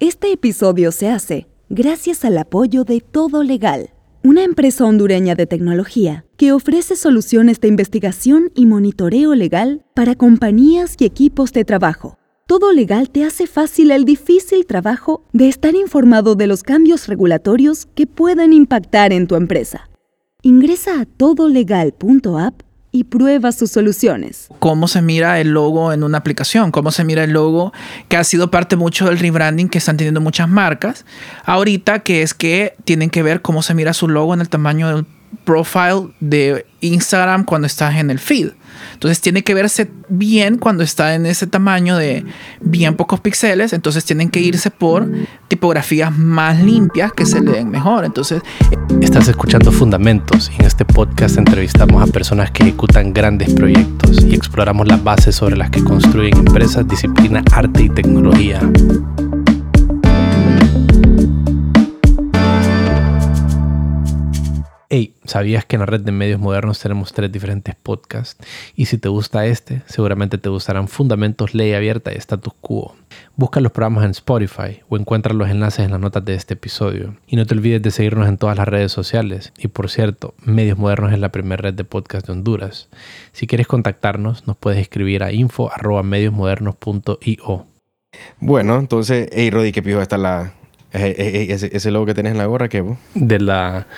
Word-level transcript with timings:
Este 0.00 0.32
episodio 0.32 0.92
se 0.92 1.08
hace 1.08 1.46
gracias 1.70 2.26
al 2.26 2.36
apoyo 2.36 2.84
de 2.84 3.00
Todo 3.00 3.42
Legal, 3.42 3.90
una 4.22 4.44
empresa 4.44 4.84
hondureña 4.84 5.34
de 5.34 5.46
tecnología 5.46 6.26
que 6.36 6.52
ofrece 6.52 6.94
soluciones 6.94 7.58
de 7.60 7.68
investigación 7.68 8.50
y 8.54 8.66
monitoreo 8.66 9.34
legal 9.34 9.84
para 9.94 10.14
compañías 10.14 10.96
y 10.98 11.06
equipos 11.06 11.52
de 11.52 11.64
trabajo. 11.64 12.18
Todo 12.46 12.74
Legal 12.74 13.08
te 13.08 13.24
hace 13.24 13.46
fácil 13.46 13.92
el 13.92 14.04
difícil 14.04 14.66
trabajo 14.66 15.24
de 15.32 15.48
estar 15.48 15.74
informado 15.74 16.34
de 16.34 16.46
los 16.46 16.62
cambios 16.62 17.08
regulatorios 17.08 17.86
que 17.94 18.06
pueden 18.06 18.52
impactar 18.52 19.14
en 19.14 19.26
tu 19.26 19.36
empresa. 19.36 19.88
Ingresa 20.42 21.00
a 21.00 21.06
todolegal.app 21.06 22.60
y 22.94 23.02
prueba 23.02 23.50
sus 23.50 23.72
soluciones. 23.72 24.46
Cómo 24.60 24.86
se 24.86 25.02
mira 25.02 25.40
el 25.40 25.48
logo 25.50 25.92
en 25.92 26.04
una 26.04 26.18
aplicación, 26.18 26.70
cómo 26.70 26.92
se 26.92 27.02
mira 27.02 27.24
el 27.24 27.32
logo, 27.32 27.72
que 28.08 28.16
ha 28.16 28.22
sido 28.22 28.52
parte 28.52 28.76
mucho 28.76 29.06
del 29.06 29.18
rebranding 29.18 29.68
que 29.68 29.78
están 29.78 29.96
teniendo 29.96 30.20
muchas 30.20 30.48
marcas. 30.48 31.04
Ahorita 31.44 32.04
que 32.04 32.22
es 32.22 32.34
que 32.34 32.76
tienen 32.84 33.10
que 33.10 33.24
ver 33.24 33.42
cómo 33.42 33.62
se 33.62 33.74
mira 33.74 33.94
su 33.94 34.06
logo 34.06 34.32
en 34.32 34.40
el 34.40 34.48
tamaño 34.48 34.94
del 34.94 35.06
profile 35.44 36.08
de 36.20 36.66
Instagram 36.80 37.44
cuando 37.44 37.66
estás 37.66 37.96
en 37.96 38.10
el 38.10 38.18
feed. 38.18 38.50
Entonces 38.92 39.20
tiene 39.20 39.42
que 39.42 39.54
verse 39.54 39.90
bien 40.08 40.58
cuando 40.58 40.82
está 40.82 41.14
en 41.14 41.26
ese 41.26 41.46
tamaño 41.46 41.96
de 41.96 42.24
bien 42.60 42.96
pocos 42.96 43.20
píxeles. 43.20 43.72
Entonces 43.72 44.04
tienen 44.04 44.30
que 44.30 44.40
irse 44.40 44.70
por 44.70 45.08
tipografías 45.48 46.16
más 46.16 46.60
limpias 46.62 47.12
que 47.12 47.26
se 47.26 47.40
leen 47.40 47.70
mejor. 47.70 48.04
Entonces 48.04 48.42
estás 49.00 49.28
escuchando 49.28 49.72
Fundamentos 49.72 50.50
en 50.58 50.66
este 50.66 50.84
podcast 50.84 51.36
entrevistamos 51.36 52.02
a 52.02 52.12
personas 52.12 52.50
que 52.50 52.62
ejecutan 52.62 53.12
grandes 53.12 53.52
proyectos 53.54 54.22
y 54.24 54.34
exploramos 54.34 54.86
las 54.88 55.02
bases 55.02 55.34
sobre 55.34 55.56
las 55.56 55.70
que 55.70 55.82
construyen 55.82 56.36
empresas, 56.38 56.86
disciplina, 56.86 57.42
arte 57.52 57.84
y 57.84 57.88
tecnología. 57.88 58.60
Hey, 64.96 65.12
¿sabías 65.24 65.64
que 65.64 65.74
en 65.74 65.80
la 65.80 65.86
red 65.86 66.02
de 66.02 66.12
medios 66.12 66.38
modernos 66.38 66.78
tenemos 66.78 67.12
tres 67.12 67.32
diferentes 67.32 67.74
podcasts? 67.74 68.36
Y 68.76 68.86
si 68.86 68.96
te 68.96 69.08
gusta 69.08 69.44
este, 69.44 69.82
seguramente 69.86 70.38
te 70.38 70.48
gustarán 70.48 70.86
Fundamentos, 70.86 71.52
Ley 71.52 71.72
Abierta 71.72 72.12
y 72.12 72.16
Status 72.16 72.54
Quo. 72.60 72.94
Busca 73.34 73.60
los 73.60 73.72
programas 73.72 74.04
en 74.04 74.12
Spotify 74.12 74.82
o 74.88 74.96
encuentra 74.96 75.34
los 75.34 75.50
enlaces 75.50 75.84
en 75.84 75.90
las 75.90 75.98
notas 75.98 76.24
de 76.24 76.34
este 76.34 76.54
episodio. 76.54 77.16
Y 77.26 77.34
no 77.34 77.44
te 77.44 77.54
olvides 77.54 77.82
de 77.82 77.90
seguirnos 77.90 78.28
en 78.28 78.38
todas 78.38 78.56
las 78.56 78.68
redes 78.68 78.92
sociales. 78.92 79.52
Y 79.58 79.66
por 79.66 79.90
cierto, 79.90 80.34
Medios 80.44 80.78
Modernos 80.78 81.12
es 81.12 81.18
la 81.18 81.32
primera 81.32 81.60
red 81.60 81.74
de 81.74 81.82
podcast 81.82 82.28
de 82.28 82.32
Honduras. 82.32 82.88
Si 83.32 83.48
quieres 83.48 83.66
contactarnos, 83.66 84.46
nos 84.46 84.56
puedes 84.56 84.78
escribir 84.78 85.24
a 85.24 85.32
info.mediosmodernos.io. 85.32 87.66
Bueno, 88.38 88.78
entonces, 88.78 89.28
hey 89.32 89.50
Rodi, 89.50 89.72
¿qué 89.72 89.82
pijo 89.82 90.00
está 90.00 90.18
la, 90.18 90.52
ese, 90.92 91.76
ese, 91.76 91.90
logo 91.90 92.06
que 92.06 92.14
tenés 92.14 92.30
en 92.30 92.38
la 92.38 92.46
gorra? 92.46 92.68
¿Qué? 92.68 92.84
De 93.16 93.40
la 93.40 93.88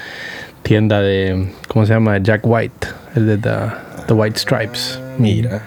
tienda 0.66 1.00
de, 1.00 1.48
¿cómo 1.68 1.86
se 1.86 1.92
llama? 1.92 2.18
Jack 2.18 2.40
White, 2.44 2.88
el 3.14 3.26
de 3.26 3.38
The, 3.38 4.12
White 4.12 4.36
Stripes. 4.36 5.00
Mira. 5.16 5.62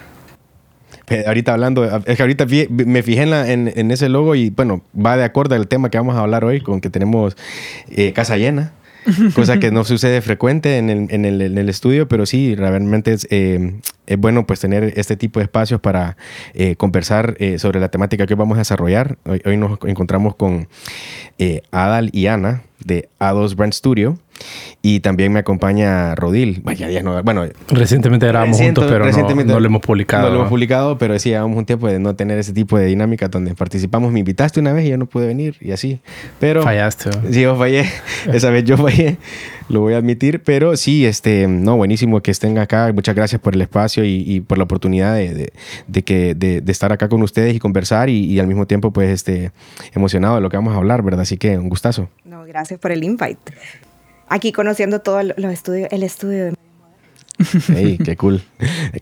Ahorita 1.26 1.54
hablando, 1.54 1.84
es 2.04 2.16
que 2.16 2.22
ahorita 2.22 2.46
me 2.68 3.02
fijé 3.02 3.22
en, 3.22 3.72
en, 3.74 3.90
ese 3.90 4.10
logo 4.10 4.34
y 4.34 4.50
bueno, 4.50 4.82
va 4.94 5.16
de 5.16 5.24
acuerdo 5.24 5.54
al 5.54 5.66
tema 5.68 5.88
que 5.90 5.96
vamos 5.96 6.16
a 6.16 6.20
hablar 6.20 6.44
hoy, 6.44 6.60
con 6.60 6.82
que 6.82 6.90
tenemos 6.90 7.36
eh, 7.90 8.12
casa 8.12 8.36
llena. 8.36 8.72
cosa 9.34 9.58
que 9.58 9.70
no 9.70 9.84
sucede 9.84 10.20
frecuente 10.20 10.76
en 10.76 10.90
el, 10.90 11.06
en 11.10 11.24
el, 11.24 11.40
en 11.40 11.56
el 11.56 11.70
estudio, 11.70 12.06
pero 12.06 12.26
sí, 12.26 12.54
realmente 12.54 13.14
es, 13.14 13.26
eh, 13.30 13.80
es, 14.06 14.18
bueno 14.18 14.46
pues 14.46 14.60
tener 14.60 14.92
este 14.96 15.16
tipo 15.16 15.40
de 15.40 15.44
espacios 15.44 15.80
para 15.80 16.18
eh, 16.52 16.76
conversar 16.76 17.38
sobre 17.56 17.80
la 17.80 17.88
temática 17.88 18.26
que 18.26 18.34
vamos 18.34 18.56
a 18.56 18.60
desarrollar. 18.60 19.16
Hoy, 19.24 19.40
hoy 19.46 19.56
nos 19.56 19.78
encontramos 19.84 20.36
con 20.36 20.68
Adal 21.72 22.10
y 22.12 22.26
Ana 22.26 22.64
de 22.84 23.08
A2 23.18 23.54
Brand 23.54 23.72
Studio. 23.72 24.18
Y 24.82 25.00
también 25.00 25.32
me 25.32 25.40
acompaña 25.40 26.14
Rodil. 26.14 26.62
Vaya, 26.64 26.88
ya 26.88 27.02
no, 27.02 27.22
bueno, 27.22 27.44
recientemente 27.68 28.26
grabamos 28.26 28.58
juntos, 28.58 28.86
pero 28.88 29.04
no, 29.04 29.60
lo 29.60 29.66
hemos 29.66 29.82
publicado. 29.82 30.24
No 30.24 30.30
lo 30.30 30.36
hemos 30.36 30.48
publicado, 30.48 30.96
pero 30.96 31.18
sí 31.18 31.30
llevamos 31.30 31.58
un 31.58 31.66
tiempo 31.66 31.86
de 31.88 31.98
no 31.98 32.16
tener 32.16 32.38
ese 32.38 32.52
tipo 32.52 32.78
de 32.78 32.86
dinámica 32.86 33.28
donde 33.28 33.54
participamos. 33.54 34.12
Me 34.12 34.20
invitaste 34.20 34.60
una 34.60 34.72
vez 34.72 34.86
y 34.86 34.90
yo 34.90 34.96
no 34.96 35.06
pude 35.06 35.26
venir 35.26 35.56
y 35.60 35.72
así. 35.72 36.00
Pero 36.38 36.62
fallaste. 36.62 37.10
Sí, 37.30 37.42
yo 37.42 37.56
fallé. 37.56 37.84
Esa 38.32 38.50
vez 38.50 38.64
yo 38.64 38.76
fallé, 38.78 39.18
lo 39.68 39.80
voy 39.80 39.94
a 39.94 39.98
admitir. 39.98 40.42
Pero 40.42 40.76
sí, 40.76 41.04
este, 41.04 41.46
no, 41.46 41.76
buenísimo 41.76 42.22
que 42.22 42.30
estén 42.30 42.56
acá. 42.56 42.90
Muchas 42.94 43.14
gracias 43.14 43.40
por 43.40 43.54
el 43.54 43.60
espacio 43.60 44.04
y, 44.04 44.40
por 44.40 44.56
la 44.56 44.64
oportunidad 44.64 45.14
de, 45.14 45.52
de, 45.86 46.02
que, 46.02 46.34
de, 46.34 46.62
estar 46.72 46.92
acá 46.92 47.08
con 47.08 47.22
ustedes 47.22 47.54
y 47.54 47.58
conversar 47.58 48.08
y, 48.08 48.24
y, 48.24 48.40
al 48.40 48.46
mismo 48.46 48.66
tiempo, 48.66 48.92
pues, 48.92 49.10
este, 49.10 49.52
emocionado 49.92 50.36
de 50.36 50.40
lo 50.40 50.48
que 50.48 50.56
vamos 50.56 50.74
a 50.74 50.78
hablar, 50.78 51.02
¿verdad? 51.02 51.20
Así 51.20 51.36
que 51.36 51.58
un 51.58 51.68
gustazo. 51.68 52.08
No, 52.24 52.44
gracias 52.44 52.69
por 52.78 52.92
el 52.92 53.04
invite 53.04 53.52
aquí 54.30 54.52
conociendo 54.52 55.00
todo 55.00 55.22
los 55.22 55.52
estudios, 55.52 55.88
el 55.92 56.02
estudio 56.02 56.46
de... 56.46 56.54
Hey, 57.68 57.98
qué 58.02 58.16
cool. 58.16 58.42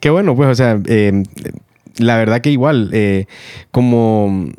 qué 0.00 0.10
bueno, 0.10 0.34
pues, 0.34 0.48
o 0.48 0.54
sea, 0.54 0.80
eh, 0.86 1.22
la 1.98 2.16
verdad 2.16 2.40
que 2.40 2.50
igual, 2.50 2.90
eh, 2.92 3.26
como 3.70 4.52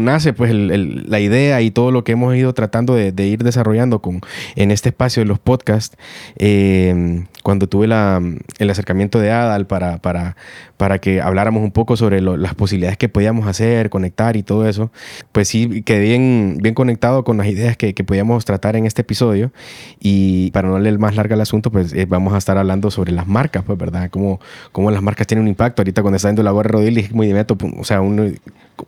nace 0.00 0.32
pues 0.32 0.52
la 0.54 1.20
idea 1.20 1.60
y 1.60 1.70
todo 1.70 1.90
lo 1.90 2.04
que 2.04 2.12
hemos 2.12 2.34
ido 2.34 2.52
tratando 2.54 2.94
de, 2.94 3.26
ir 3.26 3.42
desarrollando 3.44 4.00
con, 4.00 4.20
en 4.56 4.70
este 4.70 4.88
espacio 4.88 5.22
de 5.22 5.26
los 5.26 5.38
podcasts, 5.38 5.96
eh, 6.36 7.24
cuando 7.46 7.68
tuve 7.68 7.86
el 7.86 8.70
acercamiento 8.70 9.20
de 9.20 9.30
Adal 9.30 9.68
para, 9.68 9.98
para, 9.98 10.34
para 10.76 10.98
que 10.98 11.20
habláramos 11.20 11.62
un 11.62 11.70
poco 11.70 11.96
sobre 11.96 12.20
las 12.20 12.56
posibilidades 12.56 12.98
que 12.98 13.08
podíamos 13.08 13.46
hacer, 13.46 13.88
conectar 13.88 14.36
y 14.36 14.42
todo 14.42 14.68
eso, 14.68 14.90
pues 15.30 15.46
sí 15.46 15.82
quedé 15.82 16.00
bien, 16.00 16.58
bien 16.60 16.74
conectado 16.74 17.22
con 17.22 17.36
las 17.36 17.46
ideas 17.46 17.76
que, 17.76 17.94
que 17.94 18.02
podíamos 18.02 18.44
tratar 18.44 18.74
en 18.74 18.84
este 18.84 19.02
episodio 19.02 19.52
y 20.00 20.50
para 20.50 20.66
no 20.66 20.80
leer 20.80 20.98
más 20.98 21.14
larga 21.14 21.36
el 21.36 21.40
asunto, 21.40 21.70
pues 21.70 21.92
eh, 21.92 22.04
vamos 22.08 22.34
a 22.34 22.38
estar 22.38 22.58
hablando 22.58 22.90
sobre 22.90 23.12
las 23.12 23.28
marcas, 23.28 23.62
pues, 23.64 23.78
¿verdad? 23.78 24.10
Cómo, 24.10 24.40
cómo 24.72 24.90
las 24.90 25.00
marcas 25.00 25.28
tienen 25.28 25.44
un 25.44 25.48
impacto. 25.48 25.82
Ahorita 25.82 26.02
cuando 26.02 26.16
está 26.16 26.26
viendo 26.26 26.42
la 26.42 26.50
gorra 26.50 26.70
Rodil, 26.70 26.98
es 26.98 27.12
muy 27.12 27.28
inmediato, 27.28 27.56
o 27.78 27.84
sea, 27.84 28.00
uno 28.00 28.24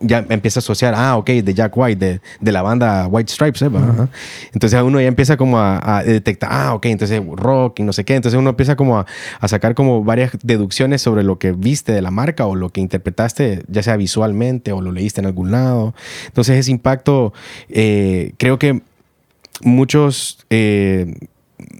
ya 0.01 0.25
empieza 0.29 0.59
a 0.59 0.61
asociar, 0.61 0.93
ah, 0.95 1.17
ok, 1.17 1.29
de 1.29 1.53
Jack 1.53 1.75
White, 1.75 2.05
de, 2.05 2.21
de 2.39 2.51
la 2.51 2.61
banda 2.61 3.07
White 3.07 3.31
Stripes, 3.31 3.61
¿eh? 3.61 3.69
Entonces 4.53 4.81
uno 4.81 4.99
ya 4.99 5.07
empieza 5.07 5.37
como 5.37 5.57
a, 5.59 5.97
a, 5.97 6.03
detectar, 6.03 6.49
ah, 6.51 6.73
ok, 6.73 6.85
entonces 6.87 7.21
rock 7.33 7.79
y 7.79 7.83
no 7.83 7.93
sé 7.93 8.03
qué, 8.03 8.15
entonces 8.15 8.37
uno 8.37 8.48
empieza 8.49 8.75
como 8.75 8.97
a, 8.97 9.05
a 9.39 9.47
sacar 9.47 9.75
como 9.75 10.03
varias 10.03 10.31
deducciones 10.43 11.01
sobre 11.01 11.23
lo 11.23 11.39
que 11.39 11.51
viste 11.51 11.91
de 11.91 12.01
la 12.01 12.11
marca 12.11 12.45
o 12.45 12.55
lo 12.55 12.69
que 12.69 12.81
interpretaste, 12.81 13.63
ya 13.67 13.83
sea 13.83 13.97
visualmente 13.97 14.71
o 14.71 14.81
lo 14.81 14.91
leíste 14.91 15.21
en 15.21 15.27
algún 15.27 15.51
lado. 15.51 15.93
Entonces 16.27 16.57
ese 16.57 16.71
impacto, 16.71 17.33
eh, 17.69 18.33
creo 18.37 18.59
que 18.59 18.81
muchos... 19.61 20.45
Eh, 20.49 21.15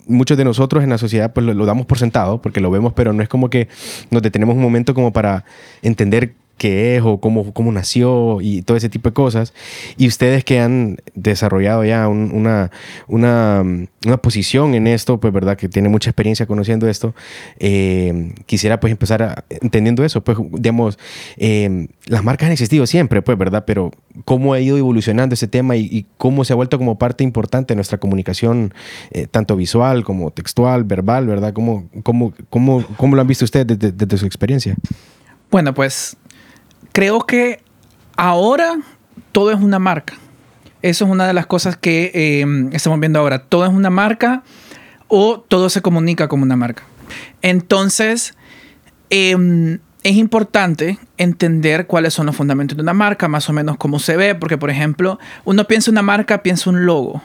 muchos 0.08 0.38
de 0.38 0.44
nosotros 0.44 0.84
en 0.84 0.90
la 0.90 0.98
sociedad 0.98 1.32
pues 1.32 1.46
lo, 1.46 1.66
damos 1.66 1.86
por 1.86 1.98
sentado 1.98 2.42
porque 2.42 2.60
lo 2.60 2.70
vemos, 2.70 2.92
pero 2.94 3.14
no 3.14 3.24
es 3.24 3.30
como 3.30 3.50
que 3.50 3.70
nos 4.12 4.22
detenemos 4.22 4.56
un 4.56 4.62
momento 4.62 4.94
como 4.94 5.14
para 5.14 5.46
entender 5.82 6.34
qué 6.60 6.98
es 6.98 7.02
o 7.04 7.20
cómo, 7.20 7.52
cómo 7.54 7.72
nació 7.72 8.40
y 8.42 8.62
todo 8.62 8.78
ese 8.78 8.90
tipo 8.90 9.10
de 9.10 9.14
cosas. 9.14 9.54
Y 9.98 10.08
ustedes 10.08 10.44
que 10.44 10.60
han 10.60 10.98
desarrollado 11.16 11.84
ya 11.84 12.08
una, 12.08 12.70
una, 13.08 13.64
una, 14.06 14.18
posición 14.18 14.76
en 14.76 14.86
esto, 14.86 15.20
pues 15.20 15.34
verdad 15.34 15.58
que 15.58 15.70
tiene 15.70 15.90
mucha 15.90 16.12
experiencia 16.12 16.46
conociendo 16.46 16.88
esto, 16.88 17.16
eh, 17.58 18.34
quisiera 18.46 18.80
pues 18.80 18.92
empezar 18.92 19.46
entendiendo 19.50 20.06
eso, 20.06 20.22
pues 20.22 20.38
digamos, 20.52 21.00
eh, 21.38 21.88
las 22.06 22.24
marcas 22.24 22.48
han 22.48 22.52
existido 22.54 22.86
siempre, 22.86 23.22
pues 23.22 23.38
verdad, 23.38 23.64
pero 23.66 23.92
cómo 24.26 24.54
ha 24.54 24.60
ido 24.60 24.78
evolucionando 24.78 25.34
ese 25.34 25.48
tema 25.48 25.76
y, 25.76 26.06
cómo 26.18 26.44
se 26.44 26.54
ha 26.54 26.56
vuelto 26.56 26.78
como 26.78 26.98
parte 26.98 27.24
importante 27.24 27.74
de 27.74 27.76
nuestra 27.76 27.98
comunicación, 27.98 28.74
eh, 29.12 29.26
tanto 29.26 29.56
visual 29.56 30.04
como 30.04 30.32
textual, 30.32 30.84
verbal, 30.84 31.26
¿verdad? 31.26 31.54
¿Cómo, 31.54 31.90
cómo, 32.04 32.34
cómo, 32.50 32.86
cómo 32.98 33.16
lo 33.16 33.22
han 33.22 33.28
visto 33.28 33.46
ustedes 33.46 33.68
desde, 33.68 33.92
desde 33.94 34.18
su 34.18 34.26
experiencia? 34.26 34.76
Bueno, 35.50 35.74
pues 35.74 36.18
creo 36.92 37.26
que 37.26 37.62
ahora 38.16 38.78
todo 39.32 39.52
es 39.52 39.60
una 39.60 39.80
marca. 39.80 40.16
Eso 40.82 41.06
es 41.06 41.12
una 41.12 41.28
de 41.28 41.34
las 41.34 41.46
cosas 41.46 41.76
que 41.76 42.12
em, 42.42 42.70
estamos 42.74 43.00
viendo 43.00 43.20
ahora. 43.20 43.40
Todo 43.40 43.66
es 43.66 43.72
una 43.72 43.90
marca 43.90 44.44
o 45.08 45.40
todo 45.40 45.70
se 45.70 45.82
comunica 45.82 46.28
como 46.28 46.44
una 46.44 46.56
marca. 46.56 46.84
Entonces, 47.42 48.36
em, 49.10 49.80
es 50.04 50.16
importante 50.16 50.98
entender 51.18 51.88
cuáles 51.88 52.14
son 52.14 52.26
los 52.26 52.36
fundamentos 52.36 52.78
de 52.78 52.84
una 52.84 52.94
marca, 52.94 53.28
más 53.28 53.50
o 53.50 53.54
menos 53.54 53.78
cómo 53.78 54.00
se 54.00 54.16
ve, 54.16 54.36
porque 54.36 54.58
por 54.58 54.70
ejemplo, 54.70 55.20
uno 55.44 55.66
piensa 55.66 55.92
una 55.92 56.02
marca, 56.02 56.42
piensa 56.42 56.70
un 56.70 56.86
logo. 56.86 57.22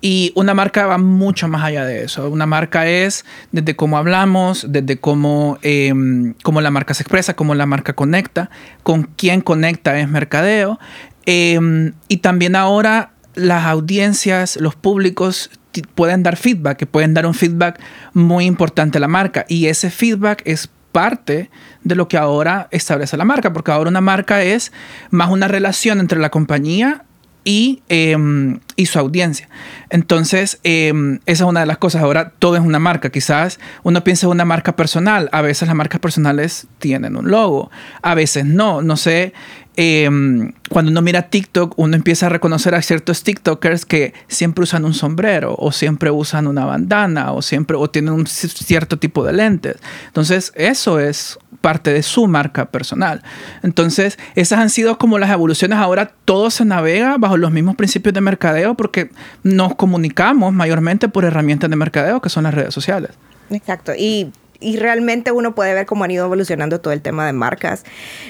Y 0.00 0.32
una 0.36 0.54
marca 0.54 0.86
va 0.86 0.98
mucho 0.98 1.48
más 1.48 1.64
allá 1.64 1.84
de 1.84 2.04
eso. 2.04 2.28
Una 2.30 2.46
marca 2.46 2.86
es 2.86 3.24
desde 3.50 3.74
cómo 3.74 3.98
hablamos, 3.98 4.66
desde 4.68 4.98
cómo, 4.98 5.58
em, 5.62 6.34
cómo 6.42 6.60
la 6.60 6.70
marca 6.70 6.94
se 6.94 7.02
expresa, 7.02 7.34
cómo 7.34 7.54
la 7.54 7.66
marca 7.66 7.94
conecta, 7.94 8.50
con 8.84 9.10
quién 9.16 9.40
conecta 9.40 9.98
es 9.98 10.08
mercadeo. 10.08 10.78
Em, 11.26 11.94
y 12.06 12.18
también 12.18 12.54
ahora 12.54 13.10
las 13.34 13.66
audiencias, 13.66 14.56
los 14.56 14.76
públicos 14.76 15.50
pueden 15.94 16.22
dar 16.22 16.36
feedback, 16.36 16.78
que 16.78 16.86
pueden 16.86 17.14
dar 17.14 17.26
un 17.26 17.34
feedback 17.34 17.80
muy 18.12 18.46
importante 18.46 18.98
a 18.98 19.00
la 19.00 19.08
marca. 19.08 19.44
Y 19.48 19.66
ese 19.66 19.90
feedback 19.90 20.42
es 20.44 20.68
parte 20.92 21.50
de 21.84 21.94
lo 21.94 22.08
que 22.08 22.16
ahora 22.16 22.68
establece 22.70 23.16
la 23.16 23.24
marca, 23.24 23.52
porque 23.52 23.70
ahora 23.70 23.90
una 23.90 24.00
marca 24.00 24.42
es 24.42 24.72
más 25.10 25.30
una 25.30 25.48
relación 25.48 26.00
entre 26.00 26.18
la 26.18 26.30
compañía 26.30 27.04
y, 27.48 27.82
em, 27.88 28.60
y 28.76 28.84
su 28.84 28.98
audiencia. 28.98 29.48
Entonces, 29.88 30.60
em, 30.64 31.20
esa 31.24 31.44
es 31.44 31.48
una 31.48 31.60
de 31.60 31.66
las 31.66 31.78
cosas. 31.78 32.02
Ahora 32.02 32.34
todo 32.38 32.56
es 32.56 32.60
una 32.60 32.78
marca. 32.78 33.08
Quizás 33.08 33.58
uno 33.84 34.04
piensa 34.04 34.26
en 34.26 34.32
una 34.32 34.44
marca 34.44 34.76
personal. 34.76 35.30
A 35.32 35.40
veces 35.40 35.66
las 35.66 35.74
marcas 35.74 35.98
personales 35.98 36.66
tienen 36.78 37.16
un 37.16 37.30
logo, 37.30 37.70
a 38.02 38.14
veces 38.14 38.44
no. 38.44 38.82
No 38.82 38.98
sé, 38.98 39.32
em, 39.80 40.52
cuando 40.68 40.90
uno 40.90 41.02
mira 41.02 41.30
TikTok, 41.30 41.74
uno 41.76 41.94
empieza 41.94 42.26
a 42.26 42.28
reconocer 42.30 42.74
a 42.74 42.82
ciertos 42.82 43.22
TikTokers 43.22 43.86
que 43.86 44.12
siempre 44.26 44.64
usan 44.64 44.84
un 44.84 44.92
sombrero 44.92 45.54
o 45.56 45.70
siempre 45.70 46.10
usan 46.10 46.48
una 46.48 46.64
bandana 46.64 47.30
o 47.30 47.42
siempre 47.42 47.76
o 47.76 47.88
tienen 47.88 48.12
un 48.12 48.26
cierto 48.26 48.98
tipo 48.98 49.24
de 49.24 49.32
lentes. 49.32 49.76
Entonces, 50.08 50.52
eso 50.56 50.98
es 50.98 51.38
parte 51.60 51.92
de 51.92 52.02
su 52.02 52.26
marca 52.26 52.72
personal. 52.72 53.22
Entonces, 53.62 54.18
esas 54.34 54.58
han 54.58 54.70
sido 54.70 54.98
como 54.98 55.16
las 55.20 55.30
evoluciones. 55.30 55.78
Ahora 55.78 56.12
todo 56.24 56.50
se 56.50 56.64
navega 56.64 57.16
bajo 57.16 57.36
los 57.36 57.52
mismos 57.52 57.76
principios 57.76 58.14
de 58.14 58.20
mercadeo 58.20 58.74
porque 58.74 59.10
nos 59.44 59.76
comunicamos 59.76 60.52
mayormente 60.52 61.08
por 61.08 61.24
herramientas 61.24 61.70
de 61.70 61.76
mercadeo 61.76 62.20
que 62.20 62.30
son 62.30 62.42
las 62.42 62.54
redes 62.54 62.74
sociales. 62.74 63.12
Exacto. 63.50 63.92
Y 63.96 64.32
y 64.60 64.76
realmente 64.76 65.32
uno 65.32 65.54
puede 65.54 65.74
ver 65.74 65.86
cómo 65.86 66.04
han 66.04 66.10
ido 66.10 66.24
evolucionando 66.26 66.80
todo 66.80 66.92
el 66.92 67.00
tema 67.00 67.26
de 67.26 67.32
marcas. 67.32 67.84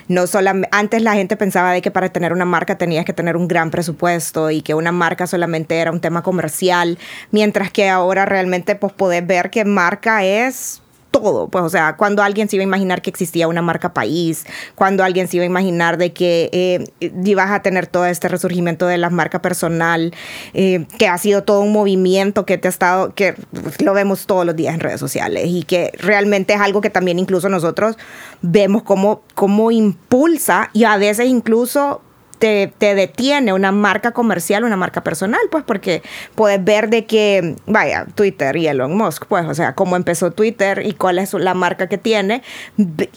No 0.08 0.26
solamente 0.26 0.68
antes 0.72 1.02
la 1.02 1.14
gente 1.14 1.36
pensaba 1.36 1.72
de 1.72 1.82
que 1.82 1.90
para 1.90 2.10
tener 2.10 2.32
una 2.32 2.44
marca 2.44 2.76
tenías 2.76 3.04
que 3.04 3.12
tener 3.12 3.36
un 3.36 3.48
gran 3.48 3.70
presupuesto 3.70 4.50
y 4.50 4.62
que 4.62 4.74
una 4.74 4.92
marca 4.92 5.26
solamente 5.26 5.78
era 5.78 5.90
un 5.90 6.00
tema 6.00 6.22
comercial, 6.22 6.98
mientras 7.30 7.70
que 7.70 7.88
ahora 7.88 8.26
realmente 8.26 8.74
pues 8.74 8.92
podés 8.92 9.26
ver 9.26 9.50
que 9.50 9.64
marca 9.64 10.24
es 10.24 10.82
todo, 11.10 11.48
pues, 11.48 11.64
o 11.64 11.68
sea, 11.70 11.96
cuando 11.96 12.22
alguien 12.22 12.48
se 12.48 12.56
iba 12.56 12.62
a 12.62 12.64
imaginar 12.64 13.02
que 13.02 13.10
existía 13.10 13.48
una 13.48 13.62
marca 13.62 13.92
país, 13.92 14.44
cuando 14.74 15.04
alguien 15.04 15.28
se 15.28 15.36
iba 15.36 15.44
a 15.44 15.46
imaginar 15.46 15.98
de 15.98 16.12
que 16.12 16.50
eh, 16.52 17.10
ibas 17.24 17.50
a 17.50 17.62
tener 17.62 17.86
todo 17.86 18.06
este 18.06 18.28
resurgimiento 18.28 18.86
de 18.86 18.98
la 18.98 19.10
marca 19.10 19.40
personal, 19.40 20.14
eh, 20.54 20.86
que 20.98 21.08
ha 21.08 21.18
sido 21.18 21.44
todo 21.44 21.60
un 21.60 21.72
movimiento 21.72 22.44
que 22.44 22.58
te 22.58 22.68
ha 22.68 22.70
estado, 22.70 23.14
que 23.14 23.34
lo 23.80 23.94
vemos 23.94 24.26
todos 24.26 24.44
los 24.44 24.56
días 24.56 24.74
en 24.74 24.80
redes 24.80 25.00
sociales 25.00 25.44
y 25.48 25.62
que 25.62 25.92
realmente 25.98 26.54
es 26.54 26.60
algo 26.60 26.80
que 26.80 26.90
también 26.90 27.18
incluso 27.18 27.48
nosotros 27.48 27.96
vemos 28.42 28.82
como, 28.82 29.22
como 29.34 29.70
impulsa 29.70 30.70
y 30.72 30.84
a 30.84 30.96
veces 30.96 31.26
incluso 31.26 32.02
te, 32.38 32.72
detiene 32.78 33.52
una 33.52 33.72
marca 33.72 34.12
comercial, 34.12 34.64
una 34.64 34.76
marca 34.76 35.02
personal, 35.02 35.40
pues 35.50 35.64
porque 35.64 36.02
puedes 36.34 36.62
ver 36.62 36.88
de 36.88 37.04
que, 37.04 37.56
vaya, 37.66 38.06
Twitter 38.14 38.56
y 38.56 38.66
Elon 38.66 38.96
Musk, 38.96 39.26
pues, 39.26 39.46
o 39.46 39.54
sea, 39.54 39.74
cómo 39.74 39.96
empezó 39.96 40.30
Twitter 40.30 40.82
y 40.84 40.92
cuál 40.92 41.18
es 41.18 41.34
la 41.34 41.54
marca 41.54 41.88
que 41.88 41.98
tiene 41.98 42.42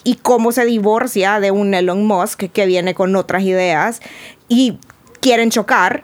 y 0.04 0.16
cómo 0.16 0.52
se 0.52 0.64
divorcia 0.64 1.40
de 1.40 1.50
un 1.50 1.74
Elon 1.74 2.06
Musk 2.06 2.44
que 2.52 2.66
viene 2.66 2.94
con 2.94 3.14
otras 3.16 3.42
ideas 3.42 4.00
y 4.48 4.78
quieren 5.20 5.50
chocar 5.50 6.02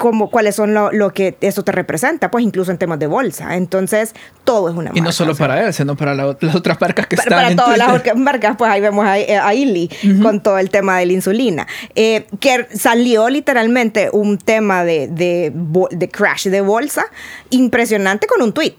como 0.00 0.30
cuáles 0.30 0.54
son 0.54 0.72
lo, 0.72 1.12
que 1.12 1.36
eso 1.42 1.62
te 1.62 1.72
representa, 1.72 2.30
pues 2.30 2.42
incluso 2.42 2.70
en 2.70 2.78
temas 2.78 2.98
de 2.98 3.06
bolsa. 3.06 3.54
Entonces, 3.56 4.14
todo 4.44 4.70
es 4.70 4.74
una 4.74 4.84
marca. 4.84 4.98
Y 4.98 5.02
no 5.02 5.12
solo 5.12 5.36
para 5.36 5.62
él, 5.62 5.74
sino 5.74 5.94
para 5.94 6.14
las 6.14 6.54
otras 6.54 6.80
marcas 6.80 7.06
que 7.06 7.16
están 7.16 7.28
para 7.28 7.54
todas 7.54 7.76
las 7.76 8.16
marcas, 8.16 8.56
pues 8.56 8.70
ahí 8.70 8.80
vemos 8.80 9.04
a, 9.04 9.12
a 9.12 9.54
Illy 9.54 9.90
con 10.22 10.42
todo 10.42 10.56
el 10.56 10.70
tema 10.70 10.96
de 10.98 11.04
la 11.04 11.12
insulina. 11.12 11.66
Eh, 11.94 12.24
que 12.40 12.66
salió 12.72 13.28
literalmente 13.28 14.08
un 14.10 14.38
tema 14.38 14.84
de, 14.84 15.06
de, 15.08 15.52
de, 15.90 16.08
crash 16.08 16.48
de 16.48 16.62
bolsa 16.62 17.04
impresionante 17.50 18.26
con 18.26 18.40
un 18.40 18.54
tweet. 18.54 18.76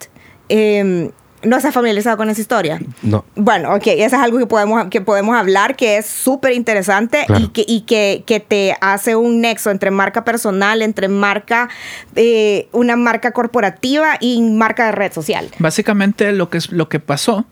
Eh, 0.50 1.12
¿No 1.44 1.58
estás 1.58 1.74
familiarizado 1.74 2.18
con 2.18 2.30
esa 2.30 2.40
historia? 2.40 2.80
No. 3.02 3.26
Bueno, 3.36 3.74
ok, 3.76 3.88
eso 3.88 4.16
es 4.16 4.22
algo 4.22 4.38
que 4.38 4.46
podemos, 4.46 4.86
que 4.90 5.02
podemos 5.02 5.36
hablar, 5.36 5.76
que 5.76 5.98
es 5.98 6.06
súper 6.06 6.54
interesante 6.54 7.26
y, 7.40 7.48
que, 7.48 7.66
y 7.68 7.82
que, 7.82 8.24
que, 8.26 8.40
te 8.40 8.76
hace 8.82 9.16
un 9.16 9.42
nexo 9.42 9.72
entre 9.72 9.92
marca 9.92 10.24
personal, 10.24 10.82
entre 10.82 11.08
marca, 11.08 11.70
eh, 12.16 12.68
una 12.72 12.96
marca 12.96 13.32
corporativa 13.32 14.18
y 14.20 14.42
marca 14.42 14.86
de 14.86 14.92
red 14.92 15.12
social. 15.14 15.50
Básicamente 15.60 16.32
lo 16.32 16.50
que, 16.50 16.60
es, 16.60 16.72
lo 16.72 16.90
que 16.90 17.00
pasó 17.00 17.46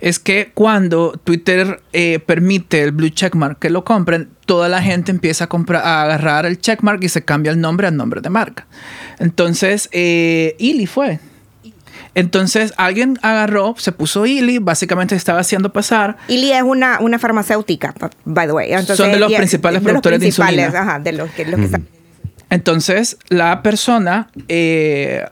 es 0.00 0.18
que 0.18 0.50
cuando 0.52 1.12
Twitter 1.22 1.80
eh, 1.92 2.18
permite 2.18 2.82
el 2.82 2.92
blue 2.92 3.10
checkmark 3.10 3.58
que 3.58 3.70
lo 3.70 3.84
compren, 3.84 4.30
toda 4.46 4.68
la 4.68 4.82
gente 4.82 5.10
empieza 5.10 5.44
a, 5.44 5.48
comprar, 5.48 5.82
a 5.84 6.02
agarrar 6.02 6.46
el 6.46 6.58
checkmark 6.58 7.02
y 7.04 7.08
se 7.08 7.24
cambia 7.24 7.52
el 7.52 7.60
nombre 7.60 7.86
al 7.86 7.96
nombre 7.96 8.20
de 8.20 8.30
marca. 8.30 8.66
Entonces, 9.18 9.88
eh, 9.92 10.56
Ili 10.58 10.86
fue 10.86 11.20
entonces 12.16 12.72
alguien 12.78 13.18
agarró, 13.20 13.74
se 13.76 13.92
puso 13.92 14.24
Ili, 14.24 14.58
básicamente 14.58 15.14
estaba 15.14 15.40
haciendo 15.40 15.74
pasar. 15.74 16.16
Ili 16.28 16.50
es 16.50 16.62
una, 16.62 16.98
una 17.00 17.18
farmacéutica, 17.18 17.94
by 18.24 18.46
the 18.46 18.52
way. 18.54 18.70
Son 18.86 19.12
de 19.12 19.18
los 19.18 19.30
principales 19.30 19.82
productores 19.82 20.20
de, 20.20 20.26
insulina. 20.26 20.68
Ajá, 20.68 20.98
de 20.98 21.12
los 21.12 21.30
que, 21.32 21.42
están. 21.42 21.86
Entonces 22.48 23.18
la 23.28 23.62
persona 23.62 24.30
eh, 24.48 25.26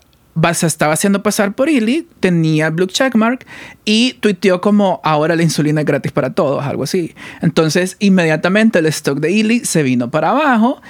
se 0.52 0.66
estaba 0.66 0.92
haciendo 0.92 1.22
pasar 1.22 1.54
por 1.54 1.70
Ili, 1.70 2.06
tenía 2.20 2.66
el 2.66 2.72
blue 2.74 2.86
checkmark 2.86 3.46
y 3.86 4.18
tuiteó 4.20 4.60
como 4.60 5.00
ahora 5.04 5.36
la 5.36 5.42
insulina 5.42 5.80
es 5.80 5.86
gratis 5.86 6.12
para 6.12 6.34
todos, 6.34 6.66
algo 6.66 6.82
así. 6.82 7.14
Entonces 7.40 7.96
inmediatamente 7.98 8.80
el 8.80 8.86
stock 8.86 9.20
de 9.20 9.30
Ili 9.30 9.60
se 9.60 9.82
vino 9.82 10.10
para 10.10 10.28
abajo. 10.28 10.82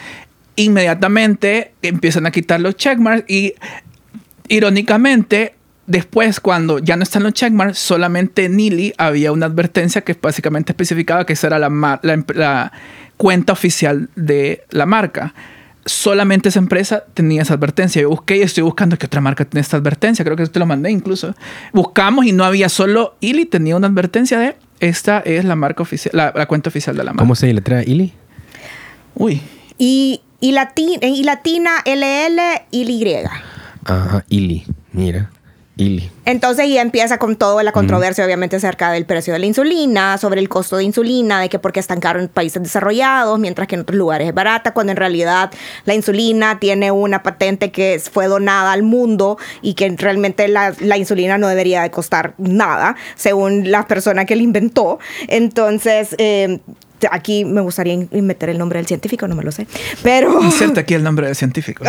Inmediatamente 0.57 1.73
empiezan 1.83 2.27
a 2.27 2.33
quitar 2.33 2.61
los 2.61 2.75
checkmarks 2.75 3.31
y 3.31 3.55
irónicamente 4.49 5.55
Después, 5.87 6.41
cuando 6.41 6.79
ya 6.79 6.97
no 6.97 7.03
están 7.03 7.25
los 7.25 7.35
checkmarks, 7.35 7.79
solamente 7.79 8.49
Nili 8.49 8.95
había 8.97 9.33
una 9.33 9.47
advertencia 9.47 10.01
que 10.01 10.17
básicamente 10.21 10.73
especificaba 10.73 11.27
que 11.27 11.35
esa 11.35 11.49
era 11.49 11.59
la, 11.59 12.01
la, 12.03 12.73
cuenta 13.17 13.53
oficial 13.53 14.09
de 14.17 14.65
la 14.71 14.87
marca. 14.87 15.35
Solamente 15.85 16.49
esa 16.49 16.59
empresa 16.59 17.05
tenía 17.13 17.43
esa 17.43 17.55
advertencia. 17.55 18.01
Yo 18.01 18.09
busqué 18.09 18.39
y 18.39 18.43
estoy 18.43 18.63
buscando 18.63 18.97
que 18.97 19.05
otra 19.05 19.21
marca 19.21 19.45
tiene 19.45 19.61
esta 19.61 19.77
advertencia. 19.77 20.25
Creo 20.25 20.37
que 20.37 20.47
te 20.47 20.59
lo 20.59 20.65
mandé 20.65 20.91
incluso. 20.91 21.35
Buscamos 21.75 22.25
y 22.25 22.33
no 22.33 22.45
había 22.45 22.71
solo 22.71 23.17
Ili, 23.21 23.45
tenía 23.45 23.77
una 23.77 23.89
advertencia 23.89 24.39
de 24.39 24.57
esta 24.81 25.21
es 25.21 25.45
la 25.45 25.57
marca 25.57 25.83
oficial, 25.83 26.13
la, 26.35 26.47
cuenta 26.47 26.71
oficial 26.71 26.97
de 26.97 27.05
la 27.05 27.13
marca. 27.13 27.23
¿Cómo 27.23 27.35
se 27.35 27.53
letra 27.53 27.83
Ili? 27.83 28.15
Uy. 29.15 29.43
Y, 29.77 30.23
y, 30.41 30.53
latina, 30.53 31.07
y 31.07 31.23
latina 31.23 31.71
LL 31.85 32.41
Y. 32.71 33.07
Ajá, 33.85 34.25
Ili. 34.29 34.65
Mira. 34.93 35.31
Entonces 35.77 36.69
ya 36.69 36.83
empieza 36.83 37.19
con 37.19 37.35
toda 37.35 37.63
la 37.65 37.73
controversia, 37.73 38.25
obviamente, 38.25 38.57
acerca 38.57 38.93
del 38.93 39.07
precio 39.07 39.33
de 39.33 39.41
la 39.41 39.47
insulina, 39.47 40.19
sobre 40.19 40.41
el 40.41 40.49
costo 40.49 40.77
de 40.77 40.85
insulina, 40.85 41.41
de 41.41 41.49
que 41.49 41.59
por 41.59 41.73
qué 41.73 41.81
es 41.81 41.87
tan 41.89 41.99
caro 41.99 42.21
en 42.21 42.29
países 42.29 42.63
desarrollados, 42.63 43.39
mientras 43.41 43.67
que 43.67 43.75
en 43.75 43.81
otros 43.81 43.99
lugares 43.99 44.29
es 44.29 44.35
barata, 44.35 44.73
cuando 44.73 44.93
en 44.93 44.97
realidad 44.97 45.51
la 45.85 45.95
insulina 45.95 46.61
tiene 46.61 46.93
una 46.93 47.23
patente 47.25 47.73
que 47.73 48.01
fue 48.01 48.27
donada 48.27 48.73
al 48.73 48.85
mundo 48.85 49.37
y 49.63 49.75
que 49.75 49.89
realmente 49.97 50.47
la, 50.47 50.75
la 50.79 50.97
insulina 50.97 51.39
no 51.39 51.49
debería 51.49 51.83
de 51.83 51.91
costar 51.91 52.35
nada, 52.39 52.95
según 53.17 53.71
la 53.71 53.89
persona 53.89 54.27
que 54.27 54.37
la 54.37 54.43
inventó. 54.43 55.01
Entonces, 55.27 56.15
eh, 56.19 56.61
aquí 57.11 57.45
me 57.45 57.61
gustaría 57.61 58.07
meter 58.11 58.51
el 58.51 58.59
nombre 58.59 58.79
del 58.79 58.87
científico, 58.87 59.29
no 59.29 59.35
me 59.35 59.43
lo 59.43 59.53
sé, 59.53 59.67
pero... 60.03 60.43
Inserte 60.43 60.81
aquí 60.81 60.95
el 60.95 61.03
nombre 61.03 61.27
del 61.27 61.37
científico. 61.37 61.85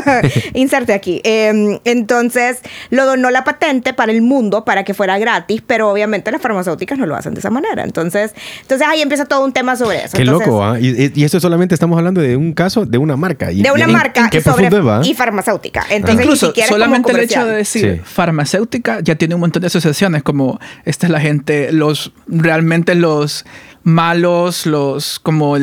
Inserte 0.54 0.92
aquí. 0.92 1.20
Em, 1.24 1.78
entonces, 1.84 2.58
lo 2.90 3.06
donó 3.06 3.30
la 3.30 3.44
patente 3.44 3.94
para 3.94 4.12
el 4.12 4.22
mundo, 4.22 4.64
para 4.64 4.84
que 4.84 4.94
fuera 4.94 5.18
gratis, 5.18 5.62
pero 5.66 5.90
obviamente 5.90 6.30
las 6.30 6.40
farmacéuticas 6.40 6.98
no 6.98 7.06
lo 7.06 7.16
hacen 7.16 7.34
de 7.34 7.40
esa 7.40 7.50
manera. 7.50 7.84
Entonces, 7.84 8.34
entonces 8.62 8.86
ahí 8.86 9.02
empieza 9.02 9.24
todo 9.24 9.44
un 9.44 9.52
tema 9.52 9.76
sobre 9.76 10.04
eso. 10.04 10.16
Qué 10.16 10.24
loco, 10.24 10.64
¿ah? 10.64 10.78
Y, 10.80 11.12
y, 11.14 11.24
esto 11.24 11.40
solamente 11.40 11.74
estamos 11.74 11.98
hablando 11.98 12.20
de 12.20 12.36
un 12.36 12.52
caso 12.52 12.86
de 12.86 12.98
una 12.98 13.16
marca. 13.16 13.52
Y, 13.52 13.62
de 13.62 13.70
una 13.70 13.86
marca 13.86 14.30
y, 14.32 14.40
sobre, 14.40 14.70
y 15.04 15.14
farmacéutica. 15.14 15.86
Entonces, 15.90 16.24
Incluso, 16.24 16.52
solamente 16.68 17.12
el 17.12 17.20
hecho 17.20 17.44
de 17.44 17.56
decir 17.56 18.02
farmacéutica 18.04 19.00
ya 19.00 19.14
tiene 19.14 19.34
un 19.34 19.40
montón 19.40 19.60
de 19.60 19.66
asociaciones, 19.68 20.22
como 20.22 20.58
esta 20.84 21.06
es 21.06 21.12
la 21.12 21.20
gente, 21.20 21.72
los 21.72 22.12
realmente 22.26 22.94
los 22.94 23.44
malos, 23.82 24.66
los 24.66 25.18
como 25.18 25.56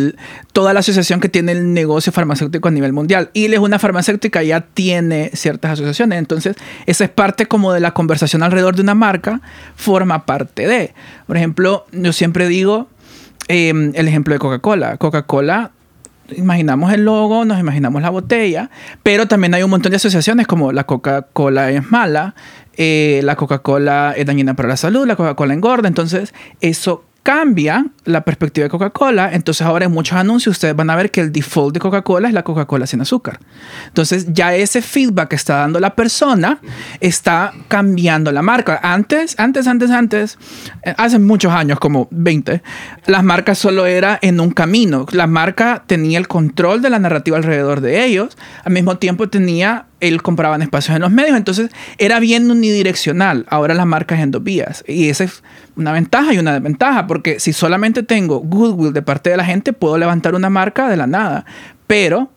toda 0.52 0.74
la 0.74 0.80
asociación 0.80 1.20
que 1.20 1.30
tiene 1.30 1.52
el 1.52 1.74
negocio 1.74 2.12
farmacéutico 2.12 2.68
a 2.68 2.72
nivel 2.72 2.94
mundial. 2.94 3.30
Y 3.34 3.46
es 3.54 3.60
una 3.60 3.80
farmacéutica 3.80 4.44
ya 4.44 4.62
tiene 4.62 5.32
ciertas 5.34 5.74
asociaciones, 5.74 6.20
entonces 6.20 6.56
esa 6.86 7.04
es 7.04 7.10
parte 7.10 7.46
como 7.46 7.74
de 7.74 7.80
la 7.80 7.94
conversación 7.94 8.44
alrededor 8.44 8.76
de 8.76 8.82
una 8.82 8.96
marca, 8.96 9.42
forma 9.76 10.26
parte 10.26 10.68
de. 10.68 10.94
Por 11.26 11.38
ejemplo, 11.38 11.86
yo 11.92 12.14
siempre 12.14 12.48
digo 12.48 12.88
em, 13.48 13.92
el 13.96 14.08
ejemplo 14.08 14.34
de 14.34 14.40
Coca-Cola. 14.40 14.98
Coca-Cola 14.98 15.72
imaginamos 16.36 16.92
el 16.92 17.06
logo, 17.06 17.46
nos 17.46 17.60
imaginamos 17.60 18.02
la 18.02 18.10
botella, 18.10 18.70
pero 19.04 19.28
también 19.28 19.54
hay 19.54 19.64
un 19.64 19.70
montón 19.70 19.92
de 19.92 19.98
asociaciones 19.98 20.48
como 20.48 20.72
la 20.72 20.86
Coca-Cola 20.86 21.72
es 21.72 21.90
mala, 21.90 22.36
eh, 22.76 23.22
la 23.24 23.36
Coca-Cola 23.36 24.14
es 24.16 24.26
dañina 24.26 24.54
para 24.56 24.70
la 24.70 24.78
salud, 24.78 25.08
la 25.08 25.16
Coca-Cola 25.16 25.54
engorda, 25.54 25.88
entonces 25.88 26.34
eso 26.60 27.06
cambia 27.28 27.86
la 28.06 28.22
perspectiva 28.24 28.64
de 28.64 28.70
Coca-Cola, 28.70 29.32
entonces 29.34 29.62
ahora 29.68 29.84
en 29.84 29.92
muchos 29.92 30.18
anuncios 30.18 30.56
ustedes 30.56 30.74
van 30.74 30.90
a 30.90 30.96
ver 30.96 31.12
que 31.12 31.20
el 31.20 31.34
default 31.34 31.74
de 31.74 31.82
Coca-Cola 31.82 32.30
es 32.30 32.34
la 32.34 32.44
Coca-Cola 32.44 32.88
sin 32.88 33.02
azúcar. 33.02 33.42
Entonces 33.88 34.28
ya 34.32 34.56
ese 34.56 34.82
feedback 34.82 35.28
que 35.32 35.36
está 35.36 35.58
dando 35.58 35.82
la 35.82 35.94
persona 35.94 36.62
está 37.02 37.52
cambiando 37.68 38.32
la 38.32 38.42
marca. 38.42 38.80
Antes, 38.82 39.38
antes, 39.40 39.68
antes, 39.68 39.92
antes, 39.92 40.38
eh, 40.84 40.96
hace 40.98 41.20
muchos 41.20 41.52
años, 41.52 41.82
como 41.82 42.08
20, 42.12 42.64
las 43.08 43.26
marcas 43.26 43.58
solo 43.58 43.86
era 43.86 44.18
en 44.22 44.40
un 44.40 44.52
camino. 44.52 45.06
La 45.12 45.28
marca 45.28 45.84
tenía 45.86 46.20
el 46.20 46.30
control 46.30 46.82
de 46.82 46.92
la 46.92 47.00
narrativa 47.00 47.36
alrededor 47.36 47.82
de 47.82 48.06
ellos, 48.06 48.38
al 48.64 48.72
mismo 48.72 49.00
tiempo 49.00 49.28
tenía 49.28 49.87
él 50.00 50.22
compraban 50.22 50.62
espacios 50.62 50.96
en 50.96 51.02
los 51.02 51.12
medios, 51.12 51.38
entonces 51.38 51.72
era 51.98 52.20
bien 52.20 52.50
unidireccional. 52.50 53.46
Ahora 53.50 53.74
las 53.74 53.86
marcas 53.86 54.20
en 54.20 54.32
dos 54.32 54.44
vías. 54.44 54.84
Y 54.88 55.10
esa 55.10 55.24
es 55.24 55.44
una 55.76 55.92
ventaja 55.92 56.34
y 56.34 56.38
una 56.38 56.54
desventaja, 56.54 57.08
porque 57.08 57.40
si 57.40 57.54
solamente 57.54 58.04
tengo 58.04 58.40
goodwill 58.40 58.94
de 58.94 59.02
parte 59.02 59.30
de 59.30 59.38
la 59.38 59.46
gente, 59.46 59.74
puedo 59.74 59.98
levantar 59.98 60.36
una 60.36 60.50
marca 60.50 60.90
de 60.90 60.98
la 60.98 61.08
nada. 61.08 61.46
Pero 61.88 62.32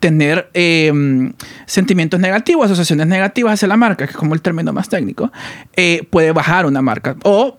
tener 0.00 0.50
em, 0.52 1.32
sentimientos 1.66 2.20
negativos, 2.20 2.66
asociaciones 2.66 3.06
negativas 3.06 3.54
hacia 3.54 3.68
la 3.68 3.76
marca, 3.76 4.06
que 4.06 4.12
es 4.12 4.16
como 4.16 4.34
el 4.34 4.42
término 4.42 4.72
más 4.72 4.88
técnico, 4.88 5.32
eh, 5.76 6.06
puede 6.10 6.32
bajar 6.32 6.66
una 6.66 6.82
marca. 6.82 7.16
O 7.22 7.58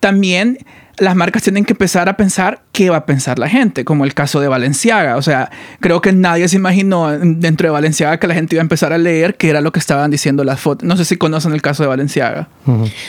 también 0.00 0.58
las 1.02 1.16
marcas 1.16 1.42
tienen 1.42 1.64
que 1.64 1.72
empezar 1.72 2.08
a 2.08 2.16
pensar 2.16 2.62
qué 2.70 2.88
va 2.88 2.98
a 2.98 3.06
pensar 3.06 3.38
la 3.38 3.48
gente, 3.48 3.84
como 3.84 4.04
el 4.04 4.14
caso 4.14 4.40
de 4.40 4.46
Valenciaga. 4.46 5.16
O 5.16 5.22
sea, 5.22 5.50
creo 5.80 6.00
que 6.00 6.12
nadie 6.12 6.46
se 6.48 6.56
imaginó 6.56 7.10
dentro 7.10 7.66
de 7.66 7.72
Valenciaga 7.72 8.18
que 8.18 8.28
la 8.28 8.34
gente 8.34 8.54
iba 8.54 8.60
a 8.60 8.62
empezar 8.62 8.92
a 8.92 8.98
leer 8.98 9.36
qué 9.36 9.50
era 9.50 9.60
lo 9.60 9.72
que 9.72 9.80
estaban 9.80 10.10
diciendo 10.12 10.44
las 10.44 10.60
fotos. 10.60 10.86
No 10.88 10.96
sé 10.96 11.04
si 11.04 11.16
conocen 11.16 11.52
el 11.52 11.60
caso 11.60 11.82
de 11.82 11.88
Valenciaga. 11.88 12.48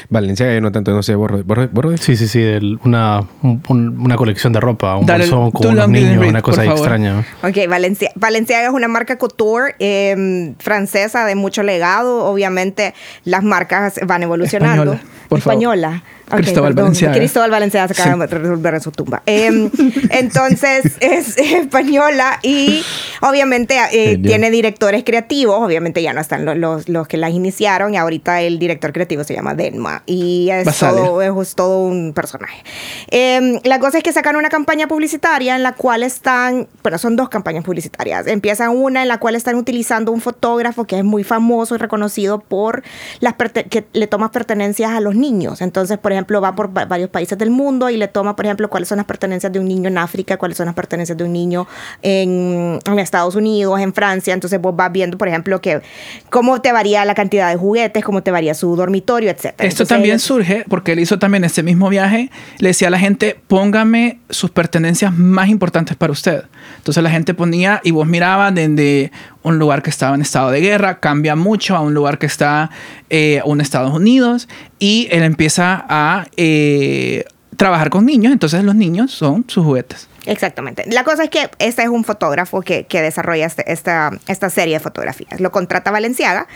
Valenciaga, 0.09 0.53
yo 0.53 0.61
no 0.61 0.71
tanto, 0.71 0.91
no 0.91 1.03
sé, 1.03 1.13
borro, 1.15 1.43
borro, 1.43 1.67
borro. 1.71 1.95
Sí, 1.97 2.15
sí, 2.17 2.27
sí, 2.27 2.43
una, 2.83 3.21
un- 3.41 3.99
una 3.99 4.15
colección 4.15 4.53
de 4.53 4.59
ropa, 4.59 4.95
un 4.97 5.05
Dale, 5.05 5.25
bolsón 5.25 5.51
con 5.51 5.67
unos 5.67 5.87
niños, 5.89 6.17
read, 6.17 6.29
una 6.29 6.41
cosa 6.41 6.65
extraña. 6.65 7.19
Ok, 7.43 7.57
Valencia, 7.69 8.11
Valenciaga 8.15 8.67
es 8.67 8.73
una 8.73 8.87
marca 8.87 9.17
couture 9.17 9.75
eh, 9.79 10.53
francesa 10.59 11.25
de 11.25 11.35
mucho 11.35 11.61
legado. 11.63 12.25
Obviamente 12.25 12.93
las 13.23 13.43
marcas 13.43 13.99
van 14.05 14.23
evolucionando. 14.23 14.93
Española, 14.93 15.11
por 15.29 15.41
favor. 15.41 16.12
Española. 16.23 16.37
Ok, 16.37 16.45
Cristóbal 16.45 16.73
perdón. 16.73 16.85
Valenciaga. 16.85 17.15
Cristóbal 17.15 17.51
Valenciaga 17.51 17.93
se 17.93 18.01
acaba 18.01 18.27
de 18.27 18.37
resolver 18.37 18.73
en 18.73 18.81
su 18.81 18.91
tumba. 18.91 19.23
Eh, 19.25 19.69
entonces 20.09 20.97
es 20.99 21.37
española 21.37 22.39
y 22.41 22.83
obviamente 23.21 23.77
eh, 23.91 24.17
tiene 24.17 24.49
directores 24.51 25.03
creativos. 25.03 25.59
Obviamente 25.61 26.01
ya 26.01 26.13
no 26.13 26.21
están 26.21 26.45
los, 26.45 26.57
los, 26.57 26.89
los 26.89 27.07
que 27.07 27.17
las 27.17 27.31
iniciaron 27.31 27.93
y 27.93 27.97
ahorita 27.97 28.41
el 28.41 28.59
director 28.59 28.93
creativo 28.93 29.23
se 29.23 29.33
llama 29.33 29.53
Denma 29.53 30.03
y 30.05 30.49
es 30.49 30.77
todo, 30.77 31.21
es 31.21 31.55
todo 31.55 31.83
un 31.83 32.13
personaje. 32.13 32.63
Eh, 33.11 33.59
la 33.63 33.79
cosa 33.79 33.97
es 33.97 34.03
que 34.03 34.13
sacan 34.13 34.35
una 34.35 34.49
campaña 34.49 34.87
publicitaria 34.87 35.55
en 35.55 35.63
la 35.63 35.73
cual 35.73 36.03
están, 36.03 36.67
bueno, 36.81 36.97
son 36.97 37.15
dos 37.15 37.29
campañas 37.29 37.63
publicitarias. 37.63 38.27
Empiezan 38.27 38.69
una 38.69 39.01
en 39.01 39.07
la 39.07 39.19
cual 39.19 39.35
están 39.35 39.55
utilizando 39.55 40.11
un 40.11 40.21
fotógrafo 40.21 40.85
que 40.85 40.97
es 40.97 41.03
muy 41.03 41.23
famoso 41.23 41.75
y 41.75 41.77
reconocido 41.77 42.39
por 42.39 42.83
las 43.19 43.35
que 43.69 43.85
le 43.93 44.07
toma 44.07 44.31
pertenencias 44.31 44.91
a 44.91 44.99
los 44.99 45.15
niños. 45.15 45.61
Entonces, 45.61 45.97
por 45.97 46.12
ejemplo, 46.13 46.39
va 46.41 46.55
por 46.55 46.75
va- 46.75 46.85
varios 46.85 47.09
países 47.09 47.37
del 47.37 47.49
mundo 47.49 47.89
y 47.89 47.97
le 47.97 48.07
toma, 48.07 48.35
por 48.35 48.45
ejemplo, 48.45 48.69
cuáles 48.69 48.87
son 48.89 48.97
las 48.97 49.05
pertenencias 49.05 49.51
de 49.51 49.59
un 49.59 49.67
niño 49.67 49.87
en 49.89 49.97
África, 49.97 50.37
cuáles 50.37 50.57
son 50.57 50.67
las 50.67 50.75
pertenencias 50.75 51.17
de 51.17 51.23
un 51.23 51.33
niño 51.33 51.67
en, 52.01 52.79
en 52.85 52.99
Estados 52.99 53.35
Unidos, 53.35 53.79
en 53.79 53.93
Francia. 53.93 54.33
Entonces, 54.33 54.59
vos 54.61 54.75
vas 54.75 54.91
viendo, 54.91 55.17
por 55.17 55.27
ejemplo, 55.27 55.59
que 55.61 55.81
cómo 56.29 56.61
te 56.61 56.71
varía 56.71 57.03
la 57.05 57.15
cantidad 57.15 57.49
de 57.49 57.55
juguetes, 57.55 58.03
cómo 58.03 58.23
te 58.23 58.31
varía 58.31 58.53
su 58.53 58.75
dormitorio, 58.75 59.29
etcétera. 59.29 59.67
Esto 59.67 59.83
Entonces, 59.83 59.87
también 59.89 60.13
ellos- 60.15 60.23
surge 60.23 60.65
porque 60.69 60.93
él 60.93 60.99
hizo 60.99 61.19
también 61.19 61.43
este 61.43 61.63
mismo 61.63 61.89
viaje. 61.89 62.29
Le 62.59 62.69
decía 62.69 62.87
a 62.87 62.91
la 62.91 62.99
gente, 62.99 63.37
póngame 63.47 64.19
sus 64.29 64.51
pertenencias 64.51 65.13
más 65.15 65.49
importantes 65.49 65.95
para 65.95 66.11
usted. 66.11 66.43
Entonces 66.77 67.03
la 67.03 67.09
gente 67.09 67.33
ponía 67.33 67.81
y 67.83 67.91
vos 67.91 68.07
mirabas 68.07 68.53
desde 68.53 69.11
un 69.43 69.59
lugar 69.59 69.81
que 69.83 69.89
estaba 69.89 70.15
en 70.15 70.21
estado 70.21 70.51
de 70.51 70.61
guerra, 70.61 70.99
cambia 70.99 71.35
mucho 71.35 71.75
a 71.75 71.81
un 71.81 71.93
lugar 71.93 72.17
que 72.17 72.25
está 72.25 72.69
eh, 73.09 73.41
en 73.45 73.61
Estados 73.61 73.93
Unidos 73.93 74.47
y 74.79 75.07
él 75.11 75.23
empieza 75.23 75.85
a 75.87 76.25
eh, 76.37 77.25
trabajar 77.57 77.89
con 77.89 78.05
niños. 78.05 78.33
Entonces 78.33 78.63
los 78.63 78.75
niños 78.75 79.11
son 79.11 79.45
sus 79.47 79.63
juguetes. 79.63 80.07
Exactamente. 80.25 80.85
La 80.89 81.03
cosa 81.03 81.25
es 81.25 81.29
que 81.29 81.49
este 81.59 81.83
es 81.83 81.89
un 81.89 82.05
fotógrafo 82.05 82.61
que, 82.61 82.85
que 82.85 83.01
desarrolla 83.01 83.45
este- 83.45 83.69
esta, 83.69 84.09
esta 84.27 84.49
serie 84.49 84.75
de 84.75 84.79
fotografías. 84.79 85.41
Lo 85.41 85.51
contrata 85.51 85.91
Valenciaga 85.91 86.47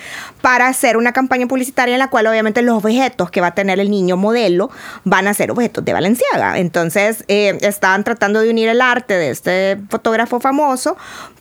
para 0.41 0.67
hacer 0.69 0.95
una 0.95 1.11
campaña 1.11 1.47
publicitaria 1.47 1.93
en 1.95 1.99
la 1.99 2.09
cual 2.09 2.27
obviamente 2.27 2.61
los 2.61 2.77
objetos 2.81 3.29
que 3.29 3.41
va 3.41 3.47
a 3.47 3.55
tener 3.55 3.81
el 3.81 3.91
niño 3.91 4.15
modelo 4.15 4.69
van 5.03 5.27
a 5.27 5.33
ser 5.33 5.51
objetos 5.51 5.83
de 5.83 5.91
Valenciaga. 5.91 6.59
Entonces 6.59 7.25
eh, 7.27 7.57
estaban 7.61 8.05
tratando 8.05 8.39
de 8.39 8.49
unir 8.49 8.69
el 8.69 8.79
arte 8.79 9.15
de 9.15 9.31
este 9.31 9.77
fotógrafo 9.89 10.39
famoso 10.39 10.95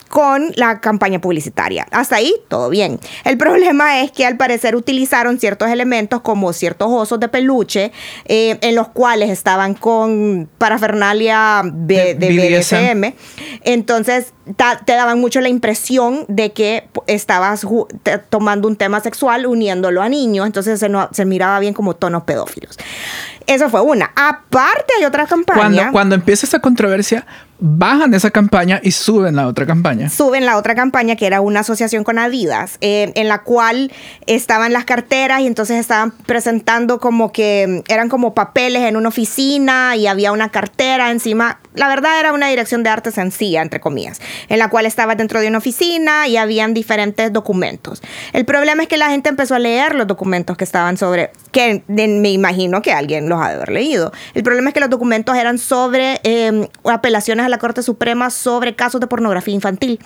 con 0.09 0.53
la 0.57 0.81
campaña 0.81 1.21
publicitaria. 1.21 1.87
Hasta 1.91 2.17
ahí, 2.17 2.35
todo 2.49 2.71
bien. 2.71 2.99
El 3.25 3.37
problema 3.39 4.03
es 4.03 4.13
que 4.13 4.25
al 4.25 4.37
parecer 4.37 4.77
utilizaron 4.77 5.39
ciertos 5.39 5.69
elementos 5.69 6.21
como 6.21 6.53
ciertos 6.53 6.89
osos 6.91 7.21
de 7.21 7.29
peluche 7.29 7.93
eh, 8.27 8.59
en 8.61 8.75
los 8.75 8.89
cuales 8.89 9.31
estaban 9.31 9.75
con 9.75 10.49
parafernalia 10.59 11.63
de, 11.65 12.15
de 12.15 12.59
BDSM. 12.59 13.15
Entonces 13.63 14.33
te 14.85 14.93
daban 14.93 15.21
mucho 15.21 15.41
la 15.41 15.49
impresión 15.49 16.25
de 16.29 16.53
que 16.53 16.89
estabas 17.07 17.67
tomando 18.31 18.69
un 18.69 18.77
tema 18.77 19.01
sexual 19.01 19.47
uniéndolo 19.47 20.03
a 20.03 20.09
niños. 20.09 20.47
Entonces 20.47 20.79
se, 20.79 20.89
no- 20.89 21.09
se 21.13 21.25
miraba 21.25 21.59
bien 21.59 21.75
como 21.75 21.95
tonos 21.97 22.23
pedófilos. 22.25 22.79
Eso 23.47 23.71
fue 23.71 23.81
una. 23.81 24.11
Aparte 24.17 24.93
hay 24.99 25.05
otra 25.05 25.27
campaña. 25.27 25.59
Cuando, 25.61 25.93
cuando 25.93 26.15
empieza 26.17 26.47
esa 26.47 26.59
controversia, 26.59 27.27
bajan 27.61 28.13
esa 28.13 28.31
campaña 28.31 28.81
y 28.83 28.91
suben 28.91 29.37
la 29.37 29.47
otra 29.47 29.65
campaña. 29.67 30.11
suben 30.11 30.45
la 30.45 30.57
otra 30.59 30.75
campaña 30.75 31.15
que 31.17 31.27
era 31.27 31.41
una 31.41 31.61
asociación 31.61 32.03
con 32.05 32.19
Adidas, 32.19 32.77
eh, 32.81 33.13
en 33.15 33.29
la 33.29 33.43
cual 33.43 33.93
estaban 34.27 34.73
las 34.73 34.85
carteras 34.85 35.41
y 35.41 35.47
entonces 35.47 35.79
estaban 35.79 36.11
presentando 36.11 36.99
como 36.99 37.31
que 37.33 37.83
mm, 37.87 37.93
eran 37.93 38.09
como 38.09 38.35
papeles 38.35 38.83
en 38.83 38.97
una 38.97 39.09
oficina 39.09 39.95
y 39.97 40.07
había 40.09 40.33
una 40.33 40.51
cartera 40.51 41.11
encima. 41.13 41.61
La 41.75 41.89
verdad 41.89 42.19
era 42.19 42.33
una 42.33 42.49
dirección 42.49 42.83
de 42.83 42.91
arte 42.91 43.11
sencilla, 43.13 43.63
entre 43.63 43.81
comillas, 43.81 44.21
en 44.49 44.59
la 44.59 44.69
cual 44.69 44.87
estaba 44.87 45.15
dentro 45.15 45.41
de 45.41 45.49
una 45.49 45.59
oficina 45.59 46.29
y 46.29 46.37
habían 46.37 46.75
diferentes 46.75 47.33
documentos. 47.33 48.03
El 48.33 48.45
problema 48.45 48.83
es 48.83 48.89
que 48.89 48.97
la 48.97 49.11
gente 49.11 49.29
empezó 49.29 49.55
a 49.55 49.59
leer 49.59 49.95
los 49.95 50.07
documentos 50.07 50.57
que 50.57 50.65
estaban 50.65 50.97
sobre, 50.97 51.31
que 51.57 51.83
me 51.89 52.31
imagino 52.33 52.83
que 52.83 52.93
alguien 52.93 53.31
los 53.31 53.41
ha 53.41 53.49
de 53.49 53.55
haber 53.55 53.71
leído. 53.71 54.13
El 54.35 54.43
problema 54.43 54.69
es 54.69 54.75
que 54.75 54.81
los 54.81 54.91
documentos 54.91 55.35
eran 55.37 55.57
sobre 55.57 56.21
eh, 56.23 56.69
apelaciones 56.85 57.47
a 57.47 57.49
la 57.49 57.57
Corte 57.57 57.83
Suprema 57.83 58.29
sobre 58.29 58.77
casos 58.77 59.01
de 59.01 59.07
pornografía 59.07 59.55
infantil. 59.55 59.99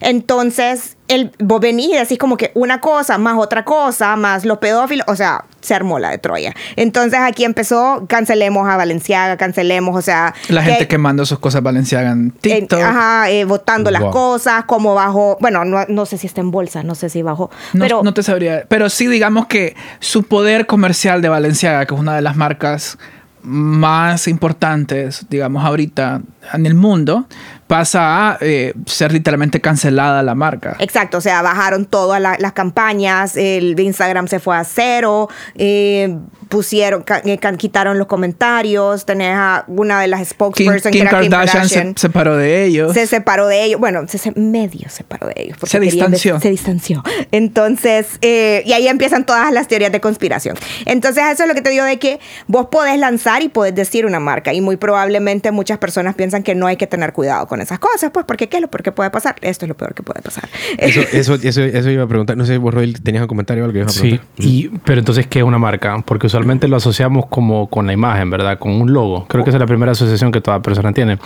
Entonces, 0.00 0.96
el, 1.08 1.32
vos 1.38 1.60
venís 1.60 1.88
y 1.90 1.94
decís 1.96 2.16
como 2.18 2.36
que 2.36 2.50
una 2.54 2.80
cosa 2.80 3.18
más 3.18 3.36
otra 3.38 3.64
cosa, 3.64 4.14
más 4.16 4.44
los 4.44 4.58
pedófilos, 4.58 5.04
o 5.08 5.16
sea, 5.16 5.44
se 5.60 5.74
armó 5.74 5.98
la 5.98 6.10
de 6.10 6.18
Troya. 6.18 6.54
Entonces 6.76 7.18
aquí 7.20 7.44
empezó, 7.44 8.04
cancelemos 8.08 8.68
a 8.68 8.76
Valenciaga, 8.76 9.36
cancelemos, 9.36 9.96
o 9.96 10.02
sea... 10.02 10.34
La 10.48 10.62
gente 10.62 10.86
quemando 10.86 11.26
sus 11.26 11.38
cosas 11.40 11.62
Valenciaga 11.62 12.10
en 12.12 12.30
TikTok. 12.30 12.80
ajá, 12.80 13.30
eh, 13.30 13.44
votando 13.44 13.90
las 13.90 14.02
Wow. 14.04 14.10
cosas, 14.12 14.64
como 14.66 14.94
bajó, 14.94 15.38
bueno, 15.40 15.64
no, 15.64 15.84
no 15.88 16.06
sé 16.06 16.18
si 16.18 16.26
está 16.26 16.40
en 16.42 16.50
bolsa, 16.50 16.82
no 16.82 16.94
sé 16.94 17.08
si 17.08 17.22
bajó, 17.22 17.50
No, 17.72 17.80
pero... 17.84 18.02
no 18.02 18.12
te 18.14 18.22
sabría. 18.22 18.64
Pero 18.68 18.88
sí, 18.90 19.06
digamos 19.06 19.46
que 19.46 19.74
su 20.00 20.22
poder 20.24 20.66
comercial 20.66 20.83
de 21.22 21.28
Valenciaga, 21.28 21.86
que 21.86 21.94
es 21.94 22.00
una 22.00 22.14
de 22.14 22.22
las 22.22 22.36
marcas 22.36 22.98
más 23.42 24.26
importantes, 24.26 25.26
digamos, 25.28 25.64
ahorita 25.64 26.22
en 26.54 26.64
el 26.66 26.74
mundo, 26.74 27.26
pasa 27.66 28.30
a 28.30 28.38
eh, 28.40 28.72
ser 28.86 29.12
literalmente 29.12 29.60
cancelada 29.60 30.22
la 30.22 30.34
marca. 30.34 30.76
Exacto, 30.78 31.18
o 31.18 31.20
sea, 31.20 31.42
bajaron 31.42 31.84
todas 31.84 32.20
la- 32.22 32.36
las 32.38 32.52
campañas, 32.52 33.36
el 33.36 33.78
Instagram 33.78 34.28
se 34.28 34.40
fue 34.40 34.56
a 34.56 34.64
cero, 34.64 35.28
eh, 35.56 36.16
pusieron, 36.54 37.02
ca- 37.02 37.20
eh, 37.24 37.38
ca- 37.38 37.56
quitaron 37.56 37.98
los 37.98 38.06
comentarios, 38.06 39.04
tenés 39.06 39.34
a 39.34 39.64
una 39.66 40.00
de 40.00 40.06
las 40.08 40.20
Kim, 40.20 40.26
spokesperson 40.28 40.92
Kim 40.92 41.02
que 41.02 41.08
era 41.08 41.20
Kim 41.20 41.30
Kardashian 41.30 41.94
se 41.96 42.00
separó 42.00 42.36
de 42.36 42.64
ellos. 42.64 42.92
se 42.94 43.06
separó 43.08 43.46
de 43.48 43.64
ellos, 43.64 43.80
bueno, 43.80 44.06
se, 44.06 44.18
se- 44.18 44.32
medio 44.38 44.88
separó 44.88 45.26
de 45.28 45.34
ellos. 45.36 45.58
Se 45.64 45.80
distanció. 45.80 46.38
Se 46.40 46.50
distanció. 46.50 47.02
Entonces, 47.32 48.06
eh, 48.22 48.62
y 48.64 48.72
ahí 48.72 48.86
empiezan 48.86 49.26
todas 49.26 49.52
las 49.52 49.66
teorías 49.66 49.90
de 49.90 50.00
conspiración. 50.00 50.56
Entonces, 50.86 51.24
eso 51.32 51.42
es 51.42 51.48
lo 51.48 51.54
que 51.54 51.62
te 51.62 51.70
digo 51.70 51.84
de 51.84 51.98
que 51.98 52.20
vos 52.46 52.66
podés 52.70 52.98
lanzar 52.98 53.42
y 53.42 53.48
podés 53.48 53.74
decir 53.74 54.06
una 54.06 54.20
marca. 54.20 54.52
Y 54.52 54.60
muy 54.60 54.76
probablemente 54.76 55.50
muchas 55.50 55.78
personas 55.78 56.14
piensan 56.14 56.42
que 56.42 56.54
no 56.54 56.66
hay 56.66 56.76
que 56.76 56.86
tener 56.86 57.12
cuidado 57.12 57.46
con 57.48 57.60
esas 57.60 57.78
cosas, 57.80 58.10
pues, 58.12 58.24
porque 58.26 58.48
¿qué 58.48 58.58
es 58.58 58.62
lo 58.62 58.68
peor 58.68 58.82
que 58.82 58.92
puede 58.92 59.10
pasar? 59.10 59.34
Esto 59.40 59.64
es 59.64 59.68
lo 59.68 59.76
peor 59.76 59.94
que 59.94 60.02
puede 60.04 60.22
pasar. 60.22 60.48
Eso, 60.78 61.00
eso, 61.12 61.34
eso, 61.34 61.62
eso 61.62 61.90
iba 61.90 62.04
a 62.04 62.06
preguntar. 62.06 62.36
No 62.36 62.44
sé, 62.46 62.58
vos, 62.58 62.72
Roel, 62.72 63.02
tenías 63.02 63.22
un 63.22 63.28
comentario 63.28 63.64
o 63.64 63.66
algo 63.66 63.72
que 63.72 63.80
ibas 63.80 63.96
a 63.96 64.00
Sí, 64.00 64.08
preguntar. 64.18 64.26
y, 64.38 64.68
pero 64.84 64.98
entonces, 65.00 65.26
¿qué 65.26 65.40
es 65.40 65.44
una 65.44 65.58
marca? 65.58 65.96
Porque 66.04 66.26
usualmente 66.26 66.43
lo 66.44 66.76
asociamos 66.76 67.26
como 67.26 67.68
con 67.68 67.86
la 67.86 67.92
imagen, 67.92 68.30
¿verdad? 68.30 68.58
Con 68.58 68.72
un 68.72 68.92
logo. 68.92 69.26
Creo 69.28 69.44
que 69.44 69.50
esa 69.50 69.56
es 69.56 69.60
la 69.60 69.66
primera 69.66 69.92
asociación 69.92 70.32
que 70.32 70.40
toda 70.40 70.60
persona 70.62 70.92
tiene. 70.92 71.18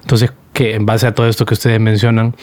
Entonces, 0.00 0.32
que 0.52 0.74
en 0.74 0.86
base 0.86 1.06
a 1.06 1.14
todo 1.14 1.28
esto 1.28 1.44
que 1.44 1.54
ustedes 1.54 1.80
mencionan, 1.80 2.34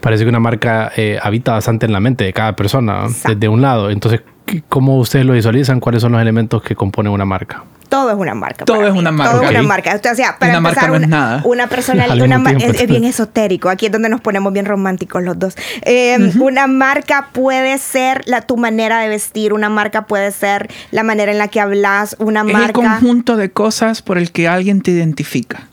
parece 0.00 0.24
que 0.24 0.28
una 0.28 0.40
marca 0.40 0.92
eh, 0.96 1.18
habita 1.22 1.52
bastante 1.52 1.86
en 1.86 1.92
la 1.92 2.00
mente 2.00 2.24
de 2.24 2.32
cada 2.32 2.54
persona, 2.56 3.04
Exacto. 3.06 3.28
desde 3.34 3.48
un 3.48 3.62
lado. 3.62 3.90
Entonces, 3.90 4.22
¿cómo 4.68 4.98
ustedes 4.98 5.24
lo 5.26 5.32
visualizan? 5.34 5.80
¿Cuáles 5.80 6.02
son 6.02 6.12
los 6.12 6.20
elementos 6.20 6.62
que 6.62 6.74
componen 6.74 7.12
una 7.12 7.24
marca? 7.24 7.64
todo 7.88 8.10
es 8.10 8.16
una 8.16 8.34
marca. 8.34 8.64
Todo 8.64 8.86
es 8.86 8.92
mí. 8.94 8.98
una 9.00 9.12
marca. 9.12 9.32
Todo 9.32 9.42
es 9.42 9.50
una 9.50 9.62
marca. 9.64 10.00
O 10.10 10.14
sea, 10.14 10.38
para 10.38 10.52
Una 10.52 10.60
marca 10.62 10.86
empezar, 10.86 10.88
no 10.88 10.96
es 10.96 11.06
una, 11.08 11.16
nada. 11.18 11.42
una 11.44 11.66
personalidad, 11.66 12.12
Al 12.12 12.22
una 12.22 12.42
tiempo. 12.42 12.64
es, 12.74 12.80
es 12.80 12.88
bien 12.88 13.04
esotérico. 13.04 13.68
Aquí 13.68 13.84
es 13.84 13.92
donde 13.92 14.08
nos 14.08 14.22
ponemos 14.22 14.50
bien 14.54 14.64
románticos 14.64 15.22
los 15.22 15.38
dos. 15.38 15.54
Eh, 15.82 16.32
Una 16.40 16.66
marca 16.66 17.28
puede 17.32 17.76
ser 17.76 18.22
la, 18.24 18.40
tu 18.40 18.56
manera 18.56 19.00
de 19.00 19.10
vestir, 19.10 19.52
una 19.52 19.68
marca 19.68 20.06
puede 20.06 20.30
ser 20.32 20.70
la 20.90 21.02
manera 21.02 21.32
en 21.32 21.36
la 21.38 21.48
que 21.48 21.60
hablas, 21.60 22.16
una 22.18 22.40
Es 22.40 22.46
el 22.46 22.52
marca. 22.54 22.72
conjunto 22.72 23.36
de 23.36 23.50
cosas 23.50 24.00
por 24.00 24.16
el 24.16 24.32
que 24.32 24.48
alguien 24.48 24.80
te 24.80 24.90
identifica. 24.92 25.64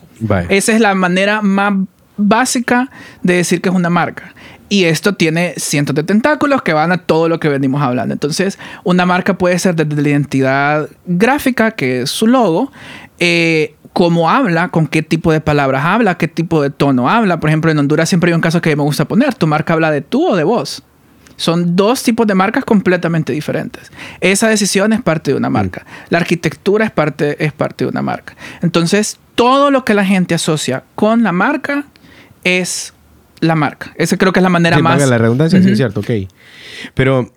Esa 0.50 0.74
es 0.74 0.82
la 0.82 0.94
manera 0.96 1.42
más 1.42 1.72
básica 2.18 2.90
de 3.24 3.36
decir 3.36 3.62
que 3.62 3.70
es 3.70 3.76
una 3.76 3.90
marca. 3.90 4.34
Y 4.70 4.86
esto 4.86 5.16
tiene 5.16 5.56
cientos 5.58 5.96
de 5.96 6.04
tentáculos 6.04 6.62
que 6.62 6.74
van 6.74 6.92
a 6.92 7.00
todo 7.00 7.28
lo 7.28 7.40
que 7.40 7.50
venimos 7.50 7.82
hablando. 7.82 8.14
Entonces, 8.14 8.60
una 8.84 9.06
marca 9.06 9.38
puede 9.38 9.58
ser 9.58 9.76
desde 9.76 10.02
la 10.02 10.10
identidad 10.10 10.90
gráfica, 11.08 11.72
que 11.72 12.02
es 12.02 12.12
su 12.12 12.28
logo, 12.28 12.72
eh, 13.20 13.76
cómo 13.94 14.30
habla, 14.30 14.70
con 14.70 14.88
qué 14.88 15.02
tipo 15.02 15.32
de 15.32 15.42
palabras 15.42 15.84
habla, 15.86 16.18
qué 16.18 16.28
tipo 16.28 16.62
de 16.62 16.70
tono 16.70 17.10
habla. 17.10 17.40
Por 17.40 17.50
ejemplo, 17.50 17.72
en 17.72 17.80
Honduras 17.80 18.10
siempre 18.10 18.30
hay 18.32 18.36
un 18.36 18.42
caso 18.42 18.62
que 18.62 18.76
me 18.76 18.84
gusta 18.84 19.06
poner. 19.06 19.34
¿Tu 19.34 19.48
marca 19.48 19.74
habla 19.74 19.90
de 19.90 20.02
tú 20.02 20.28
o 20.28 20.36
de 20.36 20.44
vos? 20.44 20.84
Son 21.36 21.76
dos 21.76 22.04
tipos 22.04 22.28
de 22.28 22.36
marcas 22.36 22.66
completamente 22.66 23.34
diferentes. 23.34 23.92
Esa 24.20 24.50
decisión 24.50 24.94
es 24.94 25.02
parte 25.02 25.32
de 25.32 25.38
una 25.38 25.50
marca. 25.50 25.86
La 26.10 26.18
arquitectura 26.20 26.86
es 26.86 26.92
parte, 26.92 27.44
es 27.44 27.54
parte 27.54 27.86
de 27.86 27.90
una 27.90 28.02
marca. 28.02 28.36
Entonces, 28.62 29.18
todo 29.36 29.72
lo 29.72 29.86
que 29.86 29.94
la 29.94 30.06
gente 30.06 30.36
asocia 30.36 30.84
con 30.96 31.24
la 31.24 31.32
marca 31.32 31.86
es 32.44 32.94
la 33.42 33.56
marca. 33.56 33.94
Esa 33.96 34.18
creo 34.18 34.34
que 34.34 34.40
es 34.40 34.44
la 34.44 34.50
manera 34.50 34.78
Sí, 34.78 34.84
más... 34.84 35.08
la 35.08 35.18
redundancia, 35.18 35.62
sí, 35.62 35.70
es 35.72 35.78
cierto, 35.78 36.02
ok. 36.02 36.10
Pero 36.94 37.32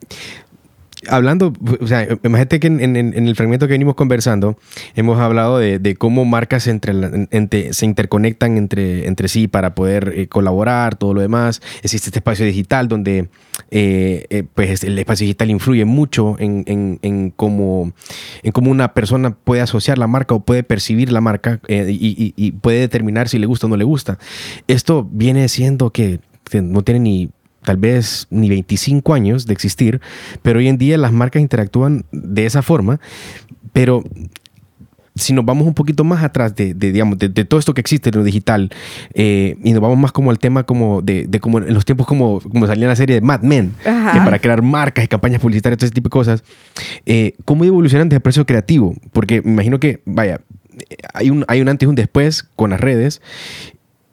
hablando, 1.09 1.53
o 1.81 1.87
sea, 1.87 2.07
imagínate 2.23 2.61
que 2.61 2.67
en, 2.69 2.81
en- 2.97 3.15
el 3.15 3.37
fragmento 3.37 3.67
que 3.67 3.73
venimos 3.73 3.95
conversando, 3.95 4.59
hemos 4.95 5.19
hablado 5.19 5.59
de, 5.59 5.79
de 5.79 5.97
cómo 5.97 6.25
marcas 6.25 6.67
entre, 6.67 6.93
entre- 7.31 7.73
se 7.73 7.87
interconectan 7.87 8.57
entre, 8.57 9.07
entre 9.09 9.29
sí 9.29 9.49
para 9.49 9.75
poder 9.75 10.13
eh, 10.17 10.29
colaborar, 10.29 10.97
todo 10.97 11.15
lo 11.15 11.21
demás. 11.21 11.61
Existe 11.83 12.09
este 12.09 12.19
espacio 12.21 12.47
digital 12.47 12.89
donde 12.89 13.29
eh, 13.71 14.27
eh, 14.31 14.45
pues 14.55 14.85
el 14.85 14.99
espacio 14.99 15.25
digital 15.25 15.51
influye 15.51 15.85
mucho 15.85 16.37
en, 16.39 16.65
en- 17.03 17.31
cómo, 17.37 17.93
en 18.43 18.53
cómo 18.53 18.71
una 18.71 18.95
persona 18.95 19.35
puede 19.35 19.61
asociar 19.63 19.99
la 19.99 20.07
marca 20.07 20.35
o 20.35 20.41
puede 20.41 20.63
percibir 20.63 21.11
la 21.13 21.21
marca 21.21 21.61
y, 21.69 22.33
y- 22.37 22.53
puede 22.53 22.81
determinar 22.81 23.29
si 23.29 23.39
le 23.39 23.47
gusta 23.47 23.67
o 23.67 23.71
no 23.71 23.77
le 23.77 23.85
gusta. 23.85 24.19
Esto 24.69 25.09
viene 25.11 25.49
siendo 25.49 25.91
que 25.91 26.21
no 26.53 26.83
tiene 26.83 27.01
ni 27.01 27.31
tal 27.65 27.77
vez 27.77 28.27
ni 28.31 28.49
25 28.49 29.15
años 29.15 29.47
de 29.47 29.53
existir, 29.53 30.01
pero 30.43 30.59
hoy 30.59 30.69
en 30.69 30.79
día 30.79 30.99
las 30.99 31.13
marcas 31.13 31.43
interactúan 31.43 32.05
de 32.13 32.47
esa 32.47 32.63
forma, 32.63 33.01
pero 33.73 34.03
si 35.15 35.33
nos 35.33 35.45
vamos 35.45 35.67
un 35.67 35.75
poquito 35.75 36.05
más 36.05 36.25
atrás 36.25 36.55
de, 36.57 36.75
de, 36.75 36.93
digamos, 36.93 37.19
de, 37.19 37.29
de 37.29 37.45
todo 37.45 37.61
esto 37.61 37.75
que 37.75 37.81
existe 37.81 38.09
en 38.09 38.17
lo 38.17 38.25
digital 38.25 38.71
eh, 39.15 39.57
y 39.63 39.73
nos 39.73 39.83
vamos 39.83 39.99
más 39.99 40.13
como 40.13 40.31
al 40.31 40.39
tema 40.39 40.65
como 40.65 41.03
de, 41.03 41.27
de 41.27 41.41
como 41.41 41.59
en 41.59 41.75
los 41.75 41.85
tiempos 41.85 42.07
como, 42.07 42.41
como 42.41 42.67
salía 42.67 42.89
la 42.89 42.97
serie 42.97 43.17
de 43.17 43.21
Mad 43.21 43.43
Men, 43.43 43.75
Ajá. 43.85 44.13
que 44.13 44.19
para 44.21 44.39
crear 44.39 44.63
marcas 44.63 45.05
y 45.05 45.09
campañas 45.09 45.41
publicitarias, 45.41 45.79
todo 45.79 45.87
ese 45.87 45.95
tipo 45.95 46.09
de 46.09 46.13
cosas, 46.13 46.45
eh, 47.05 47.35
¿cómo 47.45 47.65
evolucionan 47.65 48.09
desde 48.09 48.17
el 48.17 48.23
proceso 48.23 48.47
creativo? 48.47 48.95
Porque 49.13 49.43
me 49.43 49.53
imagino 49.53 49.79
que, 49.79 50.01
vaya, 50.07 50.41
eh, 50.79 50.97
hay 51.13 51.29
un, 51.31 51.45
hay 51.47 51.61
un 51.61 51.69
antes 51.69 51.87
y 51.87 51.91
un 51.91 51.95
después 51.95 52.45
con 52.57 52.71
las 52.71 52.81
redes 52.81 53.21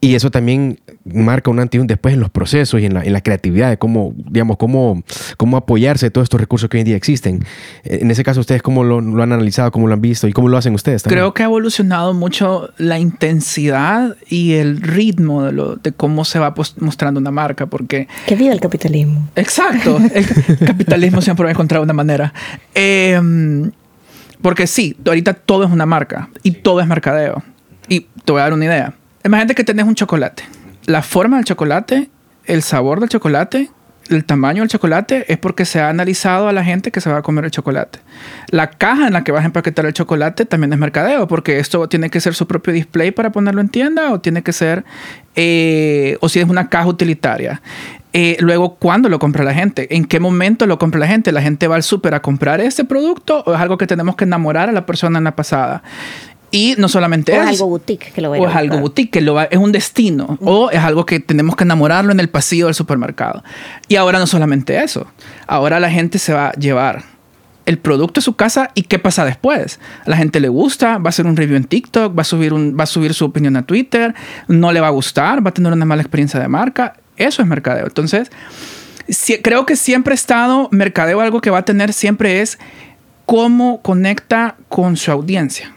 y 0.02 0.16
eso 0.16 0.32
también 0.32 0.80
marca 1.04 1.52
un 1.52 1.60
antes 1.60 1.78
y 1.78 1.82
un 1.82 1.88
después 1.88 2.14
en 2.14 2.22
los 2.22 2.30
procesos 2.30 2.80
y 2.80 2.86
en 2.86 2.94
la, 2.94 3.04
en 3.04 3.12
la 3.12 3.22
creatividad 3.22 3.70
de 3.70 3.78
cómo, 3.78 4.14
digamos, 4.16 4.56
cómo, 4.58 5.04
cómo 5.36 5.58
apoyarse 5.58 6.06
de 6.06 6.12
todos 6.12 6.26
estos 6.26 6.40
recursos 6.40 6.70
que 6.70 6.78
hoy 6.78 6.82
en 6.82 6.86
día 6.86 6.96
existen. 6.96 7.44
Eh, 7.84 8.00
En 8.02 8.10
ese 8.10 8.24
caso, 8.24 8.40
¿ustedes 8.40 8.62
cómo 8.62 8.86
lo, 8.86 9.02
lo 9.02 9.22
han 9.22 9.34
analizado, 9.34 9.72
cómo 9.72 9.88
lo 9.88 9.94
han 9.94 10.02
visto 10.02 10.28
y 10.28 10.32
cómo 10.32 10.48
lo 10.48 10.58
hacen 10.58 10.74
ustedes 10.74 11.04
también? 11.04 11.20
Creo 11.20 11.34
que 11.34 11.44
ha 11.44 11.48
evolucionado 11.48 12.14
mucho 12.14 12.70
la 12.78 12.98
intensidad 12.98 14.16
y 14.30 14.54
el 14.54 14.82
ritmo 14.82 15.44
de, 15.44 15.52
lo, 15.52 15.76
de 15.76 15.92
cómo 15.92 16.24
se 16.24 16.40
va 16.40 16.54
mostrando 16.78 17.20
una 17.20 17.32
marca, 17.32 17.66
porque 17.66 18.08
Que 18.26 18.36
viva 18.36 18.54
el 18.54 18.62
capitalismo. 18.62 19.28
Exacto. 19.36 20.00
El 20.14 20.26
capitalismo 20.66 21.22
siempre 21.22 21.44
va 21.44 21.50
a 21.50 21.52
encontrar 21.54 21.82
una 21.82 21.94
manera. 21.94 22.34
Eh, 22.74 23.20
porque 24.42 24.68
sí, 24.68 24.96
ahorita 25.06 25.34
todo 25.34 25.66
es 25.66 25.72
una 25.72 25.86
marca 25.86 26.30
y 26.44 26.52
todo 26.52 26.80
es 26.80 26.88
mercadeo. 26.88 27.44
Y 27.90 28.02
te 28.24 28.32
voy 28.32 28.40
a 28.40 28.44
dar 28.44 28.54
una 28.54 28.66
idea. 28.66 28.94
Imagínate 29.24 29.56
que 29.56 29.64
tenés 29.64 29.86
un 29.86 29.96
chocolate. 29.96 30.44
La 30.86 31.02
forma 31.02 31.38
del 31.38 31.46
chocolate, 31.46 32.10
el 32.46 32.64
sabor 32.64 33.00
del 33.00 33.10
chocolate, 33.10 33.70
el 34.10 34.26
tamaño 34.26 34.64
del 34.64 34.70
chocolate 34.70 35.32
es 35.32 35.38
porque 35.38 35.66
se 35.66 35.80
ha 35.80 35.90
analizado 35.90 36.48
a 36.48 36.54
la 36.54 36.64
gente 36.64 36.92
que 36.92 37.00
se 37.00 37.12
va 37.12 37.18
a 37.18 37.22
comer 37.22 37.46
el 37.46 37.52
chocolate. 37.52 38.00
La 38.50 38.72
caja 38.72 39.08
en 39.08 39.14
la 39.14 39.24
que 39.24 39.32
vas 39.32 39.44
a 39.44 39.46
empaquetar 39.46 39.86
el 39.86 39.94
chocolate 39.94 40.46
también 40.46 40.74
es 40.74 40.80
mercadeo, 40.80 41.28
porque 41.28 41.60
esto 41.60 41.88
tiene 41.88 42.10
que 42.10 42.20
ser 42.20 42.34
su 42.34 42.48
propio 42.48 42.74
display 42.74 43.12
para 43.12 43.32
ponerlo 43.32 43.62
en 43.62 43.70
tienda 43.70 44.12
o 44.12 44.20
tiene 44.20 44.42
que 44.42 44.52
ser, 44.52 44.84
eh, 45.36 46.18
o 46.22 46.30
si 46.30 46.40
es 46.40 46.50
una 46.50 46.70
caja 46.70 46.88
utilitaria. 46.88 47.62
Eh, 48.12 48.38
luego, 48.40 48.76
¿cuándo 48.76 49.08
lo 49.08 49.20
compra 49.20 49.44
la 49.44 49.54
gente? 49.54 49.96
¿En 49.96 50.06
qué 50.06 50.20
momento 50.20 50.66
lo 50.66 50.80
compra 50.80 51.00
la 51.00 51.08
gente? 51.08 51.32
¿La 51.32 51.44
gente 51.44 51.68
va 51.68 51.76
al 51.76 51.84
súper 51.84 52.16
a 52.16 52.22
comprar 52.22 52.60
este 52.60 52.84
producto 52.84 53.44
o 53.46 53.54
es 53.54 53.60
algo 53.60 53.78
que 53.78 53.86
tenemos 53.86 54.16
que 54.16 54.24
enamorar 54.24 54.70
a 54.70 54.72
la 54.72 54.88
persona 54.88 55.20
en 55.20 55.26
la 55.26 55.36
pasada? 55.36 55.84
Y 56.52 56.76
no 56.78 56.90
solamente 56.90 57.32
O 57.38 57.42
es 57.44 57.48
algo 57.50 57.68
boutique 57.68 58.12
que 58.14 58.22
lo 58.22 58.30
voy 58.30 58.40
a 58.40 58.42
O 58.42 58.50
es 58.50 58.56
algo 58.56 58.80
boutique, 58.80 59.12
que 59.12 59.22
lo 59.22 59.34
va- 59.36 59.44
es 59.46 59.58
un 59.58 59.72
destino. 59.72 60.38
O 60.42 60.72
es 60.72 60.80
algo 60.80 61.06
que 61.06 61.20
tenemos 61.20 61.56
que 61.56 61.64
enamorarlo 61.64 62.12
en 62.12 62.20
el 62.20 62.30
pasillo 62.30 62.66
del 62.66 62.76
supermercado. 62.76 63.44
Y 63.88 63.96
ahora 63.98 64.18
no 64.20 64.26
solamente 64.28 64.82
eso. 64.84 65.06
Ahora 65.48 65.80
la 65.80 65.92
gente 65.92 66.18
se 66.18 66.34
va 66.34 66.48
a 66.48 66.54
llevar 66.54 67.04
el 67.66 67.78
producto 67.78 68.20
a 68.20 68.24
su 68.24 68.36
casa 68.36 68.72
y 68.74 68.82
qué 68.84 68.98
pasa 68.98 69.26
después. 69.26 69.80
A 70.06 70.10
la 70.10 70.18
gente 70.18 70.40
le 70.40 70.48
gusta, 70.50 70.98
va 70.98 71.08
a 71.08 71.10
hacer 71.10 71.28
un 71.28 71.36
review 71.38 71.56
en 71.56 71.66
TikTok, 71.66 72.18
va 72.18 72.22
a 72.22 72.26
subir, 72.26 72.52
un, 72.52 72.76
va 72.80 72.86
a 72.86 72.88
subir 72.88 73.14
su 73.14 73.26
opinión 73.26 73.56
a 73.56 73.62
Twitter, 73.68 74.16
no 74.48 74.72
le 74.72 74.80
va 74.80 74.88
a 74.88 74.92
gustar, 74.92 75.46
va 75.46 75.52
a 75.52 75.54
tener 75.54 75.72
una 75.72 75.86
mala 75.86 76.02
experiencia 76.02 76.40
de 76.40 76.48
marca. 76.48 76.96
Eso 77.16 77.44
es 77.44 77.48
mercadeo. 77.48 77.86
Entonces, 77.86 78.32
sí- 79.08 79.38
creo 79.44 79.68
que 79.68 79.76
siempre 79.76 80.14
ha 80.14 80.16
estado 80.16 80.68
mercadeo, 80.72 81.22
algo 81.22 81.42
que 81.42 81.52
va 81.52 81.60
a 81.60 81.66
tener 81.66 81.94
siempre 81.94 82.42
es 82.42 82.58
cómo 83.28 83.82
conecta 83.84 84.56
con 84.68 84.98
su 84.98 85.12
audiencia. 85.12 85.72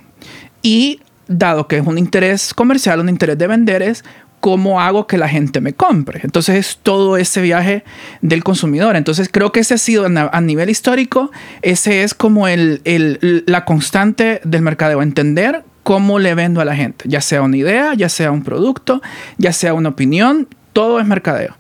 Y 0.62 1.00
dado 1.28 1.68
que 1.68 1.78
es 1.78 1.86
un 1.86 1.98
interés 1.98 2.54
comercial, 2.54 3.00
un 3.00 3.08
interés 3.08 3.38
de 3.38 3.46
vender, 3.46 3.82
es 3.82 4.04
cómo 4.40 4.80
hago 4.80 5.06
que 5.06 5.18
la 5.18 5.28
gente 5.28 5.60
me 5.60 5.72
compre. 5.72 6.20
Entonces 6.24 6.56
es 6.56 6.78
todo 6.82 7.16
ese 7.16 7.40
viaje 7.42 7.84
del 8.22 8.42
consumidor. 8.42 8.96
Entonces 8.96 9.28
creo 9.30 9.52
que 9.52 9.60
ese 9.60 9.74
ha 9.74 9.78
sido 9.78 10.06
a 10.06 10.40
nivel 10.40 10.68
histórico, 10.68 11.30
ese 11.62 12.02
es 12.02 12.12
como 12.14 12.48
el, 12.48 12.80
el- 12.84 13.44
la 13.46 13.64
constante 13.64 14.40
del 14.44 14.62
mercadeo, 14.62 15.00
entender 15.00 15.62
cómo 15.84 16.18
le 16.18 16.34
vendo 16.34 16.60
a 16.60 16.64
la 16.64 16.74
gente, 16.76 17.04
ya 17.08 17.20
sea 17.20 17.42
una 17.42 17.56
idea, 17.56 17.94
ya 17.94 18.08
sea 18.08 18.30
un 18.32 18.42
producto, 18.42 19.00
ya 19.38 19.52
sea 19.52 19.74
una 19.74 19.90
opinión, 19.90 20.48
todo 20.72 20.98
es 21.00 21.06
mercadeo. 21.06 21.56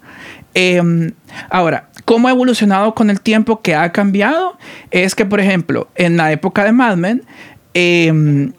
Eh, 0.54 1.12
ahora, 1.50 1.88
¿cómo 2.04 2.28
ha 2.28 2.32
evolucionado 2.32 2.94
con 2.94 3.10
el 3.10 3.20
tiempo 3.20 3.62
que 3.62 3.74
ha 3.76 3.90
cambiado? 3.92 4.58
Es 4.90 5.14
que, 5.14 5.24
por 5.24 5.40
ejemplo, 5.40 5.88
en 5.94 6.16
la 6.16 6.30
época 6.32 6.64
de 6.64 6.72
Mad 6.72 6.96
Men, 6.96 7.22
eh, 7.74 8.50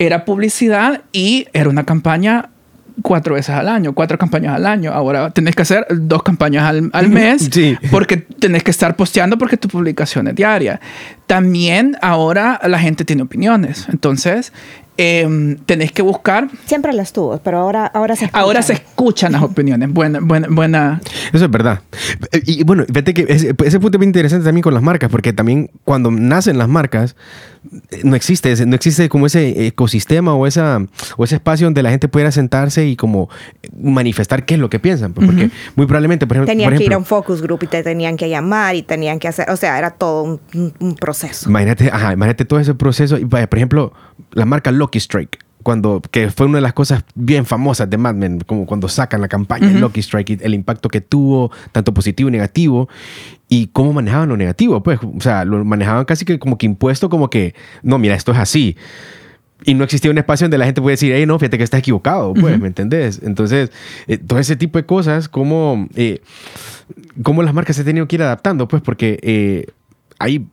era 0.00 0.24
publicidad 0.24 1.02
y 1.12 1.46
era 1.52 1.68
una 1.68 1.84
campaña 1.84 2.48
cuatro 3.02 3.34
veces 3.34 3.54
al 3.54 3.68
año, 3.68 3.92
cuatro 3.94 4.18
campañas 4.18 4.54
al 4.56 4.66
año. 4.66 4.92
Ahora 4.92 5.30
tenés 5.30 5.54
que 5.54 5.62
hacer 5.62 5.86
dos 5.90 6.22
campañas 6.22 6.64
al, 6.64 6.90
al 6.92 7.08
mes 7.08 7.48
Sí. 7.52 7.76
porque 7.90 8.16
tenés 8.16 8.62
que 8.64 8.70
estar 8.70 8.96
posteando 8.96 9.38
porque 9.38 9.56
tu 9.56 9.68
publicación 9.68 10.26
es 10.28 10.34
diaria. 10.34 10.80
También 11.26 11.96
ahora 12.02 12.60
la 12.66 12.78
gente 12.78 13.04
tiene 13.04 13.22
opiniones. 13.22 13.86
Entonces, 13.90 14.52
em, 14.96 15.56
tenés 15.64 15.92
que 15.92 16.02
buscar... 16.02 16.48
Siempre 16.66 16.92
las 16.92 17.12
tuvo, 17.12 17.38
pero 17.38 17.58
ahora, 17.58 17.86
ahora 17.86 18.16
se 18.16 18.24
escuchan. 18.26 18.42
Ahora 18.42 18.62
se 18.62 18.72
escuchan 18.74 19.32
las 19.32 19.42
opiniones. 19.42 19.90
Buena, 19.90 20.18
buena, 20.20 20.48
buena. 20.50 21.00
Eso 21.32 21.44
es 21.44 21.50
verdad. 21.50 21.80
Eh, 22.32 22.42
Y, 22.44 22.60
y 22.60 22.64
bueno, 22.64 22.84
fíjate 22.86 23.14
que 23.14 23.26
ese, 23.28 23.54
ese 23.64 23.80
punto 23.80 23.96
es 23.96 24.00
bien 24.00 24.08
interesante 24.10 24.44
también 24.44 24.62
con 24.62 24.74
las 24.74 24.82
marcas, 24.82 25.10
porque 25.10 25.32
también 25.32 25.70
cuando 25.84 26.10
nacen 26.10 26.58
las 26.58 26.68
marcas, 26.68 27.14
eh, 27.59 27.59
no 28.02 28.16
existe, 28.16 28.66
no 28.66 28.74
existe 28.74 29.08
como 29.08 29.26
ese 29.26 29.66
ecosistema 29.66 30.34
o, 30.34 30.46
esa, 30.46 30.82
o 31.16 31.24
ese 31.24 31.36
espacio 31.36 31.66
donde 31.66 31.82
la 31.82 31.90
gente 31.90 32.08
pudiera 32.08 32.32
sentarse 32.32 32.86
y 32.86 32.96
como 32.96 33.28
manifestar 33.78 34.44
qué 34.44 34.54
es 34.54 34.60
lo 34.60 34.70
que 34.70 34.78
piensan. 34.78 35.12
pues, 35.12 35.26
Porque 35.26 35.50
muy 35.76 35.86
probablemente, 35.86 36.26
por 36.26 36.36
ejemplo, 36.36 36.50
Tenían 36.50 36.70
por 36.70 36.78
que 36.78 36.84
ir 36.84 36.94
a 36.94 36.98
un 36.98 37.04
focus 37.04 37.42
group 37.42 37.62
y 37.62 37.66
te 37.66 37.82
tenían 37.82 38.16
que 38.16 38.28
llamar 38.28 38.74
y 38.76 38.82
tenían 38.82 39.18
que 39.18 39.28
hacer, 39.28 39.50
o 39.50 39.56
sea, 39.56 39.78
era 39.78 39.90
todo 39.90 40.40
un, 40.54 40.96
proceso. 40.96 41.48
Imagínate, 41.48 41.90
ajá, 41.90 42.12
imagínate 42.12 42.44
todo 42.44 42.60
ese 42.60 42.74
proceso. 42.74 43.18
Y 43.18 43.24
por 43.24 43.56
ejemplo, 43.56 43.92
la 44.32 44.44
marca 44.46 44.70
Lucky 44.70 44.98
Strike, 44.98 45.38
cuando, 45.62 46.00
que 46.10 46.30
fue 46.30 46.46
una 46.46 46.58
de 46.58 46.62
las 46.62 46.72
cosas 46.72 47.04
bien 47.14 47.44
famosas 47.44 47.88
de 47.90 47.98
Mad 47.98 48.14
Men, 48.14 48.40
como 48.40 48.66
cuando 48.66 48.88
sacan 48.88 49.20
la 49.20 49.28
campaña 49.28 49.68
Ujú. 49.68 49.78
Lucky 49.78 50.00
Strike, 50.00 50.40
el 50.42 50.54
impacto 50.54 50.88
que 50.88 51.00
tuvo, 51.00 51.50
tanto 51.72 51.92
positivo 51.92 52.28
y 52.28 52.32
negativo, 52.32 52.88
y 53.52 53.66
cómo 53.66 53.92
manejaban 53.92 54.28
lo 54.28 54.36
negativo, 54.36 54.80
pues, 54.80 55.00
o 55.02 55.20
sea, 55.20 55.44
lo 55.44 55.62
manejaban 55.64 56.04
casi 56.04 56.24
que 56.24 56.38
como 56.38 56.56
que 56.56 56.66
impuesto, 56.66 57.10
como 57.10 57.28
que, 57.28 57.56
no, 57.82 57.98
mira, 57.98 58.14
esto 58.14 58.30
es 58.30 58.38
así. 58.38 58.76
Y 59.64 59.74
no 59.74 59.82
existía 59.82 60.10
un 60.10 60.18
espacio 60.18 60.44
donde 60.44 60.56
la 60.56 60.66
gente 60.66 60.80
puede 60.80 60.92
decir, 60.94 61.12
hey, 61.12 61.26
no, 61.26 61.36
fíjate 61.36 61.58
que 61.58 61.64
estás 61.64 61.80
equivocado, 61.80 62.32
pues, 62.32 62.58
¿me 62.60 62.68
entendés? 62.68 63.20
Entonces, 63.24 63.72
eh, 64.06 64.18
todo 64.18 64.38
ese 64.38 64.54
tipo 64.54 64.78
de 64.78 64.86
cosas, 64.86 65.28
cómo, 65.28 65.88
eh, 65.96 66.20
cómo 67.24 67.42
las 67.42 67.52
marcas 67.52 67.74
se 67.74 67.82
han 67.82 67.86
tenido 67.86 68.06
que 68.06 68.16
ir 68.16 68.22
adaptando, 68.22 68.68
pues, 68.68 68.82
porque 68.82 69.18
eh, 69.20 69.66
hay 70.20 70.46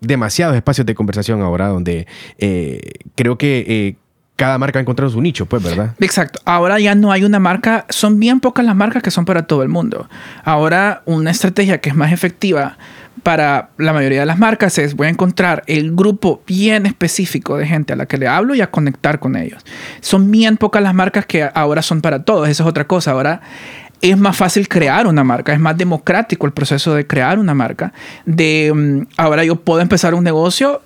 demasiados 0.00 0.54
espacios 0.54 0.86
de 0.86 0.94
conversación 0.94 1.42
ahora 1.42 1.66
donde 1.66 2.06
eh, 2.38 2.92
creo 3.16 3.36
que 3.36 3.96
cada 4.36 4.58
marca 4.58 4.78
ha 4.78 4.82
encontrado 4.82 5.10
su 5.10 5.20
nicho, 5.20 5.46
pues, 5.46 5.62
¿verdad? 5.62 5.94
Exacto. 6.00 6.40
Ahora 6.44 6.80
ya 6.80 6.94
no 6.94 7.12
hay 7.12 7.24
una 7.24 7.38
marca, 7.38 7.86
son 7.88 8.18
bien 8.18 8.40
pocas 8.40 8.64
las 8.64 8.74
marcas 8.74 9.02
que 9.02 9.10
son 9.10 9.24
para 9.24 9.46
todo 9.46 9.62
el 9.62 9.68
mundo. 9.68 10.08
Ahora 10.44 11.02
una 11.04 11.30
estrategia 11.30 11.80
que 11.80 11.90
es 11.90 11.94
más 11.94 12.12
efectiva 12.12 12.76
para 13.22 13.70
la 13.78 13.92
mayoría 13.92 14.20
de 14.20 14.26
las 14.26 14.38
marcas 14.38 14.76
es 14.78 14.96
voy 14.96 15.06
a 15.06 15.10
encontrar 15.10 15.62
el 15.66 15.94
grupo 15.94 16.42
bien 16.46 16.84
específico 16.84 17.56
de 17.56 17.66
gente 17.66 17.92
a 17.92 17.96
la 17.96 18.06
que 18.06 18.18
le 18.18 18.26
hablo 18.26 18.54
y 18.54 18.60
a 18.60 18.70
conectar 18.70 19.20
con 19.20 19.36
ellos. 19.36 19.64
Son 20.00 20.30
bien 20.30 20.56
pocas 20.56 20.82
las 20.82 20.94
marcas 20.94 21.26
que 21.26 21.48
ahora 21.54 21.82
son 21.82 22.00
para 22.00 22.24
todos. 22.24 22.48
Esa 22.48 22.64
es 22.64 22.68
otra 22.68 22.86
cosa. 22.86 23.12
Ahora 23.12 23.40
es 24.00 24.18
más 24.18 24.36
fácil 24.36 24.68
crear 24.68 25.06
una 25.06 25.24
marca, 25.24 25.52
es 25.52 25.60
más 25.60 25.78
democrático 25.78 26.46
el 26.46 26.52
proceso 26.52 26.94
de 26.94 27.06
crear 27.06 27.38
una 27.38 27.54
marca. 27.54 27.92
De 28.26 28.72
mm, 28.74 29.06
ahora 29.16 29.44
yo 29.44 29.56
puedo 29.56 29.80
empezar 29.80 30.12
un 30.14 30.24
negocio 30.24 30.82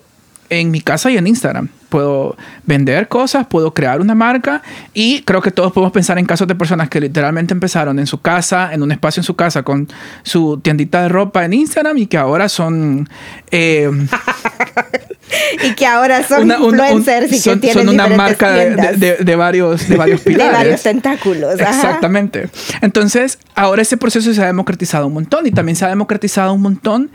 en 0.51 0.71
mi 0.71 0.81
casa 0.81 1.11
y 1.11 1.17
en 1.17 1.27
Instagram. 1.27 1.69
Puedo 1.89 2.37
vender 2.67 3.09
cosas, 3.09 3.47
puedo 3.47 3.73
crear 3.73 4.01
una 4.01 4.15
marca 4.15 4.63
y 4.93 5.23
creo 5.23 5.41
que 5.41 5.51
todos 5.51 5.73
podemos 5.73 5.93
pensar 5.93 6.19
en 6.19 6.27
casos 6.27 6.47
de 6.47 6.55
personas 6.55 6.89
que 6.89 7.01
literalmente 7.01 7.55
empezaron 7.55 7.99
en 7.99 8.07
su 8.07 8.21
casa, 8.21 8.73
en 8.75 8.83
un 8.83 8.93
espacio 8.93 9.21
en 9.21 9.25
su 9.25 9.35
casa 9.37 9.63
con 9.63 9.89
su 10.23 10.59
tiendita 10.61 11.03
de 11.03 11.09
ropa 11.09 11.45
en 11.45 11.53
Instagram 11.55 11.97
y 11.99 12.07
que 12.07 12.19
ahora 12.19 12.49
son... 12.49 13.09
Eh, 13.51 13.91
y 15.65 15.75
que 15.75 15.87
ahora 15.87 16.23
son 16.27 16.43
una, 16.45 16.59
un- 16.59 16.75
influencers 16.75 17.27
y 17.29 17.31
que 17.37 17.39
son, 17.39 17.61
tienen 17.61 17.87
son 17.87 17.95
una 17.95 18.07
marca 18.09 18.51
de, 18.53 18.71
de- 18.97 19.17
de 19.17 19.37
varios, 19.37 19.89
de 19.89 19.97
varios 19.97 20.25
De 20.25 20.31
pilares. 20.33 20.57
varios 20.57 20.83
tentáculos. 20.83 21.61
ajá. 21.61 21.71
Exactamente. 21.71 22.49
Entonces, 22.81 23.39
ahora 23.55 23.83
ese 23.83 23.97
proceso 23.97 24.33
se 24.33 24.43
ha 24.43 24.47
democratizado 24.47 25.07
un 25.07 25.15
montón 25.15 25.47
y 25.47 25.51
también 25.51 25.77
se 25.77 25.85
ha 25.85 25.89
democratizado 25.89 26.53
un 26.53 26.63
montón 26.63 27.11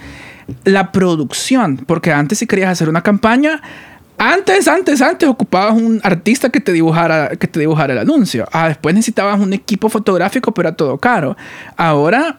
la 0.66 0.92
producción, 0.92 1.78
porque 1.88 2.12
antes 2.12 2.40
si 2.40 2.48
querías 2.48 2.70
hacer 2.70 2.90
una 2.90 3.02
campaña, 3.02 3.62
antes, 4.32 4.68
antes, 4.68 5.02
antes 5.02 5.28
ocupabas 5.28 5.74
un 5.74 6.00
artista 6.04 6.50
que 6.50 6.60
te 6.60 6.72
dibujara, 6.72 7.36
que 7.36 7.48
te 7.48 7.60
dibujara 7.60 7.94
el 7.94 8.00
anuncio. 8.00 8.48
Ah, 8.52 8.68
después 8.68 8.96
necesitabas 8.96 9.40
un 9.40 9.54
equipo 9.54 9.90
fotográfico, 9.90 10.54
pero 10.54 10.70
era 10.70 10.78
todo 10.78 10.98
caro. 10.98 11.36
Ahora 11.76 12.38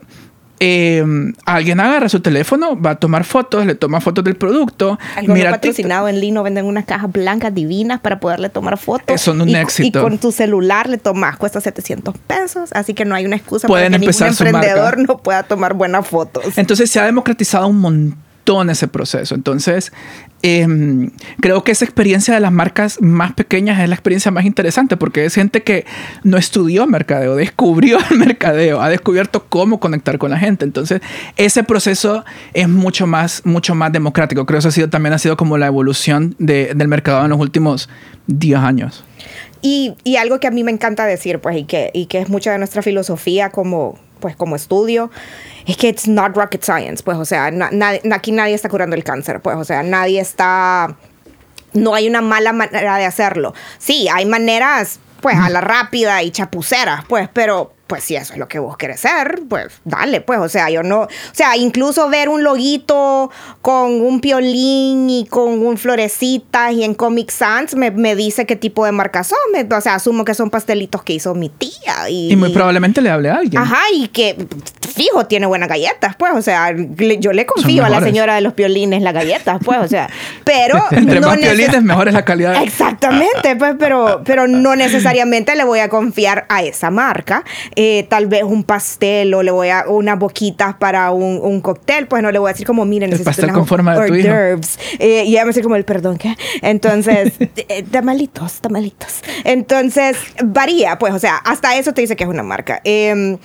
eh, 0.60 1.04
alguien 1.44 1.80
agarra 1.80 2.08
su 2.08 2.20
teléfono, 2.20 2.80
va 2.80 2.90
a 2.90 2.94
tomar 2.96 3.24
fotos, 3.24 3.66
le 3.66 3.74
toma 3.74 4.00
fotos 4.00 4.24
del 4.24 4.36
producto. 4.36 4.98
Algo 5.16 5.34
mira 5.34 5.50
patrocinado 5.50 6.08
en 6.08 6.20
Lino 6.20 6.42
venden 6.42 6.64
unas 6.64 6.84
cajas 6.84 7.10
blancas 7.10 7.52
divinas 7.54 8.00
para 8.00 8.20
poderle 8.20 8.48
tomar 8.48 8.78
fotos. 8.78 9.20
Son 9.20 9.40
un 9.40 9.48
y, 9.48 9.56
éxito. 9.56 9.98
Y 9.98 10.02
con 10.02 10.18
tu 10.18 10.32
celular 10.32 10.88
le 10.88 10.98
tomas, 10.98 11.36
cuesta 11.36 11.60
700 11.60 12.16
pesos, 12.18 12.70
así 12.72 12.94
que 12.94 13.04
no 13.04 13.14
hay 13.14 13.26
una 13.26 13.36
excusa 13.36 13.66
Pueden 13.66 13.92
para 13.92 14.00
que 14.00 14.06
ningún 14.06 14.26
emprendedor 14.26 14.96
marca. 14.96 15.02
no 15.02 15.18
pueda 15.18 15.42
tomar 15.42 15.74
buenas 15.74 16.06
fotos. 16.06 16.56
Entonces 16.56 16.90
se 16.90 17.00
ha 17.00 17.04
democratizado 17.04 17.66
un 17.66 17.80
montón 17.80 18.70
ese 18.70 18.88
proceso. 18.88 19.34
Entonces, 19.34 19.92
em, 20.46 21.10
creo 21.40 21.64
que 21.64 21.72
esa 21.72 21.86
experiencia 21.86 22.34
de 22.34 22.40
las 22.40 22.52
marcas 22.52 23.00
más 23.00 23.32
pequeñas 23.32 23.80
es 23.80 23.88
la 23.88 23.94
experiencia 23.94 24.30
más 24.30 24.44
interesante 24.44 24.98
porque 24.98 25.24
es 25.24 25.34
gente 25.34 25.62
que 25.62 25.86
no 26.22 26.36
estudió 26.36 26.86
mercadeo, 26.86 27.34
descubrió 27.34 27.98
el 28.10 28.18
mercadeo, 28.18 28.82
ha 28.82 28.90
descubierto 28.90 29.46
cómo 29.48 29.80
conectar 29.80 30.18
con 30.18 30.30
la 30.30 30.38
gente. 30.38 30.66
Entonces, 30.66 31.00
ese 31.36 31.64
proceso 31.64 32.26
es 32.52 32.68
mucho 32.68 33.06
más, 33.06 33.40
mucho 33.46 33.74
más 33.74 33.90
democrático. 33.90 34.44
Creo 34.44 34.58
que 34.58 34.60
eso 34.60 34.68
ha 34.68 34.72
sido, 34.72 34.90
también 34.90 35.14
ha 35.14 35.18
sido 35.18 35.38
como 35.38 35.56
la 35.56 35.66
evolución 35.66 36.34
de- 36.38 36.74
del 36.74 36.88
mercado 36.88 37.24
en 37.24 37.30
los 37.30 37.40
últimos 37.40 37.88
10 38.26 38.58
años. 38.60 39.02
Y, 39.62 39.94
y 40.04 40.16
algo 40.16 40.40
que 40.40 40.46
a 40.46 40.50
mí 40.50 40.62
me 40.62 40.70
encanta 40.72 41.06
decir, 41.06 41.38
pues, 41.38 41.56
y 41.56 41.64
que, 41.64 41.90
y 41.94 42.04
que 42.04 42.18
es 42.18 42.28
mucha 42.28 42.52
de 42.52 42.58
nuestra 42.58 42.82
filosofía 42.82 43.48
como, 43.48 43.98
pues, 44.20 44.36
como 44.36 44.56
estudio, 44.56 45.10
es 45.66 45.76
que 45.76 45.88
it's 45.88 46.08
not 46.08 46.36
rocket 46.36 46.62
science, 46.62 47.02
pues, 47.02 47.18
o 47.18 47.24
sea, 47.24 47.50
aquí 48.12 48.32
nadie 48.32 48.54
está 48.54 48.68
curando 48.68 48.96
el 48.96 49.04
cáncer, 49.04 49.40
pues, 49.40 49.56
o 49.56 49.64
sea, 49.64 49.82
nadie 49.82 50.20
está, 50.20 50.96
no 51.72 51.94
hay 51.94 52.08
una 52.08 52.22
mala 52.22 52.52
manera 52.52 52.96
de 52.96 53.04
hacerlo. 53.04 53.54
Sí, 53.78 54.08
hay 54.12 54.26
maneras, 54.26 55.00
pues, 55.20 55.36
a 55.36 55.50
la 55.50 55.60
rápida 55.60 56.22
y 56.22 56.30
chapuceras, 56.30 57.04
pues, 57.06 57.28
pero, 57.32 57.73
pues, 57.86 58.04
si 58.04 58.16
eso 58.16 58.32
es 58.32 58.38
lo 58.38 58.48
que 58.48 58.58
vos 58.58 58.76
querés 58.76 59.04
hacer, 59.04 59.42
pues, 59.48 59.66
dale, 59.84 60.20
pues, 60.22 60.38
o 60.40 60.48
sea, 60.48 60.70
yo 60.70 60.82
no, 60.82 61.00
o 61.02 61.08
sea, 61.32 61.56
incluso 61.56 62.08
ver 62.08 62.28
un 62.28 62.42
loguito 62.42 63.30
con 63.60 64.00
un 64.00 64.20
piolín 64.20 65.10
y 65.10 65.26
con 65.28 65.64
un 65.66 65.76
florecitas 65.76 66.72
y 66.72 66.82
en 66.84 66.94
Comic 66.94 67.30
Sans 67.30 67.74
me, 67.74 67.90
me 67.90 68.16
dice 68.16 68.46
qué 68.46 68.56
tipo 68.56 68.84
de 68.86 68.92
marca 68.92 69.22
son, 69.24 69.38
me- 69.52 69.66
o 69.74 69.80
sea, 69.80 69.96
asumo 69.96 70.24
que 70.24 70.32
son 70.34 70.50
pastelitos 70.50 71.02
que 71.02 71.12
hizo 71.12 71.34
mi 71.34 71.48
tía. 71.50 72.08
Y, 72.08 72.32
Y 72.32 72.36
muy 72.36 72.50
probablemente 72.50 73.00
le 73.02 73.10
hable 73.10 73.30
a 73.30 73.36
alguien. 73.36 73.60
Ajá, 73.60 73.80
y 73.92 74.08
que 74.08 74.36
fijo 74.94 75.26
tiene 75.26 75.46
buenas 75.46 75.68
galletas, 75.68 76.16
pues, 76.16 76.32
o 76.34 76.40
sea, 76.42 76.72
le- 76.72 77.18
yo 77.18 77.32
le 77.32 77.44
confío 77.46 77.84
a 77.84 77.88
la 77.90 78.00
señora 78.00 78.34
de 78.34 78.40
los 78.40 78.54
piolines 78.54 79.02
las 79.02 79.12
galletas, 79.12 79.58
pues, 79.64 79.78
o 79.80 79.88
sea, 79.88 80.08
pero 80.44 80.82
Entre 80.90 81.20
no 81.20 81.28
más 81.28 81.38
piolines, 81.38 81.82
mejor 81.82 82.08
es 82.08 82.14
la 82.14 82.24
calidad. 82.24 82.62
Exactamente, 82.62 83.56
pues, 83.56 83.74
pero, 83.78 84.22
pero 84.24 84.46
no 84.46 84.74
necesariamente 84.76 85.54
le 85.56 85.64
voy 85.64 85.80
a 85.80 85.88
confiar 85.88 86.46
a 86.48 86.62
esa 86.62 86.90
marca. 86.90 87.44
Eh, 87.76 88.06
tal 88.08 88.26
vez 88.26 88.42
un 88.44 88.62
pastel 88.64 89.34
o 89.34 89.42
le 89.42 89.50
voy 89.50 89.68
a 89.68 89.84
unas 89.88 90.18
boquitas 90.18 90.74
para 90.76 91.10
un, 91.10 91.40
un 91.42 91.60
cóctel, 91.60 92.06
pues 92.06 92.22
no 92.22 92.30
le 92.30 92.38
voy 92.38 92.50
a 92.50 92.52
decir 92.52 92.66
como, 92.66 92.84
miren, 92.84 93.10
necesito 93.10 93.30
pastel 93.30 93.44
unas 93.46 93.56
con 93.56 93.66
forma 93.66 93.98
de 93.98 94.06
tu 94.08 94.14
hijo. 94.14 94.28
Eh, 94.98 95.24
y 95.26 95.32
ella 95.32 95.44
me 95.44 95.48
dice 95.50 95.62
como 95.62 95.76
el 95.76 95.84
perdón, 95.84 96.16
¿qué? 96.16 96.34
Entonces, 96.62 97.32
eh, 97.38 97.82
tamalitos, 97.90 98.60
tamalitos. 98.60 99.22
Entonces, 99.44 100.16
varía, 100.44 100.98
pues, 100.98 101.12
o 101.14 101.18
sea, 101.18 101.36
hasta 101.36 101.76
eso 101.76 101.92
te 101.92 102.00
dice 102.00 102.16
que 102.16 102.24
es 102.24 102.30
una 102.30 102.42
marca. 102.42 102.80
Eh, 102.84 103.38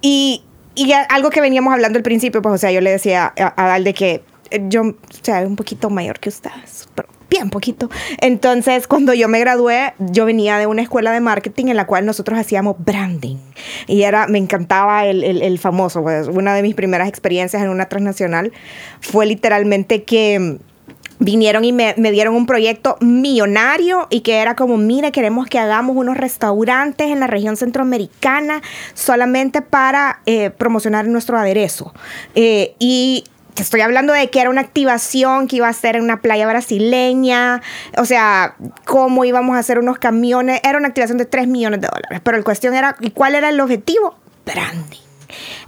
y, 0.00 0.44
y 0.74 0.92
a- 0.92 1.02
algo 1.02 1.30
que 1.30 1.40
veníamos 1.40 1.72
hablando 1.72 1.96
al 1.98 2.02
principio, 2.02 2.42
pues, 2.42 2.54
o 2.54 2.58
sea, 2.58 2.70
yo 2.70 2.80
le 2.80 2.90
decía 2.90 3.32
a, 3.38 3.54
a 3.62 3.66
Dal 3.68 3.84
de 3.84 3.94
que 3.94 4.22
yo, 4.68 4.82
o 4.82 4.94
sea, 5.22 5.40
un 5.40 5.56
poquito 5.56 5.90
mayor 5.90 6.20
que 6.20 6.28
ustedes, 6.28 6.88
pero 6.94 7.08
bien 7.34 7.50
poquito. 7.50 7.90
Entonces, 8.20 8.86
cuando 8.86 9.12
yo 9.12 9.28
me 9.28 9.40
gradué, 9.40 9.92
yo 9.98 10.24
venía 10.24 10.56
de 10.58 10.66
una 10.66 10.82
escuela 10.82 11.10
de 11.10 11.20
marketing 11.20 11.66
en 11.66 11.76
la 11.76 11.86
cual 11.86 12.06
nosotros 12.06 12.38
hacíamos 12.38 12.76
branding. 12.78 13.38
Y 13.88 14.02
era, 14.02 14.28
me 14.28 14.38
encantaba 14.38 15.06
el, 15.06 15.24
el, 15.24 15.58
famoso, 15.58 16.02
pues, 16.02 16.28
una 16.28 16.54
de 16.54 16.62
mis 16.62 16.74
primeras 16.74 17.08
experiencias 17.08 17.62
en 17.62 17.70
una 17.70 17.86
transnacional 17.86 18.52
fue 19.00 19.26
literalmente 19.26 20.04
que 20.04 20.58
vinieron 21.18 21.64
y 21.64 21.72
me, 21.72 21.94
me 21.96 22.12
dieron 22.12 22.34
un 22.34 22.46
proyecto 22.46 22.96
millonario 23.00 24.06
y 24.10 24.20
que 24.20 24.36
era 24.36 24.54
como, 24.54 24.76
mire, 24.76 25.10
queremos 25.10 25.46
que 25.46 25.58
hagamos 25.58 25.96
unos 25.96 26.16
restaurantes 26.16 27.08
en 27.08 27.20
la 27.20 27.26
región 27.26 27.56
centroamericana 27.56 28.62
solamente 28.94 29.62
para 29.62 30.20
eh, 30.26 30.50
promocionar 30.50 31.08
nuestro 31.08 31.38
aderezo. 31.38 31.94
Eh, 32.34 32.74
y 32.78 33.24
te 33.54 33.62
estoy 33.62 33.80
hablando 33.80 34.12
de 34.12 34.30
que 34.30 34.40
era 34.40 34.50
una 34.50 34.60
activación 34.60 35.46
que 35.46 35.56
iba 35.56 35.68
a 35.68 35.72
ser 35.72 35.96
en 35.96 36.02
una 36.02 36.20
playa 36.20 36.46
brasileña, 36.46 37.62
o 37.96 38.04
sea, 38.04 38.56
cómo 38.84 39.24
íbamos 39.24 39.56
a 39.56 39.60
hacer 39.60 39.78
unos 39.78 39.98
camiones, 39.98 40.60
era 40.64 40.78
una 40.78 40.88
activación 40.88 41.18
de 41.18 41.24
3 41.24 41.46
millones 41.46 41.80
de 41.80 41.88
dólares, 41.88 42.20
pero 42.22 42.36
la 42.36 42.44
cuestión 42.44 42.74
era, 42.74 42.96
¿y 43.00 43.10
cuál 43.10 43.34
era 43.34 43.48
el 43.48 43.60
objetivo? 43.60 44.16
Branding. 44.44 45.03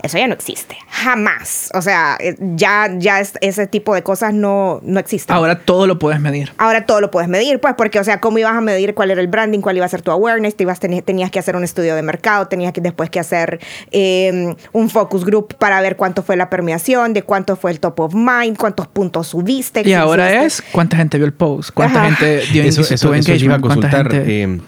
Eso 0.02 0.18
ya 0.18 0.26
no 0.26 0.35
existe, 0.35 0.76
jamás. 0.88 1.70
O 1.74 1.83
sea, 1.83 2.16
eh, 2.20 2.37
ya, 2.55 2.88
ya 2.98 3.20
es- 3.20 3.35
ese 3.40 3.66
tipo 3.66 3.94
de 3.94 4.02
cosas 4.02 4.33
no, 4.35 4.81
no 4.83 5.00
existen. 5.00 5.35
Ahora 5.35 5.59
todo 5.61 5.87
lo 5.87 5.98
puedes 5.98 6.20
medir. 6.20 6.52
Ahora 6.59 6.87
todo 6.87 7.00
lo 7.00 7.11
puedes 7.11 7.29
medir, 7.29 7.61
pues, 7.61 7.74
porque, 7.76 7.98
o 8.00 8.05
sea, 8.05 8.20
¿cómo 8.20 8.38
ibas 8.38 8.55
a 8.55 8.61
medir 8.61 8.94
cuál 8.94 9.11
era 9.11 9.20
el 9.20 9.29
branding, 9.29 9.61
cuál 9.61 9.76
iba 9.76 9.87
a 9.87 9.88
ser 9.88 10.02
tu 10.02 10.11
awareness? 10.11 10.55
Te 10.57 10.64
ibas, 10.64 10.81
tenías, 10.81 11.05
tenías 11.05 11.31
que 11.31 11.38
hacer 11.38 11.57
un 11.57 11.64
estudio 11.64 11.94
de 11.96 12.02
mercado, 12.02 12.46
tenías 12.48 12.72
que 12.72 12.81
después 12.81 13.11
que 13.11 13.20
hacer 13.20 13.61
eh, 13.90 14.55
un 14.72 14.90
focus 14.90 15.24
group 15.24 15.55
para 15.57 15.81
ver 15.81 15.96
cuánto 15.96 16.22
fue 16.22 16.37
la 16.37 16.50
permeación, 16.50 17.12
de 17.12 17.22
cuánto 17.22 17.57
fue 17.57 17.70
el 17.70 17.81
top 17.81 18.00
of 18.00 18.14
mind, 18.14 18.57
cuántos 18.57 18.87
puntos 18.87 19.29
subiste. 19.29 19.83
Y 19.88 19.92
ahora 19.94 20.29
subiste- 20.29 20.46
es 20.46 20.62
cuánta 20.72 20.96
gente 20.96 21.16
vio 21.18 21.26
el 21.26 21.33
post, 21.35 21.70
cuánta 21.72 22.00
Ajá. 22.05 22.14
gente 22.14 22.46
dio 22.52 22.62
Eso, 22.62 22.83
tuvo 22.83 22.94
eso, 22.94 23.14
eso 23.14 23.35
yo 23.35 23.44
iba 23.46 23.55
a 23.57 23.61
consultar. 23.61 24.11
gente- 24.12 24.42
eh, 24.42 24.61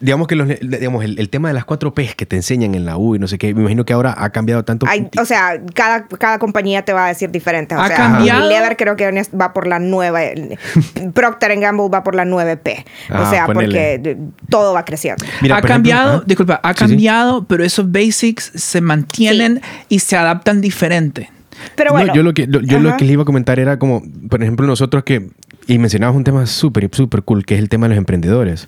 digamos 0.00 0.26
que 0.26 0.34
los, 0.36 0.48
digamos, 0.60 1.04
el, 1.04 1.18
el 1.18 1.28
tema 1.28 1.48
de 1.48 1.54
las 1.54 1.64
cuatro 1.64 1.92
P's 1.94 2.14
que 2.14 2.26
te 2.26 2.36
enseñan 2.36 2.74
en 2.74 2.84
la 2.84 2.96
U 2.96 3.14
y 3.16 3.18
no 3.18 3.28
sé 3.28 3.38
qué, 3.38 3.52
me 3.54 3.60
imagino 3.60 3.84
que 3.84 3.92
ahora 3.92 4.14
ha 4.16 4.30
cambiado 4.30 4.64
tanto. 4.64 4.86
Hay- 4.88 5.08
o 5.20 5.24
sea, 5.24 5.60
cada, 5.74 6.06
cada 6.08 6.38
compañía 6.38 6.84
te 6.84 6.92
va 6.92 7.04
a 7.06 7.08
decir 7.08 7.30
diferente. 7.30 7.74
O 7.76 7.80
¿Ha 7.80 7.86
sea, 7.88 7.96
cambiado? 7.96 8.40
Unilever 8.46 8.76
creo 8.76 8.96
que 8.96 9.10
va 9.38 9.52
por 9.52 9.66
la 9.66 9.78
nueva. 9.78 10.20
Procter 11.14 11.58
Gamble 11.60 11.88
va 11.88 12.02
por 12.02 12.14
la 12.14 12.24
9P. 12.24 12.84
O 13.10 13.14
Ah, 13.14 13.30
sea, 13.30 13.46
ponele. 13.46 13.98
porque 14.00 14.16
todo 14.48 14.72
va 14.72 14.84
creciendo. 14.84 15.24
Mira, 15.42 15.56
ha 15.56 15.58
ejemplo, 15.58 15.74
cambiado, 15.74 16.10
ajá. 16.16 16.22
disculpa, 16.26 16.60
ha 16.62 16.72
Sí, 16.72 16.78
sí. 16.78 16.84
cambiado, 16.90 17.44
pero 17.44 17.64
esos 17.64 17.90
basics 17.90 18.52
se 18.54 18.80
mantienen 18.80 19.60
y 19.88 19.98
se 20.00 20.16
adaptan 20.16 20.60
diferente. 20.60 21.30
Pero 21.74 21.90
No, 21.90 21.96
bueno. 21.98 22.14
yo 22.14 22.22
lo 22.22 22.32
que, 22.32 22.46
lo- 22.46 22.60
yo 22.60 22.78
lo 22.78 22.96
que 22.96 23.04
les 23.04 23.12
iba 23.12 23.22
a 23.22 23.26
comentar 23.26 23.58
era 23.58 23.78
como, 23.78 24.02
por 24.30 24.42
ejemplo, 24.42 24.66
nosotros 24.66 25.04
que, 25.04 25.28
y 25.66 25.78
mencionabas 25.78 26.16
un 26.16 26.24
tema 26.24 26.46
súper, 26.46 26.88
súper 26.90 27.22
cool, 27.22 27.44
que 27.44 27.54
es 27.54 27.60
el 27.60 27.68
tema 27.68 27.84
de 27.86 27.90
los 27.90 27.98
emprendedores. 27.98 28.66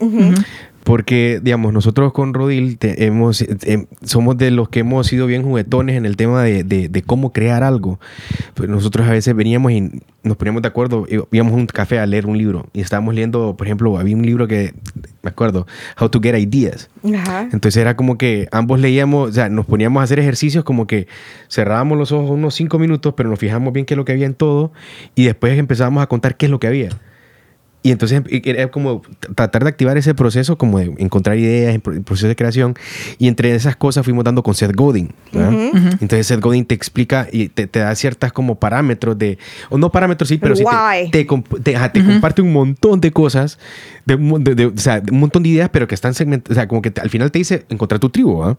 Porque, 0.85 1.41
digamos, 1.43 1.73
nosotros 1.73 2.13
con 2.13 2.35
Rodil 2.35 2.77
te- 2.77 3.05
hemos, 3.07 3.41
eh, 3.43 3.87
somos 4.05 4.37
de 4.37 4.51
los 4.51 4.69
que 4.69 4.81
hemos 4.81 5.07
sido 5.07 5.27
bien 5.29 5.45
juguetones 5.45 5.97
en 5.97 6.07
el 6.07 6.17
tema 6.17 6.43
de, 6.43 6.65
de- 6.65 6.89
de 6.89 7.03
cómo 7.03 7.33
crear 7.33 7.63
algo. 7.63 8.01
Pues 8.55 8.69
nosotros 8.69 9.07
a 9.07 9.13
veces 9.13 9.35
veníamos 9.37 9.71
y 9.73 9.91
nos 10.25 10.37
poníamos 10.37 10.63
de 10.63 10.69
acuerdo, 10.69 11.07
íbamos 11.31 11.53
a 11.53 11.57
un 11.57 11.67
café 11.67 11.99
a 12.01 12.07
leer 12.07 12.27
un 12.27 12.37
libro 12.37 12.67
y 12.73 12.81
estábamos 12.81 13.15
leyendo, 13.15 13.57
por 13.57 13.67
ejemplo, 13.67 13.97
había 13.99 14.17
un 14.17 14.27
libro 14.27 14.49
que, 14.49 14.75
me 15.23 15.31
acuerdo, 15.31 15.67
How 16.01 16.09
to 16.09 16.21
Get 16.21 16.37
Ideas. 16.39 16.91
Ajá. 17.15 17.49
Entonces 17.53 17.77
era 17.81 17.97
como 17.97 18.19
que 18.19 18.49
ambos 18.51 18.81
leíamos, 18.81 19.31
o 19.31 19.33
sea, 19.33 19.49
nos 19.49 19.67
poníamos 19.67 20.01
a 20.01 20.05
hacer 20.05 20.19
ejercicios 20.19 20.65
como 20.65 20.87
que 20.89 21.07
cerrábamos 21.49 21.97
los 21.99 22.11
ojos 22.13 22.31
unos 22.31 22.55
cinco 22.55 22.79
minutos, 22.81 23.15
pero 23.17 23.29
nos 23.31 23.39
fijamos 23.39 23.73
bien 23.73 23.87
qué 23.87 23.95
es 23.95 23.99
lo 23.99 24.05
que 24.05 24.13
había 24.13 24.27
en 24.27 24.35
todo 24.35 24.73
y 25.15 25.25
después 25.25 25.57
empezábamos 25.59 26.03
a 26.03 26.07
contar 26.09 26.37
qué 26.37 26.47
es 26.47 26.51
lo 26.51 26.59
que 26.61 26.67
había. 26.67 26.89
Y 27.85 27.91
entonces 27.91 28.23
e- 28.29 28.43
era 28.45 28.71
como 28.71 29.03
tratar 29.35 29.65
de 29.65 29.69
activar 29.71 29.97
ese 29.97 30.15
proceso, 30.15 30.57
como 30.57 30.79
de 30.79 30.95
encontrar 30.99 31.37
ideas, 31.37 31.75
el 31.75 31.81
proceso 32.03 32.29
de 32.29 32.37
creación. 32.37 32.75
Y 33.19 33.27
entre 33.29 33.55
esas 33.55 33.75
cosas 33.77 34.05
fuimos 34.05 34.23
dando 34.25 34.43
con 34.45 34.55
Seth 34.55 34.75
Godin. 34.77 35.13
¿verdad? 35.33 35.53
Entonces 36.01 36.27
Seth 36.29 36.41
Godin 36.41 36.65
te 36.65 36.75
explica 36.77 37.27
y 37.33 37.49
te, 37.49 37.67
te 37.67 37.81
da 37.81 37.95
ciertas 37.97 38.33
como 38.33 38.55
parámetros 38.57 39.19
de, 39.19 39.37
o 39.69 39.79
no 39.79 39.91
parámetros, 39.91 40.29
sí, 40.29 40.39
pero 40.39 40.55
sí 40.57 40.63
te, 41.11 41.25
te, 41.25 41.27
comp- 41.27 41.63
te- 41.63 41.75
ajá, 41.77 41.93
te 41.93 42.05
comparte 42.05 42.41
un 42.43 42.53
montón 42.53 43.01
de 43.01 43.11
cosas, 43.11 43.59
de, 44.07 44.17
de- 44.17 44.55
de- 44.55 44.67
o 44.67 44.73
sea, 44.79 45.03
un 45.11 45.19
montón 45.19 45.43
de 45.43 45.49
ideas, 45.49 45.69
pero 45.73 45.89
que 45.89 45.95
están 45.97 46.15
segmentadas. 46.15 46.53
O 46.53 46.55
sea, 46.55 46.69
como 46.69 46.83
que 46.83 46.91
te- 46.93 47.01
al 47.01 47.11
final 47.11 47.31
te 47.33 47.39
dice 47.41 47.65
encontrar 47.69 47.99
tu 47.99 48.11
tribu. 48.11 48.39
¿verdad? 48.41 48.59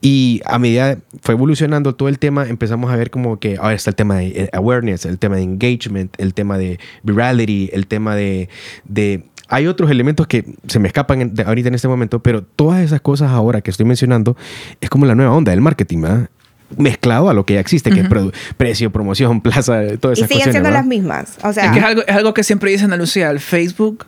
Y 0.00 0.40
a 0.44 0.58
medida 0.58 0.98
fue 1.22 1.34
evolucionando 1.34 1.94
todo 1.94 2.08
el 2.08 2.18
tema, 2.18 2.48
empezamos 2.48 2.90
a 2.90 2.96
ver 2.96 3.10
como 3.10 3.38
que 3.38 3.56
ahora 3.58 3.74
está 3.74 3.90
el 3.90 3.96
tema 3.96 4.16
de 4.16 4.26
eh, 4.28 4.50
awareness, 4.52 5.04
el 5.04 5.18
tema 5.18 5.36
de 5.36 5.42
engagement, 5.42 6.14
el 6.18 6.34
tema 6.34 6.56
de 6.58 6.78
virality, 7.02 7.70
el 7.72 7.86
tema 7.86 8.14
de, 8.16 8.39
de 8.84 9.24
hay 9.48 9.66
otros 9.66 9.90
elementos 9.90 10.26
que 10.28 10.44
se 10.68 10.78
me 10.78 10.86
escapan 10.86 11.20
en- 11.22 11.34
de- 11.34 11.42
ahorita 11.42 11.68
en 11.68 11.74
este 11.74 11.88
momento, 11.88 12.22
pero 12.22 12.42
todas 12.44 12.80
esas 12.82 13.00
cosas 13.00 13.30
ahora 13.30 13.60
que 13.60 13.70
estoy 13.70 13.84
mencionando 13.86 14.36
es 14.80 14.88
como 14.88 15.06
la 15.06 15.14
nueva 15.16 15.32
onda 15.32 15.50
del 15.50 15.60
marketing, 15.60 16.02
¿verdad? 16.02 16.30
Mezclado 16.76 17.28
a 17.28 17.34
lo 17.34 17.44
que 17.44 17.54
ya 17.54 17.60
existe, 17.60 17.90
que 17.90 18.00
es 18.00 18.08
precio, 18.56 18.92
promoción, 18.92 19.40
plaza, 19.42 19.80
todas 19.98 20.18
Y 20.18 20.20
esas 20.22 20.28
siguen 20.28 20.38
cosas. 20.42 20.52
siendo 20.52 20.70
las 20.70 20.86
mismas. 20.86 21.36
O 21.42 21.52
sea, 21.52 21.64
Es 21.66 21.72
que 21.72 21.78
es 21.80 21.84
algo, 21.84 22.02
es 22.06 22.14
algo 22.14 22.32
que 22.32 22.44
siempre 22.44 22.70
dicen 22.70 22.92
a 22.92 22.96
Lucía, 22.96 23.28
el 23.30 23.40
Facebook 23.40 24.06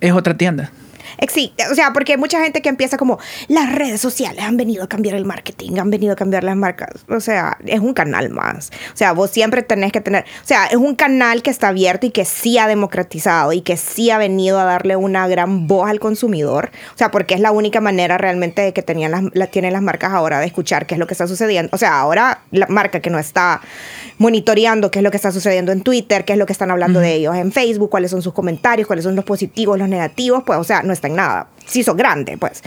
es 0.00 0.12
otra 0.12 0.36
tienda. 0.36 0.70
Eh, 1.18 1.26
Sí, 1.28 1.52
o 1.70 1.74
sea, 1.74 1.92
porque 1.92 2.12
hay 2.12 2.18
mucha 2.18 2.40
gente 2.42 2.62
que 2.62 2.68
empieza 2.68 2.96
como, 2.96 3.18
las 3.48 3.72
redes 3.74 4.00
sociales 4.00 4.42
han 4.42 4.56
venido 4.56 4.84
a 4.84 4.88
cambiar 4.88 5.14
el 5.16 5.24
marketing, 5.24 5.78
han 5.78 5.90
venido 5.90 6.12
a 6.12 6.16
cambiar 6.16 6.44
las 6.44 6.56
marcas. 6.56 6.90
O 7.08 7.20
sea, 7.20 7.58
es 7.66 7.80
un 7.80 7.92
canal 7.94 8.30
más. 8.30 8.70
O 8.94 8.96
sea, 8.96 9.12
vos 9.12 9.30
siempre 9.30 9.62
tenés 9.62 9.92
que 9.92 10.00
tener, 10.00 10.24
o 10.24 10.46
sea, 10.46 10.66
es 10.66 10.76
un 10.76 10.94
canal 10.94 11.42
que 11.42 11.50
está 11.50 11.68
abierto 11.68 12.06
y 12.06 12.10
que 12.10 12.24
sí 12.24 12.56
ha 12.58 12.66
democratizado 12.68 13.52
y 13.52 13.60
que 13.60 13.76
sí 13.76 14.10
ha 14.10 14.18
venido 14.18 14.58
a 14.58 14.64
darle 14.64 14.96
una 14.96 15.28
gran 15.28 15.66
voz 15.66 15.90
al 15.90 16.00
consumidor. 16.00 16.70
O 16.94 16.98
sea, 16.98 17.10
porque 17.10 17.34
es 17.34 17.40
la 17.40 17.50
única 17.52 17.80
manera 17.80 18.16
realmente 18.18 18.62
de 18.62 18.72
que 18.72 18.82
tenían 18.82 19.10
las, 19.10 19.22
la- 19.34 19.46
tienen 19.48 19.72
las 19.72 19.82
marcas 19.82 20.12
ahora 20.12 20.38
de 20.40 20.46
escuchar 20.46 20.86
qué 20.86 20.94
es 20.94 20.98
lo 20.98 21.06
que 21.06 21.14
está 21.14 21.26
sucediendo. 21.26 21.70
O 21.74 21.78
sea, 21.78 21.98
ahora 21.98 22.40
la 22.50 22.66
marca 22.68 23.00
que 23.00 23.10
no 23.10 23.18
está 23.18 23.60
monitoreando 24.18 24.90
qué 24.90 25.00
es 25.00 25.02
lo 25.02 25.10
que 25.10 25.16
está 25.16 25.32
sucediendo 25.32 25.72
en 25.72 25.82
Twitter, 25.82 26.24
qué 26.24 26.32
es 26.32 26.38
lo 26.38 26.46
que 26.46 26.52
están 26.52 26.70
hablando 26.70 27.00
de 27.00 27.14
ellos 27.14 27.34
en 27.36 27.52
Facebook, 27.52 27.90
cuáles 27.90 28.10
son 28.10 28.22
sus 28.22 28.32
comentarios, 28.32 28.86
cuáles 28.86 29.04
son 29.04 29.14
los 29.14 29.24
positivos, 29.24 29.78
los 29.78 29.88
negativos, 29.88 30.42
pues, 30.46 30.58
o 30.58 30.64
sea, 30.64 30.82
no 30.82 30.92
está 30.96 31.08
en 31.08 31.16
nada. 31.16 31.48
Si 31.66 31.82
sos 31.82 31.96
grande, 31.96 32.36
pues. 32.38 32.62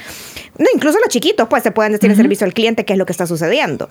No, 0.57 0.65
incluso 0.73 0.97
los 0.99 1.09
chiquitos, 1.09 1.47
pues, 1.47 1.63
se 1.63 1.71
pueden 1.71 1.91
decir 1.93 2.09
el 2.09 2.17
servicio 2.17 2.45
al 2.45 2.53
cliente 2.53 2.85
qué 2.85 2.93
es 2.93 2.99
lo 2.99 3.05
que 3.05 3.11
está 3.13 3.25
sucediendo. 3.27 3.89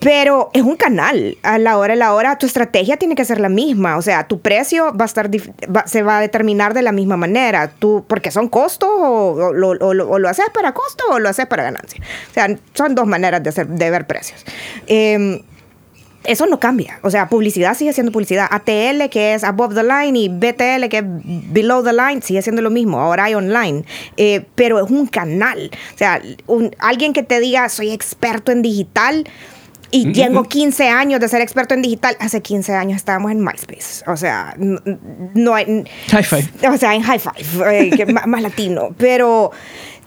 Pero 0.00 0.50
es 0.52 0.62
un 0.62 0.76
canal. 0.76 1.36
A 1.42 1.58
la 1.58 1.76
hora 1.76 1.94
de 1.94 1.98
la 1.98 2.14
hora, 2.14 2.38
tu 2.38 2.46
estrategia 2.46 2.96
tiene 2.98 3.16
que 3.16 3.24
ser 3.24 3.40
la 3.40 3.48
misma. 3.48 3.96
O 3.96 4.02
sea, 4.02 4.28
tu 4.28 4.40
precio 4.40 4.94
va 4.96 5.04
a 5.04 5.06
estar 5.06 5.28
va- 5.28 5.88
se 5.88 6.04
va 6.04 6.18
a 6.18 6.20
determinar 6.20 6.72
de 6.72 6.82
la 6.82 6.92
misma 6.92 7.16
manera. 7.16 7.68
Tú, 7.80 8.04
porque 8.06 8.30
son 8.30 8.48
costos 8.48 8.88
o, 8.92 9.32
o 9.32 9.52
lo, 9.52 9.70
o 9.70 9.94
lo- 9.94 10.08
o 10.08 10.18
lo 10.20 10.28
haces 10.28 10.46
para 10.54 10.72
costo 10.72 11.02
o 11.10 11.18
lo 11.18 11.28
haces 11.28 11.46
para 11.46 11.64
ganancia. 11.64 12.00
O 12.30 12.32
sea, 12.32 12.46
son 12.74 12.94
dos 12.94 13.08
maneras 13.08 13.42
de, 13.42 13.48
hacer, 13.48 13.66
de 13.66 13.90
ver 13.90 14.06
precios. 14.06 14.44
Em, 14.86 15.40
eso 16.28 16.46
no 16.46 16.60
cambia. 16.60 17.00
O 17.02 17.10
sea, 17.10 17.28
publicidad 17.28 17.74
sigue 17.76 17.92
siendo 17.92 18.12
publicidad. 18.12 18.46
ATL, 18.50 19.08
que 19.10 19.34
es 19.34 19.44
above 19.44 19.74
the 19.74 19.82
line, 19.82 20.18
y 20.18 20.28
BTL, 20.28 20.88
que 20.88 20.98
es 20.98 21.04
below 21.52 21.82
the 21.82 21.92
line, 21.92 22.22
sigue 22.22 22.42
siendo 22.42 22.62
lo 22.62 22.70
mismo. 22.70 23.00
Ahora 23.00 23.24
hay 23.24 23.34
online. 23.34 23.84
Eh, 24.16 24.44
pero 24.54 24.84
es 24.84 24.90
un 24.90 25.06
canal. 25.06 25.70
O 25.94 25.98
sea, 25.98 26.20
un- 26.46 26.74
alguien 26.78 27.12
que 27.12 27.22
te 27.22 27.40
diga, 27.40 27.68
soy 27.68 27.90
experto 27.90 28.52
en 28.52 28.62
digital. 28.62 29.24
Y 29.90 30.12
tengo 30.12 30.44
15 30.44 30.90
años 30.90 31.18
de 31.18 31.28
ser 31.28 31.40
experto 31.40 31.72
en 31.72 31.80
digital. 31.80 32.14
Hace 32.20 32.42
15 32.42 32.74
años 32.74 32.96
estábamos 32.98 33.32
en 33.32 33.42
MySpace. 33.42 34.04
O 34.06 34.18
sea, 34.18 34.54
n- 34.60 34.78
n- 34.84 34.98
no 35.32 35.54
hay. 35.54 35.84
High 36.10 36.24
five. 36.24 36.44
O 36.68 36.76
sea, 36.76 36.94
en 36.94 37.00
high 37.00 37.18
five, 37.18 37.88
eh, 37.88 38.06
más 38.26 38.42
latino. 38.42 38.90
Pero 38.98 39.50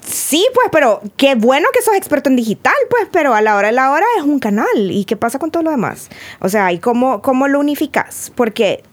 sí, 0.02 0.46
pues, 0.54 0.68
pero 0.72 1.02
qué 1.18 1.36
bueno 1.36 1.68
que 1.74 1.82
sos 1.82 1.96
experto 1.96 2.30
en 2.30 2.36
digital, 2.36 2.74
pues, 2.90 3.08
pero 3.12 3.34
a 3.34 3.42
la 3.42 3.56
hora 3.56 3.68
de 3.68 3.74
la 3.74 3.92
hora 3.92 4.06
es 4.18 4.24
un 4.24 4.40
canal. 4.40 4.68
¿Y 4.76 5.06
qué 5.06 5.16
pasa 5.16 5.40
con 5.40 5.52
todo 5.52 5.64
lo 5.64 5.72
demás? 5.72 6.10
O 6.40 6.50
sea, 6.50 6.72
¿y 6.72 6.80
cómo, 6.80 7.22
cómo 7.22 7.48
lo 7.48 7.60
unificas? 7.60 8.32
Porque 8.36 8.84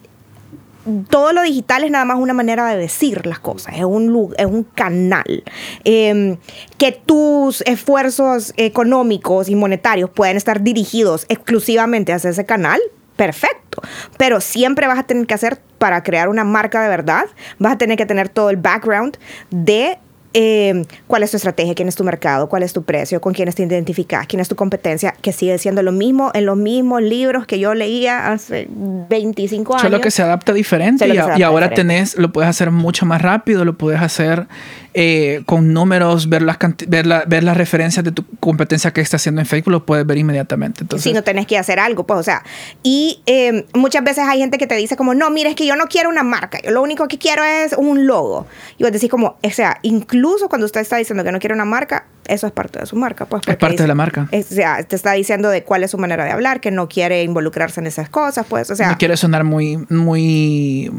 todo 1.08 1.32
lo 1.32 1.42
digital 1.42 1.84
es 1.84 1.90
nada 1.90 2.04
más 2.04 2.18
una 2.18 2.34
manera 2.34 2.66
de 2.66 2.76
decir 2.76 3.26
las 3.26 3.38
cosas, 3.38 3.74
es 3.76 3.84
un, 3.84 4.34
es 4.36 4.46
un 4.46 4.64
canal. 4.64 5.44
Eh, 5.84 6.38
que 6.78 6.92
tus 6.92 7.62
esfuerzos 7.62 8.52
económicos 8.56 9.48
y 9.48 9.54
monetarios 9.54 10.10
pueden 10.10 10.36
estar 10.36 10.62
dirigidos 10.62 11.26
exclusivamente 11.28 12.12
hacia 12.12 12.30
ese 12.30 12.46
canal, 12.46 12.80
perfecto. 13.16 13.82
Pero 14.16 14.40
siempre 14.40 14.86
vas 14.86 14.98
a 14.98 15.02
tener 15.02 15.26
que 15.26 15.34
hacer, 15.34 15.60
para 15.78 16.02
crear 16.02 16.28
una 16.28 16.44
marca 16.44 16.82
de 16.82 16.88
verdad, 16.88 17.26
vas 17.58 17.74
a 17.74 17.78
tener 17.78 17.96
que 17.96 18.06
tener 18.06 18.28
todo 18.28 18.50
el 18.50 18.56
background 18.56 19.18
de 19.50 19.98
eh, 20.34 20.84
cuál 21.06 21.22
es 21.22 21.30
tu 21.30 21.36
estrategia, 21.38 21.74
quién 21.74 21.88
es 21.88 21.94
tu 21.96 22.04
mercado, 22.04 22.48
cuál 22.48 22.62
es 22.62 22.72
tu 22.72 22.82
precio, 22.82 23.20
con 23.20 23.32
quiénes 23.34 23.54
te 23.54 23.62
identificas, 23.62 24.26
quién 24.26 24.40
es 24.40 24.48
tu 24.48 24.56
competencia, 24.56 25.14
que 25.22 25.32
sigue 25.32 25.56
siendo 25.58 25.82
lo 25.82 25.92
mismo 25.92 26.30
en 26.34 26.46
los 26.46 26.56
mismos 26.56 27.02
libros 27.02 27.46
que 27.46 27.58
yo 27.58 27.74
leía 27.74 28.30
hace 28.32 28.68
25 28.70 29.74
años. 29.74 29.82
Solo 29.82 30.00
que 30.00 30.10
se 30.10 30.22
adapta 30.22 30.52
diferente 30.52 31.06
y, 31.06 31.08
que 31.08 31.14
se 31.14 31.20
a- 31.20 31.24
adapta 31.24 31.40
y 31.40 31.42
ahora 31.42 31.68
diferente. 31.68 31.94
tenés, 31.94 32.16
lo 32.18 32.32
puedes 32.32 32.48
hacer 32.50 32.70
mucho 32.70 33.06
más 33.06 33.22
rápido, 33.22 33.64
lo 33.64 33.76
puedes 33.78 34.00
hacer 34.00 34.46
eh, 34.94 35.42
con 35.46 35.72
números, 35.72 36.28
ver 36.28 36.42
las, 36.42 36.58
ver, 36.86 37.06
la- 37.06 37.24
ver 37.26 37.44
las 37.44 37.56
referencias 37.56 38.04
de 38.04 38.12
tu 38.12 38.24
competencia 38.40 38.92
que 38.92 39.00
está 39.00 39.16
haciendo 39.16 39.40
en 39.40 39.46
Facebook, 39.46 39.70
lo 39.72 39.86
puedes 39.86 40.04
ver 40.06 40.18
inmediatamente. 40.18 40.82
Entonces, 40.82 41.04
si 41.04 41.12
no 41.12 41.22
tenés 41.22 41.46
que 41.46 41.56
hacer 41.56 41.78
algo, 41.78 42.04
pues, 42.06 42.20
o 42.20 42.22
sea, 42.22 42.42
y 42.82 43.22
eh, 43.26 43.64
muchas 43.74 44.02
veces 44.04 44.24
hay 44.28 44.40
gente 44.40 44.58
que 44.58 44.66
te 44.66 44.74
dice 44.74 44.96
como, 44.96 45.14
no, 45.14 45.30
mira, 45.30 45.48
es 45.50 45.56
que 45.56 45.66
yo 45.66 45.76
no 45.76 45.86
quiero 45.86 46.08
una 46.10 46.22
marca, 46.22 46.58
yo 46.62 46.70
lo 46.70 46.82
único 46.82 47.06
que 47.08 47.16
quiero 47.18 47.44
es 47.44 47.72
un 47.74 48.06
logo. 48.06 48.46
Y 48.76 48.82
vos 48.82 48.92
decís 48.92 49.08
como, 49.10 49.36
o 49.42 49.50
sea, 49.50 49.78
incluso 49.82 50.17
cuando 50.48 50.64
usted 50.66 50.80
está 50.80 50.96
diciendo 50.96 51.24
que 51.24 51.32
no 51.32 51.38
quiere 51.38 51.54
una 51.54 51.64
marca, 51.64 52.04
eso 52.26 52.46
es 52.46 52.52
parte 52.52 52.78
de 52.78 52.86
su 52.86 52.96
marca, 52.96 53.24
pues. 53.24 53.42
porque 53.44 53.58
parte 53.58 53.72
dice- 53.72 53.84
de 53.84 53.88
la 53.88 53.94
marca. 53.94 54.28
es- 54.32 54.52
o 54.52 54.54
sea, 54.54 54.82
te 54.82 54.96
está 54.96 55.12
diciendo 55.12 55.48
de 55.48 55.62
cuál 55.64 55.82
es 55.84 55.90
su 55.90 55.98
manera 55.98 56.24
de 56.24 56.30
hablar, 56.30 56.60
que 56.60 56.70
no 56.70 56.88
quiere 56.88 57.22
involucrarse 57.22 57.80
en 57.80 57.86
esas 57.86 58.08
cosas, 58.10 58.44
pues, 58.48 58.70
o 58.70 58.76
sea. 58.76 58.90
no 58.90 58.98
quiere 58.98 59.16
sonar 59.16 59.44
muy, 59.44 59.78
muy, 59.88 60.90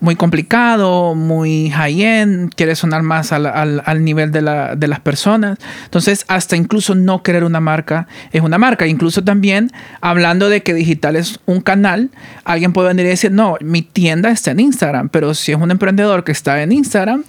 muy 0.00 0.16
complicado, 0.16 1.14
muy 1.14 1.70
high-end, 1.70 2.52
quiere 2.54 2.74
sonar 2.76 3.02
más 3.02 3.32
al, 3.32 3.46
al- 3.46 3.82
al 3.84 4.04
nivel 4.04 4.32
de, 4.32 4.42
la- 4.42 4.74
de 4.76 4.88
las 4.88 5.00
personas. 5.00 5.58
Entonces, 5.84 6.24
hasta 6.28 6.56
incluso 6.56 6.94
no 6.94 7.22
querer 7.22 7.44
una 7.44 7.60
marca 7.60 8.08
es 8.32 8.42
una 8.42 8.58
marca. 8.58 8.86
Incluso 8.86 9.22
también, 9.24 9.70
hablando 10.00 10.48
de 10.48 10.62
que 10.62 10.74
digital 10.74 11.16
es 11.16 11.38
un 11.46 11.60
canal, 11.60 12.10
alguien 12.44 12.72
puede 12.72 12.88
venir 12.88 13.06
y 13.06 13.10
decir, 13.10 13.30
no, 13.32 13.56
mi 13.60 13.82
tienda 13.82 14.30
está 14.30 14.50
en 14.52 14.60
Instagram, 14.60 15.08
pero 15.08 15.34
si 15.34 15.52
es 15.52 15.58
un 15.58 15.70
emprendedor 15.70 16.24
que 16.24 16.32
está 16.32 16.62
en 16.62 16.72
Instagram, 16.72 17.24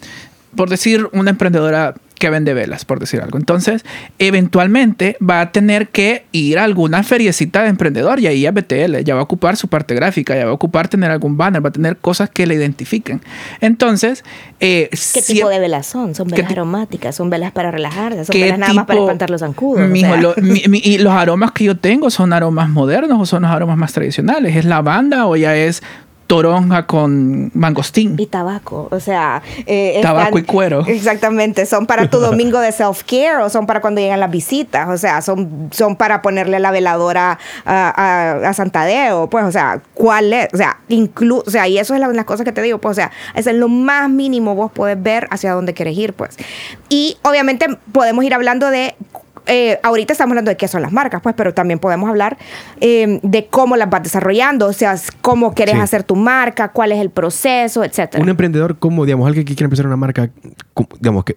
por 0.55 0.69
decir 0.69 1.07
una 1.13 1.29
emprendedora 1.31 1.95
que 2.15 2.29
vende 2.29 2.53
velas, 2.53 2.83
por 2.83 2.99
decir 2.99 3.21
algo. 3.21 3.37
Entonces, 3.37 3.85
eventualmente 4.17 5.17
va 5.27 5.39
a 5.39 5.51
tener 5.53 5.87
que 5.87 6.25
ir 6.33 6.59
a 6.59 6.65
alguna 6.65 7.01
feriecita 7.03 7.63
de 7.63 7.69
emprendedor 7.69 8.19
y 8.19 8.27
ahí 8.27 8.41
ya 8.41 8.51
BTL, 8.51 9.03
ya 9.05 9.13
va 9.15 9.21
a 9.21 9.23
ocupar 9.23 9.55
su 9.55 9.69
parte 9.69 9.95
gráfica, 9.95 10.35
ya 10.35 10.43
va 10.43 10.51
a 10.51 10.53
ocupar 10.53 10.89
tener 10.89 11.11
algún 11.11 11.37
banner, 11.37 11.63
va 11.63 11.69
a 11.69 11.71
tener 11.71 11.95
cosas 11.95 12.29
que 12.29 12.45
le 12.45 12.55
identifiquen. 12.55 13.21
Entonces, 13.61 14.23
eh, 14.59 14.89
¿Qué 14.91 14.97
si- 14.97 15.33
tipo 15.33 15.47
de 15.49 15.59
velas 15.59 15.85
son? 15.87 16.13
¿Son 16.13 16.27
¿Qué 16.27 16.35
velas 16.35 16.47
ti- 16.49 16.53
aromáticas? 16.53 17.15
¿Son 17.15 17.29
velas 17.29 17.51
para 17.53 17.71
relajarse? 17.71 18.25
¿Son 18.25 18.33
¿Qué 18.33 18.43
velas 18.43 18.59
nada 18.59 18.73
más 18.73 18.85
para 18.85 18.99
espantar 18.99 19.29
los 19.29 19.39
zancudos? 19.41 19.85
O 19.85 19.87
Mijo, 19.87 20.09
sea, 20.13 20.21
lo- 20.21 20.35
mi- 20.41 20.63
mi- 20.67 20.81
y 20.83 20.97
los 20.97 21.13
aromas 21.13 21.51
que 21.53 21.63
yo 21.63 21.77
tengo 21.77 22.09
son 22.09 22.33
aromas 22.33 22.69
modernos 22.69 23.19
o 23.19 23.25
son 23.25 23.43
los 23.43 23.51
aromas 23.51 23.77
más 23.77 23.93
tradicionales. 23.93 24.55
¿Es 24.55 24.65
lavanda 24.65 25.25
o 25.25 25.35
ya 25.37 25.55
es 25.55 25.81
toronja 26.29 26.85
con 26.85 27.49
mangostín? 27.55 28.15
y 28.19 28.27
tabaco, 28.27 28.87
o 28.91 28.99
sea... 28.99 29.41
eh, 29.65 29.97
Tabaco 30.03 30.37
y 30.37 30.43
cuero. 30.43 30.85
Exactamente, 30.85 31.65
son 31.65 31.87
para 31.87 32.07
tu 32.07 32.19
domingo 32.19 32.59
de 32.59 32.71
self-care 32.71 33.41
o 33.43 33.49
son 33.49 33.65
para 33.65 33.81
cuando 33.81 33.99
llegan 33.99 34.19
las 34.19 34.29
visitas, 34.29 34.87
o 34.89 34.97
sea, 34.97 35.23
son, 35.23 35.69
son 35.71 35.95
para 35.95 36.21
ponerle 36.21 36.59
la 36.59 36.69
veladora 36.69 37.39
a, 37.65 38.41
a, 38.43 38.47
a 38.49 38.53
Santadeo, 38.53 39.27
pues, 39.27 39.43
o 39.43 39.51
sea, 39.51 39.81
¿cuál 39.95 40.31
es? 40.31 40.49
O 40.53 40.57
sea, 40.57 40.77
inclu 40.87 41.41
o 41.45 41.49
sea, 41.49 41.67
y 41.67 41.79
eso 41.79 41.95
es 41.95 41.99
la- 41.99 42.07
las 42.09 42.25
cosas 42.25 42.45
que 42.45 42.51
te 42.51 42.61
digo, 42.61 42.77
pues, 42.77 42.91
o 42.91 42.95
sea, 43.01 43.09
eso 43.33 43.49
es 43.49 43.55
lo 43.55 43.67
más 43.67 44.07
mínimo 44.07 44.53
vos 44.53 44.71
podés 44.71 45.01
ver 45.01 45.27
hacia 45.31 45.53
dónde 45.53 45.73
quieres 45.73 45.97
ir, 45.97 46.13
pues. 46.13 46.37
Y 46.89 47.17
obviamente 47.23 47.65
podemos 47.91 48.23
ir 48.23 48.35
hablando 48.35 48.69
de 48.69 48.95
eh, 49.45 49.79
ahorita 49.83 50.13
estamos 50.13 50.31
hablando 50.31 50.49
de 50.51 50.57
qué 50.57 50.67
son 50.67 50.81
las 50.81 50.91
marcas, 50.91 51.21
pues, 51.21 51.35
pero 51.35 51.53
también 51.53 51.79
podemos 51.79 52.09
hablar 52.09 52.37
eh, 52.81 53.19
de 53.23 53.47
cómo 53.47 53.75
las 53.77 53.89
vas 53.89 54.03
desarrollando, 54.03 54.67
o 54.67 54.73
sea, 54.73 54.95
cómo 55.21 55.53
quieres 55.53 55.75
Sí. 55.75 55.81
hacer 55.81 56.03
tu 56.03 56.15
marca, 56.15 56.69
cuál 56.71 56.91
es 56.91 56.99
el 56.99 57.09
proceso, 57.09 57.83
etcétera. 57.83 58.23
Un 58.23 58.29
emprendedor, 58.29 58.77
como, 58.79 59.05
digamos, 59.05 59.27
alguien 59.27 59.45
que 59.45 59.53
quiere 59.55 59.65
empezar 59.65 59.85
una 59.87 59.95
marca, 59.97 60.29
con- 60.73 60.87
digamos, 60.99 61.23
que 61.23 61.35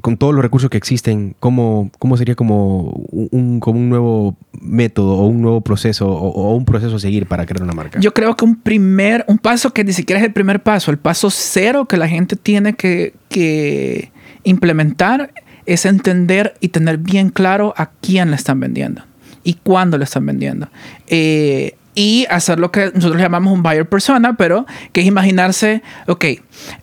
con 0.00 0.16
todos 0.16 0.32
los 0.34 0.42
recursos 0.42 0.70
que 0.70 0.78
existen, 0.78 1.36
¿cómo, 1.38 1.90
cómo 1.98 2.16
sería 2.16 2.34
como 2.34 2.84
un, 3.10 3.60
como 3.60 3.78
un 3.78 3.90
nuevo 3.90 4.36
método 4.58 5.18
o 5.18 5.26
un 5.26 5.42
nuevo 5.42 5.60
proceso 5.60 6.08
o, 6.08 6.28
o 6.30 6.54
un 6.54 6.64
proceso 6.64 6.96
a 6.96 6.98
seguir 6.98 7.26
para 7.26 7.44
crear 7.44 7.62
una 7.62 7.74
marca? 7.74 8.00
Yo 8.00 8.14
creo 8.14 8.34
que 8.34 8.44
un 8.46 8.56
primer, 8.56 9.22
un 9.28 9.36
paso 9.36 9.74
que 9.74 9.84
ni 9.84 9.92
siquiera 9.92 10.18
es 10.18 10.26
el 10.26 10.32
primer 10.32 10.62
paso, 10.62 10.90
el 10.90 10.96
paso 10.98 11.28
cero 11.30 11.84
que 11.86 11.98
la 11.98 12.08
gente 12.08 12.36
tiene 12.36 12.72
que, 12.72 13.12
que 13.28 14.10
implementar 14.44 15.30
es 15.66 15.86
entender 15.86 16.54
y 16.60 16.68
tener 16.68 16.98
bien 16.98 17.30
claro 17.30 17.74
a 17.76 17.90
quién 18.00 18.30
le 18.30 18.36
están 18.36 18.60
vendiendo 18.60 19.02
y 19.44 19.54
cuándo 19.54 19.98
le 19.98 20.04
están 20.04 20.26
vendiendo. 20.26 20.68
Eh, 21.08 21.74
y 21.94 22.24
hacer 22.30 22.58
lo 22.58 22.72
que 22.72 22.90
nosotros 22.94 23.20
llamamos 23.20 23.52
un 23.52 23.62
buyer 23.62 23.86
persona, 23.86 24.34
pero 24.38 24.64
que 24.92 25.02
es 25.02 25.06
imaginarse, 25.06 25.82
ok, 26.06 26.24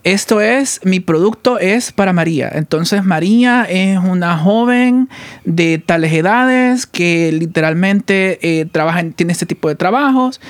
esto 0.04 0.40
es, 0.40 0.78
mi 0.84 1.00
producto 1.00 1.58
es 1.58 1.90
para 1.90 2.12
María. 2.12 2.48
Entonces 2.54 3.04
María 3.04 3.64
es 3.68 3.98
una 3.98 4.38
joven 4.38 5.08
de 5.44 5.78
tales 5.84 6.12
edades 6.12 6.86
que 6.86 7.32
literalmente 7.32 8.38
eh, 8.60 8.66
trabaja 8.66 9.00
en- 9.00 9.12
tiene 9.12 9.32
este 9.32 9.46
tipo 9.46 9.68
de 9.68 9.74
trabajos. 9.74 10.40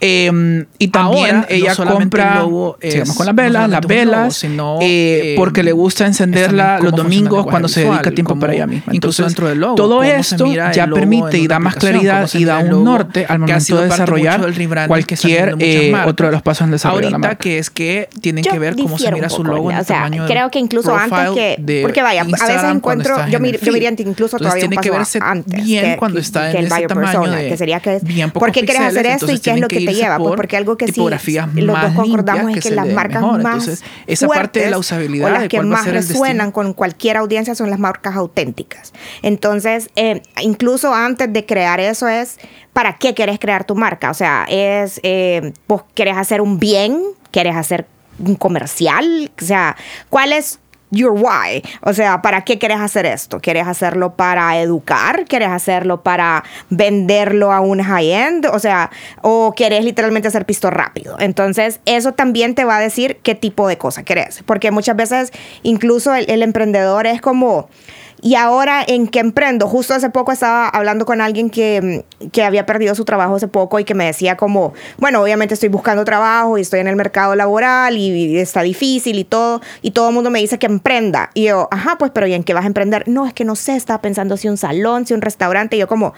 Eh, 0.00 0.64
y 0.78 0.88
también 0.88 1.36
Ahora, 1.36 1.46
ella 1.48 1.74
no 1.78 1.94
compra, 1.94 2.42
el 2.44 2.88
es- 2.88 2.92
sigamos 2.92 3.16
con 3.16 3.26
las 3.26 3.34
no 3.34 3.42
velas, 3.42 3.70
las 3.70 3.78
un 3.78 3.82
logo, 3.82 3.88
velas, 3.88 4.36
sino, 4.36 4.78
eh, 4.82 4.84
eh, 5.32 5.34
porque 5.36 5.62
le 5.62 5.72
gusta 5.72 6.04
encenderla 6.06 6.78
los 6.80 6.92
el 6.92 6.96
domingos 6.98 7.46
cuando 7.46 7.68
se 7.68 7.80
dedica 7.80 7.98
visual, 7.98 8.14
tiempo 8.14 8.28
cómo- 8.30 8.40
para 8.40 8.54
ella 8.54 8.66
misma. 8.66 8.92
incluso 8.92 9.22
Entonces, 9.22 9.26
dentro 9.26 9.48
del 9.48 9.60
logo, 9.60 9.74
todo 9.76 10.02
esto 10.02 10.44
el 10.46 10.54
ya 10.72 10.86
permite 10.86 11.38
y 11.38 11.46
da 11.46 11.58
más 11.58 11.76
claridad 11.76 12.28
y 12.34 12.44
da 12.44 12.60
el 12.60 12.74
un 12.74 12.84
norte 12.84 13.24
al 13.28 13.38
momento 13.38 13.76
de 13.78 13.84
desarrollar 13.84 14.40
cualquier 14.88 15.56
eh, 15.58 15.94
otro 16.06 16.26
de 16.26 16.32
los 16.32 16.42
pasos 16.42 16.62
en 16.62 16.66
el 16.66 16.72
desarrollo 16.72 16.98
de 17.06 17.10
la 17.10 17.16
Ahorita 17.16 17.28
marca. 17.28 17.38
que 17.42 17.58
es 17.58 17.70
que 17.70 18.08
tienen 18.20 18.44
Yo 18.44 18.52
que 18.52 18.58
ver 18.58 18.76
cómo 18.76 18.98
se 18.98 19.10
mira 19.12 19.28
su 19.28 19.42
logo 19.44 19.70
en 19.70 19.76
o 19.76 19.80
el 19.80 19.86
sea, 19.86 19.96
tamaño 19.96 20.24
del 20.24 20.32
creo 20.32 20.50
que 20.50 20.58
incluso 20.58 20.94
antes 20.94 21.30
que 21.34 21.56
de 21.58 21.82
porque 21.82 22.02
vaya, 22.02 22.22
a 22.22 22.24
veces 22.24 22.64
encuentro 22.70 23.16
yo, 23.28 23.36
en 23.38 23.42
mir- 23.42 23.54
el 23.54 23.60
yo 23.60 23.64
feed. 23.64 23.72
diría 23.74 23.94
incluso 23.98 24.38
todavía 24.38 24.64
un 24.64 24.70
tiene 24.70 24.82
que 24.82 24.90
paso 24.90 24.98
verse 24.98 25.18
antes 25.22 25.64
bien 25.64 25.96
cuando 25.96 26.18
está 26.20 26.50
en 26.50 26.56
el 26.58 26.66
ese 26.66 26.86
tamaño 26.86 27.24
que 27.48 27.56
sería 27.56 27.80
que 27.80 27.96
es 27.96 28.04
bien 28.04 28.30
pocos 28.30 28.46
¿por 28.48 28.52
qué 28.52 28.64
quieres 28.64 28.82
hacer 28.82 29.06
esto 29.06 29.30
y 29.32 29.38
qué 29.38 29.52
es 29.52 29.60
lo 29.60 29.68
que 29.68 29.83
te 29.84 29.94
lleva 29.94 30.16
pues 30.16 30.28
por 30.28 30.36
porque 30.36 30.56
algo 30.56 30.76
que 30.76 30.88
sí 30.88 31.00
los 31.00 31.80
dos 31.80 31.94
concordamos 31.94 32.50
es 32.50 32.56
que, 32.56 32.68
se 32.68 32.74
las 32.74 32.88
marcas 32.88 33.22
mejor. 33.22 33.42
más 33.42 33.54
Entonces, 33.54 33.84
esa 34.06 34.28
parte 34.28 34.60
de 34.60 34.70
la 34.70 34.78
usabilidad 34.78 35.28
o 35.28 35.32
las 35.32 35.48
que 35.48 35.60
más 35.62 35.86
resuenan 35.86 36.52
con 36.52 36.72
cualquier 36.72 37.16
audiencia 37.16 37.54
son 37.54 37.70
las 37.70 37.78
marcas 37.78 38.16
auténticas. 38.16 38.92
Entonces 39.22 39.90
eh, 39.96 40.22
incluso 40.40 40.94
antes 40.94 41.32
de 41.32 41.46
crear 41.46 41.80
eso 41.80 42.08
es 42.08 42.38
para 42.72 42.96
qué 42.96 43.14
quieres 43.14 43.38
crear 43.38 43.64
tu 43.64 43.74
marca 43.74 44.10
o 44.10 44.14
sea 44.14 44.46
es 44.48 45.00
eh, 45.02 45.52
pues 45.66 45.82
quieres 45.94 46.16
hacer 46.16 46.40
un 46.40 46.58
bien 46.58 47.00
quieres 47.30 47.56
hacer 47.56 47.86
un 48.18 48.34
comercial 48.36 49.30
o 49.40 49.44
sea 49.44 49.76
cuál 50.08 50.32
es 50.32 50.58
your 50.94 51.12
why. 51.12 51.62
O 51.82 51.92
sea, 51.92 52.22
¿para 52.22 52.44
qué 52.44 52.58
quieres 52.58 52.80
hacer 52.80 53.06
esto? 53.06 53.40
¿Quieres 53.40 53.66
hacerlo 53.66 54.14
para 54.14 54.58
educar? 54.58 55.24
¿Quieres 55.26 55.48
hacerlo 55.48 56.02
para 56.02 56.44
venderlo 56.70 57.52
a 57.52 57.60
un 57.60 57.82
high-end? 57.82 58.46
O 58.46 58.58
sea, 58.58 58.90
¿o 59.22 59.52
quieres 59.56 59.84
literalmente 59.84 60.28
hacer 60.28 60.46
pisto 60.46 60.70
rápido? 60.70 61.16
Entonces, 61.18 61.80
eso 61.84 62.12
también 62.12 62.54
te 62.54 62.64
va 62.64 62.78
a 62.78 62.80
decir 62.80 63.18
qué 63.22 63.34
tipo 63.34 63.68
de 63.68 63.78
cosa 63.78 64.02
querés. 64.02 64.42
Porque 64.46 64.70
muchas 64.70 64.96
veces, 64.96 65.32
incluso 65.62 66.14
el 66.14 66.42
emprendedor 66.42 67.06
es 67.06 67.20
como... 67.20 67.68
Y 68.24 68.36
ahora, 68.36 68.82
¿en 68.88 69.06
qué 69.06 69.18
emprendo? 69.18 69.68
Justo 69.68 69.92
hace 69.92 70.08
poco 70.08 70.32
estaba 70.32 70.66
hablando 70.66 71.04
con 71.04 71.20
alguien 71.20 71.50
que, 71.50 72.06
que 72.32 72.42
había 72.42 72.64
perdido 72.64 72.94
su 72.94 73.04
trabajo 73.04 73.36
hace 73.36 73.48
poco 73.48 73.78
y 73.80 73.84
que 73.84 73.92
me 73.92 74.06
decía 74.06 74.38
como, 74.38 74.72
bueno, 74.96 75.20
obviamente 75.20 75.52
estoy 75.52 75.68
buscando 75.68 76.06
trabajo 76.06 76.56
y 76.56 76.62
estoy 76.62 76.80
en 76.80 76.88
el 76.88 76.96
mercado 76.96 77.34
laboral 77.34 77.98
y, 77.98 78.08
y 78.08 78.38
está 78.38 78.62
difícil 78.62 79.18
y 79.18 79.24
todo, 79.24 79.60
y 79.82 79.90
todo 79.90 80.08
el 80.08 80.14
mundo 80.14 80.30
me 80.30 80.38
dice 80.38 80.58
que 80.58 80.64
emprenda. 80.64 81.32
Y 81.34 81.44
yo, 81.44 81.68
ajá, 81.70 81.98
pues, 81.98 82.12
pero 82.14 82.26
¿y 82.26 82.32
en 82.32 82.44
qué 82.44 82.54
vas 82.54 82.64
a 82.64 82.68
emprender? 82.68 83.06
No, 83.06 83.26
es 83.26 83.34
que 83.34 83.44
no 83.44 83.56
sé, 83.56 83.76
estaba 83.76 84.00
pensando 84.00 84.38
si 84.38 84.48
un 84.48 84.56
salón, 84.56 85.04
si 85.04 85.12
un 85.12 85.20
restaurante. 85.20 85.76
Y 85.76 85.80
yo 85.80 85.86
como, 85.86 86.14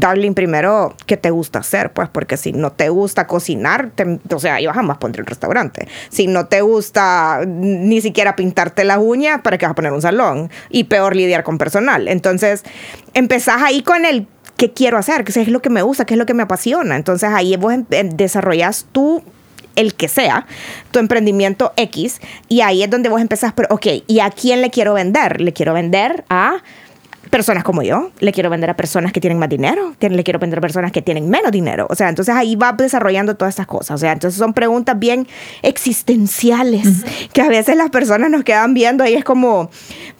darling, 0.00 0.32
primero, 0.34 0.94
¿qué 1.06 1.16
te 1.16 1.30
gusta 1.30 1.60
hacer? 1.60 1.92
Pues 1.92 2.08
porque 2.08 2.36
si 2.36 2.52
no 2.52 2.72
te 2.72 2.88
gusta 2.88 3.26
cocinar, 3.26 3.90
te- 3.94 4.18
o 4.34 4.38
sea, 4.38 4.60
yo 4.60 4.72
jamás 4.72 4.98
pondré 4.98 5.22
un 5.22 5.26
restaurante. 5.26 5.88
Si 6.10 6.26
no 6.26 6.46
te 6.46 6.60
gusta 6.62 7.40
ni 7.46 8.00
siquiera 8.00 8.36
pintarte 8.36 8.84
las 8.84 8.98
uñas, 8.98 9.40
¿para 9.42 9.58
qué 9.58 9.66
vas 9.66 9.72
a 9.72 9.74
poner 9.76 9.92
un 9.92 10.02
salón? 10.02 10.50
Y 10.70 10.84
peor 10.84 11.14
lidiar 11.16 11.42
con 11.44 11.58
personal. 11.58 12.08
Entonces, 12.08 12.62
empezás 13.14 13.62
ahí 13.62 13.82
con 13.82 14.04
el 14.04 14.26
qué 14.56 14.72
quiero 14.72 14.98
hacer, 14.98 15.24
qué 15.24 15.40
es 15.40 15.48
lo 15.48 15.60
que 15.62 15.70
me 15.70 15.82
gusta, 15.82 16.04
qué 16.04 16.14
es 16.14 16.18
lo 16.18 16.26
que 16.26 16.34
me 16.34 16.42
apasiona. 16.42 16.96
Entonces 16.96 17.28
ahí 17.32 17.56
vos 17.56 17.72
em- 17.72 17.86
em- 17.90 18.10
desarrollas 18.10 18.86
tú 18.92 19.22
el 19.76 19.94
que 19.94 20.08
sea, 20.08 20.44
tu 20.90 20.98
emprendimiento 20.98 21.72
X, 21.76 22.20
y 22.48 22.62
ahí 22.62 22.82
es 22.82 22.90
donde 22.90 23.08
vos 23.08 23.20
empezás, 23.20 23.52
pero 23.52 23.68
ok, 23.70 23.86
¿y 24.08 24.18
a 24.18 24.30
quién 24.30 24.60
le 24.60 24.70
quiero 24.70 24.94
vender? 24.94 25.40
Le 25.40 25.52
quiero 25.52 25.72
vender 25.72 26.24
a 26.28 26.56
personas 27.30 27.64
como 27.64 27.82
yo, 27.82 28.10
le 28.20 28.32
quiero 28.32 28.50
vender 28.50 28.70
a 28.70 28.76
personas 28.76 29.12
que 29.12 29.20
tienen 29.20 29.38
más 29.38 29.48
dinero, 29.48 29.94
que- 29.98 30.08
le 30.10 30.24
quiero 30.24 30.38
vender 30.38 30.58
a 30.58 30.62
personas 30.62 30.92
que 30.92 31.02
tienen 31.02 31.28
menos 31.28 31.50
dinero. 31.52 31.86
O 31.90 31.94
sea, 31.94 32.08
entonces 32.08 32.34
ahí 32.34 32.56
va 32.56 32.72
desarrollando 32.72 33.36
todas 33.36 33.52
estas 33.52 33.66
cosas. 33.66 33.92
O 33.96 33.98
sea, 33.98 34.12
entonces 34.12 34.38
son 34.38 34.52
preguntas 34.54 34.98
bien 34.98 35.26
existenciales 35.62 37.04
que 37.32 37.40
a 37.42 37.48
veces 37.48 37.76
las 37.76 37.90
personas 37.90 38.30
nos 38.30 38.44
quedan 38.44 38.74
viendo 38.74 39.06
y 39.06 39.14
es 39.14 39.24
como, 39.24 39.70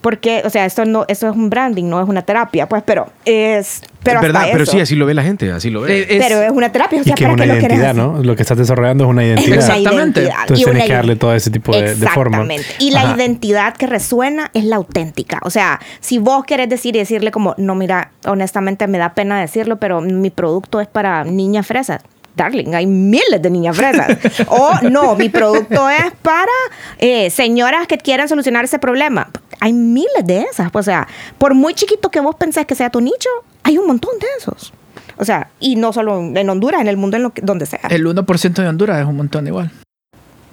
porque, 0.00 0.42
o 0.44 0.50
sea, 0.50 0.64
esto 0.64 0.84
no, 0.84 1.04
eso 1.08 1.28
es 1.28 1.34
un 1.36 1.50
branding, 1.50 1.84
no 1.88 2.00
es 2.02 2.08
una 2.08 2.22
terapia, 2.22 2.68
pues, 2.68 2.82
pero 2.84 3.06
es, 3.24 3.82
pero 4.02 4.18
es 4.20 4.22
verdad, 4.22 4.46
pero 4.52 4.62
eso. 4.64 4.72
sí, 4.72 4.80
así 4.80 4.94
lo 4.94 5.06
ve 5.06 5.14
la 5.14 5.22
gente, 5.22 5.50
así 5.52 5.70
lo 5.70 5.82
ve. 5.82 5.98
Eh, 6.00 6.06
es- 6.16 6.26
pero 6.26 6.40
es 6.42 6.50
una 6.50 6.70
terapia, 6.72 6.98
o 6.98 7.02
Y 7.02 7.04
sea, 7.04 7.14
que 7.14 7.24
es 7.24 7.26
¿para 7.30 7.34
una 7.34 7.46
lo 7.46 7.60
identidad, 7.60 7.90
hacer? 7.90 7.96
¿no? 7.96 8.22
Lo 8.22 8.36
que 8.36 8.42
estás 8.42 8.56
desarrollando 8.58 9.04
es 9.04 9.10
una 9.10 9.24
identidad. 9.24 9.56
Exactamente. 9.58 10.22
Entonces 10.24 10.60
y 10.60 10.64
tienes 10.64 10.84
que 10.86 10.92
darle 10.92 11.16
todo 11.16 11.34
ese 11.34 11.50
tipo 11.50 11.72
de, 11.72 11.94
de 11.94 12.08
forma. 12.08 12.38
Exactamente. 12.38 12.66
Y 12.78 12.90
la 12.92 13.02
Ajá. 13.02 13.16
identidad 13.16 13.74
que 13.76 13.86
resuena 13.86 14.50
es 14.54 14.64
la 14.64 14.76
auténtica. 14.76 15.40
O 15.42 15.50
sea, 15.50 15.80
si 16.00 16.18
vos 16.18 16.44
querés 16.44 16.68
decir 16.68 16.96
y 16.98 17.00
decirle 17.00 17.30
como, 17.30 17.54
no, 17.58 17.74
mira, 17.74 18.12
honestamente 18.26 18.86
me 18.86 18.98
da 18.98 19.14
pena 19.14 19.40
decirlo, 19.40 19.78
pero 19.78 20.00
mi 20.00 20.30
producto 20.30 20.80
es 20.80 20.86
para 20.88 21.24
niñas 21.24 21.66
fresas. 21.66 22.02
Darling, 22.36 22.72
hay 22.74 22.86
miles 22.86 23.42
de 23.42 23.50
niñas 23.50 23.76
fresas. 23.76 24.16
o 24.48 24.72
no, 24.90 25.16
mi 25.16 25.28
producto 25.28 25.88
es 25.90 26.12
para 26.22 26.52
eh, 26.98 27.30
señoras 27.30 27.86
que 27.88 27.98
quieren 27.98 28.28
solucionar 28.28 28.64
ese 28.64 28.78
problema. 28.78 29.28
Hay 29.60 29.72
miles 29.72 30.24
de 30.24 30.42
esas. 30.42 30.70
O 30.72 30.82
sea, 30.82 31.08
por 31.38 31.54
muy 31.54 31.74
chiquito 31.74 32.10
que 32.10 32.20
vos 32.20 32.36
pensés 32.36 32.64
que 32.66 32.76
sea 32.76 32.90
tu 32.90 33.00
nicho, 33.00 33.28
hay 33.64 33.76
un 33.78 33.86
montón 33.88 34.18
de 34.20 34.26
esos. 34.38 34.72
O 35.16 35.24
sea, 35.24 35.48
y 35.58 35.74
no 35.74 35.92
solo 35.92 36.20
en 36.20 36.48
Honduras, 36.48 36.80
en 36.80 36.86
el 36.86 36.96
mundo, 36.96 37.16
en 37.16 37.24
lo 37.24 37.30
que- 37.30 37.42
donde 37.42 37.66
sea. 37.66 37.80
el 37.90 38.06
1% 38.06 38.62
de 38.62 38.68
Honduras 38.68 39.00
es 39.00 39.06
un 39.06 39.16
montón 39.16 39.46
igual. 39.48 39.72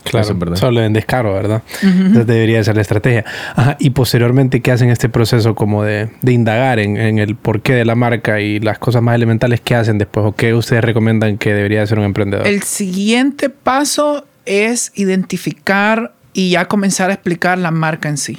Claro, 0.06 0.26
Eso 0.26 0.36
verdad. 0.36 0.56
solo 0.56 0.82
en 0.84 0.94
descaro, 0.94 1.34
¿verdad? 1.34 1.64
Entonces 1.82 2.28
debería 2.28 2.64
ser 2.64 2.76
la 2.76 2.84
estrategia. 2.84 3.26
Ajá, 3.56 3.76
y 3.80 3.90
posteriormente, 3.90 4.62
¿qué 4.62 4.72
hacen 4.72 4.90
este 4.90 5.10
proceso 5.10 5.56
como 5.56 5.84
de, 5.84 6.10
de 6.22 6.32
indagar 6.32 6.80
en, 6.80 6.96
en 6.96 7.18
el 7.20 7.36
porqué 7.36 7.74
de 7.74 7.86
la 7.86 7.96
marca 7.96 8.40
y 8.40 8.60
las 8.60 8.78
cosas 8.78 9.02
más 9.02 9.16
elementales 9.16 9.62
que 9.62 9.76
hacen 9.76 9.98
después? 9.98 10.26
¿O 10.26 10.32
qué 10.34 10.54
ustedes 10.54 10.84
recomiendan 10.84 11.38
que 11.38 11.54
debería 11.54 11.86
ser 11.88 11.98
un 12.00 12.06
emprendedor? 12.06 12.48
El 12.48 12.62
siguiente 12.64 13.50
paso 13.50 14.26
es 14.46 14.92
identificar 14.96 16.14
y 16.34 16.52
ya 16.52 16.66
comenzar 16.68 17.10
a 17.10 17.14
explicar 17.14 17.58
la 17.58 17.72
marca 17.72 18.08
en 18.08 18.18
sí. 18.18 18.38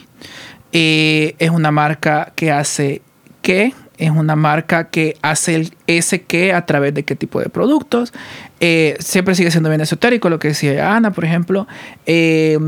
Eh, 0.72 1.34
es 1.38 1.50
una 1.50 1.70
marca 1.72 2.32
que 2.36 2.52
hace 2.52 3.02
qué, 3.42 3.72
es 3.98 4.10
una 4.10 4.36
marca 4.36 4.88
que 4.88 5.16
hace 5.22 5.54
el 5.54 5.74
ese 5.86 6.22
qué 6.22 6.52
a 6.52 6.66
través 6.66 6.94
de 6.94 7.04
qué 7.04 7.16
tipo 7.16 7.40
de 7.40 7.48
productos. 7.48 8.12
Eh, 8.60 8.96
siempre 9.00 9.34
sigue 9.34 9.50
siendo 9.50 9.68
bien 9.68 9.80
esotérico, 9.80 10.28
lo 10.28 10.38
que 10.38 10.48
decía 10.48 10.94
Ana, 10.94 11.12
por 11.12 11.24
ejemplo. 11.24 11.66
Eh, 12.06 12.58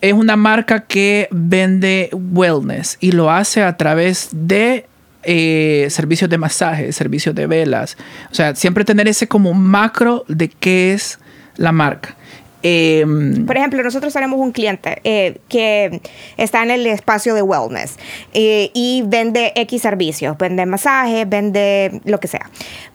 es 0.00 0.12
una 0.12 0.36
marca 0.36 0.80
que 0.80 1.28
vende 1.30 2.10
wellness 2.12 2.96
y 3.00 3.12
lo 3.12 3.30
hace 3.30 3.62
a 3.62 3.76
través 3.76 4.28
de 4.32 4.86
eh, 5.24 5.86
servicios 5.90 6.30
de 6.30 6.38
masaje, 6.38 6.92
servicios 6.92 7.34
de 7.34 7.46
velas. 7.46 7.96
O 8.30 8.34
sea, 8.34 8.54
siempre 8.54 8.84
tener 8.84 9.08
ese 9.08 9.26
como 9.26 9.54
macro 9.54 10.24
de 10.28 10.48
qué 10.48 10.92
es 10.92 11.18
la 11.56 11.72
marca. 11.72 12.16
Em, 12.66 13.44
Por 13.44 13.58
ejemplo, 13.58 13.82
nosotros 13.82 14.10
tenemos 14.14 14.40
un 14.40 14.50
cliente 14.50 14.98
eh, 15.04 15.38
que 15.48 16.00
está 16.38 16.62
en 16.62 16.70
el 16.70 16.86
espacio 16.86 17.34
de 17.34 17.42
wellness 17.42 17.98
eh, 18.32 18.70
y 18.72 19.02
vende 19.06 19.52
X 19.54 19.82
servicios, 19.82 20.38
vende 20.38 20.64
masajes, 20.64 21.28
vende 21.28 22.00
lo 22.06 22.18
que 22.18 22.26
sea. 22.26 22.48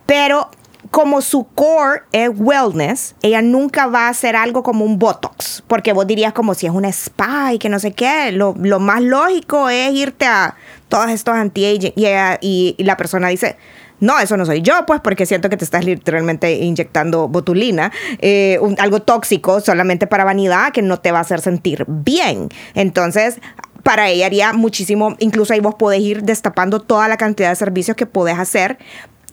Pero 0.08 0.50
como 0.90 1.22
su 1.22 1.44
core 1.54 2.02
es 2.12 2.32
wellness, 2.36 3.14
ella 3.22 3.44
nunca 3.44 3.86
va 3.86 4.08
a 4.08 4.10
hacer 4.10 4.36
algo 4.36 4.64
como 4.64 4.84
un 4.84 4.98
Botox, 4.98 5.64
porque 5.68 5.94
vos 5.94 6.08
dirías 6.08 6.34
como 6.34 6.56
si 6.56 6.66
es 6.66 6.72
una 6.72 6.90
spa 6.90 7.54
y 7.54 7.60
que 7.60 7.70
no 7.70 7.78
sé 7.78 7.92
qué, 7.92 8.32
lo, 8.32 8.56
más 8.56 9.04
lógico 9.04 9.70
es 9.70 9.94
irte 9.94 10.26
a 10.26 10.56
todos 10.88 11.12
estos 11.12 11.36
anti-aging 11.36 11.94
y 12.42 12.76
la 12.80 12.98
persona 12.98 13.28
dice, 13.28 13.56
no, 14.00 14.20
eso 14.20 14.38
no 14.38 14.46
soy 14.46 14.62
yo, 14.62 14.86
pues, 14.86 15.02
porque 15.02 15.26
siento 15.26 15.50
que 15.50 15.58
te 15.58 15.66
estás 15.66 15.86
literalmente 15.86 16.52
inyectando 16.54 17.28
botulina, 17.28 17.92
eh, 18.20 18.58
un- 18.62 18.76
algo 18.80 19.02
tóxico 19.02 19.60
solamente 19.62 20.08
para 20.08 20.24
vanidad 20.24 20.72
que 20.72 20.82
no 20.82 20.98
te 21.00 21.12
va 21.12 21.20
a 21.20 21.22
hacer 21.22 21.42
sentir 21.42 21.86
bien. 21.88 22.50
Entonces, 22.76 23.40
para 23.84 24.10
ella 24.10 24.26
haría 24.26 24.54
muchísimo, 24.54 25.16
incluso 25.20 25.54
ahí 25.54 25.60
vos 25.62 25.76
podés 25.76 26.02
ir 26.02 26.24
destapando 26.24 26.80
toda 26.82 27.08
la 27.08 27.18
cantidad 27.18 27.50
de 27.50 27.56
servicios 27.56 27.96
que 27.96 28.06
podés 28.06 28.38
hacer 28.38 28.78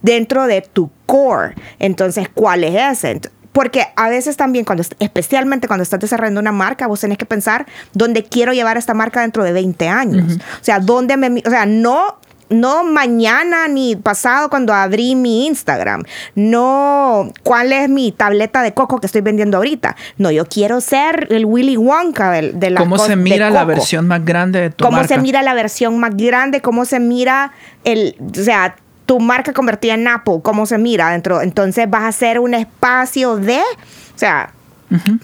dentro 0.02 0.46
de 0.46 0.60
tu 0.62 0.90
core. 1.06 1.54
Entonces, 1.78 2.28
¿cuál 2.32 2.62
es 2.64 2.74
ese? 3.04 3.20
Porque 3.52 3.86
a 3.96 4.08
veces 4.10 4.36
también, 4.36 4.64
cuando, 4.66 4.84
especialmente 4.98 5.66
cuando 5.66 5.82
estás 5.82 5.98
desarrollando 5.98 6.40
una 6.40 6.52
marca, 6.52 6.86
vos 6.86 7.00
tenés 7.00 7.16
que 7.16 7.24
pensar 7.24 7.66
dónde 7.94 8.22
quiero 8.22 8.52
llevar 8.52 8.76
esta 8.76 8.92
marca 8.92 9.22
dentro 9.22 9.42
de 9.44 9.52
20 9.52 9.88
años. 9.88 10.34
O 10.60 10.64
sea, 10.64 10.78
dónde 10.78 11.16
me... 11.16 11.42
O 11.46 11.50
sea, 11.50 11.64
no 11.64 12.18
no 12.48 12.84
mañana 12.84 13.68
ni 13.68 13.96
pasado 13.96 14.48
cuando 14.48 14.72
abrí 14.72 15.14
mi 15.14 15.46
Instagram. 15.46 16.02
No 16.34 17.32
cuál 17.42 17.72
es 17.72 17.88
mi 17.88 18.12
tableta 18.12 18.62
de 18.62 18.74
coco 18.74 19.00
que 19.00 19.06
estoy 19.06 19.20
vendiendo 19.20 19.56
ahorita. 19.56 19.96
No, 20.18 20.30
yo 20.30 20.46
quiero 20.46 20.80
ser 20.80 21.28
el 21.30 21.44
Willy 21.44 21.76
Wonka 21.76 22.30
de, 22.32 22.52
de 22.52 22.70
la 22.70 22.80
¿Cómo 22.80 22.98
se 22.98 23.16
mira 23.16 23.50
la 23.50 23.64
versión 23.64 24.06
más 24.06 24.24
grande 24.24 24.60
de 24.60 24.70
tu 24.70 24.84
¿Cómo 24.84 24.98
marca? 24.98 25.14
se 25.14 25.20
mira 25.20 25.42
la 25.42 25.54
versión 25.54 25.98
más 25.98 26.16
grande? 26.16 26.60
¿Cómo 26.60 26.84
se 26.84 27.00
mira 27.00 27.52
el, 27.84 28.16
o 28.20 28.42
sea, 28.42 28.76
tu 29.06 29.20
marca 29.20 29.52
convertida 29.52 29.94
en 29.94 30.08
Apple? 30.08 30.40
¿Cómo 30.42 30.66
se 30.66 30.78
mira 30.78 31.10
dentro? 31.10 31.40
Entonces 31.42 31.88
vas 31.88 32.02
a 32.02 32.08
hacer 32.08 32.38
un 32.40 32.54
espacio 32.54 33.36
de, 33.36 33.58
o 33.58 34.18
sea, 34.18 34.50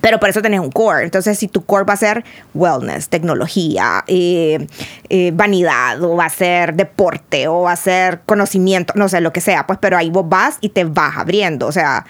pero 0.01 0.19
por 0.19 0.29
eso 0.29 0.43
tenés 0.43 0.61
un 0.61 0.71
core. 0.71 1.05
Entonces, 1.05 1.39
si 1.39 1.49
tu 1.49 1.65
core 1.65 1.85
va 1.85 1.95
a 1.95 1.97
ser 1.97 2.25
wellness, 2.55 3.09
tecnología, 3.09 4.05
eh, 4.07 4.67
eh, 5.09 5.31
vanidad, 5.35 6.03
o 6.03 6.17
va 6.17 6.27
a 6.27 6.31
ser 6.31 6.75
deporte, 6.75 7.49
o 7.49 7.63
va 7.63 7.73
a 7.73 7.77
ser 7.77 8.21
conocimiento, 8.27 8.93
no 8.97 9.09
sé, 9.09 9.21
lo 9.21 9.33
que 9.33 9.41
sea, 9.41 9.67
pues, 9.67 9.79
pero 9.81 9.97
ahí 9.97 10.11
vos 10.11 10.29
vas 10.29 10.59
y 10.61 10.71
te 10.71 10.85
vas 10.85 11.17
abriendo. 11.17 11.67
O 11.67 11.73
sea, 11.73 12.05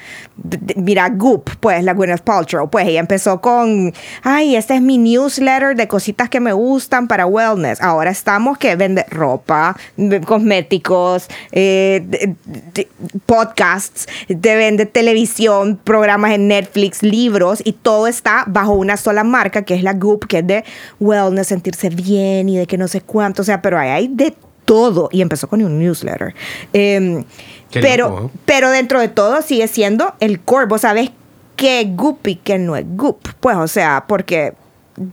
mira, 0.76 1.08
Goop, 1.10 1.50
pues, 1.60 1.84
la 1.84 1.92
Gwyneth 1.92 2.22
Paltrow, 2.22 2.70
pues, 2.70 2.86
ella 2.86 3.00
empezó 3.00 3.40
con, 3.40 3.92
ay, 4.22 4.56
este 4.56 4.74
es 4.74 4.82
mi 4.82 4.98
newsletter 4.98 5.76
de 5.76 5.88
cositas 5.88 6.28
que 6.28 6.40
me 6.40 6.52
gustan 6.52 7.08
para 7.08 7.26
wellness. 7.26 7.80
Ahora 7.80 8.10
estamos 8.10 8.58
que 8.58 8.74
vende 8.76 9.04
ropa, 9.10 9.76
cosméticos, 10.26 11.28
eh, 11.52 12.34
podcasts, 13.26 14.06
te 14.26 14.56
vende 14.56 14.86
televisión, 14.86 15.78
programas 15.82 16.32
en 16.32 16.48
Netflix, 16.48 17.02
libros 17.02 17.41
y 17.64 17.72
todo 17.72 18.06
está 18.06 18.44
bajo 18.46 18.72
una 18.72 18.96
sola 18.96 19.24
marca 19.24 19.62
que 19.62 19.74
es 19.74 19.82
la 19.82 19.94
Goop, 19.94 20.26
que 20.26 20.38
es 20.38 20.46
de 20.46 20.64
wellness, 21.00 21.48
sentirse 21.48 21.88
bien 21.90 22.48
y 22.48 22.56
de 22.56 22.66
que 22.66 22.78
no 22.78 22.88
sé 22.88 23.00
cuánto, 23.00 23.42
o 23.42 23.44
sea, 23.44 23.62
pero 23.62 23.78
ahí 23.78 23.90
hay 23.90 24.08
de 24.08 24.34
todo 24.64 25.08
y 25.12 25.20
empezó 25.20 25.48
con 25.48 25.62
un 25.62 25.78
newsletter. 25.78 26.34
Eh, 26.72 27.24
pero, 27.72 28.08
loco, 28.08 28.26
¿eh? 28.26 28.38
pero 28.44 28.70
dentro 28.70 29.00
de 29.00 29.08
todo 29.08 29.42
sigue 29.42 29.66
siendo 29.68 30.14
el 30.20 30.40
core, 30.40 30.66
vos 30.66 30.82
sabes 30.82 31.10
qué 31.56 31.90
Goop 31.94 32.26
y 32.26 32.36
qué 32.36 32.58
no 32.58 32.76
es 32.76 32.84
Goop, 32.88 33.28
pues, 33.40 33.56
o 33.56 33.68
sea, 33.68 34.04
porque 34.06 34.54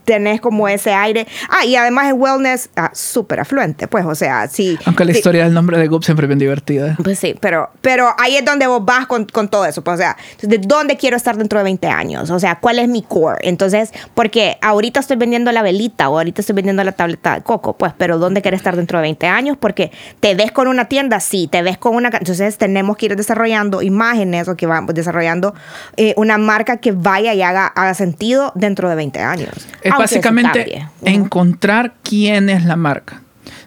tenés 0.06 0.42
como 0.42 0.68
ese 0.68 0.94
aire. 0.94 1.28
Ah, 1.50 1.66
y 1.66 1.76
además 1.76 2.08
el 2.08 2.14
wellness 2.14 2.70
ah, 2.76 2.92
súper 2.94 3.40
afluente, 3.40 3.88
pues, 3.88 4.06
o 4.06 4.16
sea, 4.16 4.48
sí. 4.48 4.78
Aunque 4.86 5.06
la 5.06 5.14
sí, 5.14 5.20
historia 5.20 5.44
del 5.44 5.54
nombre 5.54 5.78
de 5.78 5.88
Goop 5.88 6.04
siempre 6.04 6.26
es 6.26 6.28
bien 6.28 6.40
divertida. 6.40 6.98
Pues 7.04 7.20
sí, 7.20 7.36
pero, 7.40 7.70
pero 7.82 8.14
ahí 8.18 8.36
es 8.36 8.46
donde 8.46 8.68
vos 8.68 8.84
vas 8.84 9.08
con, 9.08 9.26
con 9.26 9.50
todo 9.50 9.66
eso, 9.66 9.84
pues, 9.84 9.96
o 9.96 9.98
sea, 9.98 10.18
¿de 10.42 10.58
dónde 10.58 10.98
quiero 10.98 11.18
estar 11.18 11.38
dentro 11.38 11.60
de 11.60 11.64
20 11.64 11.88
años? 11.88 12.30
O 12.30 12.40
sea, 12.40 12.60
¿cuál 12.60 12.80
es 12.80 12.88
mi 12.88 13.02
core? 13.02 13.38
Entonces, 13.42 13.92
porque 14.14 14.58
ahorita 14.62 15.00
estoy 15.00 15.18
vendiendo 15.18 15.52
la 15.52 15.62
velita 15.62 16.10
o 16.10 16.18
ahorita 16.18 16.42
estoy 16.42 16.56
vendiendo 16.56 16.84
la 16.84 16.92
tableta 16.92 17.36
de 17.36 17.42
coco, 17.42 17.78
pues, 17.78 17.94
pero 17.98 18.18
¿dónde 18.18 18.42
quieres 18.42 18.60
estar 18.60 18.76
dentro 18.76 18.98
de 19.00 19.04
20 19.04 19.28
años? 19.28 19.58
Porque 19.60 19.92
te 20.20 20.36
ves 20.36 20.52
con 20.52 20.68
una 20.68 20.86
tienda, 20.86 21.20
sí, 21.20 21.48
te 21.48 21.62
ves 21.62 21.78
con 21.78 21.96
una... 21.96 22.10
Entonces, 22.10 22.58
tenemos 22.58 22.98
que 22.98 23.08
ir 23.08 23.16
desarrollando 23.16 23.82
imágenes 23.82 24.48
o 24.48 24.56
que 24.56 24.66
vamos 24.66 24.94
desarrollando 24.94 25.54
eh, 25.98 26.14
una 26.18 26.38
marca 26.38 26.78
que 26.78 26.92
vaya 26.92 27.34
y 27.34 27.42
haga, 27.42 27.68
haga 27.68 27.94
sentido 27.94 28.52
dentro 28.56 28.90
de 28.90 28.96
20 28.96 29.20
años. 29.20 29.69
Es 29.82 29.94
básicamente 29.98 30.88
encontrar 31.04 31.96
quién 32.04 32.50
es 32.50 32.66
la 32.66 32.76
marca. 32.76 33.22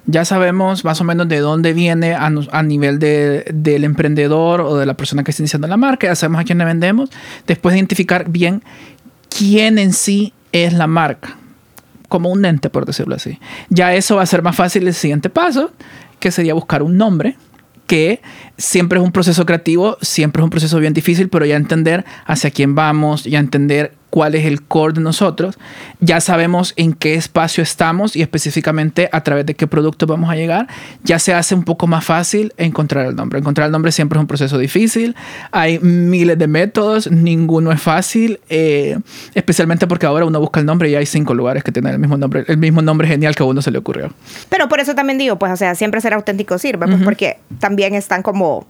Ya 0.07 0.25
sabemos 0.25 0.85
más 0.85 1.01
o 1.01 1.05
menos 1.05 1.29
de 1.29 1.39
dónde 1.39 1.73
viene 1.73 2.15
a, 2.15 2.27
a 2.27 2.63
nivel 2.63 2.99
de, 2.99 3.45
del 3.53 3.85
emprendedor 3.85 4.61
o 4.61 4.77
de 4.77 4.87
la 4.87 4.95
persona 4.95 5.23
que 5.23 5.31
está 5.31 5.43
iniciando 5.43 5.69
la 5.69 5.77
marca, 5.77 6.09
ya 6.09 6.17
sabemos 6.17 6.41
a 6.41 6.45
quién 6.45 6.59
le 6.59 6.65
vendemos. 6.65 7.11
Después 7.47 7.73
de 7.73 7.79
identificar 7.79 8.29
bien 8.29 8.63
quién 9.29 9.79
en 9.79 9.93
sí 9.93 10.33
es 10.51 10.73
la 10.73 10.87
marca, 10.87 11.37
como 12.09 12.31
un 12.31 12.45
ente, 12.45 12.69
por 12.69 12.85
decirlo 12.85 13.15
así. 13.15 13.39
Ya 13.69 13.95
eso 13.95 14.17
va 14.17 14.23
a 14.23 14.27
ser 14.27 14.43
más 14.43 14.57
fácil 14.57 14.87
el 14.87 14.95
siguiente 14.95 15.31
paso, 15.31 15.71
que 16.19 16.31
sería 16.31 16.55
buscar 16.55 16.83
un 16.83 16.97
nombre 16.97 17.37
que 17.87 18.23
siempre 18.57 18.99
es 18.99 19.05
un 19.05 19.13
proceso 19.13 19.45
creativo, 19.45 19.99
siempre 20.01 20.41
es 20.41 20.45
un 20.45 20.51
proceso 20.51 20.79
bien 20.79 20.95
difícil, 20.95 21.29
pero 21.29 21.45
ya 21.45 21.57
entender 21.57 22.05
hacia 22.25 22.51
quién 22.51 22.75
vamos, 22.75 23.25
ya 23.25 23.39
entender 23.39 23.95
cuál 24.13 24.35
es 24.35 24.45
el 24.45 24.61
core 24.61 24.93
de 24.93 25.01
nosotros, 25.01 25.59
ya 26.01 26.21
sabemos 26.21 26.75
en 26.77 26.93
qué 26.93 27.15
espacio 27.15 27.63
estamos 27.63 28.15
y 28.15 28.21
específicamente 28.21 29.09
a 29.11 29.23
través 29.23 29.47
de 29.47 29.55
qué 29.55 29.67
producto 29.67 30.07
vamos 30.07 30.29
a 30.29 30.37
llegar, 30.37 30.69
ya 31.03 31.19
se 31.19 31.33
hace 31.33 31.55
un 31.55 31.63
poco 31.63 31.87
más 31.87 32.05
fácil 32.05 32.53
encontrar 32.59 33.07
el 33.07 33.17
nombre. 33.17 33.39
Encontrar 33.39 33.69
el 33.69 33.73
nombre 33.73 33.91
siempre 33.91 34.19
es 34.19 34.21
un 34.21 34.27
proceso 34.27 34.59
difícil, 34.59 35.17
hay 35.51 35.79
miles 35.79 36.37
de 36.37 36.47
métodos, 36.47 37.11
ninguno 37.11 37.73
es 37.73 37.81
fácil, 37.81 38.39
eh, 38.51 38.99
especialmente 39.35 39.87
porque 39.87 40.05
ahora 40.05 40.27
uno 40.27 40.39
busca 40.41 40.61
el 40.61 40.67
nombre 40.67 40.91
y 40.91 40.95
hay 40.95 41.07
cinco 41.07 41.33
lugares 41.33 41.65
que 41.65 41.73
tienen 41.73 41.95
el 41.95 41.99
mismo 41.99 42.19
nombre, 42.19 42.45
el 42.49 42.59
mismo 42.59 42.83
nombre 42.83 43.09
genial 43.09 43.35
que 43.35 43.43
a 43.43 43.47
uno 43.47 43.63
se 43.63 43.71
le 43.71 43.79
ocurrió. 43.79 44.13
Pero 44.51 44.69
por 44.69 44.79
eso 44.79 44.95
también 44.95 45.17
digo, 45.17 45.39
pues, 45.39 45.51
o 45.51 45.57
sea, 45.57 45.75
siempre 45.75 46.03
ser 46.03 46.13
auténtico 46.13 46.59
sirve, 46.59 46.87
pues, 46.87 46.99
uh 46.99 47.01
-huh. 47.01 47.05
porque 47.05 47.39
también 47.61 47.95
están 47.95 48.23
como 48.23 48.67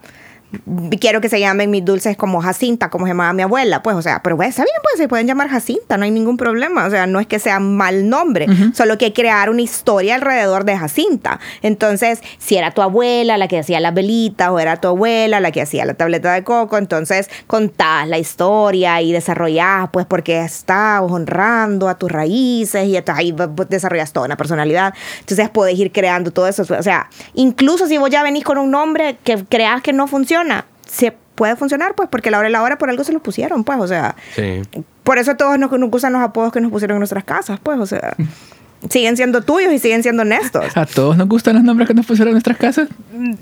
quiero 1.01 1.21
que 1.21 1.29
se 1.29 1.41
llamen 1.41 1.71
mis 1.71 1.85
dulces 1.85 2.17
como 2.17 2.41
Jacinta, 2.41 2.91
como 2.91 3.07
se 3.07 3.11
llamaba 3.11 3.33
mi 3.33 3.43
abuela, 3.43 3.83
pues, 3.83 3.97
o 3.97 4.03
sea, 4.03 4.23
pero 4.23 4.37
pues, 4.37 4.51
está 4.51 4.63
bien, 4.63 4.77
pues 4.83 4.97
se 4.97 5.09
pueden 5.09 5.27
llamar 5.27 5.49
Jacinta, 5.49 5.97
no 5.97 6.05
hay 6.05 6.11
ningún 6.11 6.37
problema, 6.37 6.87
o 6.87 6.91
sea, 6.91 7.07
no 7.07 7.21
es 7.21 7.27
que 7.27 7.39
sea 7.39 7.61
mal 7.61 8.09
nombre, 8.09 8.47
uh 8.49 8.53
-huh. 8.53 8.75
solo 8.75 8.99
que 8.99 9.07
hay 9.07 9.13
crear 9.13 9.51
una 9.51 9.63
historia 9.63 10.15
alrededor 10.15 10.65
de 10.65 10.77
Jacinta. 10.77 11.41
Entonces, 11.63 12.21
si 12.39 12.57
era 12.57 12.71
tu 12.71 12.83
abuela 12.83 13.37
la 13.39 13.49
que 13.49 13.59
hacía 13.59 13.81
las 13.81 13.95
velitas, 13.95 14.51
o 14.51 14.59
era 14.59 14.77
tu 14.77 14.89
abuela 14.89 15.41
la 15.41 15.53
que 15.53 15.63
hacía 15.63 15.85
la 15.85 15.95
tableta 15.95 16.33
de 16.33 16.43
coco, 16.45 16.77
entonces 16.77 17.31
contás 17.47 18.09
la 18.09 18.19
historia 18.19 19.01
y 19.01 19.13
desarrollás, 19.13 19.89
pues, 19.93 20.07
porque 20.07 20.41
estás 20.41 21.03
honrando 21.03 21.89
a 21.89 21.97
tus 21.97 22.11
raíces 22.11 22.87
y 22.87 22.97
ahí 22.97 23.35
desarrollas 23.69 24.13
toda 24.13 24.27
una 24.27 24.37
personalidad. 24.37 24.95
Entonces, 25.21 25.49
podés 25.51 25.79
ir 25.79 25.93
creando 25.93 26.31
todo 26.31 26.49
eso, 26.49 26.63
o 26.63 26.83
sea, 26.83 27.09
incluso 27.35 27.87
si 27.87 27.99
vos 27.99 28.11
ya 28.11 28.23
venís 28.23 28.45
con 28.45 28.59
un 28.59 28.71
nombre 28.71 29.17
que 29.25 29.45
creas 29.45 29.83
que 29.83 29.93
no 29.93 30.07
funciona, 30.07 30.42
se 30.87 31.13
puede 31.35 31.57
funcionar, 31.57 31.95
pues, 31.95 32.09
porque 32.09 32.31
la 32.31 32.39
hora 32.39 32.49
y 32.49 32.53
la 32.53 32.63
hora 32.63 32.79
por 32.79 32.91
algo 32.91 33.05
se 33.05 33.13
los 33.13 33.23
pusieron, 33.23 33.65
pues, 33.65 33.79
o 33.81 33.89
sea. 33.89 34.17
Sí. 34.35 34.63
Por 35.03 35.19
eso 35.19 35.37
todos 35.37 35.59
nos, 35.59 35.71
nos 35.73 35.91
gustan 35.91 36.13
los 36.13 36.23
apodos 36.23 36.53
que 36.53 36.61
nos 36.61 36.71
pusieron 36.71 36.97
en 36.97 37.01
nuestras 37.01 37.25
casas, 37.25 37.59
pues, 37.63 37.79
o 37.79 37.87
sea. 37.87 38.15
siguen 38.89 39.17
siendo 39.17 39.43
tuyos 39.43 39.73
y 39.73 39.79
siguen 39.79 40.03
siendo 40.03 40.23
honestos. 40.23 40.77
¿A 40.77 40.87
todos 40.87 41.17
nos 41.17 41.29
gustan 41.29 41.55
los 41.55 41.65
nombres 41.65 41.89
que 41.89 41.95
nos 41.95 42.07
pusieron 42.07 42.31
en 42.31 42.35
nuestras 42.35 42.57
casas? 42.57 42.89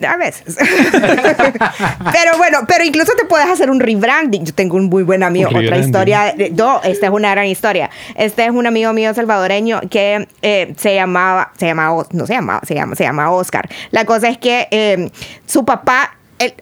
A 0.07 0.16
veces. 0.16 0.57
pero 2.12 2.36
bueno, 2.36 2.59
pero 2.66 2.84
incluso 2.84 3.12
te 3.18 3.24
puedes 3.24 3.48
hacer 3.48 3.70
un 3.70 3.80
rebranding. 3.80 4.44
Yo 4.44 4.55
tengo 4.55 4.76
un 4.76 4.86
muy 4.86 5.03
buen 5.03 5.22
amigo, 5.22 5.51
otra 5.51 5.78
historia. 5.78 6.34
No, 6.53 6.82
esta 6.82 7.07
es 7.07 7.12
una 7.12 7.30
gran 7.30 7.46
historia. 7.46 7.90
Este 8.16 8.44
es 8.44 8.51
un 8.51 8.66
amigo 8.66 8.92
mío 8.92 9.14
salvadoreño 9.14 9.80
que 9.90 10.28
eh, 10.42 10.74
se 10.76 10.94
llamaba, 10.94 11.53
se 11.57 11.66
llamaba, 11.66 12.07
no 12.12 12.26
se 12.26 12.34
llamaba, 12.34 12.61
se 12.66 12.74
llama, 12.74 12.94
se 12.94 13.05
llama 13.05 13.30
Oscar. 13.30 13.68
La 13.90 14.05
cosa 14.05 14.28
es 14.28 14.38
que 14.38 14.68
eh, 14.70 15.11
su 15.46 15.64
papá, 15.64 16.16
él, 16.38 16.55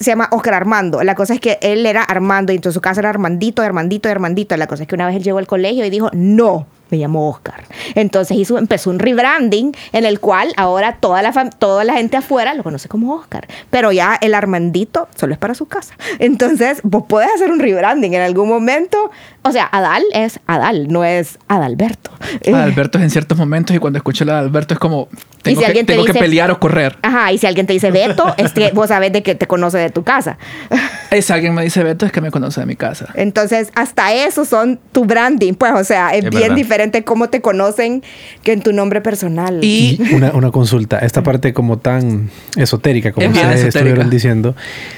se 0.00 0.10
llama 0.10 0.28
Oscar 0.32 0.54
Armando. 0.54 1.02
La 1.02 1.14
cosa 1.14 1.34
es 1.34 1.40
que 1.40 1.58
él 1.60 1.84
era 1.84 2.02
Armando 2.02 2.52
y 2.52 2.56
entonces 2.56 2.74
su 2.74 2.80
casa 2.80 3.00
era 3.00 3.10
Armandito, 3.10 3.62
Armandito, 3.62 4.08
Armandito. 4.08 4.56
La 4.56 4.66
cosa 4.66 4.82
es 4.84 4.88
que 4.88 4.94
una 4.94 5.06
vez 5.06 5.16
él 5.16 5.22
llegó 5.22 5.38
al 5.38 5.46
colegio 5.46 5.84
y 5.84 5.90
dijo, 5.90 6.08
no, 6.14 6.66
me 6.90 6.98
llamo 6.98 7.28
Oscar. 7.28 7.64
Entonces 7.94 8.36
hizo, 8.36 8.58
empezó 8.58 8.90
un 8.90 8.98
rebranding 8.98 9.72
en 9.92 10.04
el 10.04 10.20
cual 10.20 10.52
ahora 10.56 10.96
toda 10.96 11.22
la, 11.22 11.50
toda 11.50 11.84
la 11.84 11.94
gente 11.94 12.16
afuera 12.16 12.54
lo 12.54 12.62
conoce 12.62 12.88
como 12.88 13.14
Oscar. 13.14 13.46
Pero 13.70 13.92
ya 13.92 14.18
el 14.20 14.34
Armandito 14.34 15.08
solo 15.14 15.32
es 15.32 15.38
para 15.38 15.54
su 15.54 15.66
casa. 15.66 15.94
Entonces 16.18 16.80
vos 16.82 17.04
podés 17.06 17.30
hacer 17.34 17.50
un 17.50 17.60
rebranding 17.60 18.14
en 18.14 18.22
algún 18.22 18.48
momento. 18.48 19.10
O 19.42 19.52
sea, 19.52 19.68
Adal 19.70 20.02
es 20.12 20.40
Adal, 20.46 20.88
no 20.88 21.04
es 21.04 21.38
Adalberto. 21.48 22.10
Adalberto 22.46 22.98
es 22.98 23.04
en 23.04 23.10
ciertos 23.10 23.38
momentos 23.38 23.74
y 23.74 23.78
cuando 23.78 23.98
escucho 23.98 24.24
el 24.24 24.30
Adalberto 24.30 24.74
es 24.74 24.80
como, 24.80 25.08
tengo, 25.42 25.60
si 25.62 25.72
que, 25.72 25.84
tengo 25.84 26.02
dice, 26.02 26.12
que, 26.12 26.18
pelear 26.18 26.50
o 26.50 26.60
correr. 26.60 26.96
Ajá, 27.02 27.32
y 27.32 27.38
si 27.38 27.46
alguien 27.46 27.66
te 27.66 27.72
dice 27.72 27.90
Beto, 27.90 28.34
es 28.36 28.52
que 28.52 28.72
vos 28.72 28.88
sabes 28.88 29.12
de 29.12 29.22
que 29.22 29.34
te 29.34 29.46
conoce 29.46 29.78
de 29.78 29.90
tu 29.90 30.02
casa. 30.02 30.38
Si 31.10 31.32
alguien 31.32 31.54
me 31.54 31.64
dice 31.64 31.82
Beto, 31.82 32.06
es 32.06 32.12
que 32.12 32.20
me 32.20 32.30
conoce 32.30 32.60
de 32.60 32.66
mi 32.66 32.76
casa. 32.76 33.08
Entonces, 33.14 33.72
hasta 33.74 34.14
eso 34.14 34.44
son 34.44 34.78
tu 34.92 35.04
branding, 35.04 35.54
pues, 35.54 35.72
o 35.74 35.82
sea, 35.82 36.10
es, 36.14 36.24
es 36.24 36.30
bien 36.30 36.42
verdad. 36.42 36.54
diferente 36.54 36.79
cómo 37.04 37.28
te 37.28 37.40
conocen 37.40 38.02
que 38.42 38.52
en 38.52 38.62
tu 38.62 38.72
nombre 38.72 39.00
personal. 39.00 39.60
Y, 39.62 39.98
y 40.00 40.14
una, 40.14 40.32
una, 40.32 40.50
consulta, 40.50 40.98
esta 40.98 41.22
parte 41.22 41.52
como 41.52 41.78
tan 41.78 42.30
esotérica, 42.56 43.12
como 43.12 43.26
ustedes 43.26 43.46
esotérica. 43.46 43.78
estuvieron 43.78 44.10
diciendo, 44.10 44.56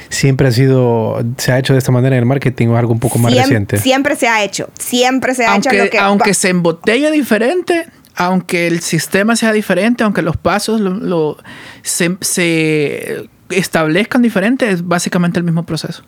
siempre 0.09 0.47
ha 0.47 0.51
sido, 0.51 1.23
se 1.37 1.51
ha 1.51 1.59
hecho 1.59 1.73
de 1.73 1.79
esta 1.79 1.91
manera 1.91 2.15
en 2.15 2.21
el 2.21 2.25
marketing 2.25 2.67
o 2.69 2.77
algo 2.77 2.93
un 2.93 2.99
poco 2.99 3.19
más 3.19 3.33
reciente. 3.33 3.77
Siempre 3.77 4.15
se 4.15 4.27
ha 4.27 4.43
hecho, 4.43 4.69
siempre 4.79 5.35
se 5.35 5.45
ha 5.45 5.53
aunque, 5.53 5.69
hecho 5.69 5.83
lo 5.85 5.89
que... 5.89 5.99
Aunque 5.99 6.33
se 6.33 6.49
embotella 6.49 7.11
diferente, 7.11 7.87
aunque 8.15 8.67
el 8.67 8.81
sistema 8.81 9.35
sea 9.35 9.51
diferente, 9.51 10.03
aunque 10.03 10.21
los 10.21 10.37
pasos 10.37 10.79
lo, 10.79 10.91
lo, 10.91 11.37
se, 11.81 12.17
se 12.21 13.27
establezcan 13.49 14.21
diferentes, 14.21 14.73
es 14.73 14.87
básicamente 14.87 15.39
el 15.39 15.45
mismo 15.45 15.63
proceso. 15.65 16.03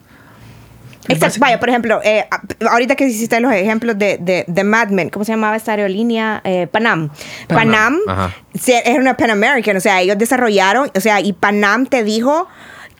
Exacto. 1.08 1.38
Vaya, 1.40 1.60
por 1.60 1.68
ejemplo, 1.68 2.00
eh, 2.04 2.26
ahorita 2.68 2.96
que 2.96 3.06
hiciste 3.06 3.40
los 3.40 3.52
ejemplos 3.52 3.98
de, 3.98 4.18
de, 4.18 4.44
de 4.46 4.64
Mad 4.64 4.88
Men, 4.88 5.10
¿cómo 5.10 5.24
se 5.24 5.32
llamaba 5.32 5.56
esta 5.56 5.72
aerolínea? 5.72 6.40
Eh, 6.44 6.66
Panam. 6.70 7.10
Panam. 7.48 7.98
Panam, 8.06 8.32
es 8.54 8.98
una 8.98 9.16
Pan 9.16 9.30
American, 9.30 9.76
o 9.76 9.80
sea, 9.80 10.00
ellos 10.00 10.18
desarrollaron, 10.18 10.90
o 10.94 11.00
sea, 11.00 11.20
y 11.20 11.32
Panam 11.32 11.86
te 11.86 12.04
dijo 12.04 12.48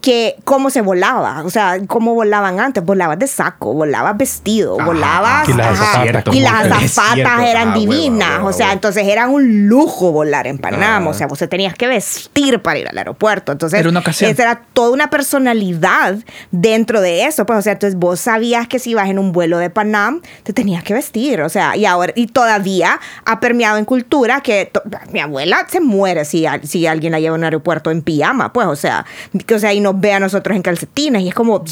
que 0.07 0.37
cómo 0.45 0.71
se 0.71 0.83
volaba, 0.83 1.43
o 1.45 1.51
sea, 1.51 1.79
cómo 1.89 2.15
volaban 2.15 2.61
antes, 2.61 2.85
volabas 2.85 3.19
de 3.19 3.27
saco, 3.27 3.75
volabas 3.75 4.17
vestido, 4.17 4.77
volabas 4.79 5.49
y 5.49 5.53
las 5.53 5.81
ajá, 5.81 6.05
y 6.07 6.09
cierto. 6.13 6.31
eran 7.43 7.71
Ah, 7.71 7.75
divinas, 7.75 8.41
o 8.45 8.53
sea, 8.53 8.73
entonces 8.73 9.05
era 9.09 9.27
un 9.27 9.67
lujo 9.67 10.13
volar 10.13 10.47
en 10.47 10.59
Panam, 10.59 11.09
Ah. 11.09 11.11
o 11.11 11.13
sea, 11.13 11.27
vos 11.27 11.41
te 11.41 11.49
tenías 11.49 11.75
que 11.75 11.89
vestir 11.89 12.63
para 12.63 12.79
ir 12.79 12.87
al 12.89 12.97
aeropuerto, 12.97 13.51
entonces 13.51 13.81
Era 13.81 13.89
una 13.89 13.99
ocasión. 13.99 14.31
esa 14.31 14.43
era 14.45 14.63
toda 14.75 14.91
una 14.93 15.11
personalidad 15.11 16.19
dentro 16.53 17.01
de 17.01 17.25
eso, 17.25 17.45
pues, 17.45 17.59
o 17.59 17.63
sea, 17.63 17.73
entonces 17.73 17.99
vos 17.99 18.21
sabías 18.21 18.69
que 18.69 18.79
si 18.79 18.91
ibas 18.91 19.09
en 19.09 19.19
un 19.19 19.33
vuelo 19.33 19.59
de 19.59 19.71
Panam, 19.71 20.23
te 20.45 20.53
tenías 20.53 20.85
que 20.85 20.95
vestir, 20.95 21.41
o 21.43 21.49
sea, 21.49 21.77
y 21.77 21.85
ahora, 21.85 22.13
y 22.15 22.29
todavía 22.29 23.01
ha 23.25 23.41
permeado 23.41 23.77
en 23.79 23.85
cultura 23.85 24.41
que 24.41 24.71
mi 25.11 25.19
abuela 25.19 25.67
se 25.69 25.81
muere 25.81 26.25
si, 26.25 26.47
alguien 26.87 27.11
la 27.11 27.19
lleva 27.19 27.35
a 27.35 27.39
un 27.39 27.43
aeropuerto 27.45 27.91
en 27.91 28.03
pijama, 28.03 28.53
pues, 28.53 28.69
o 28.69 28.77
sea, 28.77 29.05
que, 29.47 29.57
o 29.57 29.59
sea, 29.59 29.73
y 29.73 29.81
nos 29.97 30.01
ve 30.01 30.13
a 30.13 30.21
nosotros 30.21 30.57
en 30.57 30.63
calcetines, 30.63 31.23
y 31.23 31.29
es 31.29 31.35
como, 31.35 31.63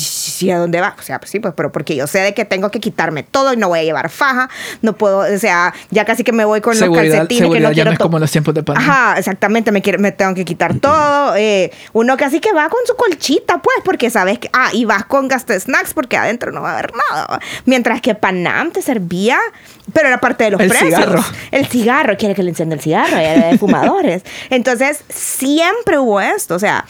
¿y 0.41 0.51
a 0.51 0.59
dónde 0.59 0.81
va? 0.81 0.95
O 0.99 1.03
sea, 1.03 1.19
pues 1.19 1.31
sí, 1.31 1.41
pues, 1.41 1.55
pero 1.57 1.73
porque 1.73 1.97
yo 1.97 2.07
sé 2.07 2.21
de 2.21 2.35
que 2.35 2.45
tengo 2.45 2.71
que 2.71 2.81
quitarme 2.81 3.23
todo 3.23 3.53
y 3.53 3.57
no 3.57 3.69
voy 3.69 3.81
a 3.81 3.83
llevar 3.83 4.09
faja, 4.11 4.49
no 4.83 4.95
puedo, 4.95 5.19
o 5.21 5.39
sea, 5.39 5.73
ya 5.91 6.05
casi 6.05 6.25
que 6.25 6.33
me 6.33 6.45
voy 6.45 6.61
con 6.61 6.73
los 6.73 6.79
Seguridad, 6.81 7.19
calcetines 7.19 7.29
que 7.41 7.45
seguridad 7.45 7.69
no 7.69 7.73
ya 7.73 7.75
quiero 7.75 7.91
no 7.91 7.93
es 7.95 7.99
como 7.99 8.19
los 8.19 8.31
tiempos 8.31 8.55
de 8.55 8.63
pandemia. 8.63 8.93
Ajá, 8.93 9.19
exactamente, 9.19 9.73
me, 9.73 9.83
quiero, 9.83 9.99
me 9.99 10.13
tengo 10.13 10.35
que 10.35 10.45
quitar 10.45 10.75
todo. 10.79 11.35
eh, 11.37 11.71
uno 11.93 12.17
casi 12.17 12.41
que 12.41 12.53
va 12.53 12.69
con 12.69 12.81
su 12.87 12.95
colchita, 12.97 13.61
pues, 13.63 13.77
porque 13.85 14.11
sabes 14.11 14.39
que, 14.39 14.51
ah, 14.53 14.71
y 14.73 14.85
vas 14.85 15.05
con 15.05 15.29
gasto 15.29 15.53
de 15.53 15.61
snacks 15.61 15.95
porque 15.95 16.17
adentro 16.17 16.53
no 16.53 16.63
va 16.63 16.71
a 16.71 16.79
haber 16.79 16.93
nada. 17.11 17.41
Mientras 17.65 18.01
que 18.01 18.15
Panam 18.15 18.71
te 18.71 18.83
servía, 18.83 19.39
pero 19.93 20.09
era 20.09 20.19
parte 20.21 20.45
de 20.45 20.51
los 20.51 20.61
El 20.61 20.69
precios. 20.69 20.95
cigarro. 20.95 21.25
El 21.51 21.67
cigarro, 21.67 22.17
quiere 22.17 22.35
que 22.35 22.43
le 22.43 22.51
encienda 22.51 22.75
el 22.75 22.81
cigarro, 22.81 23.17
era 23.17 23.49
de 23.49 23.59
fumadores. 23.59 24.23
Entonces, 24.51 25.05
siempre 25.09 25.99
hubo 25.99 26.21
esto, 26.21 26.55
o 26.55 26.59
sea, 26.59 26.85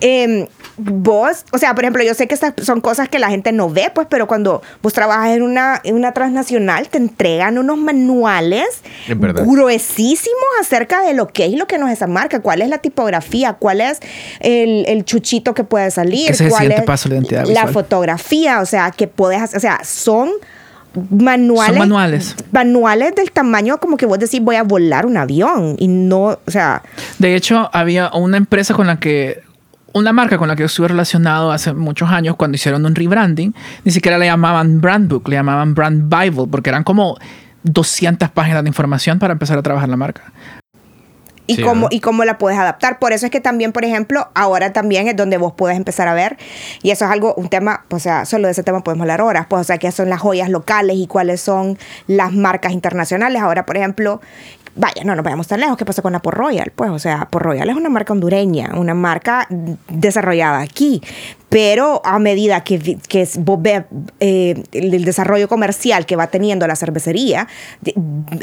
em, 0.00 0.46
vos, 0.76 1.44
o 1.52 1.58
sea, 1.58 1.74
por 1.74 1.84
ejemplo, 1.84 2.02
yo 2.02 2.14
sé 2.14 2.26
que 2.26 2.34
estas 2.34 2.54
son 2.62 2.80
cosas 2.80 3.08
que 3.08 3.18
la 3.18 3.28
gente 3.28 3.52
no 3.52 3.70
ve, 3.70 3.90
pues, 3.94 4.06
pero 4.10 4.26
cuando 4.26 4.62
vos 4.82 4.92
trabajas 4.92 5.30
en 5.30 5.42
una, 5.42 5.80
en 5.84 5.94
una 5.94 6.12
transnacional, 6.12 6.88
te 6.88 6.98
entregan 6.98 7.58
unos 7.58 7.78
manuales 7.78 8.82
gruesísimos 9.08 10.44
acerca 10.60 11.02
de 11.02 11.14
lo 11.14 11.28
que 11.28 11.46
es 11.46 11.52
y 11.52 11.56
lo 11.56 11.66
que 11.66 11.78
no 11.78 11.86
es 11.86 11.94
esa 11.94 12.06
marca, 12.06 12.40
cuál 12.40 12.62
es 12.62 12.68
la 12.68 12.78
tipografía, 12.78 13.54
cuál 13.54 13.80
es 13.80 14.00
el, 14.40 14.84
el 14.86 15.04
chuchito 15.04 15.54
que 15.54 15.64
puede 15.64 15.90
salir, 15.90 16.30
es 16.30 16.40
el 16.40 16.48
cuál 16.48 16.62
siguiente 16.62 16.80
es 16.80 16.86
paso 16.86 17.08
de 17.08 17.14
la 17.14 17.20
identidad 17.20 17.44
la 17.44 17.48
visual. 17.48 17.72
fotografía, 17.72 18.60
o 18.60 18.66
sea, 18.66 18.90
que 18.90 19.06
puedes 19.06 19.40
hacer, 19.40 19.56
o 19.58 19.60
sea, 19.60 19.80
son 19.84 20.30
manuales. 21.10 21.76
Son 21.76 21.78
manuales. 21.78 22.36
Manuales 22.52 23.14
del 23.14 23.30
tamaño 23.30 23.78
como 23.78 23.96
que 23.96 24.06
vos 24.06 24.18
decís 24.18 24.40
voy 24.40 24.56
a 24.56 24.62
volar 24.62 25.06
un 25.06 25.16
avión 25.16 25.76
y 25.78 25.88
no, 25.88 26.38
o 26.44 26.50
sea, 26.50 26.82
De 27.18 27.34
hecho, 27.34 27.70
había 27.72 28.10
una 28.12 28.36
empresa 28.36 28.74
con 28.74 28.86
la 28.86 28.98
que, 28.98 29.42
una 29.94 30.12
marca 30.12 30.36
con 30.38 30.48
la 30.48 30.56
que 30.56 30.60
yo 30.60 30.66
estuve 30.66 30.88
relacionado 30.88 31.52
hace 31.52 31.72
muchos 31.72 32.10
años 32.10 32.36
cuando 32.36 32.56
hicieron 32.56 32.84
un 32.84 32.94
rebranding, 32.94 33.54
ni 33.84 33.92
siquiera 33.92 34.18
le 34.18 34.26
llamaban 34.26 34.80
brand 34.80 35.08
book, 35.08 35.28
le 35.28 35.36
llamaban 35.36 35.74
brand 35.74 36.12
bible, 36.14 36.46
porque 36.50 36.70
eran 36.70 36.82
como 36.82 37.16
200 37.62 38.28
páginas 38.30 38.64
de 38.64 38.68
información 38.68 39.18
para 39.18 39.32
empezar 39.32 39.56
a 39.56 39.62
trabajar 39.62 39.88
la 39.88 39.96
marca. 39.96 40.32
y 41.46 41.56
Sí, 41.56 41.62
cómo 41.62 41.82
¿no? 41.82 41.88
y 41.90 42.00
cómo 42.00 42.24
la 42.24 42.38
puedes 42.38 42.58
adaptar. 42.58 42.98
Por 42.98 43.12
eso 43.12 43.26
es 43.26 43.32
que 43.32 43.40
también, 43.40 43.72
por 43.72 43.84
ejemplo, 43.84 44.28
ahora 44.34 44.72
también 44.72 45.06
es 45.06 45.14
donde 45.14 45.36
vos 45.36 45.52
puedes 45.56 45.76
empezar 45.76 46.08
a 46.08 46.14
ver 46.14 46.38
y 46.82 46.90
eso 46.90 47.04
es 47.04 47.10
algo 47.10 47.34
un 47.34 47.48
tema, 47.48 47.84
o 47.90 48.00
sea, 48.00 48.24
solo 48.24 48.48
de 48.48 48.52
ese 48.52 48.64
tema 48.64 48.82
podemos 48.82 49.02
hablar 49.02 49.20
horas, 49.20 49.46
pues 49.48 49.60
o 49.60 49.64
sea, 49.64 49.78
que 49.78 49.92
son 49.92 50.08
las 50.10 50.20
joyas 50.20 50.48
locales 50.48 50.96
y 50.96 51.06
cuáles 51.06 51.40
son 51.40 51.78
las 52.08 52.32
marcas 52.32 52.72
internacionales. 52.72 53.40
Ahora, 53.40 53.64
por 53.64 53.76
ejemplo, 53.76 54.20
Vaya, 54.76 55.04
no 55.04 55.14
nos 55.14 55.24
vayamos 55.24 55.46
tan 55.46 55.60
lejos. 55.60 55.76
¿Qué 55.76 55.84
pasa 55.84 56.02
con 56.02 56.12
la 56.12 56.18
Port 56.20 56.36
Royal? 56.36 56.72
Pues, 56.74 56.90
o 56.90 56.98
sea, 56.98 57.26
Port 57.30 57.44
Royal 57.44 57.68
es 57.70 57.76
una 57.76 57.88
marca 57.90 58.12
hondureña, 58.12 58.72
una 58.74 58.94
marca 58.94 59.46
desarrollada 59.88 60.60
aquí. 60.60 61.00
Pero 61.48 62.02
a 62.04 62.18
medida 62.18 62.64
que, 62.64 62.98
que 63.08 63.22
es- 63.22 63.36
vos 63.38 63.62
ves 63.62 63.84
eh, 64.18 64.60
el, 64.72 65.04
desarrollo 65.04 65.46
comercial 65.48 66.04
que 66.06 66.16
va 66.16 66.26
teniendo 66.26 66.66
la 66.66 66.74
cervecería, 66.74 67.46
de- 67.80 67.94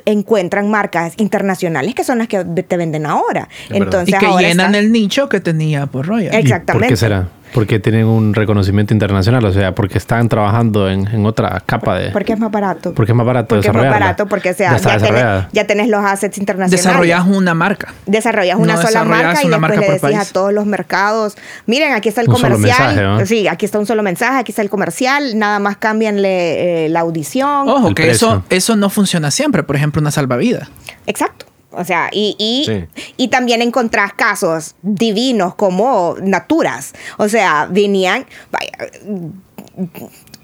encuentran 0.05 0.69
marcas 0.69 1.13
internacionales 1.17 1.93
que 1.95 2.05
son 2.05 2.19
las 2.19 2.29
que 2.29 2.45
te 2.45 2.77
venden 2.77 3.05
ahora. 3.05 3.49
Entonces, 3.69 4.15
y 4.15 4.17
que 4.17 4.25
ahora 4.25 4.47
llenan 4.47 4.67
está- 4.67 4.79
el 4.79 4.91
nicho 4.93 5.27
que 5.27 5.41
tenía 5.41 5.87
por 5.87 6.07
Royal. 6.07 6.33
¿Y 6.33 6.37
Exactamente. 6.37 6.87
¿Por 6.87 6.93
qué 6.93 6.97
será? 6.97 7.27
Porque 7.53 7.79
tienen 7.79 8.05
un 8.05 8.33
reconocimiento 8.33 8.93
internacional, 8.93 9.43
o 9.45 9.51
sea, 9.53 9.73
porque 9.75 9.97
están 9.97 10.29
trabajando 10.29 10.89
en, 10.89 11.07
en 11.07 11.25
otra 11.25 11.61
capa 11.65 11.97
de... 11.99 12.11
Porque 12.11 12.33
es 12.33 12.39
más 12.39 12.51
barato. 12.51 12.93
Porque 12.93 13.11
es 13.11 13.15
más 13.15 13.25
barato 13.25 13.47
Porque 13.49 13.67
es 13.67 13.73
más 13.73 13.89
barato, 13.89 14.25
porque 14.27 14.49
o 14.51 14.53
sea, 14.53 14.77
Ya 14.77 14.97
ya, 14.97 15.05
tenés, 15.05 15.45
ya 15.51 15.67
tenés 15.67 15.87
los 15.89 16.03
assets 16.03 16.37
internacionales. 16.37 16.83
Desarrollas 16.85 17.25
una 17.27 17.53
marca. 17.53 17.93
desarrollas 18.05 18.57
una 18.57 18.73
No 18.75 18.81
sola 18.81 18.87
desarrollas 19.01 19.23
marca 19.25 19.43
y 19.43 19.45
una 19.47 19.57
después 19.57 19.61
marca 19.61 19.75
le 19.79 19.85
por 19.85 19.93
decís 19.95 20.17
país. 20.17 20.29
a 20.29 20.33
todos 20.33 20.53
los 20.53 20.65
mercados, 20.65 21.35
miren, 21.65 21.93
aquí 21.93 22.09
está 22.09 22.21
el 22.21 22.29
Un 22.29 22.37
solo 22.37 22.55
comercial. 22.55 22.95
mensaje, 22.95 23.01
¿no? 23.21 23.25
Sí, 23.25 23.47
aquí 23.47 23.65
está 23.65 23.79
un 23.79 23.85
solo 23.85 24.03
mensaje, 24.03 24.39
aquí 24.39 24.51
está 24.51 24.61
el 24.61 24.69
comercial, 24.69 25.37
nada 25.37 25.59
más 25.59 25.77
cámbianle 25.77 26.85
eh, 26.85 26.89
la 26.89 27.01
audición. 27.01 27.67
Ojo, 27.67 27.89
El 27.89 27.95
que 27.95 28.03
precio. 28.03 28.27
eso, 28.29 28.43
eso 28.49 28.75
no 28.75 28.89
funciona 28.89 29.29
siempre. 29.31 29.63
Por 29.63 29.75
ejemplo, 29.75 30.01
una 30.01 30.11
salvavidas. 30.11 30.69
Exacto. 31.05 31.45
O 31.71 31.83
sea, 31.85 32.09
y, 32.11 32.35
y, 32.37 32.65
Sí. 32.65 32.85
y 33.17 33.27
también 33.29 33.61
encontrás 33.61 34.13
casos 34.13 34.75
divinos 34.81 35.55
como 35.55 36.15
Naturas. 36.21 36.93
O 37.17 37.29
sea, 37.29 37.67
venían, 37.69 38.25
vaya, 38.51 38.71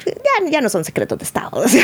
ya, 0.05 0.49
ya 0.49 0.61
no 0.61 0.69
son 0.69 0.85
secretos 0.85 1.17
de 1.17 1.25
Estado. 1.25 1.49
o 1.59 1.67
sea, 1.67 1.83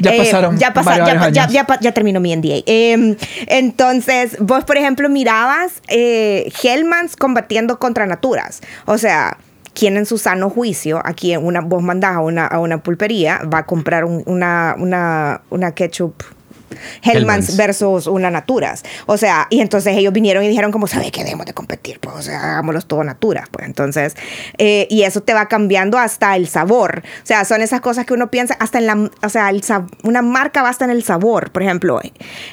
Ya 0.00 0.16
pasaron 0.16 0.58
ya, 0.58 0.72
pasa- 0.72 0.90
varios 0.90 1.08
ya, 1.32 1.42
años. 1.42 1.52
ya- 1.52 1.66
ya 1.80 1.92
terminó 1.92 2.20
mi 2.20 2.34
NDA. 2.34 2.62
Eh, 2.66 3.16
entonces, 3.48 4.36
vos, 4.40 4.64
por 4.64 4.76
ejemplo, 4.76 5.08
mirabas 5.08 5.82
eh, 5.88 6.50
Hellmans 6.62 7.16
combatiendo 7.16 7.78
contra 7.78 8.06
Naturas. 8.06 8.60
O 8.86 8.96
sea, 8.98 9.36
quien 9.74 9.96
en 9.96 10.06
su 10.06 10.18
sano 10.18 10.50
juicio, 10.50 11.00
aquí 11.04 11.32
en 11.32 11.44
una, 11.44 11.60
vos 11.60 11.82
mandás 11.82 12.16
a 12.16 12.20
una, 12.20 12.46
a 12.46 12.58
una 12.58 12.82
pulpería, 12.82 13.40
va 13.52 13.58
a 13.58 13.66
comprar 13.66 14.04
un- 14.04 14.22
una, 14.26 14.74
una, 14.78 15.42
una 15.50 15.72
ketchup. 15.72 16.22
Hellmans 17.02 17.56
versus 17.56 18.06
una 18.06 18.30
Naturas. 18.30 18.82
O 19.06 19.16
sea, 19.16 19.46
y 19.50 19.60
entonces 19.60 19.96
ellos 19.96 20.12
vinieron 20.12 20.44
y 20.44 20.48
dijeron 20.48 20.72
como, 20.72 20.86
¿sabes 20.86 21.10
qué? 21.10 21.24
Debemos 21.24 21.46
de 21.46 21.54
competir, 21.54 22.00
pues, 22.00 22.16
o 22.16 22.22
sea, 22.22 22.52
hagámoslos 22.52 22.86
todo 22.86 23.04
Naturas, 23.04 23.48
pues. 23.50 23.66
Entonces, 23.66 24.14
eh, 24.58 24.86
y 24.90 25.02
eso 25.02 25.22
te 25.22 25.34
va 25.34 25.46
cambiando 25.46 25.98
hasta 25.98 26.36
el 26.36 26.48
sabor. 26.48 27.02
O 27.22 27.26
sea, 27.26 27.44
son 27.44 27.62
esas 27.62 27.80
cosas 27.80 28.06
que 28.06 28.14
uno 28.14 28.30
piensa, 28.30 28.56
hasta 28.60 28.78
en 28.78 28.86
la, 28.86 29.10
o 29.22 29.28
sea, 29.28 29.50
el 29.50 29.62
una 30.02 30.22
marca 30.22 30.62
basta 30.62 30.84
en 30.84 30.90
el 30.90 31.02
sabor. 31.02 31.50
Por 31.50 31.62
ejemplo, 31.62 32.00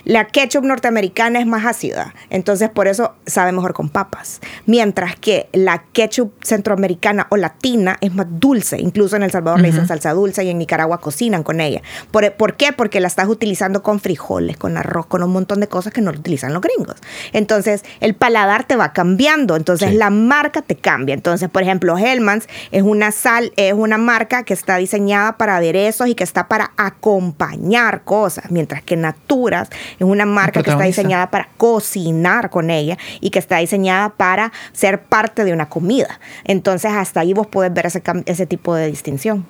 la 0.04 0.28
ketchup 0.28 0.64
norteamericana 0.64 1.40
es 1.40 1.46
más 1.46 1.66
ácida, 1.66 2.14
entonces 2.30 2.70
por 2.70 2.88
eso 2.88 3.16
sabe 3.26 3.52
mejor 3.52 3.74
con 3.74 3.90
papas. 3.90 4.42
Mientras 4.66 5.16
que 5.16 5.50
la 5.54 5.84
ketchup 5.94 6.34
centroamericana 6.44 7.28
o 7.30 7.38
latina 7.38 7.98
es 8.02 8.14
más 8.14 8.28
dulce. 8.30 8.80
Incluso 8.80 9.16
en 9.16 9.24
El 9.24 9.32
Salvador 9.32 9.62
le 9.62 9.70
dicen 9.70 9.88
salsa 9.88 10.14
dulce 10.14 10.44
y 10.44 10.50
en 10.50 10.58
Nicaragua 10.58 11.00
cocinan 11.00 11.44
con 11.44 11.62
ella. 11.62 11.82
¿Por, 12.12 12.34
¿Por 12.34 12.56
qué? 12.56 12.74
Porque 12.74 13.00
la 13.00 13.08
estás 13.08 13.28
utilizando 13.28 13.84
con 13.84 14.00
frijoles, 14.06 14.56
con 14.56 14.78
arroz, 14.78 15.08
con 15.08 15.24
un 15.24 15.32
montón 15.32 15.60
de 15.60 15.68
cosas 15.68 15.92
que 15.92 16.00
no 16.00 16.12
lo 16.12 16.20
utilizan 16.20 16.54
los 16.54 16.62
gringos. 16.62 16.96
Entonces, 17.34 17.84
el 18.02 18.14
paladar 18.14 18.64
te 18.64 18.76
va 18.76 18.94
cambiando. 18.94 19.56
Entonces, 19.56 19.90
Sí. 19.90 19.96
la 19.98 20.12
marca 20.12 20.62
te 20.62 20.76
cambia. 20.76 21.16
Entonces, 21.16 21.50
por 21.50 21.64
ejemplo, 21.64 21.98
Hellmans 21.98 22.48
es 22.72 22.84
una 22.84 23.12
sal, 23.12 23.52
es 23.56 23.74
una 23.74 23.98
marca 23.98 24.44
que 24.44 24.54
está 24.54 24.78
diseñada 24.78 25.38
para 25.38 25.56
aderezos 25.56 26.08
y 26.08 26.14
que 26.14 26.24
está 26.24 26.48
para 26.48 26.72
acompañar 26.78 28.04
cosas, 28.04 28.52
mientras 28.52 28.84
que 28.84 28.96
Naturas 28.96 29.70
es 29.98 30.06
una 30.06 30.28
marca 30.28 30.62
que 30.62 30.70
está 30.70 30.84
diseñada 30.84 31.32
para 31.32 31.50
cocinar 31.58 32.52
con 32.52 32.70
ella 32.70 33.00
y 33.22 33.32
que 33.32 33.40
está 33.40 33.58
diseñada 33.58 34.10
para 34.10 34.52
ser 34.72 35.02
parte 35.02 35.46
de 35.46 35.52
una 35.52 35.68
comida. 35.68 36.20
Entonces, 36.44 36.92
hasta 36.92 37.22
ahí 37.22 37.34
vos 37.34 37.48
puedes 37.48 37.74
ver 37.74 37.88
ese, 37.88 38.04
ese 38.28 38.46
tipo 38.46 38.76
de 38.76 38.86
distinción. 38.86 39.48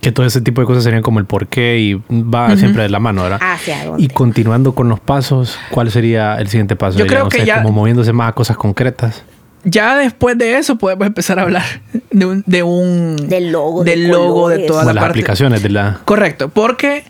Que 0.00 0.12
todo 0.12 0.26
ese 0.26 0.40
tipo 0.40 0.60
de 0.60 0.66
cosas 0.66 0.84
serían 0.84 1.02
como 1.02 1.18
el 1.18 1.24
porqué 1.24 1.78
y 1.78 1.94
va 2.10 2.54
siempre 2.56 2.82
de 2.82 2.88
la 2.90 2.98
mano, 2.98 3.22
¿verdad? 3.22 3.38
¿Hacia 3.40 3.84
dónde? 3.86 4.02
Y 4.02 4.08
continuando 4.08 4.74
con 4.74 4.88
los 4.88 5.00
pasos, 5.00 5.56
¿cuál 5.70 5.90
sería 5.90 6.36
el 6.36 6.48
siguiente 6.48 6.76
paso? 6.76 6.98
Yo 6.98 7.06
creo 7.06 7.28
que 7.28 7.42
eh, 7.42 7.46
ya- 7.46 7.62
Como 7.62 7.72
moviéndose 7.72 8.12
más 8.12 8.30
a 8.30 8.32
cosas 8.32 8.56
concretas. 8.56 9.22
Ya 9.64 9.96
después 9.96 10.36
de 10.36 10.58
eso 10.58 10.76
podemos 10.76 11.06
empezar 11.06 11.38
a 11.38 11.42
hablar 11.42 11.62
de 12.10 12.26
un... 12.26 12.42
De 12.46 12.62
un 12.64 13.16
Del 13.28 13.52
logo, 13.52 13.84
Del 13.84 14.02
de 14.02 14.08
logo, 14.08 14.48
de 14.48 14.56
colores. 14.56 14.66
toda 14.66 14.80
Como 14.80 14.90
la 14.90 14.94
las 14.94 15.02
parte... 15.04 15.10
aplicaciones 15.20 15.62
de 15.62 15.68
la... 15.70 16.00
Correcto, 16.04 16.48
porque 16.48 17.04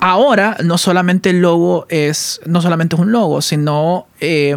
ahora 0.00 0.56
no 0.64 0.78
solamente 0.78 1.30
el 1.30 1.40
logo 1.42 1.86
es, 1.90 2.40
no 2.46 2.62
solamente 2.62 2.96
es 2.96 3.00
un 3.02 3.12
logo, 3.12 3.42
sino 3.42 4.06
eh, 4.20 4.56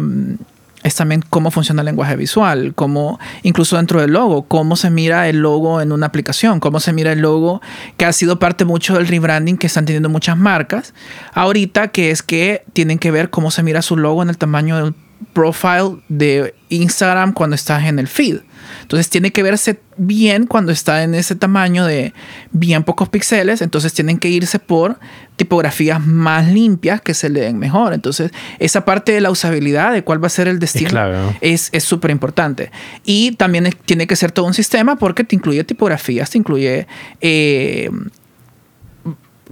es 0.82 0.94
también 0.94 1.24
cómo 1.28 1.50
funciona 1.50 1.82
el 1.82 1.86
lenguaje 1.86 2.16
visual, 2.16 2.72
cómo, 2.74 3.18
incluso 3.42 3.76
dentro 3.76 4.00
del 4.00 4.12
logo, 4.12 4.42
cómo 4.44 4.76
se 4.76 4.90
mira 4.90 5.28
el 5.28 5.38
logo 5.38 5.80
en 5.80 5.92
una 5.92 6.06
aplicación, 6.06 6.60
cómo 6.60 6.80
se 6.80 6.92
mira 6.92 7.12
el 7.12 7.20
logo, 7.20 7.60
que 7.96 8.04
ha 8.04 8.12
sido 8.12 8.38
parte 8.38 8.64
mucho 8.64 8.94
del 8.94 9.08
rebranding 9.08 9.56
que 9.56 9.66
están 9.66 9.86
teniendo 9.86 10.08
muchas 10.08 10.36
marcas 10.36 10.94
ahorita, 11.34 11.88
que 11.88 12.10
es 12.10 12.22
que 12.22 12.64
tienen 12.72 12.98
que 12.98 13.10
ver 13.10 13.30
cómo 13.30 13.50
se 13.50 13.62
mira 13.62 13.82
su 13.82 13.96
logo 13.96 14.22
en 14.22 14.28
el 14.28 14.38
tamaño 14.38 14.76
del 14.76 14.94
profile 15.32 15.98
de 16.08 16.54
Instagram 16.68 17.32
cuando 17.32 17.54
estás 17.54 17.84
en 17.84 17.98
el 17.98 18.08
feed. 18.08 18.38
Entonces 18.82 19.08
tiene 19.08 19.32
que 19.32 19.42
verse 19.42 19.80
bien 19.96 20.46
cuando 20.46 20.72
está 20.72 21.02
en 21.02 21.14
ese 21.14 21.34
tamaño 21.34 21.84
de 21.84 22.12
bien 22.52 22.84
pocos 22.84 23.08
píxeles. 23.08 23.62
Entonces 23.62 23.92
tienen 23.92 24.18
que 24.18 24.28
irse 24.28 24.58
por 24.58 24.98
tipografías 25.36 26.04
más 26.04 26.48
limpias 26.48 27.00
que 27.00 27.14
se 27.14 27.28
leen 27.28 27.58
mejor. 27.58 27.92
Entonces 27.92 28.30
esa 28.58 28.84
parte 28.84 29.12
de 29.12 29.20
la 29.20 29.30
usabilidad, 29.30 29.92
de 29.92 30.04
cuál 30.04 30.22
va 30.22 30.26
a 30.26 30.30
ser 30.30 30.48
el 30.48 30.58
destino, 30.58 31.34
es 31.40 31.70
súper 31.82 32.10
importante. 32.10 32.70
Y 33.04 33.32
también 33.32 33.74
tiene 33.84 34.06
que 34.06 34.16
ser 34.16 34.32
todo 34.32 34.46
un 34.46 34.54
sistema 34.54 34.96
porque 34.96 35.24
te 35.24 35.36
incluye 35.36 35.64
tipografías, 35.64 36.30
te 36.30 36.38
incluye... 36.38 36.86
Eh, 37.20 37.90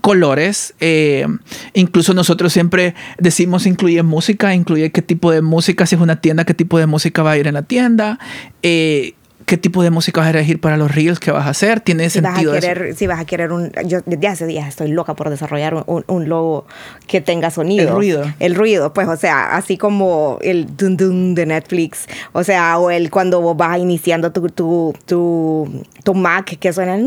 colores. 0.01 0.75
Eh, 0.81 1.27
incluso 1.75 2.15
nosotros 2.15 2.53
siempre 2.53 2.95
decimos 3.19 3.67
incluye 3.67 4.03
música, 4.03 4.55
incluye 4.55 4.93
qué 4.93 5.03
tipo 5.03 5.31
de 5.31 5.43
música, 5.43 5.87
si 5.87 5.95
es 5.97 6.01
una 6.01 6.21
tienda, 6.21 6.45
qué 6.45 6.55
tipo 6.55 6.79
de 6.79 6.87
música 6.87 7.23
va 7.23 7.33
a 7.33 7.39
ir 7.39 7.47
en 7.47 7.55
la 7.55 7.63
tienda. 7.63 8.19
Eh, 8.63 9.15
qué 9.47 9.57
tipo 9.57 9.83
de 9.83 9.91
música 9.91 10.21
vas 10.21 10.27
a 10.27 10.31
elegir 10.31 10.61
para 10.61 10.77
los 10.77 10.93
reels 10.93 11.21
que 11.21 11.31
vas 11.31 11.47
a 11.47 11.51
hacer. 11.51 11.81
Tiene 11.81 12.11
si 12.11 12.21
sentido. 12.21 12.53
Vas 12.53 12.65
a 12.65 12.69
querer, 12.69 12.95
Si 12.97 13.07
vas 13.07 13.21
a 13.21 13.25
querer 13.25 13.53
un. 13.53 13.73
Yo 13.87 14.01
desde 14.05 14.27
hace 14.27 14.47
días 14.47 14.69
estoy 14.69 14.89
loca 14.89 15.15
por 15.15 15.31
desarrollar 15.31 15.85
un, 15.87 16.05
un, 16.07 16.29
logo 16.29 16.67
que 17.07 17.21
tenga 17.21 17.51
sonido. 17.51 17.89
El 17.89 17.95
ruido. 17.95 18.25
El 18.41 18.55
ruido, 18.55 18.93
pues, 18.93 19.09
o 19.09 19.17
sea, 19.17 19.57
así 19.57 19.79
como 19.79 20.39
el 20.43 20.77
dun 20.77 20.97
dun 20.97 21.35
de 21.35 21.47
Netflix. 21.47 22.07
O 22.33 22.45
sea, 22.45 22.79
o 22.79 22.91
el 22.91 23.11
cuando 23.11 23.41
vos 23.41 23.57
vas 23.57 23.79
iniciando 23.79 24.33
tu, 24.33 24.49
tu, 24.49 24.95
tu, 25.07 25.85
tu 26.03 26.15
Mac 26.15 26.59
que 26.59 26.73
suena. 26.73 26.99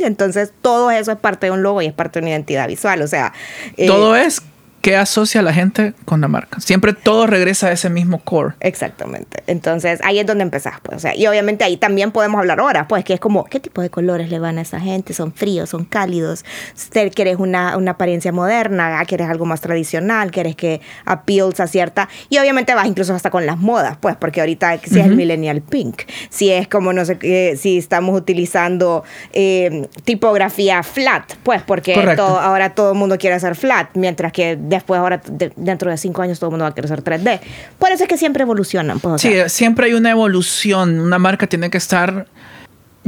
Entonces, 0.00 0.52
todo 0.60 0.90
eso 0.90 1.12
es 1.12 1.18
parte 1.18 1.46
de 1.46 1.52
un 1.52 1.62
logo 1.62 1.80
y 1.80 1.86
es 1.86 1.92
parte 1.92 2.18
de 2.18 2.24
una 2.24 2.30
identidad 2.30 2.66
visual. 2.66 3.02
O 3.02 3.06
sea. 3.06 3.32
Eh, 3.76 3.86
todo 3.86 4.16
es 4.16 4.42
¿qué 4.80 4.96
asocia 4.96 5.40
a 5.40 5.44
la 5.44 5.52
gente 5.52 5.94
con 6.04 6.20
la 6.20 6.28
marca? 6.28 6.60
Siempre 6.60 6.92
todo 6.92 7.26
regresa 7.26 7.68
a 7.68 7.72
ese 7.72 7.90
mismo 7.90 8.20
core. 8.20 8.54
Exactamente. 8.60 9.42
Entonces 9.46 10.00
ahí 10.02 10.18
es 10.18 10.26
donde 10.26 10.42
empezás. 10.42 10.80
Pues, 10.82 10.96
o 10.96 11.00
sea, 11.00 11.16
y 11.16 11.26
obviamente 11.26 11.64
ahí 11.64 11.76
también 11.76 12.12
podemos 12.12 12.38
hablar 12.38 12.60
ahora, 12.60 12.88
pues 12.88 13.04
que 13.04 13.14
es 13.14 13.20
como, 13.20 13.44
¿qué 13.44 13.60
tipo 13.60 13.82
de 13.82 13.90
colores 13.90 14.30
le 14.30 14.38
van 14.38 14.58
a 14.58 14.62
esa 14.62 14.80
gente? 14.80 15.12
¿Son 15.14 15.32
fríos? 15.32 15.70
¿Son 15.70 15.84
cálidos? 15.84 16.44
¿Quieres 17.14 17.36
una, 17.38 17.76
una 17.76 17.92
apariencia 17.92 18.32
moderna? 18.32 19.02
¿Quieres 19.06 19.28
algo 19.28 19.46
más 19.46 19.60
tradicional? 19.60 20.30
¿Quieres 20.30 20.56
que 20.56 20.80
appeals 21.04 21.60
a 21.60 21.66
cierta? 21.66 22.08
Y 22.28 22.38
obviamente 22.38 22.74
vas 22.74 22.86
incluso 22.86 23.14
hasta 23.14 23.30
con 23.30 23.46
las 23.46 23.58
modas, 23.58 23.96
pues, 24.00 24.16
porque 24.16 24.40
ahorita 24.40 24.78
si 24.78 25.00
es 25.00 25.06
el 25.06 25.16
millennial 25.16 25.62
pink, 25.62 26.02
si 26.30 26.50
es 26.50 26.68
como, 26.68 26.92
no 26.92 27.04
sé, 27.04 27.18
qué, 27.18 27.56
si 27.58 27.78
estamos 27.78 28.16
utilizando 28.16 29.04
eh, 29.32 29.88
tipografía 30.04 30.82
flat, 30.82 31.34
pues, 31.42 31.62
porque 31.62 31.94
todo, 32.16 32.38
ahora 32.38 32.74
todo 32.74 32.92
el 32.92 32.98
mundo 32.98 33.18
quiere 33.18 33.36
hacer 33.36 33.54
flat, 33.54 33.90
mientras 33.94 34.32
que 34.32 34.58
después 34.68 34.98
ahora 34.98 35.20
dentro 35.56 35.90
de 35.90 35.96
cinco 35.96 36.22
años 36.22 36.38
todo 36.38 36.48
el 36.48 36.52
mundo 36.52 36.64
va 36.64 36.70
a 36.70 36.74
querer 36.74 36.88
ser 36.88 37.02
3D. 37.02 37.40
Por 37.78 37.90
eso 37.90 38.04
es 38.04 38.08
que 38.08 38.16
siempre 38.16 38.42
evolucionan. 38.42 39.00
Pues, 39.00 39.20
sí, 39.20 39.34
siempre 39.48 39.86
hay 39.86 39.94
una 39.94 40.10
evolución. 40.10 41.00
Una 41.00 41.18
marca 41.18 41.46
tiene 41.46 41.70
que 41.70 41.78
estar... 41.78 42.26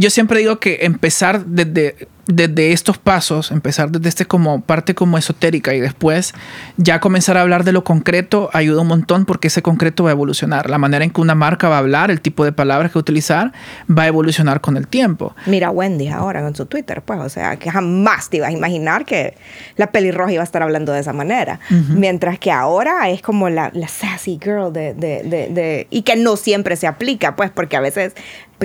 Yo 0.00 0.08
siempre 0.08 0.38
digo 0.38 0.60
que 0.60 0.78
empezar 0.80 1.44
desde 1.44 2.08
desde 2.26 2.72
estos 2.72 2.98
pasos, 2.98 3.50
empezar 3.50 3.90
desde 3.90 4.08
este 4.08 4.24
como 4.24 4.62
parte 4.62 4.94
como 4.94 5.18
esotérica 5.18 5.74
y 5.74 5.80
después 5.80 6.32
ya 6.76 7.00
comenzar 7.00 7.36
a 7.36 7.42
hablar 7.42 7.64
de 7.64 7.72
lo 7.72 7.84
concreto 7.84 8.50
ayuda 8.52 8.82
un 8.82 8.86
montón 8.86 9.24
porque 9.24 9.48
ese 9.48 9.62
concreto 9.62 10.04
va 10.04 10.10
a 10.10 10.12
evolucionar. 10.12 10.70
La 10.70 10.78
manera 10.78 11.04
en 11.04 11.10
que 11.10 11.20
una 11.20 11.34
marca 11.34 11.68
va 11.68 11.76
a 11.76 11.78
hablar, 11.80 12.10
el 12.10 12.20
tipo 12.20 12.44
de 12.44 12.52
palabras 12.52 12.92
que 12.92 12.94
va 12.94 13.00
a 13.00 13.02
utilizar, 13.02 13.52
va 13.90 14.04
a 14.04 14.06
evolucionar 14.06 14.60
con 14.60 14.76
el 14.76 14.86
tiempo. 14.86 15.34
Mira 15.46 15.70
Wendy 15.70 16.08
ahora 16.08 16.46
en 16.46 16.54
su 16.54 16.66
Twitter, 16.66 17.02
pues, 17.02 17.18
o 17.20 17.28
sea, 17.28 17.56
que 17.56 17.70
jamás 17.70 18.30
te 18.30 18.36
ibas 18.36 18.50
a 18.50 18.52
imaginar 18.52 19.04
que 19.04 19.36
la 19.76 19.90
pelirroja 19.90 20.32
iba 20.32 20.42
a 20.42 20.44
estar 20.44 20.62
hablando 20.62 20.92
de 20.92 21.00
esa 21.00 21.12
manera. 21.12 21.58
Mientras 21.88 22.38
que 22.38 22.52
ahora 22.52 23.10
es 23.10 23.22
como 23.22 23.48
la, 23.48 23.70
la 23.74 23.88
sassy 23.88 24.38
girl 24.42 24.72
de, 24.72 24.94
de, 24.94 25.22
de, 25.24 25.86
y 25.90 26.02
que 26.02 26.16
no 26.16 26.36
siempre 26.36 26.76
se 26.76 26.86
aplica, 26.86 27.34
pues, 27.34 27.50
porque 27.50 27.76
a 27.76 27.80
veces 27.80 28.14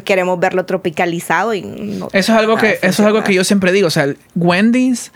queremos 0.04 0.39
verlo 0.39 0.66
tropicalizado 0.66 1.54
y 1.54 1.62
no. 1.62 2.08
Eso 2.14 2.34
es 2.34 2.39
algo 2.39 2.58
que, 2.58 2.80
eso 2.82 3.02
es 3.02 3.08
algo 3.08 3.24
que 3.24 3.34
yo 3.34 3.43
siempre 3.43 3.72
digo. 3.72 3.88
O 3.88 3.91
sea, 3.91 4.14
Wendy's 4.36 5.12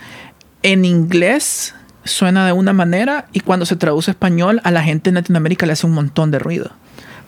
en 0.63 0.86
inglés 0.86 1.75
suena 2.03 2.45
de 2.45 2.53
una 2.53 2.73
manera 2.73 3.27
y 3.34 3.41
cuando 3.41 3.65
se 3.65 3.75
traduce 3.75 4.11
a 4.11 4.13
español 4.13 4.61
a 4.63 4.71
la 4.71 4.84
gente 4.84 5.09
en 5.09 5.15
Latinoamérica 5.15 5.65
le 5.65 5.73
hace 5.73 5.86
un 5.86 5.93
montón 5.93 6.32
de 6.32 6.39
ruido. 6.39 6.71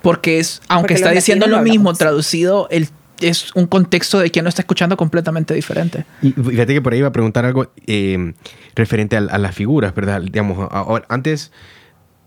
Porque 0.02 0.40
es, 0.40 0.62
aunque 0.68 0.96
está 0.96 1.12
diciendo 1.12 1.48
lo 1.48 1.62
mismo, 1.62 1.94
traducido, 1.94 2.68
el 2.72 2.90
es 3.22 3.54
un 3.56 3.68
contexto 3.68 4.20
de 4.20 4.32
quien 4.32 4.46
lo 4.46 4.50
está 4.50 4.62
escuchando 4.62 4.98
completamente 4.98 5.54
diferente. 5.54 6.06
Y 6.22 6.32
fíjate 6.32 6.74
que 6.74 6.82
por 6.82 6.94
ahí 6.94 7.00
iba 7.00 7.08
a 7.08 7.12
preguntar 7.12 7.46
algo 7.46 7.72
eh, 7.88 8.34
referente 8.76 9.16
a, 9.16 9.22
las 9.22 9.56
figuras, 9.56 9.94
¿verdad? 9.94 10.22
Digamos, 10.22 10.68
antes 11.08 11.52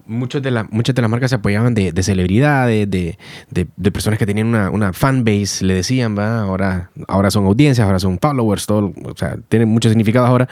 muchos 0.07 0.43
de 0.43 0.51
la, 0.51 0.65
muchas 0.65 0.95
de 0.95 1.03
las 1.03 1.11
marcas 1.11 1.31
se 1.31 1.37
apoyaban 1.37 1.75
de, 1.75 1.93
celebridades, 2.03 2.91
de, 2.91 3.19
de, 3.51 3.91
personas 3.91 4.19
que 4.19 4.27
tenían 4.27 4.49
una, 4.49 4.71
una 4.71 4.93
fanbase, 4.93 5.65
le 5.65 5.75
decían, 5.75 6.17
¿va? 6.17 6.43
Ahora, 6.43 6.91
ahora 7.09 7.31
son 7.31 7.47
audiencias, 7.47 7.87
ahora 7.87 7.99
son 7.99 8.19
followers, 8.19 8.67
todo, 8.67 8.93
o 9.05 9.17
sea, 9.17 9.37
tienen 9.49 9.69
mucho 9.69 9.89
significado 9.89 10.27
ahora. 10.27 10.49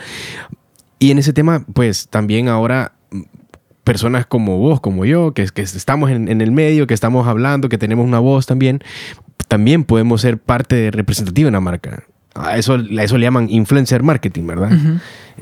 Y 0.99 1.11
en 1.11 1.19
ese 1.19 1.33
tema, 1.33 1.65
pues 1.73 2.09
también 2.09 2.49
ahora 2.49 2.93
personas 3.85 4.27
como 4.27 4.59
vos, 4.59 4.81
como 4.81 5.05
yo, 5.05 5.35
que, 5.35 5.47
que 5.47 5.63
estamos 5.63 6.11
en, 6.11 6.29
en, 6.29 6.41
el 6.41 6.53
medio, 6.53 6.87
que 6.87 6.95
estamos 6.95 7.27
hablando, 7.27 7.69
que 7.69 7.79
tenemos 7.79 8.07
una 8.07 8.21
voz 8.21 8.47
también, 8.47 8.81
también 9.49 9.85
podemos 9.85 10.21
ser 10.21 10.39
parte 10.39 10.91
representativa 10.91 11.47
de 11.47 11.51
una 11.51 11.61
marca. 11.61 12.05
A 12.35 12.57
eso, 12.57 12.75
a 12.75 13.03
eso 13.03 13.19
le 13.19 13.25
llaman 13.25 13.51
influencer 13.51 14.03
marketing, 14.03 14.47
¿verdad? 14.47 14.71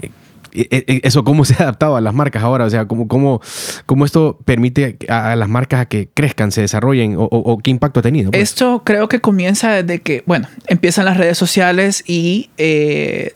E, 0.03 0.11
eso 0.53 1.25
cómo 1.25 1.45
se 1.45 1.55
ha 1.55 1.63
adaptado 1.63 1.97
a 1.97 2.01
las 2.01 2.15
marcas 2.15 2.43
ahora, 2.43 2.65
o 2.65 2.71
sea, 2.71 2.87
cómo, 2.87 3.09
cómo, 3.09 3.41
cómo 3.87 4.05
esto 4.05 4.39
permite 4.45 4.97
a, 5.09 5.37
las 5.37 5.49
marcas 5.49 5.81
a 5.81 5.87
que 5.87 6.09
crezcan, 6.13 6.53
se 6.53 6.63
desarrollen 6.63 7.17
o, 7.19 7.59
qué 7.63 7.71
impacto 7.71 8.01
ha 8.01 8.03
tenido. 8.03 8.31
Pues. 8.31 8.43
Esto 8.43 8.83
creo 8.85 9.09
que 9.09 9.21
comienza 9.21 9.83
desde 9.83 10.01
que, 10.01 10.23
bueno, 10.27 10.49
empiezan 10.67 11.05
las 11.05 11.17
redes 11.17 11.39
sociales 11.39 12.05
y 12.07 12.51
eh, 12.59 13.33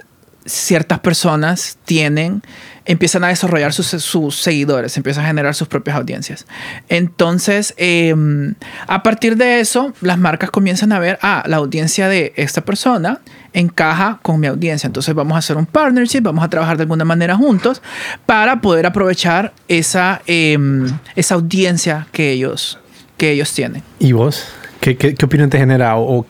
ciertas 0.46 1.00
personas 1.00 1.78
tienen 1.84 2.42
empiezan 2.86 3.24
a 3.24 3.28
desarrollar 3.28 3.72
sus, 3.72 3.86
sus, 3.86 4.36
seguidores, 4.36 4.96
empiezan 4.96 5.24
a 5.24 5.28
generar 5.28 5.54
sus 5.54 5.68
propias 5.68 5.96
audiencias. 5.96 6.46
Entonces, 6.88 7.74
em, 7.76 8.54
a 8.86 9.02
partir 9.02 9.36
de 9.36 9.60
eso, 9.60 9.92
las 10.00 10.18
marcas 10.18 10.50
comienzan 10.50 10.92
a 10.92 10.98
ver, 10.98 11.18
ah, 11.22 11.42
la 11.46 11.56
audiencia 11.56 12.08
de 12.08 12.32
esta 12.36 12.62
persona 12.62 13.20
encaja 13.52 14.18
con 14.22 14.40
mi 14.40 14.46
audiencia. 14.46 14.86
Entonces 14.86 15.14
vamos 15.14 15.36
a 15.36 15.38
hacer 15.38 15.56
un 15.56 15.66
partnership, 15.66 16.20
vamos 16.20 16.44
a 16.44 16.48
trabajar 16.48 16.76
de 16.76 16.82
alguna 16.82 17.04
manera 17.04 17.36
juntos 17.36 17.80
para 18.26 18.60
poder 18.60 18.84
aprovechar 18.86 19.52
esa, 19.68 20.20
em, 20.26 20.86
esa 21.16 21.36
audiencia 21.36 22.06
que 22.12 22.32
ellos, 22.32 22.78
que 23.16 23.30
ellos 23.30 23.52
tienen. 23.52 23.82
¿Y 23.98 24.12
vos? 24.12 24.46
¿Qué, 24.80 24.96
qué, 24.96 25.14
qué 25.14 25.24
opinión 25.24 25.48
te 25.48 25.58
genera? 25.58 25.96
O, 25.96 26.26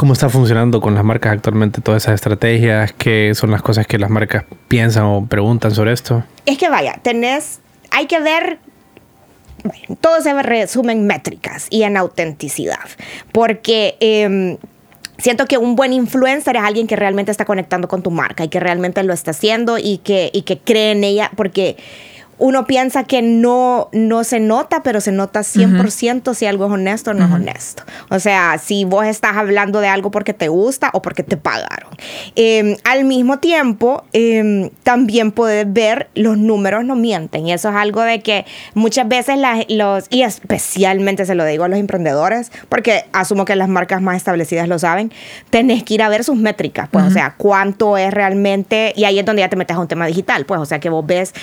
¿Cómo 0.00 0.14
está 0.14 0.30
funcionando 0.30 0.80
con 0.80 0.94
las 0.94 1.04
marcas 1.04 1.34
actualmente 1.34 1.82
todas 1.82 2.04
esas 2.04 2.14
estrategias? 2.14 2.94
¿Qué 2.94 3.34
son 3.34 3.50
las 3.50 3.60
cosas 3.60 3.86
que 3.86 3.98
las 3.98 4.08
marcas 4.08 4.44
piensan 4.66 5.04
o 5.04 5.26
preguntan 5.26 5.74
sobre 5.74 5.92
esto? 5.92 6.24
Es 6.46 6.56
que 6.56 6.70
vaya, 6.70 6.98
tenés, 7.02 7.60
hay 7.90 8.06
que 8.06 8.18
ver 8.18 8.60
todo 10.00 10.22
se 10.22 10.32
resume 10.42 10.94
en 10.94 11.06
métricas 11.06 11.66
y 11.68 11.82
en 11.82 11.98
autenticidad. 11.98 12.78
Porque 13.30 13.98
em, 14.00 14.56
siento 15.18 15.44
que 15.44 15.58
un 15.58 15.76
buen 15.76 15.92
influencer 15.92 16.56
es 16.56 16.62
alguien 16.62 16.86
que 16.86 16.96
realmente 16.96 17.30
está 17.30 17.44
conectando 17.44 17.86
con 17.86 18.02
tu 18.02 18.10
marca 18.10 18.42
y 18.42 18.48
que 18.48 18.58
realmente 18.58 19.02
lo 19.02 19.12
está 19.12 19.32
haciendo 19.32 19.76
y 19.76 19.98
que, 19.98 20.30
y 20.32 20.42
que 20.42 20.56
cree 20.56 20.92
en 20.92 21.04
ella. 21.04 21.30
Porque 21.36 21.76
uno 22.40 22.66
piensa 22.66 23.04
que 23.04 23.20
no, 23.20 23.90
no 23.92 24.24
se 24.24 24.40
nota, 24.40 24.82
pero 24.82 25.00
se 25.00 25.12
nota 25.12 25.40
100% 25.40 26.34
si 26.34 26.46
algo 26.46 26.66
es 26.66 26.72
honesto 26.72 27.10
o 27.10 27.14
no 27.14 27.26
es 27.26 27.30
honesto. 27.30 27.82
O 28.08 28.18
sea, 28.18 28.56
si 28.58 28.86
vos 28.86 29.04
estás 29.04 29.36
hablando 29.36 29.80
de 29.80 29.88
algo 29.88 30.10
porque 30.10 30.32
te 30.32 30.48
gusta 30.48 30.90
o 30.94 31.02
porque 31.02 31.22
te 31.22 31.36
pagaron. 31.36 31.90
Em, 32.36 32.76
al 32.84 33.04
mismo 33.04 33.40
tiempo, 33.40 34.04
em, 34.14 34.70
también 34.82 35.32
puedes 35.32 35.70
ver 35.70 36.08
los 36.14 36.38
números 36.38 36.82
no 36.84 36.96
mienten. 36.96 37.46
Y 37.46 37.52
eso 37.52 37.68
es 37.68 37.74
algo 37.74 38.00
de 38.00 38.20
que 38.20 38.46
muchas 38.72 39.06
veces 39.06 39.38
los, 39.68 40.06
y 40.08 40.22
especialmente 40.22 41.26
se 41.26 41.34
lo 41.34 41.44
digo 41.44 41.64
a 41.64 41.68
los 41.68 41.78
emprendedores, 41.78 42.50
porque 42.70 43.04
asumo 43.12 43.44
que 43.44 43.54
las 43.54 43.68
marcas 43.68 44.00
más 44.00 44.16
establecidas 44.16 44.66
lo 44.66 44.78
saben, 44.78 45.12
tenés 45.50 45.84
que 45.84 45.94
ir 45.94 46.02
a 46.02 46.08
ver 46.08 46.24
sus 46.24 46.36
métricas. 46.36 46.88
Pues, 46.90 47.04
o 47.04 47.10
sea, 47.10 47.34
cuánto 47.36 47.98
es 47.98 48.14
realmente, 48.14 48.94
y 48.96 49.04
ahí 49.04 49.18
es 49.18 49.26
donde 49.26 49.40
ya 49.40 49.50
te 49.50 49.56
metes 49.56 49.76
a 49.76 49.80
un 49.80 49.88
tema 49.88 50.06
digital. 50.06 50.46
Pues, 50.46 50.58
o 50.58 50.64
sea, 50.64 50.80
que 50.80 50.88
vos 50.88 51.04
ves, 51.04 51.34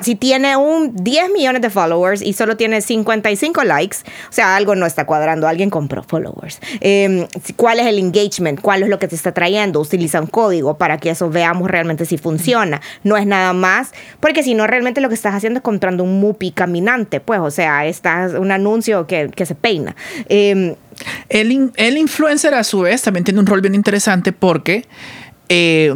si 0.00 0.14
tienes 0.14 0.37
tiene 0.38 0.56
un 0.56 0.94
10 0.94 1.32
millones 1.32 1.60
de 1.62 1.68
followers 1.68 2.22
y 2.22 2.32
solo 2.32 2.56
tiene 2.56 2.80
55 2.80 3.64
likes, 3.64 3.96
o 4.28 4.32
sea, 4.32 4.54
algo 4.54 4.76
no 4.76 4.86
está 4.86 5.04
cuadrando, 5.04 5.48
alguien 5.48 5.68
compró 5.68 6.04
followers. 6.04 6.60
Em, 6.80 7.26
¿Cuál 7.56 7.80
es 7.80 7.86
el 7.86 7.98
engagement? 7.98 8.60
¿Cuál 8.60 8.84
es 8.84 8.88
lo 8.88 9.00
que 9.00 9.08
te 9.08 9.16
está 9.16 9.32
trayendo? 9.32 9.80
Utiliza 9.80 10.20
un 10.20 10.28
código 10.28 10.78
para 10.78 10.98
que 10.98 11.10
eso 11.10 11.28
veamos 11.28 11.68
realmente 11.68 12.04
si 12.04 12.18
funciona. 12.18 12.80
No 13.02 13.16
es 13.16 13.26
nada 13.26 13.52
más, 13.52 13.90
porque 14.20 14.44
si 14.44 14.54
no, 14.54 14.68
realmente 14.68 15.00
lo 15.00 15.08
que 15.08 15.16
estás 15.16 15.34
haciendo 15.34 15.58
es 15.58 15.64
comprando 15.64 16.04
un 16.04 16.20
mupi 16.20 16.52
caminante, 16.52 17.18
pues, 17.18 17.40
o 17.40 17.50
sea, 17.50 17.84
estás 17.86 18.34
un 18.34 18.52
anuncio 18.52 19.08
que, 19.08 19.30
que 19.34 19.44
se 19.44 19.56
peina. 19.56 19.96
Em, 20.28 20.76
el, 21.30 21.72
el 21.74 21.98
influencer 21.98 22.54
a 22.54 22.62
su 22.62 22.82
vez 22.82 23.02
también 23.02 23.24
tiene 23.24 23.40
un 23.40 23.46
rol 23.46 23.60
bien 23.60 23.74
interesante 23.74 24.32
porque... 24.32 24.84
Eh, 25.50 25.92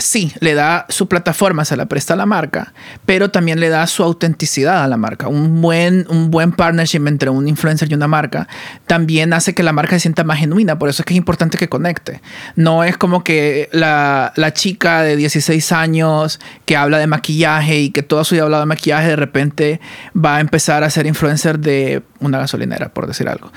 sí, 0.00 0.32
le 0.40 0.54
da 0.54 0.86
su 0.88 1.08
plataforma, 1.08 1.64
se 1.64 1.76
la 1.76 1.86
presta 1.86 2.14
a 2.14 2.16
la 2.16 2.26
marca, 2.26 2.72
pero 3.06 3.30
también 3.30 3.60
le 3.60 3.68
da 3.68 3.86
su 3.86 4.02
autenticidad 4.02 4.82
a 4.82 4.88
la 4.88 4.96
marca. 4.96 5.28
Un 5.28 5.60
buen, 5.60 6.06
un 6.08 6.30
buen 6.30 6.52
partnership 6.52 7.06
entre 7.06 7.30
un 7.30 7.48
influencer 7.48 7.90
y 7.90 7.94
una 7.94 8.08
marca 8.08 8.48
también 8.86 9.32
hace 9.32 9.54
que 9.54 9.62
la 9.62 9.72
marca 9.72 9.96
se 9.96 10.00
sienta 10.00 10.24
más 10.24 10.38
genuina. 10.38 10.78
Por 10.78 10.88
eso 10.88 11.02
es 11.02 11.06
que 11.06 11.14
es 11.14 11.18
importante 11.18 11.58
que 11.58 11.68
conecte. 11.68 12.20
No 12.56 12.84
es 12.84 12.96
como 12.96 13.24
que 13.24 13.68
la, 13.72 14.32
la 14.36 14.52
chica 14.52 15.02
de 15.02 15.16
16 15.16 15.72
años 15.72 16.40
que 16.64 16.76
habla 16.76 16.98
de 16.98 17.06
maquillaje 17.06 17.80
y 17.80 17.90
que 17.90 18.02
toda 18.02 18.24
su 18.24 18.34
vida 18.34 18.42
ha 18.42 18.46
hablado 18.46 18.62
de 18.62 18.66
maquillaje, 18.66 19.08
de 19.08 19.16
repente 19.16 19.80
va 20.16 20.36
a 20.36 20.40
empezar 20.40 20.84
a 20.84 20.90
ser 20.90 21.06
influencer 21.06 21.58
de 21.58 22.02
una 22.20 22.38
gasolinera, 22.38 22.88
por 22.90 23.06
decir 23.06 23.28
algo. 23.28 23.52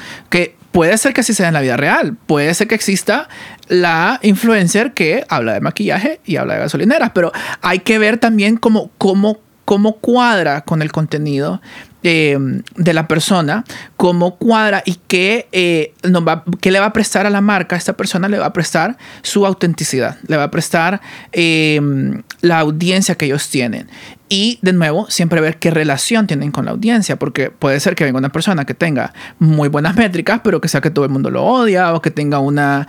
Puede 0.73 0.97
ser 0.97 1.13
que 1.13 1.21
así 1.21 1.33
sea 1.33 1.47
en 1.47 1.53
la 1.53 1.61
vida 1.61 1.77
real. 1.77 2.17
Puede 2.25 2.53
ser 2.53 2.67
que 2.67 2.75
exista 2.75 3.29
la 3.69 4.19
influencer 4.23 4.93
que 4.93 5.23
habla 5.29 5.53
de 5.53 5.61
maquillaje 5.61 6.19
y 6.25 6.35
habla 6.35 6.55
de 6.55 6.61
gasolineras, 6.61 7.11
pero 7.13 7.31
hay 7.61 7.79
que 7.79 7.99
ver 7.99 8.17
también 8.17 8.57
cómo, 8.57 8.91
cómo, 8.97 9.39
cómo 9.63 9.93
cuadra 9.97 10.61
con 10.61 10.81
el 10.81 10.91
contenido 10.91 11.61
eh, 12.03 12.37
de 12.75 12.93
la 12.93 13.07
persona, 13.07 13.63
cómo 13.97 14.35
cuadra 14.35 14.83
y 14.85 14.99
qué, 15.07 15.47
eh, 15.51 15.93
va, 16.05 16.43
qué 16.61 16.71
le 16.71 16.79
va 16.79 16.87
a 16.87 16.93
prestar 16.93 17.25
a 17.25 17.29
la 17.29 17.41
marca. 17.41 17.75
Esta 17.75 17.93
persona 17.93 18.27
le 18.27 18.39
va 18.39 18.47
a 18.47 18.53
prestar 18.53 18.97
su 19.21 19.45
autenticidad, 19.45 20.17
le 20.27 20.37
va 20.37 20.43
a 20.43 20.51
prestar 20.51 21.01
eh, 21.31 21.79
la 22.41 22.59
audiencia 22.59 23.15
que 23.15 23.25
ellos 23.25 23.49
tienen. 23.49 23.89
Y 24.29 24.59
de 24.61 24.73
nuevo, 24.73 25.09
siempre 25.09 25.41
ver 25.41 25.57
qué 25.57 25.71
relación 25.71 26.27
tienen 26.27 26.51
con 26.51 26.65
la 26.65 26.71
audiencia, 26.71 27.17
porque 27.17 27.51
puede 27.51 27.79
ser 27.79 27.95
que 27.95 28.03
venga 28.03 28.17
una 28.17 28.29
persona 28.29 28.65
que 28.65 28.73
tenga 28.73 29.13
muy 29.39 29.69
buenas 29.69 29.95
métricas, 29.95 30.41
pero 30.43 30.59
que 30.59 30.67
sea 30.67 30.81
que 30.81 30.89
todo 30.89 31.05
el 31.05 31.11
mundo 31.11 31.29
lo 31.29 31.43
odia 31.43 31.93
o 31.93 32.01
que 32.01 32.11
tenga 32.11 32.39
una... 32.39 32.87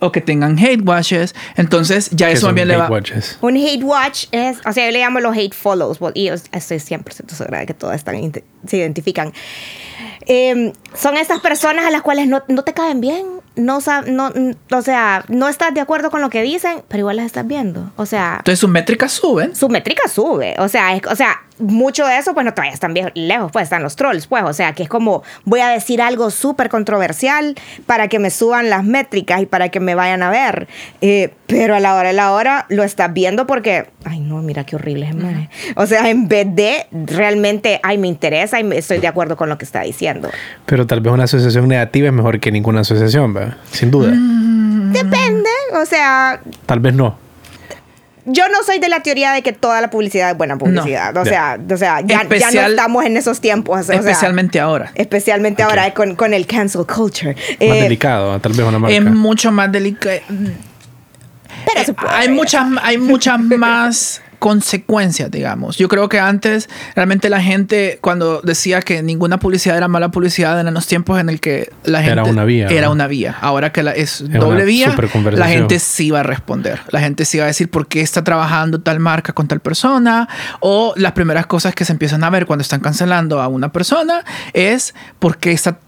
o 0.00 0.12
que 0.12 0.20
tengan 0.20 0.58
hate 0.58 0.82
watches. 0.82 1.34
Entonces, 1.56 2.10
ya 2.10 2.30
eso 2.30 2.46
también 2.46 2.68
le 2.68 2.76
va. 2.76 2.88
Watches? 2.88 3.38
Un 3.40 3.56
hate 3.56 3.82
watch 3.82 4.26
es, 4.32 4.58
o 4.64 4.72
sea, 4.72 4.86
yo 4.86 4.92
le 4.92 5.00
llamo 5.00 5.20
los 5.20 5.36
hate 5.36 5.54
follows, 5.54 5.98
y 6.14 6.26
yo 6.26 6.34
estoy 6.34 6.78
100% 6.78 7.30
segura 7.30 7.60
de 7.60 7.66
que 7.66 7.74
todas 7.74 7.96
están, 7.96 8.32
se 8.66 8.76
identifican. 8.76 9.32
Eh, 10.26 10.72
son 10.94 11.16
estas 11.16 11.40
personas 11.40 11.86
a 11.86 11.90
las 11.90 12.02
cuales 12.02 12.28
no, 12.28 12.42
no 12.48 12.62
te 12.62 12.74
caen 12.74 13.00
bien, 13.00 13.26
no, 13.58 13.80
no, 14.06 14.32
o 14.72 14.82
sea, 14.82 15.24
no 15.28 15.48
estás 15.48 15.74
de 15.74 15.80
acuerdo 15.80 16.10
con 16.10 16.20
lo 16.20 16.30
que 16.30 16.42
dicen, 16.42 16.82
pero 16.88 17.00
igual 17.00 17.16
las 17.16 17.26
estás 17.26 17.46
viendo. 17.46 17.90
O 17.96 18.06
sea. 18.06 18.36
Entonces 18.38 18.58
sus 18.58 18.70
métricas 18.70 19.12
suben. 19.12 19.54
Su 19.54 19.68
métrica 19.68 20.08
sube. 20.08 20.54
O 20.58 20.68
sea, 20.68 20.94
es, 20.94 21.02
o 21.06 21.16
sea, 21.16 21.40
mucho 21.58 22.06
de 22.06 22.18
eso, 22.18 22.34
pues 22.34 22.44
no 22.44 22.54
todavía 22.54 22.72
están 22.72 22.94
bien 22.94 23.10
lejos, 23.14 23.50
pues 23.52 23.64
están 23.64 23.82
los 23.82 23.96
trolls, 23.96 24.26
pues. 24.26 24.44
O 24.44 24.52
sea, 24.52 24.72
que 24.72 24.84
es 24.84 24.88
como 24.88 25.22
voy 25.44 25.60
a 25.60 25.68
decir 25.68 26.00
algo 26.00 26.30
súper 26.30 26.68
controversial 26.68 27.54
para 27.86 28.08
que 28.08 28.18
me 28.18 28.30
suban 28.30 28.70
las 28.70 28.84
métricas 28.84 29.42
y 29.42 29.46
para 29.46 29.68
que 29.68 29.80
me 29.80 29.94
vayan 29.94 30.22
a 30.22 30.30
ver. 30.30 30.68
Eh, 31.00 31.32
pero 31.46 31.74
a 31.74 31.80
la 31.80 31.94
hora 31.94 32.08
de 32.08 32.14
la 32.14 32.32
hora 32.32 32.66
lo 32.68 32.82
estás 32.82 33.12
viendo 33.12 33.46
porque, 33.46 33.88
ay, 34.04 34.20
no, 34.20 34.42
mira 34.42 34.64
qué 34.64 34.76
horrible 34.76 35.08
es, 35.08 35.72
O 35.76 35.86
sea, 35.86 36.08
en 36.10 36.28
vez 36.28 36.46
de 36.54 36.86
realmente, 36.92 37.80
ay, 37.82 37.98
me 37.98 38.08
interesa 38.08 38.60
y 38.60 38.70
estoy 38.72 38.98
de 38.98 39.08
acuerdo 39.08 39.36
con 39.36 39.48
lo 39.48 39.58
que 39.58 39.64
está 39.64 39.82
diciendo. 39.82 40.30
Pero 40.66 40.86
tal 40.86 41.00
vez 41.00 41.12
una 41.12 41.24
asociación 41.24 41.68
negativa 41.68 42.08
es 42.08 42.12
mejor 42.12 42.40
que 42.40 42.52
ninguna 42.52 42.80
asociación, 42.80 43.34
¿verdad? 43.34 43.47
Sin 43.70 43.90
duda. 43.90 44.12
Mm. 44.14 44.92
Depende, 44.92 45.50
o 45.74 45.84
sea... 45.84 46.40
Tal 46.66 46.80
vez 46.80 46.94
no. 46.94 47.18
Yo 48.30 48.46
no 48.48 48.62
soy 48.62 48.78
de 48.78 48.88
la 48.88 49.00
teoría 49.00 49.32
de 49.32 49.42
que 49.42 49.52
toda 49.52 49.80
la 49.80 49.88
publicidad 49.88 50.30
es 50.30 50.36
buena 50.36 50.58
publicidad. 50.58 51.16
O, 51.16 51.24
sea, 51.24 51.58
o 51.70 51.76
sea, 51.78 52.02
ya, 52.02 52.24
no 52.24 52.34
estamos 52.34 53.04
en 53.06 53.16
esos 53.16 53.40
tiempos. 53.40 53.88
especialmente 53.88 54.60
ahora. 54.60 54.92
Especialmente 54.94 55.62
ahora 55.62 55.94
con, 55.94 56.14
con, 56.14 56.34
el 56.34 56.46
cancel 56.46 56.84
culture. 56.84 57.34
Más 57.34 57.56
eh, 57.58 57.82
delicado, 57.82 58.38
tal 58.38 58.52
vez 58.52 58.66
una 58.66 58.78
marca. 58.78 58.94
Es 58.94 59.02
mucho 59.02 59.50
más 59.50 59.72
delicado. 59.72 60.20
Pero 60.28 61.80
eh, 61.80 61.94
hay 62.10 62.28
muchas, 62.28 62.66
hay 62.82 62.98
muchas 62.98 63.40
más 63.40 64.22
consecuencias, 64.38 65.30
digamos. 65.30 65.76
Yo 65.76 65.88
creo 65.88 66.08
que 66.08 66.18
antes 66.18 66.68
realmente 66.94 67.28
la 67.28 67.40
gente 67.40 67.98
cuando 68.00 68.40
decía 68.42 68.82
que 68.82 69.02
ninguna 69.02 69.38
publicidad 69.38 69.76
era 69.76 69.88
mala 69.88 70.10
publicidad 70.10 70.58
eran 70.58 70.74
los 70.74 70.86
tiempos 70.86 71.20
en 71.20 71.28
el 71.28 71.40
que 71.40 71.70
la 71.84 72.00
gente 72.02 72.12
era 72.12 72.24
una 72.24 72.44
vía. 72.44 72.68
Era 72.68 72.90
una 72.90 73.06
vía. 73.06 73.36
Ahora 73.40 73.72
que 73.72 73.82
la, 73.82 73.92
es, 73.92 74.24
doble 74.28 74.64
vía, 74.64 74.94
la 75.32 75.48
gente 75.48 75.78
sí 75.78 76.10
va 76.10 76.20
a 76.20 76.22
responder. 76.22 76.80
La 76.90 77.00
gente 77.00 77.24
sí 77.24 77.38
va 77.38 77.44
a 77.44 77.48
decir 77.48 77.70
por 77.70 77.88
qué 77.88 78.00
está 78.00 78.24
trabajando 78.24 78.80
tal 78.80 79.00
marca 79.00 79.32
con 79.32 79.48
tal 79.48 79.60
persona 79.60 80.28
o 80.60 80.92
las 80.96 81.12
primeras 81.12 81.46
cosas 81.46 81.74
que 81.74 81.84
se 81.84 81.92
empiezan 81.92 82.24
a 82.24 82.30
ver 82.30 82.46
cuando 82.46 82.62
están 82.62 82.80
cancelando 82.80 83.40
a 83.40 83.48
una 83.48 83.72
persona 83.72 84.24
es 84.52 84.94
por 85.18 85.38
qué 85.38 85.52
esta 85.52 85.78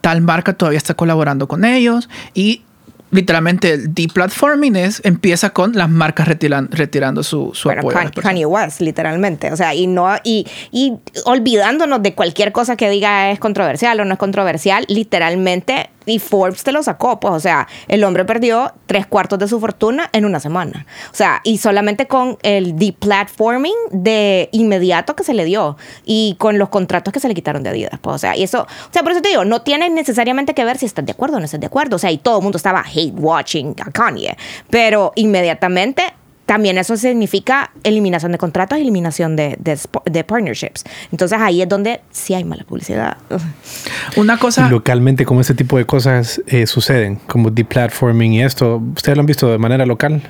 tal 0.00 0.22
marca 0.22 0.54
todavía 0.54 0.78
está 0.78 0.94
colaborando 0.94 1.46
con 1.46 1.64
ellos 1.64 2.08
y 2.32 2.62
literalmente 3.10 3.72
el 3.72 3.94
deplatforming 3.94 4.76
es 4.76 5.00
empieza 5.04 5.50
con 5.50 5.72
las 5.72 5.88
marcas 5.88 6.28
retirando 6.28 7.22
su, 7.22 7.50
su 7.54 7.68
bueno, 7.68 7.80
apoyo. 7.80 8.10
Kanye 8.20 8.46
West, 8.46 8.80
literalmente. 8.80 9.52
O 9.52 9.56
sea, 9.56 9.74
y 9.74 9.86
no, 9.86 10.08
y, 10.24 10.46
y 10.70 10.94
olvidándonos 11.24 12.02
de 12.02 12.14
cualquier 12.14 12.52
cosa 12.52 12.76
que 12.76 12.90
diga 12.90 13.30
es 13.30 13.38
controversial 13.38 13.98
o 14.00 14.04
no 14.04 14.12
es 14.14 14.18
controversial, 14.18 14.84
literalmente 14.88 15.90
y 16.08 16.18
Forbes 16.18 16.64
te 16.64 16.72
lo 16.72 16.82
sacó, 16.82 17.20
pues, 17.20 17.34
o 17.34 17.40
sea, 17.40 17.68
el 17.88 18.04
hombre 18.04 18.24
perdió 18.24 18.72
tres 18.86 19.06
cuartos 19.06 19.38
de 19.38 19.48
su 19.48 19.60
fortuna 19.60 20.08
en 20.12 20.24
una 20.24 20.40
semana. 20.40 20.86
O 21.12 21.14
sea, 21.14 21.40
y 21.44 21.58
solamente 21.58 22.06
con 22.06 22.38
el 22.42 22.76
deplatforming 22.76 23.74
de 23.90 24.48
inmediato 24.52 25.14
que 25.14 25.24
se 25.24 25.34
le 25.34 25.44
dio 25.44 25.76
y 26.04 26.36
con 26.38 26.58
los 26.58 26.68
contratos 26.68 27.12
que 27.12 27.20
se 27.20 27.28
le 27.28 27.34
quitaron 27.34 27.62
de 27.62 27.70
Adidas, 27.70 27.98
pues, 28.00 28.16
o 28.16 28.18
sea, 28.18 28.36
y 28.36 28.42
eso, 28.42 28.62
o 28.62 28.92
sea, 28.92 29.02
por 29.02 29.12
eso 29.12 29.22
te 29.22 29.28
digo, 29.28 29.44
no 29.44 29.62
tiene 29.62 29.90
necesariamente 29.90 30.54
que 30.54 30.64
ver 30.64 30.78
si 30.78 30.86
estás 30.86 31.04
de 31.04 31.12
acuerdo 31.12 31.36
o 31.36 31.38
no 31.40 31.44
estás 31.44 31.60
de 31.60 31.66
acuerdo, 31.66 31.96
o 31.96 31.98
sea, 31.98 32.10
y 32.10 32.18
todo 32.18 32.38
el 32.38 32.42
mundo 32.42 32.56
estaba 32.56 32.82
hate 32.82 33.14
watching 33.14 33.74
a 33.84 33.90
Kanye, 33.90 34.36
pero 34.70 35.12
inmediatamente 35.16 36.02
también 36.48 36.78
eso 36.78 36.96
significa 36.96 37.72
eliminación 37.84 38.32
de 38.32 38.38
contratos 38.38 38.78
y 38.78 38.80
eliminación 38.80 39.36
de, 39.36 39.58
de, 39.58 40.24
partnerships. 40.24 40.82
Entonces 41.12 41.38
ahí 41.38 41.60
es 41.60 41.68
donde 41.68 42.00
sí 42.10 42.32
hay 42.32 42.42
mala 42.42 42.64
publicidad. 42.64 43.18
Una 44.16 44.38
cosa... 44.38 44.66
localmente, 44.70 45.26
¿cómo 45.26 45.42
ese 45.42 45.52
tipo 45.52 45.76
de 45.76 45.84
cosas 45.84 46.40
eh, 46.46 46.66
suceden? 46.66 47.16
Como 47.16 47.50
deplatforming 47.50 48.32
y 48.32 48.42
esto. 48.42 48.82
¿Ustedes 48.96 49.18
lo 49.18 49.20
han 49.20 49.26
visto 49.26 49.52
de 49.52 49.58
manera 49.58 49.84
local? 49.84 50.22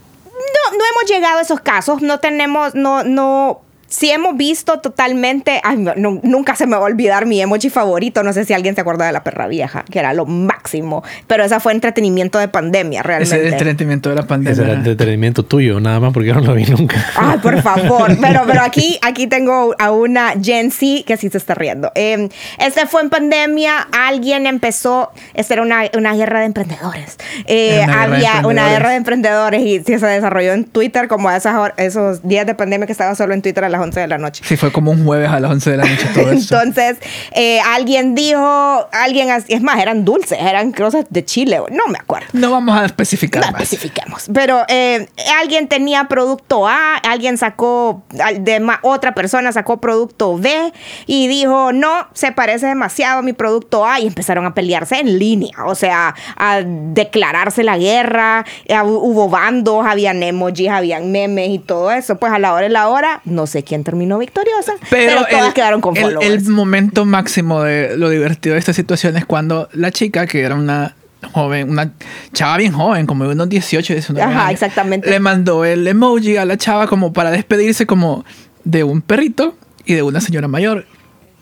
No, 0.00 0.78
no 0.78 0.84
hemos 0.90 1.10
llegado 1.10 1.38
a 1.38 1.42
esos 1.42 1.60
casos. 1.60 2.00
No 2.00 2.18
tenemos, 2.18 2.74
no, 2.74 3.04
no, 3.04 3.60
si 3.96 4.10
hemos 4.10 4.36
visto 4.36 4.80
totalmente, 4.80 5.58
ay, 5.64 5.78
nunca 5.96 6.54
se 6.54 6.66
me 6.66 6.76
va 6.76 6.82
a 6.82 6.84
olvidar 6.84 7.24
mi 7.24 7.40
emoji 7.40 7.70
favorito, 7.70 8.22
no 8.22 8.34
sé 8.34 8.44
si 8.44 8.52
alguien 8.52 8.74
se 8.74 8.82
acuerda 8.82 9.06
de 9.06 9.12
la 9.12 9.24
perra 9.24 9.46
vieja, 9.46 9.86
que 9.90 9.98
era 9.98 10.12
lo 10.12 10.26
máximo, 10.26 11.02
pero 11.26 11.44
esa 11.44 11.60
fue 11.60 11.72
entretenimiento 11.72 12.38
de 12.38 12.48
pandemia, 12.48 13.02
realmente. 13.02 13.34
Ese 13.34 13.48
entretenimiento 13.48 14.10
de 14.10 14.16
la 14.16 14.26
pandemia. 14.26 14.52
Ese 14.52 14.64
era 14.64 14.74
entretenimiento 14.74 15.44
tuyo, 15.46 15.80
nada 15.80 15.98
más 15.98 16.12
porque 16.12 16.28
yo 16.28 16.34
no 16.34 16.42
lo 16.42 16.52
vi 16.52 16.66
nunca. 16.66 17.02
Ay, 17.16 17.38
por 17.38 17.62
favor, 17.62 18.14
pero, 18.20 18.42
pero 18.46 18.60
aquí, 18.60 18.98
aquí 19.00 19.28
tengo 19.28 19.74
a 19.78 19.90
una 19.90 20.34
Gen 20.42 20.70
Z 20.70 21.04
que 21.06 21.16
sí 21.16 21.30
se 21.30 21.38
está 21.38 21.54
riendo. 21.54 21.90
Eh, 21.94 22.28
este 22.58 22.86
fue 22.86 23.00
en 23.00 23.08
pandemia, 23.08 23.78
alguien 23.92 24.46
empezó, 24.46 25.10
esta 25.32 25.54
era 25.54 25.62
una, 25.62 25.84
una 25.96 26.14
guerra 26.14 26.40
de 26.40 26.46
emprendedores. 26.46 27.16
Eh, 27.46 27.82
había 27.82 28.46
una 28.46 28.68
guerra 28.68 28.90
de 28.90 28.96
emprendedores 28.96 29.62
y 29.62 29.82
se 29.82 29.96
desarrolló 29.98 30.52
en 30.52 30.64
Twitter 30.64 31.08
como 31.08 31.30
esas, 31.30 31.72
esos 31.78 32.22
días 32.28 32.44
de 32.44 32.54
pandemia 32.54 32.84
que 32.84 32.92
estaba 32.92 33.14
solo 33.14 33.32
en 33.32 33.40
Twitter 33.40 33.64
a 33.64 33.70
las 33.70 33.85
11 33.86 34.00
de 34.00 34.06
la 34.06 34.18
noche. 34.18 34.42
Sí, 34.46 34.56
fue 34.56 34.72
como 34.72 34.90
un 34.90 35.04
jueves 35.04 35.28
a 35.30 35.40
las 35.40 35.50
11 35.50 35.70
de 35.70 35.76
la 35.76 35.84
noche 35.84 36.08
todo 36.14 36.30
eso. 36.30 36.60
Entonces, 36.60 36.98
eh, 37.32 37.60
alguien 37.60 38.14
dijo, 38.14 38.88
alguien, 38.92 39.28
es 39.48 39.62
más, 39.62 39.80
eran 39.80 40.04
dulces, 40.04 40.38
eran 40.40 40.72
cosas 40.72 41.06
de 41.10 41.24
Chile, 41.24 41.60
no 41.70 41.86
me 41.88 41.98
acuerdo. 41.98 42.28
No 42.32 42.50
vamos 42.50 42.76
a 42.76 42.84
especificar 42.84 43.42
no 43.42 43.58
especifiquemos. 43.58 44.26
Pero 44.32 44.62
eh, 44.68 45.08
alguien 45.40 45.68
tenía 45.68 46.04
producto 46.04 46.66
A, 46.68 46.96
alguien 46.96 47.38
sacó, 47.38 48.02
de 48.10 48.66
otra 48.82 49.14
persona 49.14 49.52
sacó 49.52 49.80
producto 49.80 50.36
B 50.38 50.72
y 51.06 51.28
dijo, 51.28 51.72
no, 51.72 52.08
se 52.12 52.32
parece 52.32 52.66
demasiado 52.66 53.20
a 53.20 53.22
mi 53.22 53.32
producto 53.32 53.86
A 53.86 54.00
y 54.00 54.06
empezaron 54.06 54.46
a 54.46 54.54
pelearse 54.54 54.98
en 54.98 55.18
línea, 55.18 55.64
o 55.64 55.74
sea, 55.74 56.14
a 56.36 56.62
declararse 56.62 57.62
la 57.62 57.78
guerra, 57.78 58.44
hubo 58.84 59.28
bandos, 59.28 59.86
habían 59.86 60.22
emojis, 60.22 60.68
habían 60.68 61.12
memes 61.12 61.50
y 61.50 61.58
todo 61.58 61.92
eso. 61.92 62.16
Pues 62.16 62.32
a 62.32 62.38
la 62.38 62.52
hora 62.52 62.66
y 62.66 62.70
la 62.70 62.88
hora, 62.88 63.20
no 63.24 63.46
sé 63.46 63.62
quién 63.66 63.84
terminó 63.84 64.18
victoriosa, 64.18 64.74
pero, 64.88 65.26
todas 65.30 65.52
quedaron 65.52 65.80
con 65.80 65.96
el, 65.96 66.16
el 66.22 66.42
momento 66.44 67.04
máximo 67.04 67.62
de 67.62 67.96
lo 67.96 68.08
divertido 68.08 68.54
de 68.54 68.60
esta 68.60 68.72
situación 68.72 69.16
es 69.16 69.26
cuando 69.26 69.68
la 69.72 69.90
chica, 69.90 70.26
que 70.26 70.40
era 70.40 70.54
una 70.54 70.94
joven, 71.32 71.70
una 71.70 71.92
chava 72.32 72.58
bien 72.58 72.72
joven, 72.72 73.06
como 73.06 73.24
de 73.24 73.32
unos 73.32 73.48
18, 73.48 73.92
19 73.92 74.22
Ajá, 74.22 74.50
exactamente. 74.50 75.10
le 75.10 75.20
mandó 75.20 75.64
el 75.64 75.86
emoji 75.86 76.36
a 76.36 76.44
la 76.44 76.56
chava 76.56 76.86
como 76.86 77.12
para 77.12 77.30
despedirse 77.30 77.86
como 77.86 78.24
de 78.64 78.84
un 78.84 79.02
perrito 79.02 79.56
y 79.84 79.94
de 79.94 80.02
una 80.02 80.20
señora 80.20 80.48
mayor. 80.48 80.86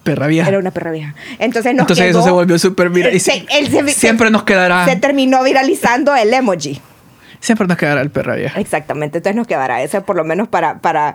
Perra 0.03 0.27
vieja. 0.27 0.51
Era 0.51 0.59
una 0.59 0.71
perra 0.71 0.91
vieja. 0.91 1.15
Entonces, 1.39 1.73
nos 1.73 1.85
Entonces 1.85 2.11
eso 2.11 2.23
se 2.23 2.31
volvió 2.31 2.59
súper 2.59 2.91
viral. 2.91 3.19
siempre 3.89 4.31
nos 4.31 4.43
quedará. 4.43 4.85
Se 4.85 4.97
terminó 4.97 5.43
viralizando 5.43 6.15
el 6.15 6.35
emoji. 6.35 6.79
Siempre 7.41 7.67
nos 7.67 7.79
quedará 7.79 8.03
el 8.03 8.11
perra 8.11 8.37
vieja. 8.37 8.61
Exactamente. 8.61 9.19
Entonces 9.19 9.37
nos 9.37 9.47
quedará 9.47 9.83
ese 9.83 10.03
por 10.03 10.17
lo 10.17 10.25
menos 10.25 10.49
para, 10.49 10.81
para 10.81 11.15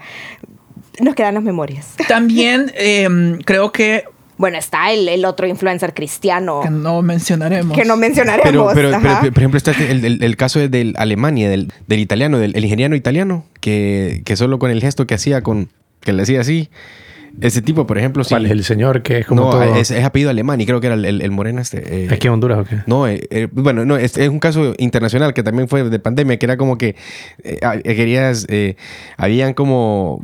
nos 1.01 1.15
quedan 1.15 1.33
las 1.35 1.43
memorias. 1.43 1.95
También 2.07 2.71
em, 2.75 3.37
creo 3.39 3.71
que 3.71 4.03
Bueno, 4.37 4.57
está 4.57 4.91
el, 4.93 5.09
el 5.09 5.25
otro 5.25 5.47
influencer 5.47 5.93
cristiano 5.93 6.61
Que 6.63 6.69
no 6.69 7.01
mencionaremos. 7.01 7.77
que 7.77 7.83
no 7.85 7.97
mencionaremos. 7.97 8.73
Pero, 8.73 8.91
pero, 8.91 8.99
por 9.33 9.37
ejemplo, 9.37 9.57
está 9.57 9.71
este- 9.71 9.91
el, 9.91 10.05
el- 10.05 10.23
el 10.23 10.37
caso 10.37 10.59
del 10.65 10.93
Alemania, 10.97 11.49
del, 11.49 11.73
del 11.87 11.99
italiano, 11.99 12.39
del 12.39 12.55
el 12.55 12.63
ingeniero 12.63 12.95
italiano, 12.95 13.43
que, 13.59 14.21
que 14.25 14.35
solo 14.37 14.57
con 14.57 14.71
el 14.71 14.79
gesto 14.81 15.05
que 15.07 15.13
hacía, 15.15 15.41
con 15.41 15.69
que 15.99 16.13
le 16.13 16.23
hacía 16.23 16.39
así, 16.39 16.69
ese 17.41 17.61
tipo, 17.61 17.85
por 17.85 17.97
ejemplo, 17.97 18.23
sí. 18.23 18.29
¿Cuál 18.29 18.45
es 18.45 18.51
el 18.51 18.63
señor 18.63 19.01
que 19.03 19.19
es 19.19 19.25
como 19.25 19.41
no, 19.43 19.49
todo? 19.51 19.75
es, 19.75 19.91
es 19.91 20.03
apellido 20.03 20.29
alemán 20.31 20.59
y 20.61 20.65
creo 20.65 20.79
que 20.81 20.87
era 20.87 20.95
el, 20.95 21.05
el, 21.05 21.21
el 21.21 21.31
moreno 21.31 21.61
este. 21.61 22.05
eh, 22.05 22.07
¿Aquí 22.09 22.27
en 22.27 22.33
Honduras 22.33 22.59
o 22.59 22.63
qué? 22.63 22.77
No, 22.87 23.07
eh, 23.07 23.27
eh, 23.29 23.47
bueno, 23.51 23.83
no, 23.85 23.97
es, 23.97 24.17
es 24.17 24.29
un 24.29 24.39
caso 24.39 24.73
internacional 24.77 25.33
que 25.33 25.43
también 25.43 25.67
fue 25.67 25.83
de 25.83 25.99
pandemia, 25.99 26.39
que 26.39 26.45
era 26.45 26.55
como 26.57 26.77
que 26.77 26.95
eh, 27.43 27.59
querías, 27.83 28.45
eh, 28.49 28.77
habían 29.17 29.53
como 29.53 30.23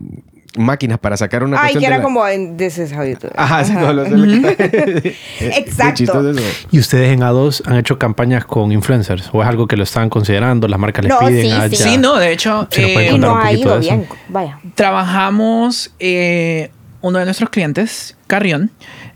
máquinas 0.58 1.00
para 1.00 1.18
sacar 1.18 1.44
una 1.44 1.62
Ay, 1.62 1.76
que 1.76 1.86
era 1.86 1.98
la- 1.98 2.04
como 2.04 2.26
en 2.28 2.58
This 2.58 2.78
is 2.78 2.92
how 2.94 3.04
you 3.04 3.16
do 3.20 3.28
it. 3.28 3.34
Ajá, 3.36 3.64
sí, 3.64 3.72
Ajá. 3.74 3.82
no, 3.82 3.94
lo- 3.94 4.04
lo- 4.10 4.48
Qué 4.58 5.16
Exacto. 5.40 6.04
eso. 6.32 6.42
¿Y 6.72 6.80
ustedes 6.80 7.12
en 7.14 7.20
A2 7.22 7.62
han 7.66 7.78
hecho 7.78 7.98
campañas 8.00 8.46
con 8.46 8.72
influencers? 8.72 9.30
¿O 9.34 9.42
es 9.42 9.48
algo 9.48 9.68
que 9.68 9.76
lo 9.78 9.84
están 9.84 10.10
considerando? 10.10 10.68
¿Las 10.68 10.80
marcas 10.80 11.04
les 11.06 11.14
No, 11.14 11.20
piden? 11.28 11.42
sí, 11.46 11.52
Ah, 11.52 11.68
sí. 11.70 11.76
Sí, 11.76 11.98
no, 11.98 12.16
de 12.18 12.32
hecho, 12.32 12.68
Si 12.72 12.82
eh, 12.82 13.18
nos 13.18 13.32
un 13.32 13.38
ha 13.46 13.52
ido 13.52 13.80
bien. 13.80 14.08
Vaya. 14.30 14.60
trabajamos 14.76 15.94
eh, 16.00 16.72
uno 17.02 17.20
de 17.20 17.26
nuestros 17.26 17.50
clientes, 17.50 18.16
Carrión, 18.28 18.72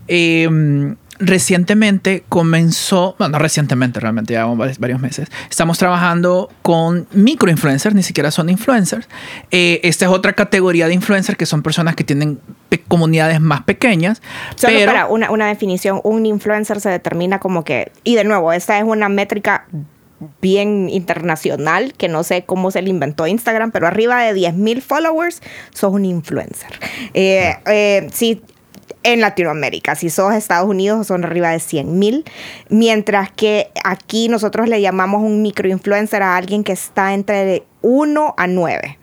eh, 0.08 0.94
recientemente 1.20 2.24
comenzó, 2.28 3.14
bueno, 3.18 3.32
no 3.32 3.38
recientemente, 3.38 4.00
realmente 4.00 4.32
llevamos 4.32 4.58
varios, 4.58 4.78
varios 4.78 5.00
meses, 5.00 5.28
estamos 5.48 5.78
trabajando 5.78 6.50
con 6.62 7.06
microinfluencers, 7.12 7.94
ni 7.94 8.02
siquiera 8.02 8.30
son 8.30 8.48
influencers. 8.48 9.08
Eh, 9.50 9.80
esta 9.84 10.06
es 10.06 10.10
otra 10.10 10.32
categoría 10.32 10.88
de 10.88 10.94
influencers 10.94 11.36
que 11.36 11.46
son 11.46 11.62
personas 11.62 11.94
que 11.94 12.04
tienen 12.04 12.40
comunidades 12.88 13.40
más 13.40 13.62
pequeñas. 13.62 14.22
Solo 14.56 14.74
pero, 14.78 14.92
para 14.92 15.06
una, 15.06 15.30
una 15.30 15.46
definición, 15.46 16.00
un 16.02 16.26
influencer 16.26 16.80
se 16.80 16.88
determina 16.88 17.38
como 17.38 17.64
que, 17.64 17.92
y 18.02 18.16
de 18.16 18.24
nuevo, 18.24 18.52
esta 18.52 18.78
es 18.78 18.84
una 18.84 19.08
métrica 19.08 19.66
bien 20.40 20.88
internacional, 20.88 21.94
que 21.94 22.08
no 22.08 22.22
sé 22.24 22.44
cómo 22.44 22.70
se 22.70 22.82
le 22.82 22.90
inventó 22.90 23.26
Instagram, 23.26 23.70
pero 23.70 23.86
arriba 23.86 24.22
de 24.22 24.34
10.000 24.34 24.80
followers, 24.82 25.42
sos 25.72 25.92
un 25.92 26.04
influencer. 26.04 26.78
Eh, 27.14 27.56
eh, 27.66 28.08
sí, 28.12 28.42
en 29.02 29.20
Latinoamérica, 29.20 29.94
si 29.94 30.10
sos 30.10 30.34
Estados 30.34 30.68
Unidos, 30.68 31.06
son 31.06 31.24
arriba 31.24 31.50
de 31.50 31.58
100.000, 31.58 32.24
mientras 32.68 33.30
que 33.30 33.70
aquí 33.84 34.28
nosotros 34.28 34.68
le 34.68 34.80
llamamos 34.80 35.22
un 35.22 35.42
microinfluencer 35.42 36.22
a 36.22 36.36
alguien 36.36 36.64
que 36.64 36.72
está 36.72 37.14
entre 37.14 37.64
1 37.82 38.34
a 38.36 38.46
9. 38.46 38.98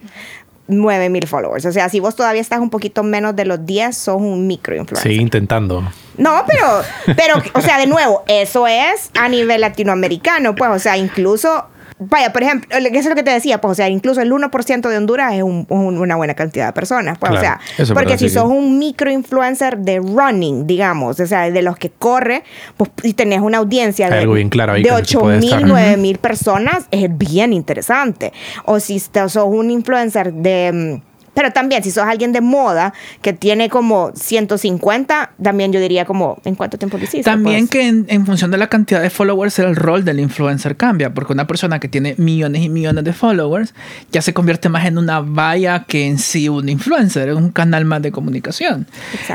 9 0.67 1.09
mil 1.09 1.25
followers. 1.27 1.65
O 1.65 1.71
sea, 1.71 1.89
si 1.89 1.99
vos 1.99 2.15
todavía 2.15 2.41
estás 2.41 2.59
un 2.59 2.69
poquito 2.69 3.01
menos 3.03 3.35
de 3.35 3.45
los 3.45 3.65
10, 3.65 3.95
sos 3.95 4.17
un 4.17 4.47
microinfluencer. 4.47 5.11
Sigue 5.11 5.21
intentando. 5.21 5.81
No, 6.17 6.43
pero, 6.45 6.81
pero, 7.15 7.35
o 7.53 7.61
sea, 7.61 7.77
de 7.79 7.87
nuevo, 7.87 8.23
eso 8.27 8.67
es 8.67 9.09
a 9.17 9.29
nivel 9.29 9.61
latinoamericano, 9.61 10.55
pues, 10.55 10.69
o 10.71 10.79
sea, 10.79 10.97
incluso, 10.97 11.65
vaya, 11.99 12.31
por 12.31 12.43
ejemplo, 12.43 12.69
eso 12.77 12.95
es 12.99 13.05
lo 13.07 13.15
que 13.15 13.23
te 13.23 13.31
decía, 13.31 13.59
pues, 13.59 13.71
o 13.71 13.75
sea, 13.75 13.89
incluso 13.89 14.21
el 14.21 14.31
1% 14.31 14.89
de 14.89 14.97
Honduras 14.97 15.33
es 15.33 15.43
un- 15.43 15.65
un- 15.69 15.97
una 15.97 16.15
buena 16.15 16.33
cantidad 16.35 16.67
de 16.67 16.73
personas, 16.73 17.17
pues, 17.17 17.31
Claro, 17.31 17.39
o 17.39 17.85
sea, 17.85 17.93
porque 17.95 18.17
si 18.17 18.25
sos 18.29 18.49
un 18.49 18.77
microinfluencer 18.79 19.77
de 19.79 19.99
running, 19.99 20.67
digamos, 20.67 21.19
o 21.19 21.25
sea, 21.27 21.49
de 21.49 21.61
los 21.61 21.77
que 21.77 21.89
corre, 21.89 22.43
pues, 22.77 22.91
y 23.03 23.13
tenés 23.13 23.41
una 23.41 23.57
audiencia 23.57 24.09
de, 24.09 24.25
bien 24.27 24.49
claro 24.49 24.73
de 24.73 24.83
con 24.83 24.97
el 24.97 25.05
tipo 25.07 25.19
8 25.21 25.27
de 25.29 25.37
mil, 25.39 25.49
estar. 25.53 25.67
9 25.67 25.97
mil 25.97 26.17
personas, 26.17 26.85
es 26.91 27.17
bien 27.17 27.53
interesante. 27.53 28.31
O 28.65 28.79
si 28.79 28.99
sos 28.99 29.35
un 29.37 29.71
influencer 29.71 30.33
de... 30.33 31.01
Pero 31.37 31.51
también, 31.51 31.83
si 31.83 31.91
sos 31.91 32.03
alguien 32.03 32.31
de 32.31 32.41
moda 32.41 32.95
que 33.21 33.31
tiene 33.31 33.69
como 33.69 34.11
150, 34.15 35.33
también 35.39 35.71
yo 35.71 35.79
diría 35.79 36.03
como, 36.03 36.41
¿en 36.43 36.55
cuánto 36.55 36.79
tiempo 36.79 36.97
lo 36.97 37.03
hiciste? 37.03 37.21
También 37.21 37.67
Pues, 37.67 37.69
que 37.69 37.87
en, 37.87 38.07
en 38.09 38.25
función 38.25 38.49
de 38.49 38.57
la 38.57 38.69
cantidad 38.69 39.03
de 39.03 39.11
followers 39.11 39.59
el 39.59 39.75
rol 39.75 40.03
del 40.03 40.19
influencer 40.19 40.75
cambia, 40.75 41.13
porque 41.13 41.33
una 41.33 41.45
persona 41.45 41.79
que 41.79 41.89
tiene 41.89 42.15
millones 42.17 42.63
y 42.63 42.69
millones 42.69 43.03
de 43.03 43.13
followers 43.13 43.75
ya 44.11 44.23
se 44.23 44.33
convierte 44.33 44.67
más 44.67 44.87
en 44.87 44.97
una 44.97 45.19
valla 45.19 45.83
que 45.83 46.07
en 46.07 46.17
sí 46.17 46.49
un 46.49 46.69
influencer, 46.69 47.29
es 47.29 47.35
un 47.35 47.51
canal 47.51 47.85
más 47.85 48.01
de 48.01 48.11
comunicación. 48.11 48.87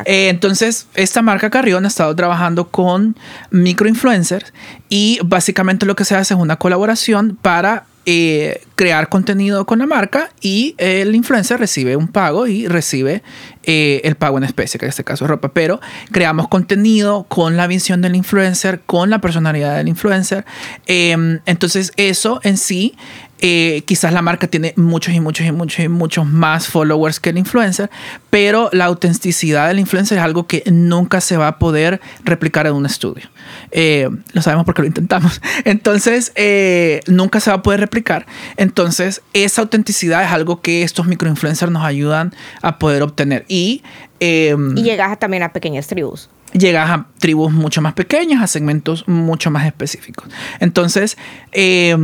Eh, 0.04 0.28
entonces, 0.28 0.88
esta 0.94 1.22
marca 1.22 1.50
Carrión 1.50 1.84
ha 1.84 1.88
estado 1.88 2.16
trabajando 2.16 2.66
con 2.66 3.16
microinfluencers 3.52 4.52
y 4.88 5.20
básicamente 5.24 5.86
lo 5.86 5.94
que 5.94 6.04
se 6.04 6.16
hace 6.16 6.34
es 6.34 6.40
una 6.40 6.56
colaboración 6.56 7.38
para 7.40 7.84
eh, 8.04 8.62
crear 8.74 9.08
contenido 9.08 9.64
con 9.64 9.78
la 9.78 9.86
marca 9.86 10.30
y 10.40 10.74
el 10.78 11.14
influencer 11.14 11.60
recibe 11.60 11.94
un 11.94 12.08
pago 12.08 12.46
y 12.46 12.66
recibe 12.66 13.22
eh, 13.62 14.00
el 14.04 14.16
pago 14.16 14.38
en 14.38 14.44
especie, 14.44 14.80
que 14.80 14.86
en 14.86 14.90
este 14.90 15.04
caso 15.04 15.24
es 15.24 15.30
ropa. 15.30 15.52
Pero 15.52 15.80
creamos 16.10 16.48
contenido 16.48 17.24
con 17.28 17.56
la 17.56 17.66
visión 17.66 18.02
del 18.02 18.16
influencer, 18.16 18.80
con 18.80 19.10
la 19.10 19.20
personalidad 19.20 19.76
del 19.76 19.88
influencer. 19.88 20.44
Eh, 20.86 21.40
entonces 21.46 21.92
eso 21.96 22.40
en 22.42 22.56
sí 22.56 22.96
eh, 23.44 23.82
quizás 23.86 24.12
la 24.12 24.22
marca 24.22 24.46
tiene 24.46 24.72
muchos 24.76 25.12
y 25.12 25.18
muchos 25.18 25.44
y 25.44 25.50
muchos 25.50 25.84
y 25.84 25.88
muchos 25.88 26.24
más 26.24 26.68
followers 26.68 27.18
que 27.18 27.30
el 27.30 27.38
influencer, 27.38 27.90
pero 28.30 28.70
la 28.72 28.84
autenticidad 28.84 29.66
del 29.66 29.80
influencer 29.80 30.18
es 30.18 30.24
algo 30.24 30.46
que 30.46 30.62
nunca 30.70 31.20
se 31.20 31.36
va 31.36 31.48
a 31.48 31.58
poder 31.58 32.00
replicar 32.22 32.68
en 32.68 32.74
un 32.74 32.86
estudio. 32.86 33.24
Eh, 33.72 34.08
lo 34.32 34.42
sabemos 34.42 34.64
porque 34.64 34.82
lo 34.82 34.86
intentamos. 34.86 35.42
Entonces, 35.64 36.30
eh, 36.36 37.00
nunca 37.08 37.40
se 37.40 37.50
va 37.50 37.56
a 37.56 37.62
poder 37.62 37.80
replicar. 37.80 38.26
Entonces, 38.56 39.22
esa 39.32 39.62
autenticidad 39.62 40.22
es 40.22 40.30
algo 40.30 40.60
que 40.60 40.84
estos 40.84 41.08
microinfluencers 41.08 41.72
nos 41.72 41.82
ayudan 41.84 42.32
a 42.62 42.78
poder 42.78 43.02
obtener. 43.02 43.44
Y, 43.48 43.82
eh, 44.20 44.54
Y 44.76 44.84
llegas 44.84 45.18
también 45.18 45.42
a 45.42 45.52
pequeñas 45.52 45.88
tribus. 45.88 46.30
llegas 46.52 46.90
a 46.90 47.06
tribus 47.18 47.52
mucho 47.52 47.82
más 47.82 47.94
pequeñas, 47.94 48.40
a 48.40 48.46
segmentos 48.46 49.08
mucho 49.08 49.50
más 49.50 49.66
específicos. 49.66 50.28
Entonces, 50.60 51.16
eh, 51.50 51.96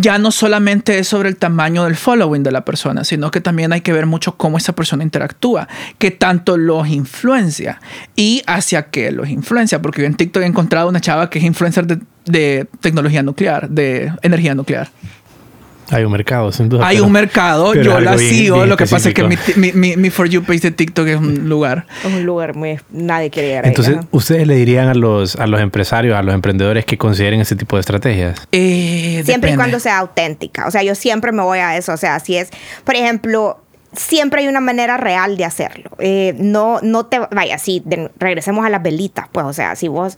ya 0.00 0.18
no 0.18 0.30
solamente 0.32 0.98
es 0.98 1.08
sobre 1.08 1.28
el 1.28 1.36
tamaño 1.36 1.84
del 1.84 1.94
following 1.94 2.42
de 2.42 2.50
la 2.50 2.64
persona, 2.64 3.04
sino 3.04 3.30
que 3.30 3.40
también 3.40 3.72
hay 3.72 3.80
que 3.80 3.92
ver 3.92 4.06
mucho 4.06 4.36
cómo 4.36 4.58
esa 4.58 4.74
persona 4.74 5.04
interactúa, 5.04 5.68
qué 5.98 6.10
tanto 6.10 6.56
los 6.56 6.88
influencia 6.88 7.80
y 8.16 8.42
hacia 8.46 8.90
qué 8.90 9.12
los 9.12 9.28
influencia. 9.28 9.80
Porque 9.80 10.02
yo 10.02 10.06
en 10.06 10.14
TikTok 10.14 10.42
he 10.42 10.46
encontrado 10.46 10.88
una 10.88 11.00
chava 11.00 11.30
que 11.30 11.38
es 11.38 11.44
influencer 11.44 11.86
de, 11.86 12.00
de 12.24 12.66
tecnología 12.80 13.22
nuclear, 13.22 13.68
de 13.68 14.12
energía 14.22 14.54
nuclear. 14.54 14.90
Hay 15.90 16.04
un 16.04 16.12
mercado, 16.12 16.50
sin 16.52 16.68
duda. 16.68 16.86
Hay 16.86 16.96
pero- 16.96 17.06
un 17.06 17.12
mercado, 17.12 17.74
yo 17.74 18.00
la 18.00 18.16
bien- 18.16 18.34
sigo, 18.34 18.56
bien 18.56 18.68
lo 18.68 18.76
que 18.76 18.86
pasa 18.86 19.08
es 19.08 19.14
que 19.14 19.22
mi, 19.24 19.36
mi, 19.56 19.72
mi- 19.72 19.96
mi 19.96 20.10
For 20.10 20.28
You 20.28 20.42
page 20.42 20.60
de 20.60 20.70
TikTok 20.70 21.06
es 21.08 21.16
un 21.16 21.48
lugar. 21.48 21.86
Es 22.04 22.12
un 22.12 22.24
lugar 22.24 22.54
muy... 22.54 22.78
Nadie 22.90 23.30
quiere 23.30 23.48
llegar 23.48 23.64
ahí. 23.64 23.70
Entonces. 23.70 23.96
¿ustedes 24.10 24.46
le 24.46 24.56
dirían 24.56 24.88
a 24.88 24.94
los, 24.94 25.36
a 25.36 25.46
los 25.46 25.60
empresarios, 25.60 26.16
a 26.16 26.22
los 26.22 26.34
emprendedores 26.34 26.84
que 26.84 26.96
consideren 26.98 27.40
ese 27.40 27.56
tipo 27.56 27.76
de 27.76 27.80
estrategias? 27.80 28.38
Eh, 28.52 29.22
Siempre 29.24 29.52
y 29.52 29.56
cuando 29.56 29.78
sea 29.80 29.98
auténtica. 29.98 30.66
O 30.66 30.70
sea, 30.70 30.82
yo 30.82 30.94
siempre 30.94 31.32
me 31.32 31.42
voy 31.42 31.58
a 31.58 31.76
eso. 31.76 31.92
O 31.92 31.96
sea, 31.96 32.18
si 32.20 32.36
es, 32.36 32.48
por 32.84 32.94
ejemplo, 32.94 33.60
siempre 33.96 34.42
hay 34.42 34.48
una 34.48 34.60
manera 34.60 34.96
real 34.96 35.36
de 35.36 35.44
hacerlo. 35.44 35.90
Eh, 35.98 36.34
no, 36.38 36.80
no 36.82 37.06
te 37.06 37.18
vaya, 37.30 37.58
si 37.58 37.80
de- 37.84 38.10
regresemos 38.18 38.64
a 38.64 38.70
las 38.70 38.82
velitas, 38.82 39.26
pues, 39.32 39.46
o 39.46 39.52
sea, 39.52 39.74
si 39.76 39.88
vos, 39.88 40.16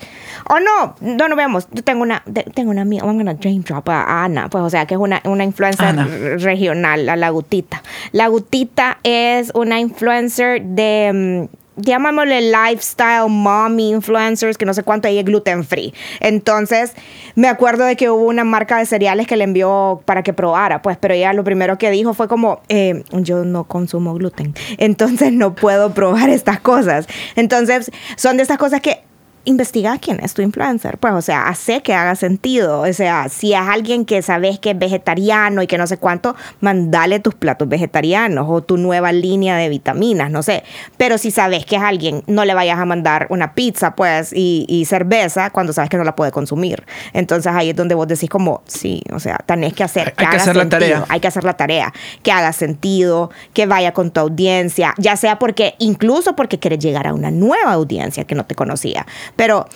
o 0.49 0.59
no, 0.61 0.97
no 1.01 1.29
nos 1.29 1.37
vemos. 1.37 1.69
Yo 1.73 1.83
tengo 1.85 2.03
una, 2.03 2.23
de- 2.27 2.45
tengo 2.55 2.71
una 2.71 2.83
amiga, 2.83 3.05
I'm 3.07 3.17
gonna 3.19 3.35
drop 3.35 3.89
a 3.89 4.25
Ana, 4.25 4.49
pues, 4.49 4.63
o 4.65 4.71
sea, 4.71 4.87
que 4.87 4.95
es 4.95 5.01
una, 5.01 5.21
una 5.25 5.45
influencer 5.45 5.87
Ana. 5.87 6.07
regional, 6.39 7.07
la, 7.07 7.17
la 7.17 7.31
Gutita. 7.31 7.83
La 8.13 8.29
Gutita 8.29 8.99
es 9.03 9.51
una 9.55 9.81
influencer 9.81 10.63
de. 10.63 11.49
Llamámosle 11.77 12.51
lifestyle 12.51 13.29
mommy 13.29 13.91
influencers, 13.91 14.59
que 14.59 14.67
no 14.67 14.75
sé 14.75 14.83
cuánto, 14.83 15.09
ella 15.09 15.21
es 15.21 15.27
gluten 15.27 15.65
free. 15.65 15.95
Entonces, 16.21 16.93
me 17.35 17.49
acuerdo 17.49 17.85
de 17.85 17.97
que 17.97 18.11
hubo 18.11 18.25
una 18.25 18.45
marca 18.45 18.79
de 18.79 18.87
cereales 18.87 19.27
que 19.27 19.37
le 19.37 19.45
envió 19.45 20.03
para 20.05 20.23
que 20.23 20.33
probara, 20.33 20.83
pues, 20.83 20.97
pero 20.97 21.15
ella 21.15 21.33
lo 21.33 21.45
primero 21.45 21.79
que 21.79 21.91
dijo 21.91 22.15
fue 22.15 22.29
como, 22.29 22.61
eh, 22.69 23.05
yo 23.13 23.45
no 23.45 23.65
consumo 23.65 24.15
gluten, 24.15 24.55
entonces 24.79 25.33
no 25.33 25.55
puedo 25.55 25.93
probar 25.95 26.31
estas 26.31 26.61
cosas. 26.61 27.07
Entonces, 27.37 27.91
son 28.17 28.37
de 28.37 28.43
estas 28.43 28.59
cosas 28.59 28.81
que 28.81 29.05
investiga 29.47 29.97
quién 29.99 30.21
es 30.23 30.35
tu 30.35 30.43
influencer, 30.43 30.99
pues, 30.99 31.15
o 31.15 31.23
sea, 31.23 31.49
hace 31.49 31.81
que 31.83 31.95
haga 31.95 32.15
sentido, 32.17 32.81
o 32.83 32.93
sea, 32.93 33.29
si 33.31 33.55
es 33.55 33.61
alguien 33.61 34.05
que 34.05 34.21
sabes 34.21 34.59
que 34.59 34.73
es 34.73 34.79
vegetariano 34.79 35.63
y 35.63 35.67
que 35.67 35.79
no 35.79 35.87
sé 35.87 35.97
cuánto, 35.97 36.37
mandale 36.61 37.21
tus 37.21 37.35
platos 37.35 37.69
vegetarianos 37.69 38.47
o 38.49 38.63
tu 38.63 38.77
nueva 38.77 39.13
línea 39.13 39.57
de 39.57 39.69
vitaminas, 39.69 40.31
no 40.31 40.43
sé, 40.43 40.65
pero 40.97 41.17
si 41.17 41.31
sabes 41.31 41.65
que 41.65 41.77
es 41.77 41.83
alguien, 41.83 42.23
no 42.27 42.45
le 42.45 42.55
vayas 42.55 42.79
a 42.79 42.85
mandar 42.85 43.27
una 43.31 43.55
pizza, 43.55 43.95
pues, 43.97 44.33
y, 44.35 44.67
y 44.69 44.85
cerveza 44.85 45.51
cuando 45.51 45.73
sabes 45.73 45.89
que 45.91 45.97
no 45.97 46.05
la 46.05 46.15
puede 46.17 46.33
consumir, 46.33 46.85
entonces 47.13 47.53
ahí 47.55 47.71
es 47.71 47.77
donde 47.77 47.95
vos 47.95 48.09
decís 48.09 48.29
como, 48.29 48.63
sí, 48.67 49.03
o 49.13 49.21
sea, 49.21 49.39
tenés 49.47 49.73
que 49.75 49.85
hacer, 49.85 50.09
Hay- 50.09 50.15
que 50.15 50.25
haga 50.27 50.37
hacer 50.39 50.57
la 50.57 50.69
tarea. 50.69 51.05
hay 51.09 51.21
que 51.21 51.29
hacer 51.29 51.45
la 51.45 51.55
tarea, 51.57 51.93
que 52.23 52.33
haga 52.33 52.53
sentido, 52.53 53.31
que 53.55 53.67
vaya 53.67 53.93
con 53.93 54.11
tu 54.11 54.21
audiencia, 54.21 54.93
ya 54.99 55.17
sea 55.17 55.39
porque, 55.39 55.77
incluso 55.79 56.35
porque 56.35 56.59
quieres 56.59 56.81
llegar 56.81 57.07
a 57.07 57.15
una 57.15 57.31
nueva 57.31 57.73
audiencia 57.73 58.25
que 58.25 58.35
no 58.35 58.45
te 58.45 58.55
conocía. 58.57 59.07
Pero, 59.37 59.69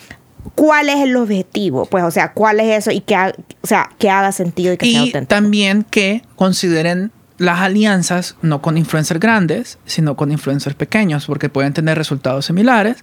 ¿cuál 0.55 0.89
es 0.89 0.97
el 0.97 1.15
objetivo? 1.15 1.85
Pues, 1.85 2.03
o 2.03 2.11
sea, 2.11 2.33
¿cuál 2.33 2.59
es 2.59 2.77
eso? 2.79 2.91
Y 2.91 3.01
que, 3.01 3.15
ha- 3.15 3.33
o 3.61 3.67
sea, 3.67 3.89
que 3.97 4.09
haga 4.09 4.31
sentido 4.31 4.73
y 4.73 4.77
que 4.77 4.85
sea 4.85 4.93
Y 4.93 4.97
auténtico. 5.07 5.27
también 5.27 5.83
que 5.89 6.23
consideren 6.35 7.11
las 7.37 7.59
alianzas 7.59 8.35
no 8.41 8.61
con 8.61 8.77
influencers 8.77 9.19
grandes, 9.19 9.79
sino 9.85 10.15
con 10.15 10.31
influencers 10.31 10.75
pequeños, 10.75 11.25
porque 11.25 11.49
pueden 11.49 11.73
tener 11.73 11.97
resultados 11.97 12.45
similares 12.45 12.97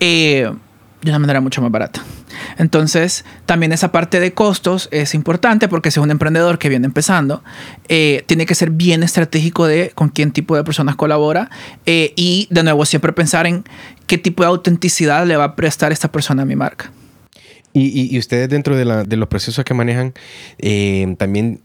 eh, 0.00 0.50
de 1.02 1.10
una 1.10 1.18
manera 1.18 1.40
mucho 1.40 1.62
más 1.62 1.70
barata. 1.70 2.02
Entonces, 2.58 3.24
también 3.46 3.72
esa 3.72 3.90
parte 3.92 4.20
de 4.20 4.32
costos 4.34 4.88
es 4.92 5.14
importante 5.14 5.68
porque 5.68 5.90
si 5.90 5.98
es 6.00 6.04
un 6.04 6.10
emprendedor 6.10 6.58
que 6.58 6.68
viene 6.68 6.86
empezando, 6.86 7.42
eh, 7.88 8.22
tiene 8.26 8.44
que 8.44 8.54
ser 8.54 8.70
bien 8.70 9.02
estratégico 9.02 9.66
de 9.66 9.92
con 9.94 10.08
quién 10.10 10.30
tipo 10.32 10.56
de 10.56 10.64
personas 10.64 10.96
colabora 10.96 11.48
eh, 11.86 12.12
y, 12.16 12.48
de 12.50 12.62
nuevo, 12.62 12.84
siempre 12.86 13.12
pensar 13.12 13.46
en 13.46 13.64
qué 14.10 14.18
tipo 14.18 14.42
de 14.42 14.48
autenticidad 14.48 15.24
le 15.24 15.36
va 15.36 15.44
a 15.44 15.54
prestar 15.54 15.92
esta 15.92 16.10
persona 16.10 16.42
a 16.42 16.44
mi 16.44 16.56
marca. 16.56 16.90
Y, 17.72 18.18
ustedes 18.18 18.48
dentro 18.48 18.74
de, 18.74 19.16
los 19.16 19.28
procesos 19.28 19.64
que 19.64 19.72
manejan, 19.72 20.14
eh, 20.58 21.14
también 21.16 21.60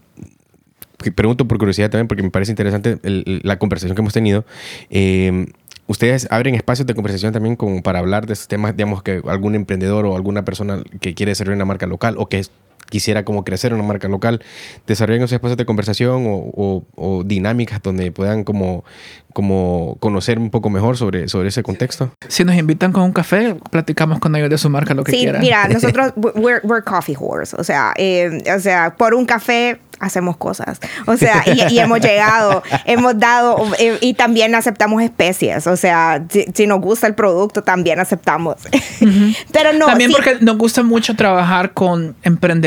pregunto 1.16 1.48
por 1.48 1.58
curiosidad 1.58 1.90
también, 1.90 2.06
porque 2.06 2.22
me 2.22 2.30
parece 2.30 2.52
interesante 2.52 3.00
la 3.02 3.58
conversación 3.58 3.96
que 3.96 4.00
hemos 4.00 4.12
tenido. 4.12 4.44
Eh, 4.90 5.46
ustedes 5.88 6.28
abren 6.30 6.54
espacios 6.54 6.86
de 6.86 6.94
conversación 6.94 7.32
también 7.32 7.56
para 7.82 7.98
hablar 7.98 8.26
de 8.26 8.34
estos 8.34 8.46
temas, 8.46 8.76
digamos 8.76 9.02
que 9.02 9.22
algún 9.26 9.56
emprendedor 9.56 10.06
o 10.06 10.14
alguna 10.14 10.44
persona 10.44 10.84
que 11.00 11.14
quiere 11.14 11.30
desarrollar 11.30 11.56
una 11.56 11.64
marca 11.64 11.88
local 11.88 12.14
o 12.16 12.28
que 12.28 12.44
quisiera 12.88 13.24
como 13.24 13.44
crecer 13.44 13.74
una 13.74 13.82
marca 13.82 14.08
local, 14.08 14.42
desarrollen 14.86 15.22
esos 15.22 15.32
espacios 15.32 15.56
de 15.56 15.66
conversación 15.66 16.24
o, 16.26 16.84
o, 16.94 17.22
dinámicas 17.24 17.82
donde 17.82 18.12
puedan 18.12 18.44
como, 18.44 18.84
como 19.32 19.96
conocer 20.00 20.38
un 20.38 20.50
poco 20.50 20.70
mejor 20.70 20.96
sobre, 20.96 21.28
sobre 21.28 21.48
ese 21.48 21.62
contexto. 21.62 22.12
Si 22.28 22.44
nos 22.44 22.56
invitan 22.56 22.92
con 22.92 23.02
un 23.02 23.12
café, 23.12 23.56
platicamos 23.70 24.18
con 24.18 24.34
ellos 24.36 24.50
de 24.50 24.58
su 24.58 24.70
marca, 24.70 24.94
lo 24.94 25.04
que 25.04 25.12
sí, 25.12 25.18
quieran. 25.18 25.40
mira, 25.40 25.68
nosotros, 25.68 26.12
we're, 26.16 26.60
we're 26.62 26.82
coffee 26.82 27.16
whores, 27.16 27.54
o 27.54 27.64
sea, 27.64 27.92
eh, 27.96 28.42
o 28.54 28.60
sea, 28.60 28.94
por 28.96 29.14
un 29.14 29.26
café 29.26 29.80
hacemos 29.98 30.36
cosas. 30.36 30.80
O 31.06 31.16
sea, 31.16 31.42
y, 31.46 31.74
y 31.74 31.78
hemos 31.78 32.00
llegado, 32.00 32.62
hemos 32.84 33.18
dado, 33.18 33.64
y, 33.78 34.08
y, 34.08 34.14
también 34.14 34.54
aceptamos 34.54 35.02
especies. 35.02 35.66
O 35.66 35.76
sea, 35.76 36.24
si, 36.28 36.44
si, 36.54 36.66
nos 36.66 36.80
gusta 36.80 37.06
el 37.06 37.14
producto, 37.14 37.62
también 37.62 38.00
aceptamos. 38.00 38.56
Uh 38.66 39.04
-huh. 39.04 39.36
Pero 39.52 39.72
no. 39.72 39.86
También 39.86 40.10
sí. 40.10 40.16
porque 40.16 40.44
nos 40.44 40.58
gusta 40.58 40.82
mucho 40.82 41.14
trabajar 41.16 41.72
con 41.72 42.14
emprendedores, 42.22 42.65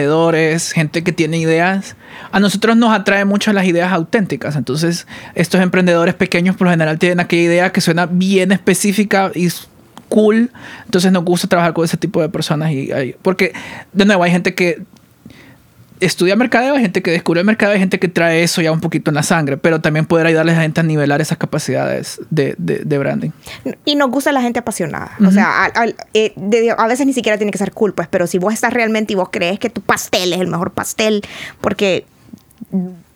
gente 0.73 1.03
que 1.03 1.11
tiene 1.11 1.37
ideas. 1.37 1.95
A 2.31 2.39
nosotros 2.39 2.77
nos 2.77 2.93
atrae 2.93 3.25
mucho 3.25 3.51
las 3.53 3.65
ideas 3.65 3.91
auténticas. 3.91 4.55
Entonces, 4.55 5.07
estos 5.35 5.61
emprendedores 5.61 6.15
pequeños 6.15 6.55
por 6.55 6.65
lo 6.65 6.71
general 6.71 6.99
tienen 6.99 7.19
aquella 7.19 7.43
idea 7.43 7.71
que 7.71 7.81
suena 7.81 8.05
bien 8.05 8.51
específica 8.51 9.31
y 9.33 9.49
cool. 10.09 10.51
Entonces 10.85 11.11
nos 11.11 11.23
gusta 11.23 11.47
trabajar 11.47 11.73
con 11.73 11.85
ese 11.85 11.97
tipo 11.97 12.21
de 12.21 12.29
personas. 12.29 12.71
Y, 12.71 13.15
porque, 13.21 13.53
de 13.93 14.05
nuevo, 14.05 14.23
hay 14.23 14.31
gente 14.31 14.53
que 14.53 14.83
estudia 15.99 16.35
mercadeo, 16.35 16.75
hay 16.75 16.81
gente 16.81 17.01
que 17.01 17.11
descubre 17.11 17.41
el 17.41 17.45
mercado, 17.45 17.73
hay 17.73 17.79
gente 17.79 17.99
que 17.99 18.07
trae 18.07 18.43
eso 18.43 18.61
ya 18.61 18.71
un 18.71 18.79
poquito 18.79 19.11
en 19.11 19.15
la 19.15 19.23
sangre, 19.23 19.57
pero 19.57 19.81
también 19.81 20.05
poder 20.05 20.27
ayudarles 20.27 20.55
a 20.55 20.57
la 20.57 20.63
gente 20.63 20.79
a 20.81 20.83
nivelar 20.83 21.21
esas 21.21 21.37
capacidades 21.37 22.21
de, 22.29 22.55
de, 22.57 22.79
de 22.79 22.97
branding. 22.97 23.31
Y 23.85 23.95
nos 23.95 24.09
gusta 24.09 24.31
la 24.31 24.41
gente 24.41 24.59
apasionada. 24.59 25.11
Uh 25.19 25.23
-huh. 25.23 25.27
O 25.27 25.31
sea, 25.31 25.65
a, 25.65 25.65
a, 25.65 25.85
eh, 26.13 26.33
de, 26.35 26.73
a, 26.77 26.87
veces 26.87 27.05
ni 27.05 27.13
siquiera 27.13 27.37
tiene 27.37 27.51
que 27.51 27.57
ser 27.57 27.71
cool, 27.71 27.93
pues, 27.93 28.07
pero 28.07 28.27
si 28.27 28.37
vos 28.37 28.53
estás 28.53 28.73
realmente 28.73 29.13
y 29.13 29.15
vos 29.15 29.29
crees 29.31 29.59
que 29.59 29.69
tu 29.69 29.81
pastel 29.81 30.33
es 30.33 30.39
el 30.39 30.47
mejor 30.47 30.71
pastel, 30.71 31.21
porque 31.61 32.05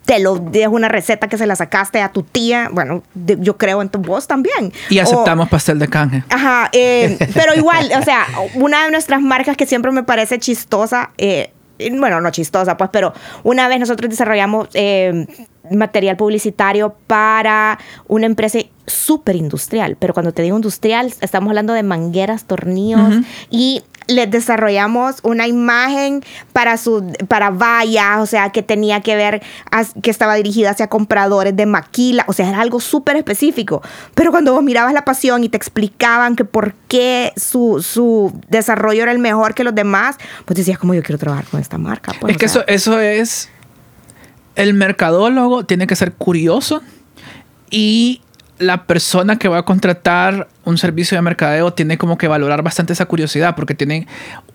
te 0.04 0.18
lo 0.18 0.50
es 0.52 0.66
una 0.68 0.88
receta 0.88 1.28
que 1.28 1.38
se 1.38 1.46
la 1.46 1.56
sacaste 1.56 2.00
a 2.02 2.10
tu 2.10 2.22
tía. 2.22 2.68
Bueno, 2.70 3.02
de, 3.14 3.38
yo 3.40 3.56
creo 3.56 3.80
en 3.80 3.88
tu 3.88 3.98
voz 3.98 4.26
también. 4.26 4.72
Y 4.90 4.98
aceptamos 4.98 5.46
o, 5.46 5.50
pastel 5.50 5.78
de 5.78 5.88
canje. 5.88 6.24
Ajá, 6.28 6.68
eh, 6.72 7.16
pero 7.32 7.54
igual, 7.54 7.90
o 7.98 8.02
sea, 8.02 8.26
una 8.54 8.84
de 8.84 8.90
nuestras 8.90 9.22
marcas 9.22 9.56
que 9.56 9.66
siempre 9.66 9.90
me 9.92 10.02
parece 10.02 10.38
chistosa, 10.38 11.10
eh, 11.16 11.53
bueno, 11.78 12.20
no 12.20 12.30
chistosa, 12.30 12.76
pues, 12.76 12.90
pero 12.92 13.12
una 13.42 13.68
vez 13.68 13.80
nosotros 13.80 14.10
desarrollamos 14.10 14.68
eh, 14.74 15.26
material 15.70 16.16
publicitario 16.16 16.94
para 17.06 17.78
una 18.06 18.26
empresa 18.26 18.58
súper 18.86 19.36
industrial, 19.36 19.96
pero 19.98 20.12
cuando 20.12 20.32
te 20.32 20.42
digo 20.42 20.56
industrial, 20.56 21.12
estamos 21.20 21.48
hablando 21.48 21.72
de 21.72 21.82
mangueras, 21.82 22.44
tornillos 22.44 23.00
uh 23.00 23.20
-huh. 23.20 23.24
y 23.50 23.82
les 24.06 24.30
desarrollamos 24.30 25.16
una 25.22 25.46
imagen 25.46 26.22
para 26.52 26.76
su 26.76 27.12
para 27.28 27.50
vallas, 27.50 28.18
o 28.20 28.26
sea, 28.26 28.50
que 28.50 28.62
tenía 28.62 29.00
que 29.00 29.16
ver 29.16 29.42
a, 29.70 29.84
que 29.84 30.10
estaba 30.10 30.34
dirigida 30.34 30.70
hacia 30.70 30.88
compradores 30.88 31.56
de 31.56 31.66
maquila, 31.66 32.24
o 32.28 32.32
sea, 32.32 32.48
era 32.48 32.60
algo 32.60 32.80
súper 32.80 33.16
específico. 33.16 33.82
Pero 34.14 34.30
cuando 34.30 34.52
vos 34.52 34.62
mirabas 34.62 34.92
la 34.92 35.04
pasión 35.04 35.44
y 35.44 35.48
te 35.48 35.56
explicaban 35.56 36.36
que 36.36 36.44
por 36.44 36.74
qué 36.88 37.32
su, 37.36 37.84
su 37.86 38.32
desarrollo 38.48 39.02
era 39.02 39.12
el 39.12 39.18
mejor 39.18 39.54
que 39.54 39.64
los 39.64 39.74
demás, 39.74 40.16
pues 40.44 40.56
decías 40.56 40.78
como 40.78 40.94
yo 40.94 41.02
quiero 41.02 41.18
trabajar 41.18 41.46
con 41.46 41.60
esta 41.60 41.78
marca. 41.78 42.12
Pues, 42.20 42.32
es 42.32 42.38
que 42.38 42.48
sea. 42.48 42.62
eso, 42.62 42.94
eso 42.94 43.00
es 43.00 43.48
el 44.56 44.74
mercadólogo 44.74 45.64
tiene 45.64 45.86
que 45.86 45.96
ser 45.96 46.12
curioso 46.12 46.82
y 47.70 48.20
la 48.58 48.86
persona 48.86 49.38
que 49.38 49.48
va 49.48 49.58
a 49.58 49.62
contratar 49.64 50.48
un 50.64 50.78
servicio 50.78 51.16
de 51.16 51.22
mercadeo 51.22 51.72
tiene 51.72 51.98
como 51.98 52.18
que 52.18 52.28
valorar 52.28 52.62
bastante 52.62 52.92
esa 52.92 53.06
curiosidad 53.06 53.54
porque 53.54 53.74
tiene 53.74 54.06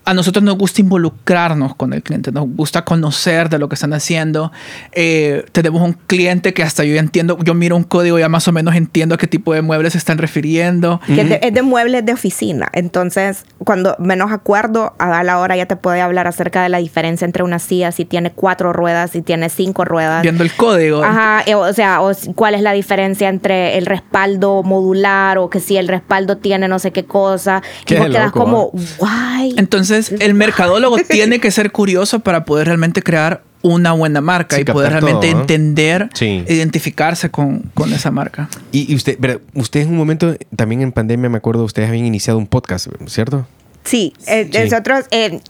a 0.04 0.14
nosotros 0.14 0.42
nos 0.42 0.56
gusta 0.56 0.80
involucrarnos 0.80 1.74
con 1.76 1.92
el 1.92 2.02
cliente, 2.02 2.32
nos 2.32 2.48
gusta 2.48 2.84
conocer 2.84 3.48
de 3.48 3.58
lo 3.58 3.68
que 3.68 3.74
están 3.74 3.92
haciendo. 3.92 4.50
Eh, 4.92 5.44
tenemos 5.52 5.82
un 5.82 5.92
cliente 5.92 6.54
que 6.54 6.62
hasta 6.62 6.84
yo 6.84 6.94
ya 6.94 7.00
entiendo, 7.00 7.38
yo 7.44 7.54
miro 7.54 7.76
un 7.76 7.84
código 7.84 8.18
ya 8.18 8.28
más 8.28 8.48
o 8.48 8.52
menos 8.52 8.74
entiendo 8.74 9.14
a 9.14 9.18
qué 9.18 9.26
tipo 9.26 9.52
de 9.52 9.62
muebles 9.62 9.92
se 9.92 9.98
están 9.98 10.18
refiriendo. 10.18 11.00
Que 11.06 11.20
es, 11.20 11.28
de, 11.28 11.40
es 11.42 11.54
de 11.54 11.62
muebles 11.62 12.04
de 12.04 12.12
oficina, 12.12 12.68
entonces 12.72 13.44
cuando 13.58 13.94
menos 13.98 14.32
acuerdo 14.32 14.94
a 14.98 15.22
la 15.22 15.38
hora 15.38 15.56
ya 15.56 15.66
te 15.66 15.76
puede 15.76 16.00
hablar 16.00 16.26
acerca 16.26 16.62
de 16.62 16.70
la 16.70 16.78
diferencia 16.78 17.24
entre 17.24 17.42
una 17.42 17.58
silla 17.58 17.92
si 17.92 18.04
tiene 18.04 18.32
cuatro 18.32 18.72
ruedas 18.72 19.14
y 19.14 19.22
tiene 19.22 19.48
cinco 19.48 19.84
ruedas. 19.84 20.22
Viendo 20.22 20.42
el 20.42 20.52
código. 20.52 21.04
Ajá, 21.04 21.42
eh, 21.46 21.54
o 21.54 21.72
sea, 21.72 22.00
o 22.00 22.10
cuál 22.34 22.54
es 22.54 22.62
la 22.62 22.72
diferencia 22.72 23.28
entre 23.28 23.76
el 23.76 23.86
respaldo 23.86 24.62
modular 24.62 25.38
o 25.38 25.50
que 25.50 25.60
si 25.60 25.76
el 25.76 25.88
respaldo 25.88 25.99
tiene 26.38 26.68
no 26.68 26.78
sé 26.78 26.90
qué 26.92 27.04
cosa. 27.04 27.62
Qué 27.84 27.94
y 27.94 27.98
vos 27.98 28.08
quedas 28.08 28.26
loco, 28.26 28.40
como, 28.40 28.72
guay. 28.98 29.54
Entonces, 29.56 30.12
el 30.18 30.34
mercadólogo 30.34 30.96
tiene 31.08 31.40
que 31.40 31.50
ser 31.50 31.72
curioso 31.72 32.20
para 32.20 32.44
poder 32.44 32.66
realmente 32.66 33.02
crear 33.02 33.42
una 33.62 33.92
buena 33.92 34.20
marca 34.22 34.56
Sí, 34.56 34.62
y 34.62 34.64
poder 34.64 34.92
realmente 34.92 35.26
todo, 35.28 35.34
¿no? 35.34 35.40
entender, 35.42 36.08
Sí. 36.14 36.44
identificarse 36.48 37.30
con, 37.30 37.70
con 37.74 37.92
esa 37.92 38.10
marca. 38.10 38.48
Y, 38.72 38.90
y 38.90 38.96
usted, 38.96 39.18
pero 39.20 39.40
usted 39.54 39.80
en 39.80 39.90
un 39.90 39.96
momento, 39.98 40.34
también 40.56 40.80
en 40.80 40.92
pandemia, 40.92 41.28
me 41.28 41.36
acuerdo, 41.38 41.64
ustedes 41.64 41.88
habían 41.90 42.06
iniciado 42.06 42.38
un 42.38 42.46
podcast, 42.46 42.86
¿cierto? 43.06 43.46
Sí, 43.82 44.12
eh, 44.26 44.48
Sí. 44.52 44.58
nosotros 44.70 45.06
eh, 45.10 45.40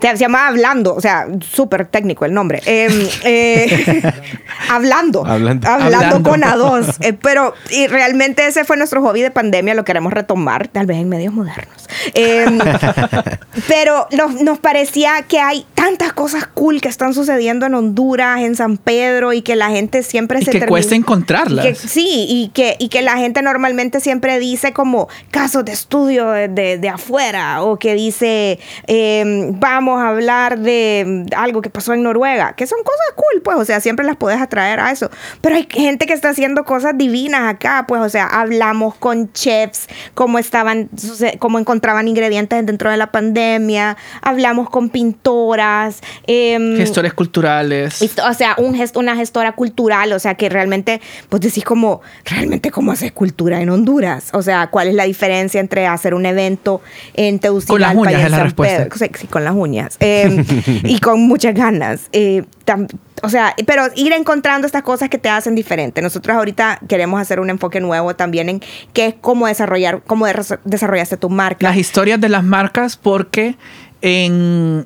se, 0.00 0.16
llamaba 0.16 0.48
Hablando, 0.48 0.94
o 0.94 1.00
sea, 1.00 1.26
súper 1.40 1.86
técnico 1.86 2.24
el 2.24 2.34
nombre. 2.34 2.60
Eh, 2.66 3.08
eh, 3.24 4.02
hablando, 4.68 5.24
Hablando. 5.24 6.22
con 6.22 6.42
A2. 6.42 6.94
Eh, 7.00 7.12
pero 7.12 7.54
y 7.70 7.86
realmente 7.86 8.46
ese 8.46 8.64
fue 8.64 8.76
nuestro 8.76 9.00
hobby 9.02 9.22
de 9.22 9.30
pandemia, 9.30 9.74
lo 9.74 9.84
queremos 9.84 10.12
retomar, 10.12 10.68
tal 10.68 10.86
vez 10.86 10.98
en 10.98 11.08
medios 11.08 11.32
modernos. 11.32 11.86
Eh, 12.14 12.46
pero 13.68 14.08
nos, 14.12 14.40
nos 14.42 14.58
parecía 14.58 15.22
que 15.28 15.38
hay 15.38 15.64
tantas 15.74 16.12
cosas 16.12 16.46
cool 16.46 16.80
que 16.80 16.88
están 16.88 17.14
sucediendo 17.14 17.66
en 17.66 17.74
Honduras, 17.74 18.40
en 18.40 18.56
San 18.56 18.76
Pedro, 18.76 19.32
y 19.32 19.42
que 19.42 19.56
la 19.56 19.70
gente 19.70 20.02
siempre 20.02 20.40
Y 20.40 20.44
se 20.44 20.50
que 20.50 20.58
termina- 20.58 20.70
cuesta 20.70 20.94
encontrarlas. 20.94 21.64
y 21.64 21.68
que- 21.68 21.74
sí, 21.74 22.26
y 22.28 22.48
que, 22.52 22.76
y 22.78 22.88
que 22.88 23.02
la 23.02 23.16
gente 23.16 23.42
normalmente 23.42 24.00
siempre 24.00 24.38
dice 24.38 24.72
como 24.72 25.08
casos 25.30 25.64
de 25.64 25.72
estudio 25.72 26.30
de, 26.30 26.48
de- 26.48 26.78
de 26.78 26.88
afuera 26.88 27.62
o 27.62 27.75
que 27.78 27.94
dice 27.94 28.58
eh, 28.86 29.50
vamos 29.52 30.00
a 30.00 30.08
hablar 30.08 30.58
de 30.58 31.26
algo 31.36 31.62
que 31.62 31.70
pasó 31.70 31.92
en 31.92 32.02
Noruega, 32.02 32.54
que 32.54 32.66
son 32.66 32.78
cosas 32.82 33.06
cool, 33.14 33.42
pues, 33.42 33.56
o 33.56 33.64
sea, 33.64 33.80
siempre 33.80 34.04
las 34.04 34.16
puedes 34.16 34.40
atraer 34.40 34.80
a 34.80 34.90
eso. 34.90 35.10
Pero 35.40 35.56
hay 35.56 35.66
gente 35.70 36.06
que 36.06 36.12
está 36.12 36.30
haciendo 36.30 36.64
cosas 36.64 36.96
divinas 36.96 37.54
acá, 37.54 37.84
pues, 37.88 38.02
o 38.02 38.08
sea, 38.08 38.26
hablamos 38.26 38.94
con 38.94 39.32
chefs, 39.32 39.88
cómo 40.14 40.38
estaban, 40.38 40.88
cómo 41.38 41.58
encontraban 41.58 42.08
ingredientes 42.08 42.64
dentro 42.66 42.90
de 42.90 42.96
la 42.96 43.10
pandemia, 43.12 43.96
hablamos 44.22 44.70
con 44.70 44.90
pintoras. 44.90 46.00
em, 46.26 46.76
Gestores 46.76 47.14
culturales. 47.14 48.02
O 48.28 48.34
sea, 48.34 48.54
un 48.58 48.74
gesto, 48.74 49.00
una 49.00 49.16
gestora 49.16 49.52
cultural, 49.52 50.12
o 50.12 50.18
sea, 50.18 50.34
que 50.34 50.48
realmente, 50.48 51.00
pues 51.28 51.42
decís 51.42 51.64
como, 51.64 52.00
realmente 52.24 52.70
cómo 52.70 52.92
haces 52.92 53.12
cultura 53.12 53.60
en 53.60 53.70
Honduras. 53.70 54.30
O 54.32 54.42
sea, 54.42 54.68
¿cuál 54.68 54.88
es 54.88 54.94
la 54.94 55.04
diferencia 55.04 55.60
entre 55.60 55.86
hacer 55.86 56.14
un 56.14 56.26
evento 56.26 56.80
en 57.14 57.38
Tegucigalpa 57.38 57.65
Con 57.66 57.80
las 57.80 57.94
uñas 57.94 58.22
es 58.24 58.30
la 58.30 58.42
respuesta. 58.42 58.84
Pedro? 58.88 59.16
Sí, 59.18 59.26
con 59.26 59.44
las 59.44 59.54
uñas. 59.54 59.96
Eh, 60.00 60.44
y 60.84 60.98
con 61.00 61.20
muchas 61.26 61.54
ganas. 61.54 62.08
Eh, 62.12 62.44
tam- 62.64 62.88
o 63.22 63.28
sea, 63.28 63.54
pero 63.66 63.84
ir 63.96 64.12
encontrando 64.12 64.66
estas 64.66 64.82
cosas 64.82 65.08
que 65.08 65.18
te 65.18 65.28
hacen 65.28 65.54
diferente. 65.54 66.02
Nosotros 66.02 66.36
ahorita 66.36 66.80
queremos 66.88 67.20
hacer 67.20 67.40
un 67.40 67.48
enfoque 67.50 67.80
nuevo 67.80 68.14
también 68.14 68.48
en 68.48 68.60
qué 68.92 69.06
es 69.06 69.14
cómo 69.20 69.46
desarrollar, 69.46 70.02
cómo 70.06 70.26
des- 70.26 70.54
desarrollaste 70.64 71.16
tu 71.16 71.30
marca. 71.30 71.66
las 71.68 71.76
historias 71.76 72.20
de 72.20 72.28
las 72.28 72.44
marcas 72.44 72.96
porque 72.96 73.56
en 74.02 74.84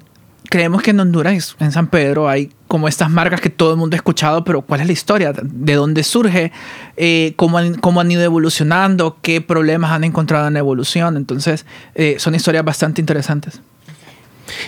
creemos 0.51 0.83
que 0.83 0.91
en 0.91 1.01
Honduras 1.01 1.57
en 1.61 1.73
San 1.73 1.87
Pedro 1.87 2.29
hay 2.29 2.51
como 2.69 2.89
estas 2.89 3.09
marcas 3.09 3.41
que 3.41 3.49
todo 3.49 3.71
el 3.71 3.79
mundo 3.79 3.95
ha 3.95 3.99
escuchado 3.99 4.45
pero 4.45 4.61
cuál 4.61 4.81
es 4.83 4.87
la 4.87 4.93
historia 4.93 5.33
de 5.33 5.75
dónde 5.75 6.03
surge 6.03 6.53
Eh, 7.03 7.33
cómo, 7.37 7.57
han, 7.57 7.77
cómo 7.77 8.03
han 8.03 8.11
ido 8.11 8.23
evolucionando 8.23 9.17
qué 9.23 9.41
problemas 9.41 9.93
han 9.93 10.05
encontrado 10.05 10.49
en 10.49 10.53
la 10.53 10.59
evolución 10.59 11.17
entonces 11.17 11.65
eh, 11.95 12.17
son 12.19 12.35
historias 12.35 12.63
bastante 12.63 13.01
interesantes 13.01 13.63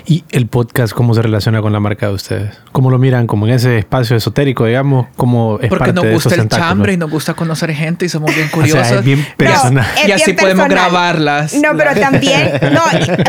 ¿Y 0.06 0.24
el 0.30 0.46
podcast 0.46 0.92
cómo 0.92 1.14
se 1.14 1.22
relaciona 1.22 1.60
con 1.62 1.72
la 1.72 1.80
marca 1.80 2.08
de 2.08 2.14
ustedes? 2.14 2.58
¿Cómo 2.72 2.90
lo 2.90 2.98
miran? 2.98 3.26
¿Como 3.26 3.46
en 3.46 3.54
ese 3.54 3.78
espacio 3.78 4.16
esotérico, 4.16 4.64
digamos? 4.66 5.06
¿Cómo 5.16 5.58
es 5.60 5.68
Porque 5.68 5.78
parte 5.78 5.92
nos 5.94 6.04
de 6.04 6.12
gusta 6.14 6.28
esos 6.30 6.42
el 6.44 6.48
chambre 6.48 6.92
y 6.92 6.96
nos 6.96 7.10
gusta 7.10 7.34
conocer 7.34 7.72
gente 7.74 8.06
y 8.06 8.08
somos 8.08 8.34
bien 8.34 8.48
O 8.52 8.56
curiosos. 8.56 8.86
sea, 8.86 8.98
es 8.98 9.04
bien 9.04 9.20
Y 9.20 9.36
personal. 9.36 9.86
es 10.02 10.08
y 10.08 10.12
así 10.12 10.24
bien 10.26 10.36
podemos 10.36 10.66
personal. 10.66 10.90
grabarlas. 10.90 11.54
No, 11.54 11.70
pero 11.76 11.94
también, 12.00 12.52
no, 12.72 12.82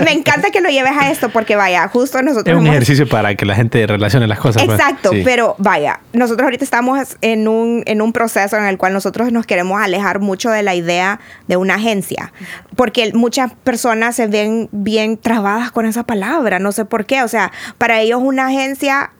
me 0.03 0.11
encanta 0.13 0.49
que 0.51 0.61
lo 0.61 0.69
lleves 0.69 0.93
a 0.97 1.11
esto 1.11 1.29
porque 1.29 1.55
vaya, 1.55 1.87
justo 1.87 2.21
nosotros 2.21 2.47
Es 2.47 2.53
un 2.59 2.65
hemos- 2.67 2.75
ejercicio 2.75 3.07
para 3.07 3.35
que 3.35 3.45
la 3.45 3.55
gente 3.55 3.85
relacione 3.87 4.27
las 4.27 4.39
cosas. 4.39 4.63
pues. 4.63 4.79
Exacto, 4.79 5.11
Sí. 5.11 5.21
pero 5.23 5.55
vaya, 5.57 5.99
nosotros 6.13 6.43
ahorita 6.45 6.63
estamos 6.63 7.17
en 7.21 7.47
un, 7.47 7.83
en 7.85 8.01
un 8.01 8.13
proceso 8.13 8.57
en 8.57 8.65
el 8.65 8.77
cual 8.77 8.93
nosotros 8.93 9.31
nos 9.31 9.45
queremos 9.45 9.81
alejar 9.81 10.19
mucho 10.19 10.49
de 10.49 10.63
la 10.63 10.75
idea 10.75 11.19
de 11.47 11.57
una 11.57 11.75
agencia, 11.75 12.31
porque 12.75 13.11
muchas 13.13 13.51
personas 13.63 14.15
se 14.15 14.27
ven 14.27 14.69
bien 14.71 15.17
trabadas 15.17 15.71
con 15.71 15.85
esa 15.85 16.03
palabra, 16.03 16.33
no 16.59 16.71
sé 16.71 16.85
por 16.85 17.05
qué, 17.05 17.23
o 17.23 17.27
sea, 17.27 17.51
para 17.77 18.01
ellos 18.01 18.21
una 18.23 18.47
agencia 18.47 19.11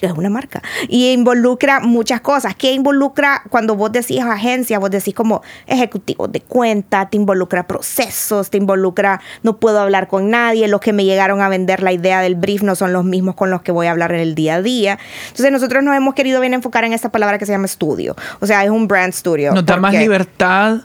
es 0.00 0.12
una 0.12 0.30
marca 0.30 0.62
y 0.88 1.12
involucra 1.12 1.80
muchas 1.80 2.20
cosas. 2.20 2.54
¿Qué 2.54 2.72
involucra 2.72 3.42
cuando 3.50 3.74
vos 3.74 3.90
decís 3.90 4.20
agencia? 4.20 4.78
Vos 4.78 4.90
decís 4.90 5.14
como 5.14 5.42
ejecutivo 5.66 6.28
de 6.28 6.40
cuenta, 6.40 7.08
te 7.08 7.16
involucra 7.16 7.66
procesos, 7.66 8.50
te 8.50 8.58
involucra 8.58 9.20
no 9.42 9.56
puedo 9.56 9.80
hablar 9.80 10.08
con 10.08 10.30
nadie, 10.30 10.68
los 10.68 10.80
que 10.80 10.92
me 10.92 11.04
llegaron 11.04 11.40
a 11.40 11.48
vender 11.48 11.82
la 11.82 11.92
idea 11.92 12.20
del 12.20 12.34
brief 12.36 12.62
no 12.62 12.74
son 12.74 12.92
los 12.92 13.04
mismos 13.04 13.34
con 13.34 13.50
los 13.50 13.62
que 13.62 13.72
voy 13.72 13.86
a 13.86 13.90
hablar 13.90 14.12
en 14.12 14.20
el 14.20 14.34
día 14.34 14.56
a 14.56 14.62
día. 14.62 14.98
Entonces 15.28 15.50
nosotros 15.50 15.82
nos 15.82 15.96
hemos 15.96 16.14
querido 16.14 16.40
bien 16.40 16.54
enfocar 16.54 16.84
en 16.84 16.92
esta 16.92 17.10
palabra 17.10 17.38
que 17.38 17.46
se 17.46 17.52
llama 17.52 17.66
estudio. 17.66 18.14
O 18.40 18.46
sea, 18.46 18.62
es 18.64 18.70
un 18.70 18.86
brand 18.86 19.12
studio. 19.12 19.52
Nos 19.52 19.66
da 19.66 19.76
más 19.76 19.90
porque- 19.90 20.02
libertad 20.02 20.80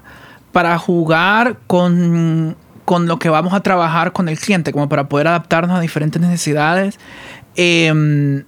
para 0.52 0.78
jugar 0.80 1.58
con, 1.68 2.56
con 2.86 3.08
lo 3.08 3.20
que 3.20 3.30
vamos 3.30 3.54
a 3.54 3.62
trabajar 3.62 4.14
con 4.14 4.30
el 4.30 4.40
cliente, 4.40 4.72
como 4.72 4.88
para 4.88 5.10
poder 5.10 5.28
adaptarnos 5.28 5.78
a 5.78 5.82
diferentes 5.82 6.22
necesidades 6.22 7.00
eh, 7.56 8.44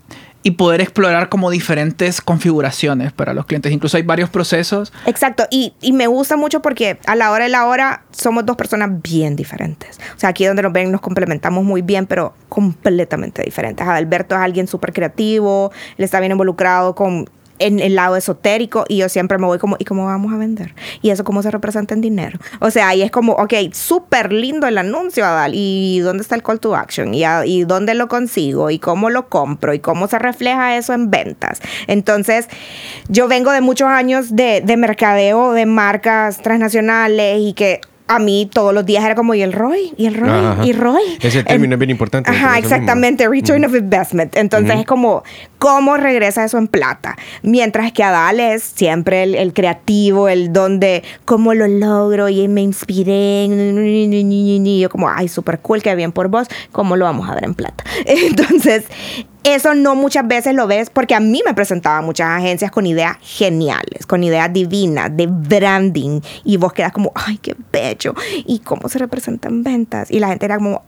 y 0.47 0.51
poder 0.51 0.79
explorar 0.79 1.27
como 1.27 1.49
diferentes 1.49 2.21
configuraciones 2.21 3.11
para 3.11 3.33
los 3.33 3.45
clientes. 3.45 3.69
Incluso 3.69 3.97
hay 3.97 4.03
varios 4.03 4.29
procesos. 4.29 4.93
Exacto, 5.05 5.45
y, 5.51 5.73
me 5.91 6.07
gusta 6.07 6.37
mucho 6.37 6.61
porque 6.61 6.99
a 7.05 7.17
la 7.17 7.31
hora 7.31 7.43
de 7.43 7.49
la 7.49 7.65
hora 7.65 8.03
somos 8.11 8.45
dos 8.45 8.55
personas 8.55 9.01
bien 9.01 9.35
diferentes. 9.35 9.99
O 10.15 10.19
sea, 10.19 10.29
aquí 10.29 10.45
donde 10.45 10.61
nos 10.61 10.71
ven 10.71 10.89
nos 10.89 11.01
complementamos 11.01 11.65
muy 11.65 11.81
bien, 11.81 12.05
pero 12.05 12.33
completamente 12.47 13.43
diferentes. 13.43 13.85
Adalberto 13.85 14.35
es 14.35 14.41
alguien 14.41 14.67
súper 14.67 14.93
creativo, 14.93 15.71
él 15.97 16.05
está 16.05 16.21
bien 16.21 16.31
involucrado 16.31 16.95
con 16.95 17.29
en 17.59 17.79
el 17.79 17.95
lado 17.95 18.15
esotérico 18.15 18.85
y 18.87 18.97
yo 18.97 19.09
siempre 19.09 19.37
me 19.37 19.45
voy 19.47 19.57
como, 19.59 19.75
¿y 19.79 19.85
cómo 19.85 20.05
vamos 20.05 20.33
a 20.33 20.37
vender? 20.37 20.73
¿Y 21.01 21.09
eso 21.09 21.23
cómo 21.23 21.41
se 21.41 21.51
representa 21.51 21.93
en 21.93 22.01
dinero? 22.01 22.39
O 22.59 22.69
sea, 22.71 22.89
ahí 22.89 23.01
es 23.01 23.11
como, 23.11 23.33
ok, 23.33 23.53
súper 23.73 24.31
lindo 24.33 24.67
el 24.67 24.77
anuncio, 24.77 25.25
Adal, 25.25 25.51
¿y 25.55 25.99
dónde 25.99 26.21
está 26.23 26.35
el 26.35 26.43
call 26.43 26.59
to 26.59 26.75
action? 26.75 27.13
¿Y, 27.13 27.23
a- 27.23 27.45
¿Y 27.45 27.63
dónde 27.63 27.93
lo 27.95 28.07
consigo? 28.07 28.69
¿Y 28.69 28.79
cómo 28.79 29.09
lo 29.09 29.29
compro? 29.29 29.73
¿Y 29.73 29.79
cómo 29.79 30.07
se 30.07 30.19
refleja 30.19 30.77
eso 30.77 30.93
en 30.93 31.09
ventas? 31.11 31.59
Entonces, 31.87 32.47
yo 33.09 33.27
vengo 33.27 33.51
de 33.51 33.61
muchos 33.61 33.87
años 33.87 34.35
de, 34.35 34.61
de 34.61 34.77
mercadeo 34.77 35.53
de 35.53 35.65
marcas 35.65 36.41
transnacionales 36.41 37.39
y 37.41 37.53
que 37.53 37.81
a 38.07 38.19
mí 38.19 38.49
todos 38.51 38.73
los 38.73 38.85
días 38.85 39.03
era 39.03 39.15
como, 39.15 39.33
¿y 39.33 39.41
el 39.41 39.53
ROI? 39.53 39.93
¿Y 39.97 40.05
el 40.05 40.15
ROI? 40.15 40.29
Ajá. 40.29 40.65
¿Y 40.65 40.73
ROI? 40.73 41.17
Ese 41.21 41.43
término 41.43 41.75
es 41.75 41.79
bien 41.79 41.89
importante 41.89 42.29
Ajá, 42.29 42.53
mismo. 42.53 42.57
exactamente, 42.57 43.27
return 43.27 43.65
of 43.65 43.75
investment. 43.75 44.35
Entonces 44.35 44.79
es 44.79 44.85
como, 44.85 45.23
¿cómo 45.59 45.97
regresa 45.97 46.43
eso 46.43 46.57
en 46.57 46.67
plata? 46.67 47.17
Mientras 47.43 47.91
que 47.91 48.03
Adal 48.03 48.39
es 48.39 48.63
siempre 48.63 49.23
el, 49.23 49.35
el 49.35 49.53
creativo, 49.53 50.29
el 50.29 50.53
donde, 50.53 51.03
¿cómo 51.25 51.53
lo 51.53 51.67
logro? 51.67 52.29
Y 52.29 52.47
me 52.47 52.61
inspiré. 52.61 53.45
Y 53.45 54.79
yo 54.79 54.89
como, 54.89 55.09
ay, 55.09 55.27
súper 55.27 55.59
cool, 55.59 55.81
que 55.81 55.93
bien 55.95 56.11
por 56.11 56.29
vos. 56.29 56.47
¿Cómo 56.71 56.95
lo 56.95 57.05
vamos 57.05 57.29
a 57.29 57.35
ver 57.35 57.45
en 57.45 57.53
plata? 57.53 57.83
Entonces, 58.05 58.85
eso 59.53 59.73
no 59.73 59.95
muchas 59.95 60.27
veces 60.27 60.53
lo 60.53 60.67
ves 60.67 60.89
porque 60.89 61.15
a 61.15 61.19
mí 61.19 61.41
me 61.45 61.53
presentaban 61.53 62.05
muchas 62.05 62.27
agencias 62.27 62.71
con 62.71 62.85
ideas 62.85 63.17
geniales, 63.21 64.05
con 64.05 64.23
ideas 64.23 64.51
divinas 64.51 65.15
de 65.15 65.27
branding 65.27 66.21
y 66.43 66.57
vos 66.57 66.73
quedas 66.73 66.91
como, 66.91 67.11
ay, 67.15 67.37
qué 67.37 67.55
bello. 67.71 68.13
¿Y 68.45 68.59
cómo 68.59 68.89
se 68.89 68.99
representa 68.99 69.47
en 69.47 69.63
ventas? 69.63 70.11
Y 70.11 70.19
la 70.19 70.27
gente 70.29 70.45
era 70.45 70.57
como. 70.57 70.83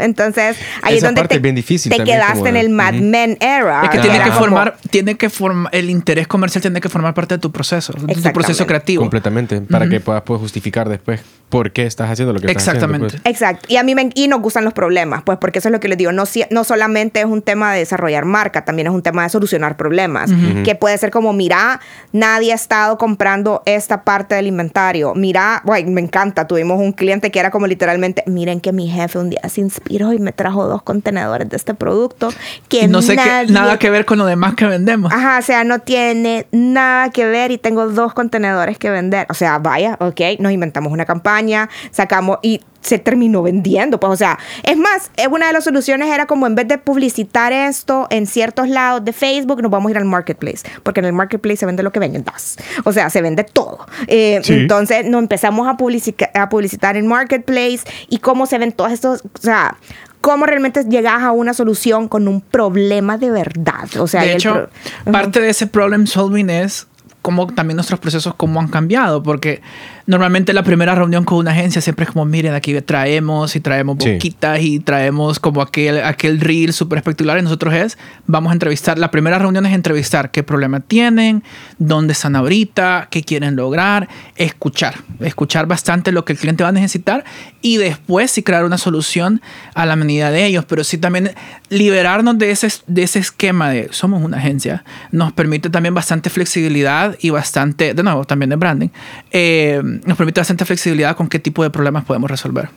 Entonces 0.00 0.56
ahí 0.82 0.94
es 0.94 0.98
Esa 0.98 1.06
donde 1.08 1.20
parte 1.22 1.34
te, 1.34 1.36
es 1.36 1.42
bien 1.42 1.54
difícil 1.54 1.92
te 1.94 2.02
quedaste 2.04 2.34
como 2.34 2.46
en 2.48 2.56
el 2.56 2.70
Mad 2.70 2.94
Ujú. 2.94 3.04
Men 3.04 3.36
era. 3.40 3.82
Es 3.84 3.90
que 3.90 3.98
tiene 3.98 4.18
que 4.18 4.24
como- 4.30 4.38
formar, 4.38 4.76
tiene 4.90 5.16
que 5.16 5.30
formar, 5.30 5.74
el 5.74 5.90
interés 5.90 6.26
comercial 6.26 6.62
tiene 6.62 6.80
que 6.80 6.88
formar 6.88 7.14
parte 7.14 7.34
de 7.34 7.38
tu 7.38 7.50
proceso, 7.52 7.92
de 7.92 7.98
tu 7.98 8.06
proceso 8.06 8.20
Exactamente. 8.28 8.66
creativo. 8.66 9.02
Completamente. 9.02 9.60
Para 9.62 9.88
que 9.88 10.00
puedas 10.00 10.22
pues, 10.22 10.40
justificar 10.40 10.88
después 10.88 11.20
por 11.48 11.72
qué 11.72 11.84
estás 11.84 12.08
haciendo 12.08 12.32
lo 12.32 12.38
que 12.38 12.46
estás 12.46 12.62
Exactamente. 12.62 13.06
haciendo. 13.08 13.22
pues. 13.24 13.32
Exacto. 13.34 13.66
Y 13.68 13.76
a 13.76 13.82
mí 13.82 13.94
me, 13.96 14.10
y 14.14 14.28
nos 14.28 14.40
gustan 14.40 14.64
los 14.64 14.72
problemas, 14.72 15.22
pues 15.24 15.36
porque 15.38 15.58
eso 15.58 15.68
es 15.68 15.72
lo 15.72 15.80
que 15.80 15.88
les 15.88 15.98
digo. 15.98 16.12
No, 16.12 16.24
si- 16.26 16.44
no 16.50 16.62
solamente 16.62 17.18
es 17.20 17.26
un 17.26 17.42
tema 17.42 17.72
de 17.72 17.80
desarrollar 17.80 18.24
marca, 18.24 18.64
también 18.64 18.86
es 18.86 18.92
un 18.94 19.02
tema 19.02 19.24
de 19.24 19.30
solucionar 19.30 19.76
problemas. 19.76 20.30
Que 20.64 20.74
puede 20.76 20.96
ser 20.98 21.10
como, 21.10 21.32
mira, 21.32 21.80
nadie 22.12 22.52
ha 22.52 22.54
estado 22.54 22.98
comprando 22.98 23.62
esta 23.66 24.04
parte 24.04 24.36
del 24.36 24.46
inventario. 24.46 25.12
Mira, 25.16 25.60
guay, 25.64 25.84
me 25.86 26.00
encanta. 26.00 26.46
Tuvimos 26.46 26.78
un 26.78 26.92
cliente 26.92 27.30
que 27.32 27.40
era 27.40 27.50
como 27.50 27.66
literalmente, 27.66 28.22
miren 28.26 28.60
que 28.60 28.72
mi 28.72 28.88
jefe 28.88 29.18
un 29.18 29.30
día 29.30 29.40
se 29.48 29.60
inspiró 29.60 29.89
y 29.90 30.18
me 30.18 30.32
trajo 30.32 30.66
dos 30.66 30.82
contenedores 30.82 31.48
de 31.48 31.56
este 31.56 31.74
producto 31.74 32.30
que 32.68 32.86
no 32.88 33.02
sé 33.02 33.16
qué, 33.16 33.24
nadie- 33.24 33.52
nada 33.52 33.78
que 33.78 33.90
ver 33.90 34.04
con 34.04 34.18
lo 34.18 34.24
demás 34.26 34.54
que 34.54 34.66
vendemos. 34.66 35.12
Ajá, 35.12 35.38
o 35.38 35.42
sea, 35.42 35.64
no 35.64 35.80
tiene 35.80 36.46
nada 36.52 37.10
que 37.10 37.26
ver 37.26 37.50
y 37.50 37.58
tengo 37.58 37.88
dos 37.88 38.14
contenedores 38.14 38.78
que 38.78 38.90
vender. 38.90 39.26
O 39.30 39.34
sea, 39.34 39.58
vaya, 39.58 39.96
ok, 40.00 40.20
nos 40.38 40.52
inventamos 40.52 40.92
una 40.92 41.04
campaña, 41.04 41.68
sacamos 41.90 42.38
y 42.42 42.60
se 42.80 42.98
terminó 42.98 43.42
vendiendo. 43.42 44.00
Pues, 44.00 44.12
o 44.12 44.16
sea, 44.16 44.38
es 44.62 44.76
más, 44.76 45.10
eh, 45.16 45.28
una 45.28 45.46
de 45.48 45.52
las 45.52 45.64
soluciones 45.64 46.08
era 46.08 46.26
como 46.26 46.46
en 46.46 46.54
vez 46.54 46.66
de 46.68 46.78
publicitar 46.78 47.52
esto 47.52 48.06
en 48.10 48.26
ciertos 48.26 48.68
lados 48.68 49.04
de 49.04 49.12
Facebook, 49.12 49.60
nos 49.62 49.70
vamos 49.70 49.88
a 49.88 49.90
ir 49.92 49.98
al 49.98 50.04
marketplace, 50.06 50.60
porque 50.82 51.00
en 51.00 51.06
el 51.06 51.12
marketplace 51.12 51.58
se 51.58 51.66
vende 51.66 51.82
lo 51.82 51.92
que 51.92 52.00
vendas. 52.00 52.56
O 52.84 52.92
sea, 52.92 53.10
se 53.10 53.20
vende 53.22 53.44
todo. 53.44 53.86
Eh, 54.06 54.40
Sí. 54.42 54.54
Entonces, 54.54 55.04
nos 55.06 55.20
empezamos 55.22 55.68
a, 55.68 55.76
publici- 55.76 56.14
a 56.34 56.48
publicitar 56.48 56.96
en 56.96 57.06
marketplace 57.06 57.80
y 58.08 58.18
cómo 58.18 58.46
se 58.46 58.58
ven 58.58 58.72
todos 58.72 58.92
estos, 58.92 59.22
o 59.22 59.38
sea, 59.40 59.76
cómo 60.20 60.46
realmente 60.46 60.84
llegas 60.84 61.22
a 61.22 61.32
una 61.32 61.52
solución 61.54 62.08
con 62.08 62.28
un 62.28 62.40
problema 62.40 63.18
de 63.18 63.30
verdad. 63.30 63.88
O 63.98 64.06
sea, 64.06 64.22
de 64.22 64.32
hecho, 64.34 64.68
pro- 65.04 65.12
parte 65.12 65.40
de 65.40 65.50
ese 65.50 65.66
problem 65.66 66.06
solving 66.06 66.48
es 66.50 66.86
cómo 67.22 67.46
también 67.48 67.76
nuestros 67.76 68.00
procesos 68.00 68.34
cómo 68.34 68.60
han 68.60 68.68
cambiado, 68.68 69.22
porque 69.22 69.60
normalmente 70.06 70.52
la 70.52 70.62
primera 70.62 70.94
reunión 70.94 71.24
con 71.24 71.38
una 71.38 71.52
agencia 71.52 71.80
siempre 71.80 72.04
es 72.04 72.10
como, 72.10 72.24
miren, 72.24 72.54
aquí 72.54 72.78
traemos 72.80 73.54
y 73.56 73.60
traemos 73.60 73.96
Sí. 74.00 74.12
boquitas 74.12 74.60
y 74.60 74.80
traemos 74.80 75.38
como 75.38 75.62
aquel, 75.62 76.02
aquel 76.02 76.40
reel 76.40 76.72
súper 76.72 76.98
espectacular 76.98 77.38
y 77.38 77.42
nosotros 77.42 77.74
es, 77.74 77.98
vamos 78.26 78.50
a 78.50 78.52
entrevistar, 78.54 78.98
la 78.98 79.10
primera 79.10 79.38
reunión 79.38 79.66
es 79.66 79.72
entrevistar 79.74 80.30
qué 80.30 80.42
problema 80.42 80.80
tienen, 80.80 81.42
dónde 81.78 82.12
están 82.12 82.36
ahorita, 82.36 83.08
qué 83.10 83.22
quieren 83.22 83.56
lograr, 83.56 84.08
escuchar, 84.36 84.94
escuchar 85.20 85.66
bastante 85.66 86.12
lo 86.12 86.24
que 86.24 86.32
el 86.32 86.38
cliente 86.38 86.62
va 86.62 86.70
a 86.70 86.72
necesitar 86.72 87.24
y 87.62 87.76
después 87.76 88.30
sí 88.30 88.42
crear 88.42 88.64
una 88.64 88.78
solución 88.78 89.40
a 89.74 89.86
la 89.86 89.96
medida 89.96 90.30
de 90.30 90.46
ellos, 90.46 90.64
pero 90.66 90.84
sí 90.84 90.98
también 90.98 91.32
liberarnos 91.68 92.38
de 92.38 92.50
ese, 92.50 92.68
de 92.86 93.02
ese 93.02 93.18
esquema 93.18 93.70
de 93.70 93.88
somos 93.92 94.22
una 94.22 94.38
agencia, 94.38 94.84
nos 95.12 95.32
permite 95.32 95.70
también 95.70 95.94
bastante 95.94 96.30
flexibilidad 96.30 97.16
y 97.20 97.30
bastante, 97.30 97.94
de 97.94 98.02
nuevo, 98.02 98.24
también 98.24 98.50
de 98.50 98.56
branding, 98.56 98.88
eh, 99.30 99.82
nos 100.04 100.16
permite 100.16 100.40
bastante 100.40 100.64
flexibilidad 100.64 101.16
con 101.16 101.28
qué 101.28 101.38
tipo 101.38 101.62
de 101.62 101.70
problemas 101.70 102.04
podemos 102.04 102.30
resolver. 102.30 102.68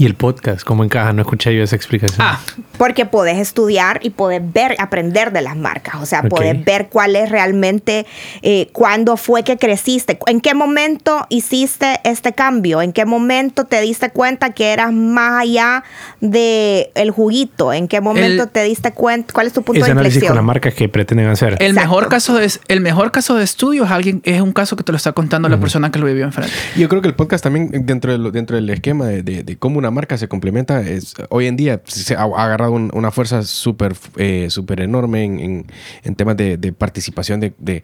¿Y 0.00 0.06
el 0.06 0.14
podcast? 0.14 0.62
¿Cómo 0.62 0.84
encaja? 0.84 1.12
No 1.12 1.22
escuché 1.22 1.52
yo 1.56 1.62
esa 1.64 1.74
explicación. 1.74 2.20
Ah, 2.20 2.38
Porque 2.78 3.04
podés 3.04 3.36
estudiar 3.38 3.98
y 4.04 4.10
podés 4.10 4.40
ver, 4.52 4.76
aprender 4.78 5.32
de 5.32 5.42
las 5.42 5.56
marcas. 5.56 5.96
O 6.00 6.06
sea, 6.06 6.20
Ok. 6.20 6.28
podés 6.28 6.64
ver 6.64 6.86
cuál 6.88 7.16
es 7.16 7.28
realmente, 7.30 8.06
eh, 8.42 8.68
cuándo 8.72 9.16
fue 9.16 9.42
que 9.42 9.56
creciste, 9.56 10.16
en 10.26 10.40
qué 10.40 10.54
momento 10.54 11.26
hiciste 11.30 11.98
este 12.04 12.32
cambio, 12.32 12.80
en 12.80 12.92
qué 12.92 13.04
momento 13.06 13.64
te 13.64 13.80
diste 13.80 14.10
cuenta 14.10 14.50
que 14.50 14.72
eras 14.72 14.92
más 14.92 15.42
allá 15.42 15.82
de 16.20 16.92
el 16.94 17.10
juguito, 17.10 17.72
en 17.72 17.88
qué 17.88 18.00
momento 18.00 18.44
El- 18.44 18.48
te 18.50 18.62
diste 18.62 18.92
cuenta, 18.92 19.32
cuál 19.32 19.48
es 19.48 19.52
tu 19.52 19.62
punto 19.62 19.80
Ese 19.80 19.86
de 19.86 19.92
análisis 19.92 20.18
con 20.22 20.26
las 20.26 20.30
inflexión. 20.42 20.46
marcas 20.46 20.74
que 20.74 20.88
pretenden 20.88 21.26
hacer. 21.26 21.54
el 21.58 21.70
Exacto. 21.70 21.80
mejor, 21.80 22.08
caso 22.08 22.34
de, 22.36 22.48
el 22.68 22.80
mejor 22.80 23.10
caso 23.10 23.34
de 23.34 23.42
estudio 23.42 23.84
es, 23.84 23.90
alguien, 23.90 24.20
es 24.24 24.40
un 24.40 24.52
caso 24.52 24.76
que 24.76 24.84
te 24.84 24.92
lo 24.92 24.96
está 24.96 25.10
contando 25.10 25.48
la 25.48 25.58
persona 25.58 25.90
que 25.90 25.98
lo 25.98 26.06
vivió 26.06 26.24
enfrente. 26.24 26.52
Yo 26.76 26.88
creo 26.88 27.02
que 27.02 27.08
el 27.08 27.14
podcast 27.14 27.42
también 27.42 27.70
dentro, 27.84 28.12
de 28.12 28.18
lo- 28.18 28.30
dentro 28.30 28.54
del 28.54 28.70
esquema 28.70 29.06
de, 29.06 29.24
de- 29.24 29.42
de 29.42 29.56
cómo 29.56 29.78
una 29.78 29.87
marca 29.90 30.16
se 30.18 30.28
complementa, 30.28 30.80
es, 30.82 31.14
hoy 31.30 31.46
en 31.46 31.56
día 31.56 31.80
se 31.86 32.14
ha, 32.14 32.22
ha 32.22 32.44
agarrado 32.44 32.72
un- 32.72 32.90
una 32.94 33.10
fuerza 33.10 33.42
súper 33.42 33.94
eh, 34.16 34.46
súper 34.50 34.80
enorme 34.80 35.24
en, 35.24 35.40
en- 35.40 35.66
en 36.04 36.14
temas 36.14 36.36
de, 36.36 36.56
de 36.56 36.72
participación 36.72 37.40
de, 37.40 37.52
de- 37.58 37.82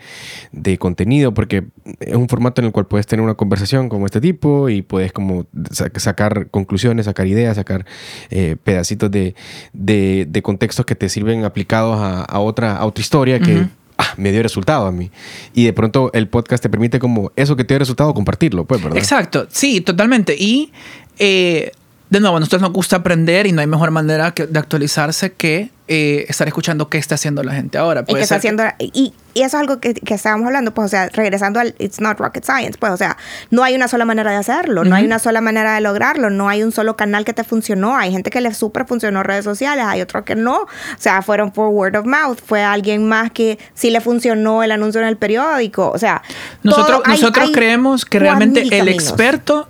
de 0.53 0.79
contenido, 0.79 1.35
porque 1.35 1.65
es 2.01 2.15
un 2.15 2.29
formato 2.29 2.61
en 2.61 2.67
el 2.67 2.73
cual 2.73 2.87
puedes 2.87 3.07
tener 3.07 3.23
una 3.25 3.35
conversación 3.35 3.89
como 3.89 4.07
este 4.07 4.21
tipo 4.21 4.69
y 4.69 4.83
puedes 4.83 5.13
como 5.13 5.47
sa- 5.71 5.91
sacar 5.97 6.49
conclusiones, 6.51 7.07
sacar 7.07 7.27
ideas, 7.27 7.57
sacar 7.57 7.85
eh, 8.31 8.57
pedacitos 8.63 9.11
de, 9.11 9.35
de- 9.73 10.43
contextos 10.43 10.85
que 10.87 10.95
te 10.95 11.09
sirven 11.09 11.45
aplicados 11.45 11.99
a, 12.01 12.23
a 12.23 12.39
otra, 12.41 12.77
a 12.77 12.85
otra 12.87 13.01
historia 13.01 13.41
que 13.41 13.67
ah, 13.97 14.15
me 14.19 14.31
dio 14.31 14.43
resultado 14.43 14.87
a 14.87 14.93
mí. 14.93 15.11
Y 15.55 15.65
de 15.65 15.73
pronto 15.73 16.11
el 16.13 16.29
podcast 16.29 16.63
te 16.63 16.69
permite 16.69 16.99
como 16.99 17.33
eso 17.37 17.57
que 17.57 17.65
te 17.65 17.75
dio 17.75 17.79
resultado 17.79 18.13
compartirlo, 18.13 18.65
pues, 18.65 18.83
¿verdad? 18.83 18.99
Exacto, 18.99 19.47
sí, 19.51 19.81
totalmente. 19.81 20.37
Y 20.39 20.73
eh, 21.19 21.71
de 22.15 22.21
nuevo, 22.21 22.37
a 22.37 22.41
nosotros 22.41 22.63
nos 22.63 22.73
gusta 22.73 22.97
aprender 22.97 23.47
y 23.47 23.53
no 23.53 23.61
hay 23.61 23.67
mejor 23.67 23.91
manera 23.91 24.33
que- 24.33 24.47
de 24.47 24.59
actualizarse 24.59 25.33
que 25.33 25.71
eh, 25.87 26.25
estar 26.29 26.49
escuchando 26.49 26.89
qué 26.89 26.97
está 26.97 27.17
haciendo 27.17 27.43
la 27.43 27.53
gente 27.53 27.77
ahora. 27.77 28.01
y 28.01 28.05
Puede 28.05 28.21
que 28.21 28.23
está 28.23 28.37
que- 28.37 28.39
haciendo 28.39 28.65
y, 28.79 29.13
y 29.35 29.43
eso 29.43 29.45
es 29.49 29.55
algo 29.61 29.81
que, 29.81 29.93
que 29.93 30.15
estábamos 30.15 30.47
hablando 30.47 30.73
pues 30.73 30.87
o 30.87 30.89
sea 30.89 31.09
regresando 31.11 31.61
al 31.61 31.75
it's 31.79 32.01
not 32.01 32.19
rocket 32.19 32.43
science 32.45 32.79
pues 32.79 32.91
o 32.93 32.97
sea 32.97 33.19
no 33.51 33.63
hay 33.65 33.75
una 33.75 33.87
sola 33.89 34.05
manera 34.07 34.31
de 34.31 34.39
hacerlo 34.39 34.85
no 34.85 34.95
hay 34.97 35.05
una 35.05 35.19
sola 35.19 35.43
manera 35.43 35.75
de 35.75 35.83
lograrlo 35.83 36.31
no 36.31 36.49
hay 36.49 36.63
un 36.63 36.73
solo 36.73 36.97
canal 36.97 37.27
que 37.27 37.35
te 37.35 37.45
funcionó 37.45 37.97
hay 37.99 38.13
gente 38.13 38.31
que 38.31 38.41
le 38.41 38.55
súper 38.55 38.87
funcionó 38.87 39.23
redes 39.25 39.45
sociales 39.45 39.85
hay 39.87 40.01
otros 40.01 40.25
que 40.25 40.37
no 40.37 40.61
o 40.63 40.69
sea 40.99 41.21
fueron 41.21 41.51
por 41.51 41.69
word 41.69 41.97
of 41.97 42.07
mouth 42.07 42.39
fue 42.47 42.63
alguien 42.63 43.07
más 43.07 43.31
que 43.33 43.59
sí 43.75 43.91
le 43.91 44.01
funcionó 44.01 44.63
el 44.63 44.73
anuncio 44.73 45.03
en 45.03 45.07
el 45.09 45.19
periódico 45.19 45.91
o 45.91 45.99
sea 45.99 46.23
Nosotros, 46.63 47.03
todo- 47.03 47.13
nosotros 47.13 47.47
hay 47.49 47.53
creemos 47.53 48.05
que 48.07 48.21
realmente 48.21 48.63
el 48.63 48.89
experto 48.89 49.69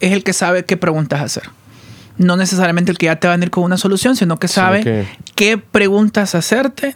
es 0.00 0.12
el 0.12 0.24
que 0.24 0.34
sabe 0.34 0.64
qué 0.66 0.76
preguntas 0.76 1.22
hacer. 1.22 1.44
No 2.16 2.36
necesariamente 2.36 2.92
el 2.92 2.98
que 2.98 3.06
ya 3.06 3.16
te 3.16 3.26
va 3.26 3.34
a 3.34 3.36
venir 3.36 3.50
con 3.50 3.64
una 3.64 3.76
solución, 3.76 4.16
sino 4.16 4.38
que 4.38 4.48
sabe 4.48 5.06
qué 5.34 5.58
preguntas 5.58 6.34
hacerte 6.34 6.94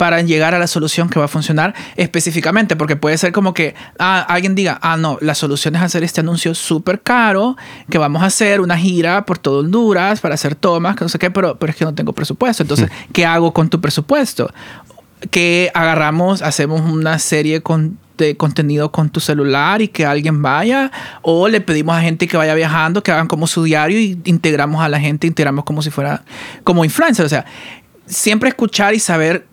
para 0.00 0.22
llegar 0.22 0.54
a 0.54 0.58
la 0.58 0.66
solución 0.66 1.10
que 1.10 1.18
va 1.18 1.26
a 1.26 1.28
funcionar 1.28 1.74
específicamente, 1.96 2.74
porque 2.74 2.96
puede 2.96 3.18
ser 3.18 3.32
como 3.32 3.52
que 3.52 3.74
ah, 3.98 4.24
alguien 4.30 4.54
diga, 4.54 4.78
ah, 4.80 4.96
no, 4.96 5.18
la 5.20 5.34
solución 5.34 5.76
es 5.76 5.82
hacer 5.82 6.02
este 6.02 6.22
anuncio 6.22 6.54
súper 6.54 7.02
caro, 7.02 7.58
que 7.90 7.98
vamos 7.98 8.22
a 8.22 8.26
hacer 8.26 8.62
una 8.62 8.78
gira 8.78 9.26
por 9.26 9.36
todo 9.36 9.58
Honduras 9.58 10.20
para 10.20 10.36
hacer 10.36 10.54
tomas, 10.54 10.96
que 10.96 11.04
no 11.04 11.10
sé 11.10 11.18
qué, 11.18 11.30
pero, 11.30 11.58
pero 11.58 11.72
es 11.72 11.76
que 11.76 11.84
no 11.84 11.94
tengo 11.94 12.14
presupuesto. 12.14 12.62
Entonces, 12.62 12.88
¿qué 13.12 13.26
hago 13.26 13.52
con 13.52 13.68
tu 13.68 13.78
presupuesto? 13.78 14.50
Que 15.30 15.70
agarramos, 15.74 16.42
hacemos 16.42 16.80
una 16.80 17.18
serie 17.18 17.62
de 18.18 18.36
contenido 18.36 18.92
con 18.92 19.10
tu 19.10 19.20
celular 19.20 19.82
y 19.82 19.88
que 19.88 20.06
alguien 20.06 20.42
vaya, 20.42 20.90
o 21.22 21.48
le 21.48 21.60
pedimos 21.60 21.96
a 21.96 22.00
gente 22.00 22.26
que 22.26 22.36
vaya 22.36 22.54
viajando, 22.54 23.02
que 23.02 23.12
hagan 23.12 23.28
como 23.28 23.46
su 23.46 23.64
diario 23.64 23.98
y 23.98 24.18
integramos 24.24 24.82
a 24.82 24.88
la 24.88 25.00
gente, 25.00 25.26
integramos 25.26 25.64
como 25.64 25.82
si 25.82 25.90
fuera 25.90 26.22
como 26.64 26.84
influencer. 26.84 27.24
O 27.24 27.28
sea, 27.28 27.44
siempre 28.06 28.48
escuchar 28.48 28.94
y 28.94 29.00
saber 29.00 29.46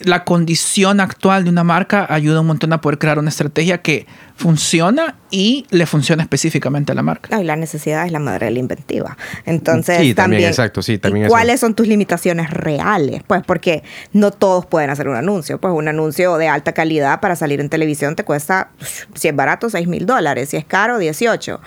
la 0.00 0.24
condición 0.24 1.00
actual 1.00 1.44
de 1.44 1.50
una 1.50 1.64
marca 1.64 2.06
ayuda 2.10 2.40
un 2.40 2.46
montón 2.48 2.72
a 2.72 2.80
poder 2.80 2.98
crear 2.98 3.18
una 3.18 3.28
estrategia 3.30 3.80
que 3.80 4.06
funciona 4.36 5.16
y 5.30 5.66
le 5.70 5.86
funciona 5.86 6.22
específicamente 6.22 6.92
a 6.92 6.94
la 6.94 7.02
marca. 7.02 7.28
No, 7.30 7.40
y 7.40 7.44
la 7.44 7.56
necesidad 7.56 8.04
es 8.04 8.12
la 8.12 8.18
madre 8.18 8.46
de 8.46 8.52
la 8.52 8.58
inventiva. 8.58 9.16
Entonces, 9.46 9.98
Sí, 9.98 10.12
también, 10.14 10.16
también. 10.16 10.48
exacto, 10.50 10.82
sí, 10.82 10.94
¿y 10.94 10.98
también 10.98 11.26
eso. 11.26 11.32
¿Cuáles 11.32 11.60
son 11.60 11.74
tus 11.74 11.86
limitaciones 11.86 12.50
reales? 12.50 13.22
Pues 13.26 13.42
porque 13.46 13.84
no 14.12 14.30
todos 14.32 14.66
pueden 14.66 14.90
hacer 14.90 15.08
un 15.08 15.16
anuncio. 15.16 15.60
Pues 15.60 15.72
un 15.72 15.86
anuncio 15.88 16.36
de 16.38 16.48
alta 16.48 16.72
calidad 16.72 17.20
para 17.20 17.36
salir 17.36 17.60
en 17.60 17.68
televisión 17.68 18.16
te 18.16 18.24
cuesta, 18.24 18.70
si 19.14 19.28
es 19.28 19.36
barato, 19.36 19.70
6 19.70 19.86
mil 19.86 20.06
dólares. 20.06 20.48
Si 20.50 20.56
es 20.56 20.64
caro, 20.64 20.98
18. 20.98 21.60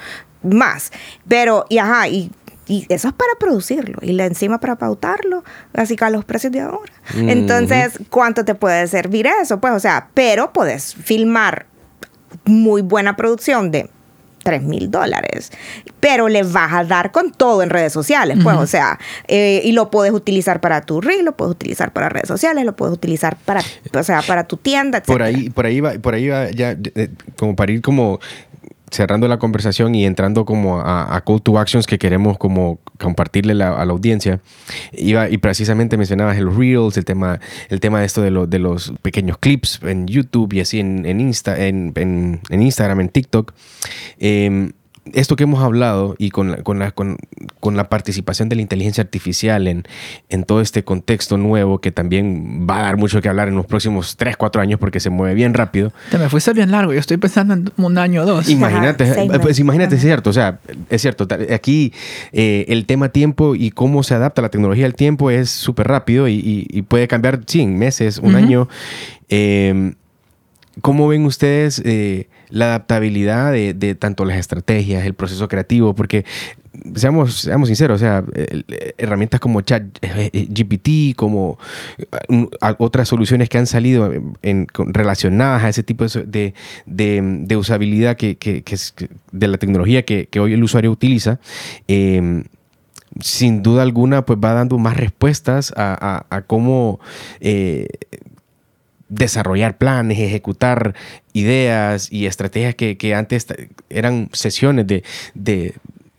Más. 0.43 0.91
Pero, 1.27 1.65
y 1.69 1.77
ajá, 1.77 2.07
y. 2.09 2.29
y 2.67 2.85
eso 2.89 3.07
es 3.07 3.13
para 3.13 3.33
producirlo 3.39 3.99
y 4.01 4.13
la 4.13 4.25
encima 4.25 4.59
para 4.59 4.75
pautarlo, 4.75 5.43
así 5.73 5.95
que 5.95 6.05
a 6.05 6.09
los 6.09 6.25
precios 6.25 6.51
de 6.51 6.61
ahora. 6.61 6.91
Mm, 7.15 7.29
Entonces, 7.29 7.99
¿cuánto 8.09 8.43
te 8.45 8.55
puede 8.55 8.87
servir 8.87 9.27
eso? 9.41 9.59
Pues, 9.59 9.73
o 9.73 9.79
sea, 9.79 10.09
pero 10.13 10.51
puedes 10.53 10.95
filmar 10.95 11.65
muy 12.45 12.81
buena 12.81 13.15
producción 13.15 13.71
de 13.71 13.89
3 14.47 14.63
mil 14.63 14.89
dólares, 14.89 15.51
pero 15.99 16.29
le 16.29 16.43
vas 16.43 16.71
a 16.71 16.85
dar 16.85 17.11
con 17.11 17.33
todo 17.33 17.63
en 17.63 17.69
redes 17.69 17.91
sociales, 17.91 18.37
pues, 18.41 18.55
o 18.55 18.65
sea, 18.65 18.97
eh, 19.27 19.61
y 19.65 19.73
lo 19.73 19.91
puedes 19.91 20.13
utilizar 20.13 20.61
para 20.61 20.79
tu 20.79 21.01
reel, 21.01 21.25
lo 21.25 21.35
puedes 21.35 21.51
utilizar 21.51 21.91
para 21.91 22.07
redes 22.07 22.29
sociales, 22.29 22.63
lo 22.63 22.73
puedes 22.73 22.93
utilizar 22.93 23.35
para, 23.35 23.61
o 23.93 24.03
sea, 24.03 24.21
para 24.21 24.45
tu 24.45 24.55
tienda, 24.55 24.99
etc. 24.99 25.07
por 25.07 25.21
ahí, 25.21 25.49
por 25.49 25.65
ahí 25.65 25.81
va, 25.81 25.93
por 25.95 26.13
ahí 26.13 26.29
va 26.29 26.49
ya, 26.51 26.77
eh, 26.95 27.09
como 27.35 27.57
para 27.57 27.73
ir 27.73 27.81
como 27.81 28.21
cerrando 28.89 29.27
la 29.27 29.37
conversación 29.37 29.95
y 29.95 30.05
entrando 30.05 30.45
como 30.45 30.79
a, 30.79 31.15
a 31.15 31.21
call 31.21 31.41
to 31.41 31.57
actions 31.59 31.85
que 31.87 31.97
queremos 31.99 32.37
como 32.37 32.79
compartirle 32.99 33.53
la- 33.53 33.75
a 33.75 33.85
la 33.85 33.91
audiencia. 33.91 34.39
Iba, 34.93 35.29
y 35.29 35.37
precisamente 35.37 35.97
mencionabas 35.97 36.37
el 36.37 36.55
Reels, 36.55 36.97
el 36.97 37.05
tema, 37.05 37.39
el 37.69 37.79
tema 37.79 37.99
de 37.99 38.05
esto 38.05 38.21
de, 38.21 38.31
lo- 38.31 38.47
de 38.47 38.59
los 38.59 38.93
pequeños 39.01 39.37
clips 39.39 39.79
en 39.83 40.07
YouTube 40.07 40.53
y 40.53 40.61
así 40.61 40.79
en, 40.79 41.05
en, 41.05 41.19
Insta, 41.19 41.57
en, 41.65 41.91
en- 41.95 42.39
en 42.49 42.61
Instagram, 42.61 43.01
en 43.01 43.09
TikTok. 43.09 43.53
Eh, 44.19 44.71
esto 45.13 45.35
que 45.35 45.43
hemos 45.43 45.63
hablado 45.63 46.15
y 46.17 46.29
con 46.29 46.51
la, 46.51 46.57
con 46.63 46.79
la, 46.79 46.91
con, 46.91 47.17
con 47.59 47.75
la 47.75 47.89
participación 47.89 48.49
de 48.49 48.55
la 48.55 48.61
inteligencia 48.61 49.01
artificial 49.03 49.67
en, 49.67 49.83
en 50.29 50.43
todo 50.43 50.61
este 50.61 50.83
contexto 50.83 51.37
nuevo 51.37 51.79
que 51.79 51.91
también 51.91 52.67
va 52.69 52.79
a 52.79 52.81
dar 52.83 52.97
mucho 52.97 53.21
que 53.21 53.29
hablar 53.29 53.47
en 53.47 53.55
los 53.55 53.65
próximos 53.65 54.15
3, 54.17 54.37
4 54.37 54.61
años 54.61 54.79
porque 54.79 54.99
se 54.99 55.09
mueve 55.09 55.33
bien 55.35 55.53
rápido. 55.53 55.91
Te 56.11 56.17
me 56.17 56.29
fuiste 56.29 56.53
bien 56.53 56.71
largo, 56.71 56.93
yo 56.93 56.99
estoy 56.99 57.17
pensando 57.17 57.53
en 57.53 57.71
un 57.77 57.97
año 57.97 58.23
o 58.23 58.25
dos. 58.25 58.49
Imagínate, 58.49 59.03
Ajá, 59.03 59.23
eh, 59.23 59.39
pues 59.41 59.59
imagínate, 59.59 59.95
es 59.95 60.01
cierto, 60.01 60.29
o 60.29 60.33
sea, 60.33 60.59
es 60.89 61.01
cierto, 61.01 61.27
aquí 61.53 61.93
eh, 62.31 62.65
el 62.69 62.85
tema 62.85 63.09
tiempo 63.09 63.55
y 63.55 63.71
cómo 63.71 64.03
se 64.03 64.13
adapta 64.13 64.41
la 64.41 64.49
tecnología 64.49 64.85
al 64.85 64.95
tiempo 64.95 65.31
es 65.31 65.49
súper 65.49 65.87
rápido 65.87 66.27
y, 66.27 66.33
y- 66.33 66.67
y 66.69 66.81
puede 66.83 67.07
cambiar, 67.07 67.41
sí, 67.47 67.61
en 67.61 67.77
meses, 67.77 68.17
un 68.19 68.35
año. 68.35 68.67
Eh, 69.29 69.93
¿Cómo 70.81 71.07
ven 71.07 71.25
ustedes 71.25 71.81
eh, 71.85 72.27
la 72.49 72.65
adaptabilidad 72.67 73.51
de, 73.51 73.95
tanto 73.95 74.25
las 74.25 74.37
estrategias, 74.37 75.05
el 75.05 75.13
proceso 75.13 75.47
creativo? 75.47 75.93
Porque, 75.95 76.25
seamos, 76.95 77.35
seamos 77.41 77.67
sinceros, 77.67 77.95
o 77.95 77.99
sea, 77.99 78.23
herramientas 78.97 79.39
como 79.39 79.61
Chat 79.61 79.83
eh, 80.01 80.47
GPT, 80.49 81.15
como 81.15 81.57
eh, 81.97 82.47
otras 82.77 83.07
soluciones 83.07 83.49
que 83.49 83.57
han 83.57 83.67
salido 83.67 84.11
relacionadas 84.77 85.63
a 85.63 85.69
ese 85.69 85.83
tipo 85.83 86.05
de, 86.05 86.53
de- 86.85 87.55
usabilidad 87.57 88.15
que, 88.17 88.37
que- 88.37 88.63
es 88.69 88.93
de 89.31 89.47
la 89.47 89.57
tecnología 89.57 90.03
que, 90.05 90.27
que 90.27 90.39
hoy 90.39 90.53
el 90.53 90.63
usuario 90.63 90.91
utiliza, 90.91 91.39
eh, 91.87 92.43
sin 93.19 93.63
duda 93.63 93.81
alguna, 93.81 94.25
pues 94.25 94.37
va 94.43 94.53
dando 94.53 94.77
más 94.77 94.95
respuestas 94.95 95.73
a 95.75 96.43
cómo 96.45 96.99
eh, 97.39 97.87
desarrollar 99.09 99.77
planes, 99.77 100.19
ejecutar 100.19 100.93
ideas 101.39 102.11
y 102.11 102.25
estrategias 102.25 102.75
que, 102.75 102.97
que 102.97 103.13
antes 103.15 103.47
eran 103.89 104.29
sesiones 104.33 104.87
de, 104.87 105.03
de- 105.33 105.75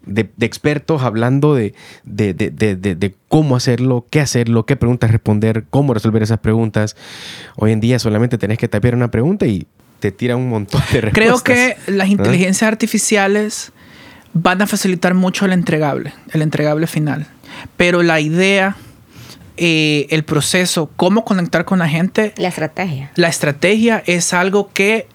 de- 0.07 0.31
de 0.37 0.47
expertos 0.47 1.03
hablando 1.03 1.55
de, 1.55 1.75
de- 2.05 2.33
de- 2.33 2.51
de- 2.51 2.77
de- 2.77 2.95
de 2.95 3.15
cómo 3.29 3.57
hacerlo, 3.57 4.07
qué 4.11 4.21
hacerlo, 4.21 4.65
qué 4.65 4.75
preguntas 4.77 5.11
responder, 5.11 5.65
cómo 5.69 5.93
resolver 5.93 6.23
esas 6.23 6.39
preguntas. 6.39 6.97
Hoy 7.57 7.73
en 7.73 7.81
día 7.81 7.99
solamente 7.99 8.39
tenés 8.39 8.57
que 8.59 8.69
tapear 8.69 8.95
una 8.95 9.11
pregunta 9.11 9.47
y 9.47 9.67
te 10.01 10.11
tira 10.13 10.37
un 10.37 10.49
montón 10.49 10.81
de 10.93 11.01
respuestas. 11.03 11.43
Creo 11.43 11.57
que 11.57 11.77
las 11.93 12.09
inteligencias 12.09 12.67
artificiales 12.69 13.73
van 14.33 14.63
a 14.63 14.67
facilitar 14.67 15.13
mucho 15.15 15.45
el 15.45 15.53
entregable, 15.53 16.13
el 16.33 16.41
entregable 16.43 16.87
final. 16.87 17.27
Pero 17.77 18.03
la 18.03 18.21
idea, 18.21 18.77
eh, 19.59 20.07
el 20.11 20.25
proceso, 20.25 20.91
cómo 20.97 21.25
conectar 21.25 21.65
con 21.65 21.79
la 21.81 21.89
gente, 21.89 22.33
La 22.37 22.49
estrategia. 22.49 23.11
la 23.17 23.29
estrategia 23.29 24.03
es 24.07 24.33
algo 24.33 24.71
que, 24.73 25.07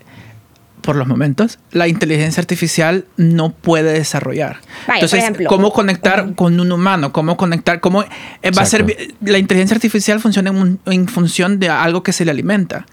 por 0.82 0.95
los 0.98 1.07
momentos, 1.07 1.60
la 1.72 1.88
inteligencia 1.88 2.41
artificial 2.41 3.06
no 3.15 3.52
puede 3.53 3.94
desarrollar. 3.94 4.57
Vaya, 4.88 4.95
Entonces, 4.99 5.20
ejemplo, 5.20 5.48
cómo 5.48 5.72
conectar 5.72 6.36
con 6.36 6.60
un 6.60 6.72
humano, 6.72 7.14
cómo 7.14 7.38
conectar, 7.38 7.80
cómo 7.80 8.03
eh, 8.03 8.52
va 8.57 8.64
a 8.64 8.65
ser 8.65 8.86
la 9.22 9.38
inteligencia 9.38 9.76
artificial 9.76 10.20
funciona 10.20 10.49
en, 10.49 10.57
un- 10.57 10.80
en 10.86 11.07
función 11.07 11.60
de 11.60 11.70
algo 11.70 12.03
que 12.03 12.11
se 12.11 12.26
le 12.26 12.32
alimenta. 12.32 12.86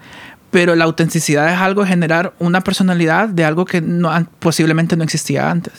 Pero 0.53 0.75
la 0.75 0.85
autenticidad 0.85 1.53
es 1.53 1.59
algo 1.59 1.83
de 1.83 1.89
generar 1.89 2.33
una 2.41 2.61
personalidad 2.63 3.29
de 3.29 3.45
algo 3.45 3.65
que 3.65 3.81
no, 3.81 4.11
posiblemente 4.41 4.97
no 4.97 5.05
existía 5.05 5.49
antes. 5.51 5.73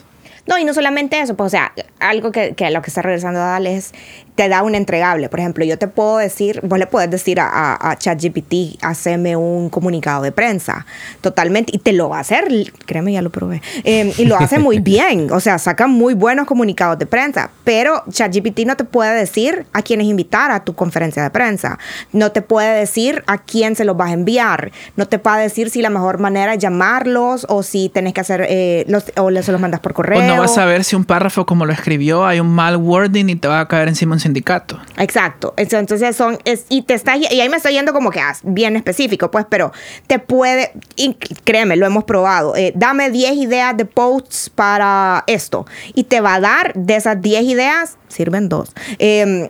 No, 0.47 0.57
y 0.57 0.63
no 0.65 0.73
solamente 0.73 1.19
eso, 1.21 1.35
pues, 1.35 1.47
o 1.47 1.49
sea, 1.51 1.71
algo 1.99 2.31
que, 2.31 2.55
que 2.55 2.65
a 2.65 2.71
lo 2.71 2.81
que 2.81 2.89
está 2.89 3.01
regresando 3.01 3.39
Dal 3.39 3.67
es, 3.67 3.91
te 4.41 4.49
da 4.49 4.63
un 4.63 4.73
entregable. 4.73 5.29
Por 5.29 5.39
ejemplo, 5.39 5.63
yo 5.65 5.77
te 5.77 5.87
puedo 5.87 6.17
decir, 6.17 6.61
vos 6.63 6.79
le 6.79 6.87
puedes 6.87 7.11
decir 7.11 7.39
a, 7.39 7.47
a, 7.47 7.91
a 7.91 7.95
ChatGPT, 7.95 8.83
haceme 8.83 9.35
un 9.35 9.69
comunicado 9.69 10.23
de 10.23 10.31
prensa, 10.31 10.87
totalmente, 11.21 11.71
y 11.75 11.77
te 11.77 11.93
lo 11.93 12.09
va 12.09 12.17
a 12.17 12.21
hacer, 12.21 12.47
créeme, 12.87 13.13
ya 13.13 13.21
lo 13.21 13.29
probé, 13.29 13.61
Eh, 13.83 14.11
y 14.17 14.25
lo 14.25 14.35
hace 14.37 14.57
muy 14.57 14.79
bien, 14.93 15.31
o 15.31 15.39
sea, 15.39 15.59
saca 15.59 15.85
muy 15.85 16.15
buenos 16.15 16.47
comunicados 16.47 16.97
de 16.97 17.05
prensa, 17.05 17.51
pero 17.63 18.01
ChatGPT 18.09 18.61
no 18.65 18.75
te 18.75 18.83
puede 18.83 19.13
decir 19.13 19.67
a 19.73 19.83
quiénes 19.83 20.07
invitar 20.07 20.49
a 20.49 20.63
tu 20.63 20.73
conferencia 20.73 21.21
de 21.21 21.29
prensa, 21.29 21.77
no 22.11 22.31
te 22.31 22.41
puede 22.41 22.79
decir 22.79 23.23
a 23.27 23.37
quién 23.37 23.75
se 23.75 23.85
los 23.85 23.95
vas 23.95 24.09
a 24.09 24.13
enviar, 24.13 24.71
no 24.95 25.07
te 25.07 25.19
puede 25.19 25.43
decir 25.43 25.69
si 25.69 25.83
la 25.83 25.91
mejor 25.91 26.17
manera 26.17 26.55
es 26.55 26.59
llamarlos 26.59 27.45
o 27.47 27.61
si 27.61 27.89
tenés 27.89 28.13
que 28.15 28.21
hacer, 28.21 28.47
eh, 28.49 28.85
los, 28.87 29.03
o 29.17 29.29
se 29.43 29.51
los 29.51 29.61
mandas 29.61 29.81
por 29.81 29.93
correo. 29.93 30.19
O 30.19 30.23
no 30.23 30.39
vas 30.39 30.57
a 30.57 30.65
ver 30.65 30.83
si 30.83 30.95
un 30.95 31.05
párrafo 31.05 31.45
como 31.45 31.67
lo 31.67 31.73
escribió 31.73 32.25
hay 32.25 32.39
un 32.39 32.49
mal 32.49 32.77
wording 32.77 33.29
y 33.29 33.35
te 33.35 33.47
va 33.47 33.59
a 33.59 33.67
caer 33.67 33.87
encima 33.87 34.13
un 34.13 34.19
Exacto. 34.97 35.53
Entonces 35.57 36.15
son, 36.15 36.37
es- 36.45 36.65
y 36.69 36.83
te 36.83 36.93
está, 36.93 37.17
y 37.17 37.25
ahí 37.25 37.49
me 37.49 37.57
estoy 37.57 37.73
yendo 37.73 37.93
como 37.93 38.09
que 38.11 38.19
ah, 38.19 38.33
bien 38.43 38.75
específico, 38.75 39.29
pues, 39.31 39.45
pero 39.49 39.71
te 40.07 40.19
puede, 40.19 40.71
y 40.95 41.13
créeme, 41.43 41.75
lo 41.75 41.85
hemos 41.85 42.03
probado. 42.05 42.55
eh, 42.55 42.71
dame 42.75 43.09
10 43.11 43.33
ideas 43.33 43.75
de 43.77 43.85
posts 43.85 44.49
para 44.49 45.23
esto. 45.27 45.65
Y 45.93 46.05
te 46.05 46.21
va 46.21 46.35
a 46.35 46.39
dar 46.39 46.73
de 46.75 46.95
esas 46.95 47.21
10 47.21 47.43
ideas, 47.43 47.97
sirven 48.07 48.49
dos. 48.49 48.71
em, 48.99 49.49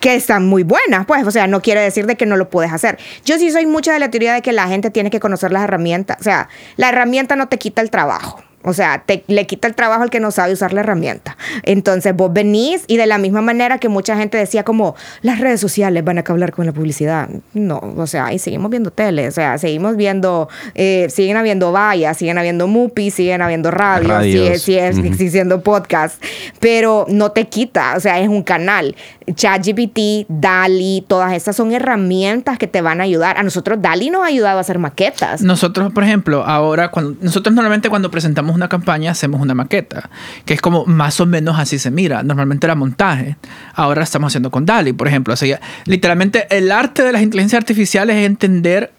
que 0.00 0.14
están 0.14 0.46
muy 0.46 0.62
buenas, 0.62 1.04
pues, 1.04 1.26
o 1.26 1.30
sea, 1.30 1.46
no 1.46 1.60
quiere 1.60 1.82
decir 1.82 2.06
de 2.06 2.16
que 2.16 2.24
no 2.24 2.38
lo 2.38 2.48
puedes 2.48 2.72
hacer. 2.72 2.98
Yo 3.26 3.36
sí 3.36 3.50
soy 3.50 3.66
mucha 3.66 3.92
de 3.92 3.98
la 3.98 4.10
teoría 4.10 4.32
de 4.32 4.40
que 4.40 4.50
la 4.52 4.66
gente 4.66 4.90
tiene 4.90 5.10
que 5.10 5.20
conocer 5.20 5.52
las 5.52 5.62
herramientas, 5.64 6.16
o 6.20 6.22
sea, 6.24 6.48
la 6.76 6.88
herramienta 6.88 7.36
no 7.36 7.48
te 7.48 7.58
quita 7.58 7.82
el 7.82 7.90
trabajo, 7.90 8.42
O 8.62 8.74
sea, 8.74 9.04
te, 9.06 9.24
le 9.26 9.46
quita 9.46 9.68
el 9.68 9.74
trabajo 9.74 10.02
al 10.02 10.10
que 10.10 10.20
no 10.20 10.30
sabe 10.30 10.52
usar 10.52 10.74
la 10.74 10.80
herramienta. 10.80 11.36
Entonces 11.62 12.14
vos 12.14 12.30
venís 12.32 12.84
y 12.86 12.98
de 12.98 13.06
la 13.06 13.16
misma 13.16 13.40
manera 13.40 13.78
que 13.78 13.88
mucha 13.88 14.16
gente 14.16 14.36
decía 14.36 14.64
como 14.64 14.94
las 15.22 15.40
redes 15.40 15.60
sociales 15.60 16.04
van 16.04 16.18
a 16.18 16.24
hablar 16.26 16.52
con 16.52 16.66
la 16.66 16.72
publicidad. 16.72 17.28
No, 17.54 17.80
o 17.96 18.06
sea, 18.06 18.32
y 18.32 18.38
seguimos 18.38 18.70
viendo 18.70 18.90
tele, 18.90 19.28
o 19.28 19.30
sea, 19.30 19.56
seguimos 19.56 19.96
viendo, 19.96 20.48
eh, 20.74 21.06
siguen 21.10 21.38
habiendo 21.38 21.72
vallas, 21.72 22.18
siguen 22.18 22.36
habiendo 22.38 22.66
MUPI, 22.66 23.10
siguen 23.10 23.42
habiendo 23.42 23.70
radio, 23.70 24.08
Radios. 24.08 24.60
sigue, 24.62 24.92
sigue 24.92 25.08
existiendo 25.08 25.62
podcast, 25.62 26.22
pero 26.60 27.06
no 27.08 27.32
te 27.32 27.48
quita, 27.48 27.94
o 27.96 28.00
sea, 28.00 28.20
es 28.20 28.28
un 28.28 28.42
canal. 28.42 28.94
ChatGPT, 29.34 30.26
DALI, 30.28 31.04
todas 31.06 31.32
estas 31.32 31.56
son 31.56 31.72
herramientas 31.72 32.58
que 32.58 32.66
te 32.66 32.82
van 32.82 33.00
a 33.00 33.04
ayudar. 33.04 33.38
A 33.38 33.42
nosotros 33.42 33.80
DALI 33.80 34.10
nos 34.10 34.22
ha 34.22 34.26
ayudado 34.26 34.58
a 34.58 34.60
hacer 34.60 34.78
maquetas. 34.78 35.42
Nosotros, 35.42 35.92
por 35.92 36.04
ejemplo, 36.04 36.44
ahora, 36.44 36.90
cuando, 36.90 37.16
nosotros 37.20 37.54
normalmente 37.54 37.88
cuando 37.88 38.10
presentamos 38.10 38.49
una 38.54 38.68
campaña 38.68 39.10
hacemos 39.10 39.40
una 39.40 39.54
maqueta, 39.54 40.10
que 40.44 40.54
es 40.54 40.60
como 40.60 40.84
más 40.86 41.20
o 41.20 41.26
menos 41.26 41.58
así 41.58 41.78
se 41.78 41.90
mira. 41.90 42.22
Normalmente 42.22 42.66
era 42.66 42.74
montaje. 42.74 43.36
Ahora 43.74 44.02
estamos 44.02 44.30
haciendo 44.30 44.50
con 44.50 44.66
DALI, 44.66 44.92
por 44.92 45.08
ejemplo. 45.08 45.34
O 45.34 45.36
sea, 45.36 45.60
literalmente 45.84 46.46
el 46.50 46.70
arte 46.72 47.02
de 47.02 47.12
las 47.12 47.22
inteligencias 47.22 47.60
artificiales 47.60 48.16
es 48.16 48.26
entender 48.26 48.92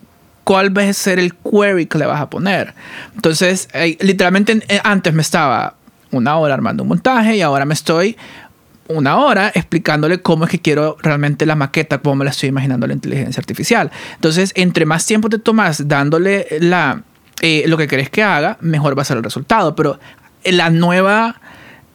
cuál 0.43 0.75
va 0.75 0.83
a 0.83 0.93
ser 0.93 1.19
el 1.19 1.35
query 1.35 1.85
que 1.85 1.97
le 1.97 2.05
vas 2.05 2.21
a 2.21 2.29
poner. 2.29 2.73
Entonces, 3.15 3.67
eh, 3.73 3.97
literalmente 4.01 4.61
eh, 4.67 4.79
antes 4.83 5.13
me 5.13 5.21
estaba 5.21 5.75
una 6.11 6.37
hora 6.37 6.53
armando 6.53 6.83
un 6.83 6.89
montaje 6.89 7.37
y 7.37 7.41
ahora 7.41 7.65
me 7.65 7.73
estoy 7.73 8.17
una 8.87 9.17
hora 9.17 9.51
explicándole 9.53 10.21
cómo 10.21 10.45
es 10.45 10.51
que 10.51 10.59
quiero 10.59 10.97
realmente 11.01 11.45
la 11.45 11.55
maqueta, 11.55 11.99
cómo 11.99 12.17
me 12.17 12.25
la 12.25 12.31
estoy 12.31 12.49
imaginando 12.49 12.87
la 12.87 12.93
inteligencia 12.93 13.39
artificial. 13.39 13.91
Entonces, 14.15 14.51
entre 14.55 14.85
más 14.85 15.05
tiempo 15.05 15.29
te 15.29 15.39
tomas 15.39 15.87
dándole 15.87 16.47
la, 16.59 17.03
eh, 17.41 17.63
lo 17.67 17.77
que 17.77 17.87
querés 17.87 18.09
que 18.09 18.23
haga, 18.23 18.57
mejor 18.61 18.97
va 18.97 19.01
a 19.01 19.05
ser 19.05 19.17
el 19.17 19.23
resultado. 19.23 19.75
Pero 19.75 19.99
la 20.43 20.69
nueva 20.69 21.41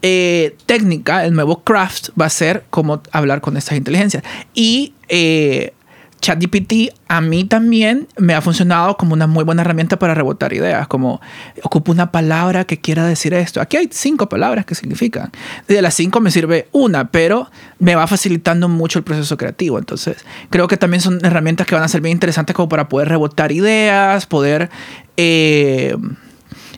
eh, 0.02 0.56
técnica, 0.66 1.24
el 1.24 1.34
nuevo 1.34 1.62
craft, 1.62 2.10
va 2.20 2.26
a 2.26 2.30
ser 2.30 2.64
cómo 2.70 3.02
hablar 3.12 3.40
con 3.40 3.56
estas 3.56 3.78
inteligencias. 3.78 4.22
Y 4.54 4.94
eh, 5.08 5.72
ChatGPT 6.20 6.92
a 7.08 7.20
mí 7.20 7.44
también 7.44 8.08
me 8.16 8.34
ha 8.34 8.40
funcionado 8.40 8.96
como 8.96 9.12
una 9.12 9.26
muy 9.26 9.44
buena 9.44 9.62
herramienta 9.62 9.98
para 9.98 10.14
rebotar 10.14 10.52
ideas, 10.52 10.88
como 10.88 11.20
ocupo 11.62 11.92
una 11.92 12.10
palabra 12.10 12.64
que 12.64 12.80
quiera 12.80 13.06
decir 13.06 13.34
esto. 13.34 13.60
Aquí 13.60 13.76
hay 13.76 13.88
cinco 13.92 14.28
palabras 14.28 14.66
que 14.66 14.74
significan. 14.74 15.30
De 15.68 15.80
las 15.82 15.94
cinco 15.94 16.20
me 16.20 16.30
sirve 16.30 16.68
una, 16.72 17.10
pero 17.10 17.50
me 17.78 17.94
va 17.94 18.06
facilitando 18.06 18.68
mucho 18.68 18.98
el 18.98 19.04
proceso 19.04 19.36
creativo. 19.36 19.78
Entonces, 19.78 20.24
creo 20.50 20.68
que 20.68 20.76
también 20.76 21.00
son 21.00 21.24
herramientas 21.24 21.66
que 21.66 21.74
van 21.74 21.84
a 21.84 21.88
ser 21.88 22.00
bien 22.00 22.12
interesantes 22.12 22.56
como 22.56 22.68
para 22.68 22.88
poder 22.88 23.08
rebotar 23.08 23.52
ideas, 23.52 24.26
poder... 24.26 24.70
Eh, 25.16 25.96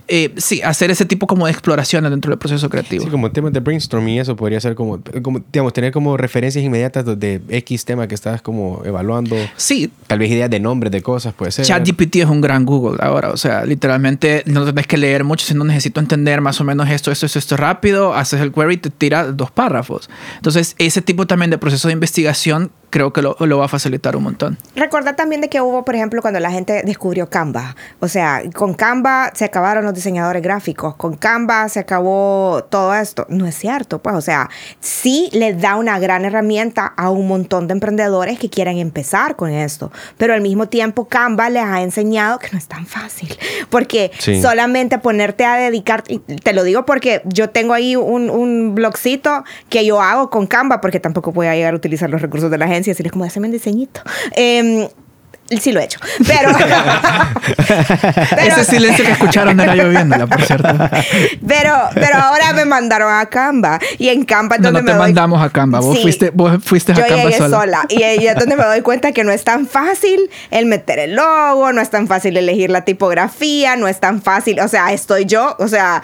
eh, 0.09 0.35
sí, 0.37 0.63
hacer 0.63 0.91
ese 0.91 1.05
tipo 1.05 1.27
como 1.27 1.47
de 1.47 1.53
exploraciones 1.53 2.11
dentro 2.11 2.31
del 2.31 2.39
proceso 2.39 2.69
creativo. 2.69 3.05
Sí, 3.05 3.11
como 3.11 3.31
temas 3.31 3.53
de 3.53 3.61
brainstorming 3.61 4.15
y 4.15 4.21
eso 4.21 4.37
podría 4.37 4.61
ser 4.61 4.75
como, 4.75 5.01
como, 5.23 5.41
digamos, 5.53 5.73
tener 5.73 5.93
como 5.93 6.17
referencias 6.17 6.65
inmediatas 6.65 7.05
de, 7.05 7.17
de 7.17 7.41
X 7.59 7.85
tema 7.85 8.09
que 8.09 8.15
estás 8.15 8.43
como 8.43 8.83
evaluando. 8.85 9.37
Sí, 9.57 9.91
Tal 10.07 10.19
vez 10.19 10.31
ideas 10.31 10.49
de 10.49 10.59
nombres 10.59 10.91
de 10.91 11.03
cosas, 11.03 11.35
puede 11.35 11.53
ser. 11.53 11.67
ChatGPT 11.67 12.17
es 12.17 12.27
un 12.27 12.41
gran 12.41 12.65
Google 12.65 12.97
ahora. 13.01 13.29
O 13.29 13.37
sea, 13.37 13.67
literalmente 13.67 14.43
no 14.47 14.65
tenés 14.65 14.87
que 14.87 14.97
leer 14.97 15.23
mucho, 15.23 15.45
sino 15.45 15.65
necesito 15.65 16.01
entender 16.01 16.41
más 16.41 16.61
o 16.63 16.65
menos 16.65 16.89
esto, 16.89 17.11
esto, 17.13 17.27
esto, 17.27 17.39
esto 17.39 17.57
rápido. 17.59 18.15
Haces 18.15 18.41
el 18.41 18.51
query 18.51 18.75
y 18.75 18.77
te 18.79 18.91
tira 18.91 19.25
dos 19.25 19.51
párrafos. 19.51 20.09
Entonces, 20.37 20.75
ese 20.79 21.03
tipo 21.03 21.27
también 21.27 21.51
de 21.51 21.59
proceso 21.59 21.89
de 21.89 21.93
investigación 21.93 22.71
creo 22.91 23.13
que 23.13 23.21
lo, 23.21 23.37
lo 23.39 23.59
va 23.59 23.67
a 23.67 23.69
facilitar 23.69 24.17
un 24.17 24.23
montón. 24.23 24.59
Recuerda 24.75 25.15
también 25.15 25.41
de 25.41 25.49
que 25.49 25.61
hubo, 25.61 25.85
por 25.85 25.95
ejemplo, 25.95 26.23
cuando 26.23 26.41
la 26.41 26.51
gente 26.51 26.83
descubrió 26.85 27.29
Canva. 27.29 27.77
O 28.01 28.09
sea, 28.09 28.43
con 28.55 28.75
Canva 28.75 29.31
se 29.35 29.45
acabaron 29.45 29.85
los 29.85 29.95
diseñadores 29.99 30.43
gráficos. 30.43 30.95
Con 30.97 31.15
Canva 31.17 31.69
se 31.69 31.81
acabó 31.81 32.65
todo 32.71 32.95
esto. 32.95 33.27
No 33.29 33.47
es 33.47 33.55
cierto, 33.57 33.99
pues. 34.01 34.17
O 34.17 34.21
sea, 34.21 34.49
sí 34.81 35.29
les 35.33 35.61
da 35.61 35.77
una 35.77 35.99
gran 35.99 36.25
herramienta 36.25 36.87
a 36.97 37.11
un 37.11 37.29
montón 37.29 37.67
de 37.69 37.73
emprendedores 37.75 38.39
que 38.39 38.49
quieren 38.51 38.79
empezar 38.79 39.37
con 39.37 39.51
esto. 39.51 39.93
Pero 40.17 40.35
al 40.35 40.41
mismo 40.41 40.67
tiempo, 40.69 41.07
Canva 41.09 41.51
les 41.51 41.63
ha 41.65 41.83
enseñado 41.83 42.39
que 42.39 42.49
no 42.53 42.59
es 42.59 42.67
tan 42.67 42.87
fácil. 42.87 43.37
Porque 43.71 44.11
Sí. 44.19 44.41
solamente 44.41 44.99
ponerte 44.99 45.45
a 45.45 45.57
dedicar, 45.57 46.05
y 46.09 46.19
te 46.19 46.53
lo 46.53 46.63
digo 46.65 46.85
porque 46.87 47.23
yo 47.25 47.51
tengo 47.51 47.75
ahí 47.75 47.97
un, 47.97 48.31
un 48.31 48.75
blogcito 48.75 49.45
que 49.69 49.85
yo 49.85 50.01
hago 50.01 50.31
con 50.31 50.47
Canva, 50.47 50.81
porque 50.81 51.01
tampoco 51.01 51.33
voy 51.33 51.47
a 51.47 51.55
llegar 51.55 51.75
a 51.75 51.77
utilizar 51.77 52.09
los 52.11 52.23
recursos 52.23 52.51
de 52.51 52.59
la 52.59 52.65
agencia, 52.67 52.93
así 52.93 53.03
es 53.05 53.13
como, 53.13 53.25
haceme 53.25 53.47
un 53.47 53.53
diseñito. 53.53 54.01
Em, 54.33 54.89
sí 55.61 55.73
lo 55.73 55.81
he 55.81 55.85
hecho, 55.85 55.99
pero... 56.27 56.51
pero- 58.31 58.41
Ese 58.49 58.65
silencio 58.65 59.05
que 59.05 59.13
escucharon 59.13 59.59
era 59.59 59.75
yo 59.75 59.89
viéndola, 59.89 60.27
por 60.27 60.43
cierto. 60.45 60.69
pero, 61.47 61.75
pero 61.95 62.17
ahora 62.17 62.53
me 62.53 62.65
mandaron 62.65 63.13
a 63.13 63.27
Canva 63.27 63.79
y 63.99 64.09
en 64.09 64.25
Canva 64.25 64.57
es 64.57 64.61
No, 64.63 64.69
donde 64.73 64.81
no 64.81 64.85
me 64.87 64.93
te 64.93 64.97
doy- 64.99 65.07
mandamos 65.07 65.43
a 65.43 65.51
Canva. 65.51 65.81
Vos 65.81 65.97
Sí. 65.97 66.03
fuiste, 66.03 66.31
vos 66.35 66.53
fuiste 66.65 66.93
a 66.93 66.97
yo 66.97 67.07
Canva 67.07 67.17
llegué 67.25 67.39
sola. 67.39 67.59
sola. 67.61 67.87
y 67.89 68.03
ahí 68.03 68.27
es 68.27 68.35
donde 68.37 68.57
me 68.57 68.65
doy 68.65 68.83
cuenta 68.83 69.13
que 69.13 69.25
no 69.25 69.33
es 69.33 69.45
tan 69.45 69.67
fácil 69.67 70.31
el 70.51 70.67
meter 70.67 70.99
el 70.99 71.15
logo, 71.17 71.73
no 71.73 71.81
es 71.81 71.91
tan 71.91 72.07
fácil 72.07 72.37
elegir 72.37 72.71
la 72.71 72.83
tipografía, 72.85 73.77
no 73.77 73.89
es 73.89 74.01
tan 74.01 74.21
fácil, 74.23 74.61
o 74.61 74.69
sea, 74.69 74.93
estoy 74.93 75.25
yo, 75.25 75.57
o 75.59 75.69
sea, 75.69 76.03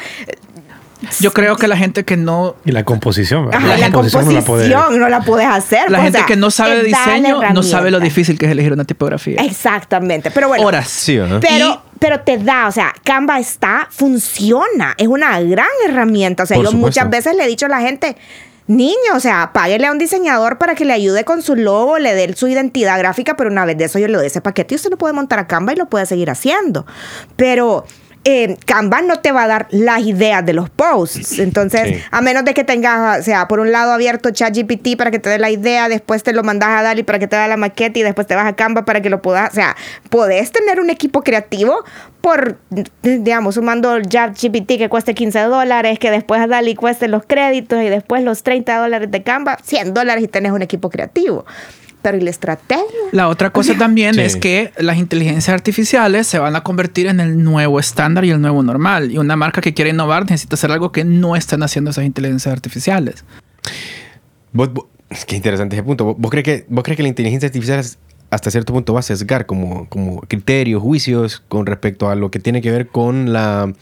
Yo 1.20 1.32
creo 1.32 1.56
que 1.56 1.68
la 1.68 1.76
gente 1.76 2.04
que 2.04 2.16
no 2.16 2.56
Y 2.64 2.72
la 2.72 2.84
composición. 2.84 3.46
¿verdad? 3.46 3.60
ajá, 3.64 3.76
la, 3.78 3.90
composición, 3.90 4.24
no 4.26 4.32
la 4.32 4.42
puede- 4.42 4.68
no 4.98 5.08
la 5.08 5.20
puedes 5.20 5.46
hacer. 5.48 5.90
la 5.90 5.98
pues, 5.98 6.00
o 6.00 6.02
gente 6.04 6.18
sea, 6.18 6.26
que 6.26 6.36
no 6.36 6.50
sabe 6.50 6.76
de 6.76 6.82
diseño 6.84 7.40
no 7.52 7.62
sabe 7.62 7.90
lo 7.90 8.00
difícil 8.00 8.38
que 8.38 8.46
es 8.46 8.52
elegir 8.52 8.72
una 8.72 8.84
tipografía. 8.84 9.40
Exactamente, 9.42 10.30
pero 10.30 10.48
bueno. 10.48 10.64
Horas. 10.66 10.88
Sí, 10.88 11.16
¿verdad? 11.18 11.40
Pero, 11.40 11.68
Y- 11.68 11.98
pero 11.98 12.20
te 12.20 12.38
da, 12.38 12.68
o 12.68 12.72
sea, 12.72 12.92
Canva 13.04 13.38
está, 13.38 13.88
funciona, 13.90 14.94
es 14.98 15.06
una 15.08 15.40
gran 15.40 15.66
herramienta. 15.88 16.42
O 16.42 16.46
sea, 16.46 16.56
Por 16.56 16.64
yo 16.66 16.70
supuesto. 16.72 17.00
muchas 17.00 17.10
veces 17.10 17.36
le 17.36 17.44
he 17.44 17.46
dicho 17.48 17.66
a 17.66 17.68
la 17.68 17.80
gente, 17.80 18.16
niño, 18.66 18.94
o 19.14 19.20
sea, 19.20 19.50
páguele 19.52 19.86
a 19.86 19.92
un 19.92 19.98
diseñador 19.98 20.56
para 20.58 20.74
que 20.74 20.84
le 20.84 20.92
ayude 20.94 21.24
con 21.24 21.42
su 21.42 21.54
logo, 21.54 21.98
le 21.98 22.14
dé 22.14 22.34
su 22.34 22.48
identidad 22.48 22.98
gráfica, 22.98 23.36
pero 23.36 23.50
una 23.50 23.64
vez 23.64 23.76
de 23.76 23.84
eso 23.84 23.98
yo 23.98 24.08
le 24.08 24.16
doy 24.16 24.26
ese 24.26 24.40
paquete 24.40 24.74
y 24.74 24.76
usted 24.76 24.90
lo 24.90 24.96
puede 24.96 25.12
montar 25.12 25.38
a 25.38 25.46
Canva 25.46 25.72
y 25.72 25.76
lo 25.76 25.86
puede 25.86 26.06
seguir 26.06 26.30
haciendo. 26.30 26.86
Pero 27.36 27.84
eh, 28.24 28.56
Canva 28.64 29.02
no 29.02 29.20
te 29.20 29.32
va 29.32 29.42
a 29.44 29.46
dar 29.46 29.66
las 29.70 30.00
ideas 30.02 30.44
de 30.44 30.54
los 30.54 30.70
posts. 30.70 31.38
Entonces, 31.38 31.82
Sí. 31.88 32.02
a 32.10 32.20
menos 32.22 32.44
de 32.44 32.54
que 32.54 32.64
tengas, 32.64 33.20
o 33.20 33.22
sea, 33.22 33.46
por 33.48 33.60
un 33.60 33.70
lado 33.70 33.92
abierto 33.92 34.30
ChatGPT 34.30 34.96
para 34.96 35.10
que 35.10 35.18
te 35.18 35.28
dé 35.28 35.38
la 35.38 35.50
idea, 35.50 35.88
después 35.88 36.22
te 36.22 36.32
lo 36.32 36.42
mandas 36.42 36.70
a 36.70 36.82
Dali 36.82 37.02
para 37.02 37.18
que 37.18 37.26
te 37.26 37.36
dé 37.36 37.46
la 37.48 37.56
maqueta 37.56 37.98
y 37.98 38.02
después 38.02 38.26
te 38.26 38.34
vas 38.34 38.46
a 38.46 38.54
Canva 38.56 38.84
para 38.84 39.00
que 39.02 39.10
lo 39.10 39.20
puedas, 39.20 39.52
o 39.52 39.54
sea, 39.54 39.76
podés 40.08 40.52
tener 40.52 40.80
un 40.80 40.88
equipo 40.90 41.22
creativo 41.22 41.84
por, 42.22 42.56
digamos, 43.02 43.56
sumando 43.56 43.94
el 43.96 44.08
ChatGPT 44.08 44.78
que 44.78 44.88
cueste 44.88 45.14
15 45.14 45.40
dólares, 45.40 45.98
que 45.98 46.10
después 46.10 46.40
a 46.40 46.46
Dali 46.46 46.74
cueste 46.74 47.08
los 47.08 47.24
créditos 47.26 47.82
y 47.82 47.88
después 47.90 48.22
los 48.22 48.42
30 48.42 48.78
dólares 48.78 49.10
de 49.10 49.22
Canva, 49.22 49.58
100 49.62 49.92
dólares 49.92 50.24
y 50.24 50.28
tenés 50.28 50.52
un 50.52 50.62
equipo 50.62 50.88
creativo. 50.88 51.44
Pero 52.04 52.18
¿y 52.18 52.20
la 52.20 52.28
estrategia? 52.30 52.84
La 53.12 53.28
otra 53.28 53.48
cosa 53.50 53.74
también 53.78 54.14
Sí. 54.14 54.20
es 54.20 54.36
que 54.36 54.72
las 54.78 54.98
inteligencias 54.98 55.48
artificiales 55.54 56.26
se 56.26 56.38
van 56.38 56.54
a 56.54 56.62
convertir 56.62 57.06
en 57.06 57.18
el 57.18 57.42
nuevo 57.42 57.80
estándar 57.80 58.26
y 58.26 58.30
el 58.30 58.40
nuevo 58.42 58.62
normal. 58.62 59.10
Y 59.10 59.16
una 59.16 59.36
marca 59.36 59.62
que 59.62 59.72
quiere 59.72 59.90
innovar 59.90 60.24
necesita 60.28 60.54
hacer 60.54 60.70
algo 60.70 60.92
que 60.92 61.02
no 61.04 61.34
están 61.34 61.62
haciendo 61.62 61.90
esas 61.92 62.04
inteligencias 62.04 62.52
artificiales. 62.52 63.24
Vos- 64.52 64.70
vos- 64.72 64.84
es 65.08 65.24
que 65.24 65.34
interesante 65.36 65.76
ese 65.76 65.82
punto. 65.82 66.04
¿Vos, 66.04 66.16
vos 66.18 66.30
crees 66.30 66.44
que, 66.44 66.66
¿Vos 66.68 66.84
crees 66.84 66.96
que 66.98 67.02
la 67.02 67.08
inteligencia 67.08 67.46
artificial 67.46 67.78
es- 67.80 67.96
hasta 68.30 68.50
cierto 68.50 68.72
punto 68.74 68.92
va 68.92 69.00
a 69.00 69.02
sesgar 69.02 69.46
como, 69.46 69.88
como 69.88 70.20
criterios, 70.22 70.82
juicios 70.82 71.42
con 71.48 71.64
respecto 71.66 72.10
a 72.10 72.16
lo 72.16 72.30
que 72.30 72.38
tiene 72.38 72.60
que 72.60 72.70
ver 72.70 72.88
con 72.88 73.32
la 73.32 73.72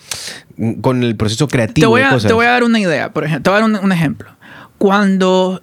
con 0.83 1.03
el 1.03 1.17
proceso 1.17 1.49
creativo 1.49 1.87
Te 1.87 1.89
voy, 1.89 2.01
de 2.03 2.07
a, 2.07 2.11
cosas? 2.11 2.29
te 2.29 2.35
voy 2.35 2.47
a 2.47 2.51
dar 2.51 2.63
una 2.63 2.79
idea, 2.79 3.13
por 3.13 3.25
ejemplo. 3.25 3.43
Te 3.43 3.51
voy 3.51 3.59
a 3.59 3.61
dar 3.63 3.71
un, 3.81 3.85
un 3.85 3.91
ejemplo. 3.93 4.31
Cuando 4.79 5.61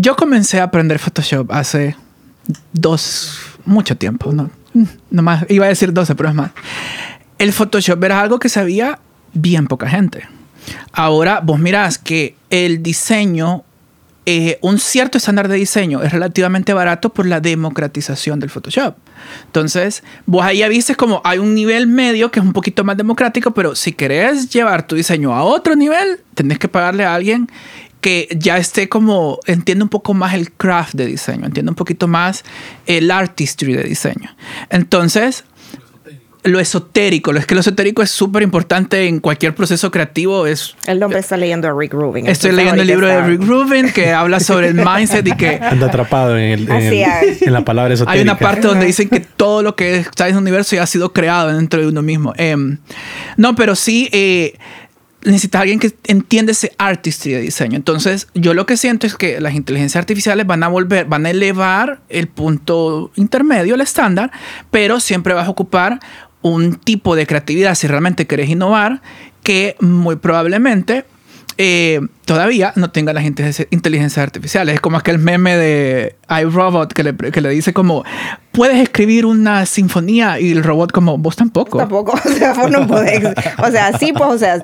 yo 0.00 0.16
comencé 0.16 0.60
a 0.60 0.64
aprender 0.64 0.98
Photoshop 0.98 1.52
hace 1.52 1.94
dos, 2.72 3.38
mucho 3.66 3.96
tiempo, 3.96 4.32
no, 4.32 4.50
no 5.10 5.22
más, 5.22 5.44
iba 5.48 5.66
a 5.66 5.68
decir 5.68 5.92
12, 5.92 6.14
pero 6.14 6.30
es 6.30 6.34
más. 6.34 6.52
El 7.38 7.52
Photoshop 7.52 8.02
era 8.04 8.20
algo 8.20 8.38
que 8.38 8.48
sabía 8.48 8.98
bien 9.34 9.66
poca 9.66 9.88
gente. 9.88 10.26
Ahora 10.92 11.40
vos 11.40 11.58
mirás 11.58 11.98
que 11.98 12.34
el 12.48 12.82
diseño, 12.82 13.64
eh, 14.24 14.58
un 14.62 14.78
cierto 14.78 15.18
estándar 15.18 15.48
de 15.48 15.56
diseño 15.56 16.02
es 16.02 16.12
relativamente 16.12 16.72
barato 16.72 17.10
por 17.10 17.26
la 17.26 17.40
democratización 17.40 18.40
del 18.40 18.50
Photoshop. 18.50 18.96
Entonces, 19.46 20.02
vos 20.24 20.44
ahí 20.44 20.58
ya 20.58 20.68
viste 20.68 20.94
como 20.94 21.20
hay 21.24 21.38
un 21.38 21.54
nivel 21.54 21.86
medio 21.86 22.30
que 22.30 22.40
es 22.40 22.46
un 22.46 22.52
poquito 22.52 22.84
más 22.84 22.96
democrático, 22.96 23.52
pero 23.52 23.74
si 23.74 23.92
querés 23.92 24.48
llevar 24.48 24.86
tu 24.86 24.96
diseño 24.96 25.34
a 25.34 25.42
otro 25.42 25.76
nivel, 25.76 26.20
tenés 26.34 26.58
que 26.58 26.68
pagarle 26.68 27.04
a 27.04 27.14
alguien 27.14 27.48
que 28.00 28.28
ya 28.38 28.58
esté 28.58 28.88
como, 28.88 29.40
entiende 29.46 29.84
un 29.84 29.90
poco 29.90 30.14
más 30.14 30.34
el 30.34 30.52
craft 30.52 30.94
de 30.94 31.06
diseño, 31.06 31.46
entiende 31.46 31.70
un 31.70 31.76
poquito 31.76 32.08
más 32.08 32.44
el 32.86 33.10
artistry 33.10 33.74
de 33.74 33.84
diseño. 33.84 34.34
Entonces, 34.70 35.44
lo 36.42 36.58
esotérico, 36.58 37.32
lo 37.32 37.38
es 37.38 37.46
que 37.46 37.54
lo 37.54 37.60
esotérico 37.60 38.02
es 38.02 38.10
súper 38.10 38.42
importante 38.42 39.06
en 39.06 39.20
cualquier 39.20 39.54
proceso 39.54 39.90
creativo, 39.90 40.46
es 40.46 40.74
El 40.86 41.02
hombre 41.02 41.18
está 41.18 41.36
leyendo 41.36 41.68
a 41.68 41.78
Rick 41.78 41.92
Rubin. 41.92 42.26
Estoy 42.26 42.52
leyendo 42.52 42.80
el 42.80 42.88
libro 42.88 43.06
de 43.06 43.22
Rick 43.22 43.42
Rubin 43.42 43.92
que 43.92 44.10
habla 44.12 44.40
sobre 44.40 44.68
el 44.68 44.74
mindset 44.74 45.26
y 45.26 45.36
que 45.36 45.60
Anda 45.62 45.86
atrapado 45.86 46.38
en, 46.38 46.52
el, 46.52 46.70
en 46.70 47.52
la 47.52 47.64
palabra 47.64 47.92
esotérica. 47.92 48.18
hay 48.18 48.22
una 48.22 48.38
parte 48.38 48.66
donde 48.66 48.86
dicen 48.86 49.08
que 49.08 49.20
todo 49.20 49.62
lo 49.62 49.76
que 49.76 49.96
está 49.96 50.28
en 50.28 50.36
el 50.36 50.40
universo 50.40 50.76
ya 50.76 50.84
ha 50.84 50.86
sido 50.86 51.12
creado 51.12 51.54
dentro 51.54 51.80
de 51.80 51.88
uno 51.88 52.00
mismo. 52.00 52.32
Em, 52.36 52.78
no, 53.36 53.54
pero 53.54 53.74
sí, 53.74 54.08
eh, 54.12 54.56
necesitas 55.24 55.62
alguien 55.62 55.78
que 55.78 55.94
entiende 56.04 56.52
ese 56.52 56.72
artistry 56.78 57.32
de 57.32 57.40
diseño. 57.40 57.76
Entonces, 57.76 58.28
yo 58.34 58.54
lo 58.54 58.66
que 58.66 58.76
siento 58.76 59.06
es 59.06 59.16
que 59.16 59.40
las 59.40 59.54
inteligencias 59.54 60.00
artificiales 60.00 60.46
van 60.46 60.62
a 60.62 60.68
volver, 60.68 61.06
van 61.06 61.26
a 61.26 61.30
elevar 61.30 62.00
el 62.08 62.28
punto 62.28 63.10
intermedio, 63.16 63.74
el 63.74 63.80
estándar, 63.80 64.30
pero 64.70 65.00
siempre 65.00 65.34
vas 65.34 65.46
a 65.46 65.50
ocupar 65.50 66.00
un 66.42 66.74
tipo 66.74 67.16
de 67.16 67.26
creatividad 67.26 67.74
si 67.74 67.86
realmente 67.86 68.26
querés 68.26 68.48
innovar 68.48 69.02
que 69.42 69.76
muy 69.80 70.16
probablemente 70.16 71.04
eh, 71.58 72.00
todavía 72.30 72.72
no 72.76 72.92
tenga 72.92 73.12
las 73.12 73.24
inteligencias 73.24 74.22
artificiales. 74.22 74.76
Es 74.76 74.80
como 74.80 74.96
aquel 74.96 75.18
meme 75.18 75.56
de 75.56 76.14
iRobot 76.28 76.92
que 76.92 77.02
le, 77.02 77.16
que 77.16 77.40
le 77.40 77.48
dice 77.48 77.72
como, 77.72 78.04
puedes 78.52 78.78
escribir 78.78 79.26
una 79.26 79.66
sinfonía 79.66 80.38
y 80.38 80.52
el 80.52 80.62
robot 80.62 80.92
como, 80.92 81.18
vos 81.18 81.34
tampoco. 81.34 81.78
Tampoco, 81.78 82.12
o 82.24 82.28
sea, 82.28 82.52
vos 82.54 82.70
no 82.70 82.86
podés. 82.86 83.24
O 83.58 83.70
sea, 83.72 83.98
sí, 83.98 84.12
pues, 84.12 84.30
o 84.30 84.38
sea, 84.38 84.62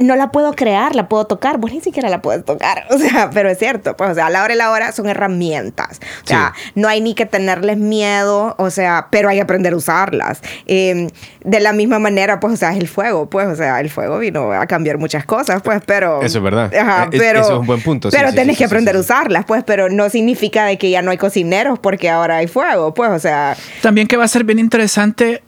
no 0.00 0.16
la 0.16 0.30
puedo 0.30 0.54
crear, 0.54 0.94
la 0.94 1.08
puedo 1.08 1.26
tocar, 1.26 1.58
vos 1.58 1.70
ni 1.70 1.80
siquiera 1.82 2.08
la 2.08 2.22
puedes 2.22 2.44
tocar. 2.44 2.84
O 2.92 2.98
sea, 2.98 3.30
pero 3.30 3.48
es 3.48 3.58
cierto, 3.58 3.96
pues, 3.96 4.10
o 4.10 4.14
sea, 4.14 4.26
a 4.26 4.30
la 4.30 4.44
hora 4.44 4.54
y 4.54 4.56
la 4.56 4.70
hora 4.70 4.92
son 4.92 5.08
herramientas. 5.08 6.00
O 6.22 6.26
sea, 6.26 6.52
no 6.74 6.88
hay 6.88 7.00
ni 7.00 7.14
que 7.14 7.26
tenerles 7.26 7.78
miedo, 7.78 8.54
o 8.58 8.70
sea, 8.70 9.08
pero 9.10 9.28
hay 9.28 9.36
que 9.36 9.42
aprender 9.42 9.72
a 9.72 9.76
usarlas. 9.76 10.40
Em, 10.66 11.08
de 11.42 11.60
la 11.60 11.72
misma 11.72 11.98
manera, 11.98 12.38
pues, 12.38 12.54
o 12.54 12.56
sea, 12.56 12.72
es 12.72 12.78
el 12.78 12.86
fuego, 12.86 13.28
pues, 13.28 13.48
o 13.48 13.56
sea, 13.56 13.80
el 13.80 13.90
fuego 13.90 14.18
vino 14.18 14.52
a 14.52 14.66
cambiar 14.66 14.98
muchas 14.98 15.24
cosas, 15.24 15.62
pues, 15.62 15.82
pero... 15.84 16.22
Eso 16.22 16.38
es 16.38 16.44
verdad. 16.44 16.72
Ajá, 16.74 17.01
pero, 17.10 17.40
eso 17.40 17.52
es 17.52 17.58
un 17.60 17.66
buen 17.66 17.80
punto. 17.80 18.10
pero 18.10 18.32
tenés 18.32 18.58
que 18.58 18.64
aprender 18.64 18.96
a 18.96 19.00
usarlas, 19.00 19.44
pues, 19.44 19.64
pero 19.64 19.88
no 19.88 20.08
significa 20.10 20.66
de 20.66 20.78
que 20.78 20.90
ya 20.90 21.02
no 21.02 21.10
hay 21.10 21.18
cocineros 21.18 21.78
porque 21.78 22.10
ahora 22.10 22.38
hay 22.38 22.46
fuego, 22.46 22.94
pues, 22.94 23.10
o 23.10 23.18
sea... 23.18 23.56
También 23.80 24.06
que 24.06 24.16
va 24.16 24.24
a 24.24 24.28
ser 24.28 24.44
bien 24.44 24.58
interesante 24.58 25.42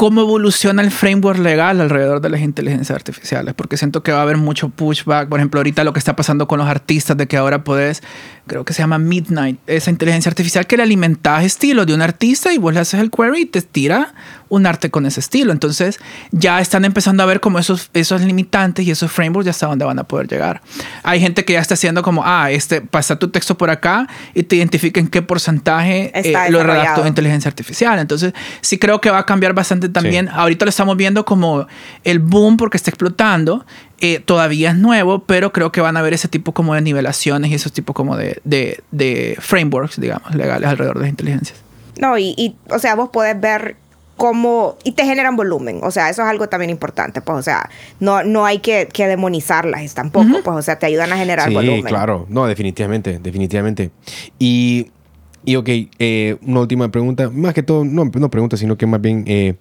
cómo 0.00 0.22
evoluciona 0.22 0.80
el 0.80 0.90
framework 0.90 1.38
legal 1.40 1.78
alrededor 1.78 2.22
de 2.22 2.30
las 2.30 2.40
inteligencias 2.40 2.96
artificiales, 2.96 3.52
porque 3.52 3.76
siento 3.76 4.02
que 4.02 4.12
va 4.12 4.20
a 4.20 4.22
haber 4.22 4.38
mucho 4.38 4.70
pushback. 4.70 5.28
Por 5.28 5.38
ejemplo, 5.38 5.60
ahorita 5.60 5.84
lo 5.84 5.92
que 5.92 5.98
está 5.98 6.16
pasando 6.16 6.48
con 6.48 6.58
los 6.58 6.68
artistas, 6.68 7.18
de 7.18 7.28
que 7.28 7.36
ahora 7.36 7.64
puedes, 7.64 8.02
creo 8.46 8.64
que 8.64 8.72
se 8.72 8.82
llama 8.82 8.98
Midnight, 8.98 9.58
esa 9.66 9.90
inteligencia 9.90 10.28
artificial 10.28 10.66
que 10.66 10.76
le 10.76 10.82
alimentas 10.82 11.44
estilo 11.44 11.86
de 11.86 11.94
un 11.94 12.02
artista 12.02 12.52
y 12.52 12.58
vos 12.58 12.74
le 12.74 12.80
haces 12.80 13.00
el 13.00 13.10
query 13.10 13.42
y 13.42 13.46
te 13.46 13.62
tira 13.62 14.14
un 14.50 14.66
arte 14.66 14.90
con 14.90 15.06
ese 15.06 15.20
estilo. 15.20 15.52
Entonces 15.52 15.98
ya 16.32 16.60
están 16.60 16.84
empezando 16.84 17.22
a 17.22 17.26
ver 17.26 17.40
como 17.40 17.58
esos, 17.58 17.88
esos 17.94 18.20
limitantes 18.20 18.86
y 18.86 18.90
esos 18.90 19.10
frameworks 19.10 19.46
ya 19.46 19.50
hasta 19.52 19.66
dónde 19.66 19.84
van 19.84 19.98
a 19.98 20.04
poder 20.04 20.28
llegar. 20.28 20.60
Hay 21.02 21.20
gente 21.20 21.44
que 21.44 21.54
ya 21.54 21.60
está 21.60 21.74
haciendo 21.74 22.02
como, 22.02 22.22
ah, 22.24 22.50
este, 22.50 22.80
pasa 22.82 23.16
tu 23.18 23.28
texto 23.28 23.56
por 23.56 23.70
acá 23.70 24.08
y 24.34 24.42
te 24.42 24.56
identifica 24.56 25.00
en 25.00 25.08
qué 25.08 25.22
porcentaje 25.22 26.10
eh, 26.14 26.34
lo 26.50 26.62
redactó 26.62 27.06
inteligencia 27.06 27.48
artificial. 27.48 27.98
Entonces 27.98 28.34
sí 28.60 28.78
creo 28.78 29.00
que 29.00 29.10
va 29.10 29.18
a 29.18 29.26
cambiar 29.26 29.54
bastante 29.54 29.88
también. 29.88 30.28
Ahorita 30.28 30.64
lo 30.64 30.70
estamos 30.70 30.96
viendo 30.96 31.24
como 31.24 31.66
el 32.04 32.18
boom 32.18 32.56
porque 32.56 32.76
está 32.76 32.90
explotando. 32.90 33.64
Eh, 34.00 34.20
todavía 34.20 34.70
es 34.70 34.76
nuevo, 34.76 35.20
pero 35.20 35.52
creo 35.52 35.72
que 35.72 35.80
van 35.80 35.96
a 35.96 36.00
haber 36.00 36.14
ese 36.14 36.28
tipo 36.28 36.52
como 36.52 36.74
de 36.74 36.80
nivelaciones 36.80 37.50
y 37.50 37.54
esos 37.54 37.72
tipos 37.72 37.94
como 37.94 38.16
de, 38.16 38.40
de, 38.44 38.80
de 38.90 39.36
frameworks, 39.40 40.00
digamos, 40.00 40.34
legales 40.34 40.68
alrededor 40.68 40.96
de 40.96 41.02
las 41.02 41.10
inteligencias. 41.10 41.58
No, 41.98 42.16
y, 42.16 42.34
y, 42.38 42.56
o 42.70 42.78
sea, 42.78 42.94
vos 42.94 43.10
podés 43.10 43.38
ver 43.38 43.76
como, 44.16 44.76
y 44.84 44.92
te 44.92 45.04
generan 45.04 45.34
volumen, 45.34 45.80
o 45.82 45.90
sea, 45.90 46.10
eso 46.10 46.20
es 46.20 46.28
algo 46.28 46.46
también 46.46 46.70
importante, 46.70 47.22
pues, 47.22 47.38
o 47.38 47.42
sea, 47.42 47.70
no, 48.00 48.22
no 48.22 48.44
hay 48.44 48.58
que, 48.58 48.86
que 48.92 49.06
demonizarlas 49.06 49.94
tampoco, 49.94 50.42
pues, 50.44 50.56
o 50.56 50.62
sea, 50.62 50.78
te 50.78 50.84
ayudan 50.84 51.10
a 51.12 51.16
generar 51.16 51.48
sí, 51.48 51.54
volumen. 51.54 51.82
claro, 51.82 52.26
no, 52.28 52.46
definitivamente, 52.46 53.18
definitivamente. 53.18 53.90
Y, 54.38 54.90
y 55.44 55.56
ok, 55.56 55.68
eh, 55.98 56.36
una 56.42 56.60
última 56.60 56.90
pregunta, 56.90 57.30
más 57.30 57.54
que 57.54 57.62
todo, 57.62 57.84
no, 57.84 58.04
no 58.04 58.30
pregunta, 58.30 58.56
sino 58.56 58.76
que 58.76 58.86
más 58.86 59.00
bien... 59.00 59.24
Eh, 59.26 59.54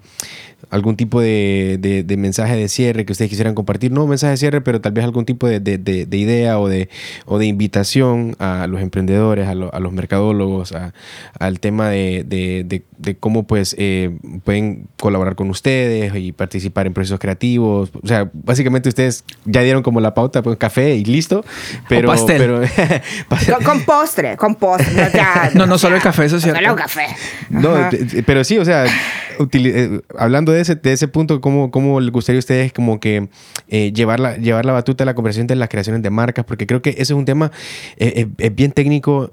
algún 0.70 0.96
tipo 0.96 1.22
de, 1.22 1.78
de, 1.80 2.18
mensaje 2.18 2.56
de 2.56 2.68
cierre 2.68 3.06
que 3.06 3.14
ustedes 3.14 3.30
quisieran 3.30 3.56
compartir. 3.56 3.92
No 3.92 4.06
mensaje 4.08 4.32
de 4.32 4.38
cierre, 4.38 4.62
pero 4.62 4.82
tal 4.82 4.92
vez 4.92 5.04
algún 5.04 5.26
tipo 5.26 5.48
de, 5.48 5.60
de 5.60 6.18
idea 6.18 6.60
o 6.60 6.68
de, 6.68 6.90
o 7.26 7.38
de 7.38 7.46
invitación 7.46 8.36
a 8.40 8.68
los 8.68 8.82
emprendedores, 8.82 9.48
a, 9.48 9.52
a 9.52 9.80
los 9.80 9.94
mercadólogos, 9.94 10.74
a, 10.74 10.94
al 11.40 11.60
tema 11.60 11.90
de, 11.90 12.84
cómo 13.20 13.44
pues 13.44 13.76
eh, 13.80 14.18
pueden 14.44 14.88
colaborar 15.00 15.36
con 15.36 15.50
ustedes 15.50 16.14
y 16.16 16.32
participar 16.34 16.88
en 16.88 16.94
procesos 16.94 17.20
creativos. 17.20 17.92
O 18.02 18.08
sea, 18.08 18.30
básicamente 18.34 18.90
ustedes 18.90 19.24
ya 19.46 19.62
dieron 19.62 19.82
como 19.82 20.02
la 20.02 20.14
pauta, 20.14 20.44
pues 20.44 20.58
café 20.58 20.96
y 20.96 21.06
listo. 21.06 21.44
Pero, 21.88 22.10
pastel. 22.10 22.40
con, 23.66 23.82
postre, 23.86 24.38
con 24.38 24.56
postre. 24.56 25.10
no, 25.56 25.66
no 25.70 25.78
solo 25.78 25.96
el 25.96 26.02
café, 26.02 26.26
eso 26.26 26.38
es 26.38 26.44
cierto. 26.44 26.62
Solo 26.62 26.76
café. 26.76 27.08
No, 27.50 27.90
pero 28.26 28.44
sí, 28.44 28.58
o 28.58 28.66
sea, 28.66 28.86
eh, 28.86 30.02
hablando 30.18 30.52
de 30.52 30.62
ese, 30.62 30.76
de 30.76 30.92
ese 30.92 31.08
punto, 31.08 31.40
¿cómo, 31.40 31.72
¿cómo 31.72 32.02
le 32.02 32.12
gustaría 32.12 32.38
a 32.38 32.40
ustedes 32.40 32.74
como 32.74 33.00
que 33.00 33.30
eh, 33.68 33.94
llevar, 33.94 34.20
la, 34.20 34.38
llevar 34.38 34.66
la 34.66 34.74
batuta 34.74 35.04
a 35.04 35.06
la 35.06 35.16
conversación 35.16 35.48
de 35.48 35.56
las 35.56 35.70
creaciones 35.70 36.02
de 36.02 36.10
marcas? 36.10 36.46
Porque 36.46 36.68
creo 36.68 36.82
que 36.82 36.92
ese 36.92 37.02
es 37.02 37.12
un 37.12 37.26
tema, 37.26 37.52
eh, 37.98 38.28
es 38.38 38.56
bien 38.56 38.72
técnico. 38.72 39.32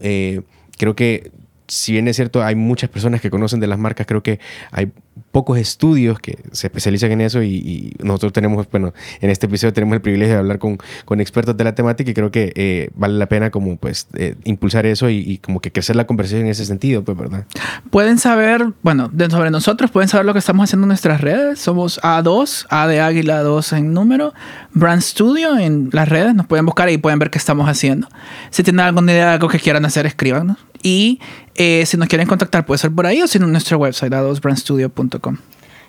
creo 0.79 0.95
que 0.95 1.31
si 1.69 1.93
bien 1.93 2.07
es 2.09 2.17
cierto, 2.17 2.45
hay 2.45 2.55
muchas 2.55 2.91
personas 2.91 3.21
que 3.21 3.31
conocen 3.31 3.61
de 3.61 3.67
las 3.67 3.79
marcas, 3.79 4.07
creo 4.07 4.23
que 4.23 4.39
hay 4.71 4.93
pocos 5.33 5.59
estudios 5.59 6.19
que 6.19 6.39
se 6.53 6.67
especializan 6.67 7.13
en 7.13 7.21
eso 7.21 7.43
y, 7.43 7.95
nosotros 8.03 8.33
tenemos, 8.33 8.69
bueno, 8.71 8.93
en 9.21 9.31
este 9.31 9.47
episodio 9.47 9.73
tenemos 9.73 9.95
el 9.97 10.01
privilegio 10.01 10.35
de 10.35 10.41
hablar 10.41 10.59
con, 10.59 10.79
con 11.05 11.21
expertos 11.21 11.57
de 11.57 11.65
la 11.65 11.75
temática 11.75 12.11
y 12.11 12.15
creo 12.15 12.31
que 12.31 12.53
eh, 12.55 12.91
vale 12.95 13.15
la 13.19 13.27
pena 13.27 13.51
como 13.51 13.77
pues 13.77 14.09
eh, 14.15 14.37
impulsar 14.45 14.87
eso 14.87 15.11
y, 15.11 15.39
como 15.39 15.61
que 15.61 15.71
crecer 15.73 15.97
la 15.97 16.07
conversación 16.07 16.43
en 16.43 16.49
ese 16.49 16.65
sentido, 16.65 17.05
pues, 17.05 17.17
¿verdad? 17.17 17.45
Pueden 17.91 18.19
saber, 18.19 18.73
bueno, 18.83 19.11
sobre 19.31 19.51
nosotros, 19.51 19.91
pueden 19.91 20.09
saber 20.09 20.27
lo 20.27 20.33
que 20.33 20.39
estamos 20.39 20.65
haciendo 20.65 20.85
en 20.85 20.89
nuestras 20.89 21.21
redes. 21.21 21.59
Somos 21.59 22.01
A2, 22.03 22.67
A 22.71 22.87
de 22.87 23.01
Águila 23.01 23.43
2 23.43 23.73
en 23.75 23.93
número, 23.93 24.35
Brand 24.73 25.03
Studio 25.03 25.59
en 25.59 25.91
las 25.93 26.09
redes, 26.09 26.35
nos 26.35 26.47
pueden 26.47 26.67
buscar 26.67 26.89
y 26.91 26.99
pueden 26.99 27.19
ver 27.19 27.31
qué 27.31 27.39
estamos 27.39 27.69
haciendo. 27.69 28.09
Si 28.51 28.63
tienen 28.63 28.81
alguna 28.81 29.13
idea 29.13 29.27
de 29.27 29.33
algo 29.35 29.49
que 29.49 29.59
quieran 29.59 29.85
hacer, 29.85 30.07
escríbanos. 30.07 30.59
Y 30.83 31.21
eh, 31.57 31.85
si 31.87 31.97
nos 31.97 32.09
quieren 32.09 32.29
contactar, 32.29 32.67
puede 32.67 32.79
ser 32.79 32.93
por 32.93 33.07
ahí 33.07 33.23
o 33.23 33.27
si 33.27 33.39
no 33.39 33.47
en 33.47 33.53
nuestro 33.53 33.79
website, 33.79 34.13
a2brandstudio.com. 34.13 35.06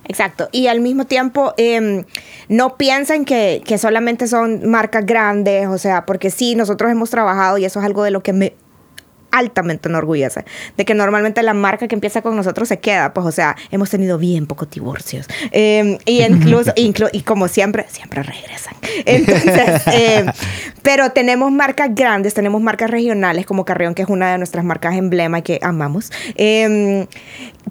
Exacto. 0.05 0.47
Y 0.51 0.67
al 0.67 0.79
mismo 0.79 1.05
tiempo, 1.05 1.53
em, 1.57 2.05
no 2.47 2.77
piensen 2.77 3.25
que, 3.25 3.61
que, 3.65 3.77
solamente 3.77 4.27
son 4.27 4.69
marcas 4.69 5.05
grandes, 5.05 5.67
o 5.67 5.77
sea, 5.77 6.05
porque 6.05 6.29
sí, 6.29 6.55
nosotros 6.55 6.91
hemos 6.91 7.09
trabajado 7.09 7.57
y 7.57 7.65
eso 7.65 7.79
es 7.79 7.85
algo 7.85 8.03
de 8.03 8.11
lo 8.11 8.23
que 8.23 8.31
me 8.31 8.53
altamente 9.37 9.89
enorgullece 9.89 10.45
de 10.75 10.85
que 10.85 10.93
normalmente 10.93 11.41
la 11.43 11.53
marca 11.53 11.87
que 11.87 11.95
empieza 11.95 12.21
con 12.21 12.35
nosotros 12.35 12.67
se 12.67 12.79
queda, 12.79 13.13
pues 13.13 13.25
o 13.25 13.31
sea, 13.31 13.55
hemos 13.71 13.89
tenido 13.89 14.17
bien 14.17 14.47
pocos 14.47 14.69
divorcios 14.69 15.27
em, 15.51 15.97
y 16.05 16.21
incluso, 16.23 16.73
y 16.75 17.21
como 17.21 17.47
siempre, 17.47 17.85
siempre 17.89 18.23
regresan. 18.23 18.75
Entonces, 19.05 19.81
em, 19.93 20.27
pero 20.81 21.11
tenemos 21.11 21.51
marcas 21.51 21.89
grandes, 21.93 22.33
tenemos 22.33 22.61
marcas 22.61 22.89
regionales 22.89 23.45
como 23.45 23.65
Carrión, 23.65 23.93
que 23.93 24.01
es 24.01 24.09
una 24.09 24.31
de 24.31 24.37
nuestras 24.37 24.63
marcas 24.63 24.95
emblema 24.95 25.39
y 25.39 25.41
que 25.41 25.59
amamos. 25.61 26.11
Em, 26.35 27.07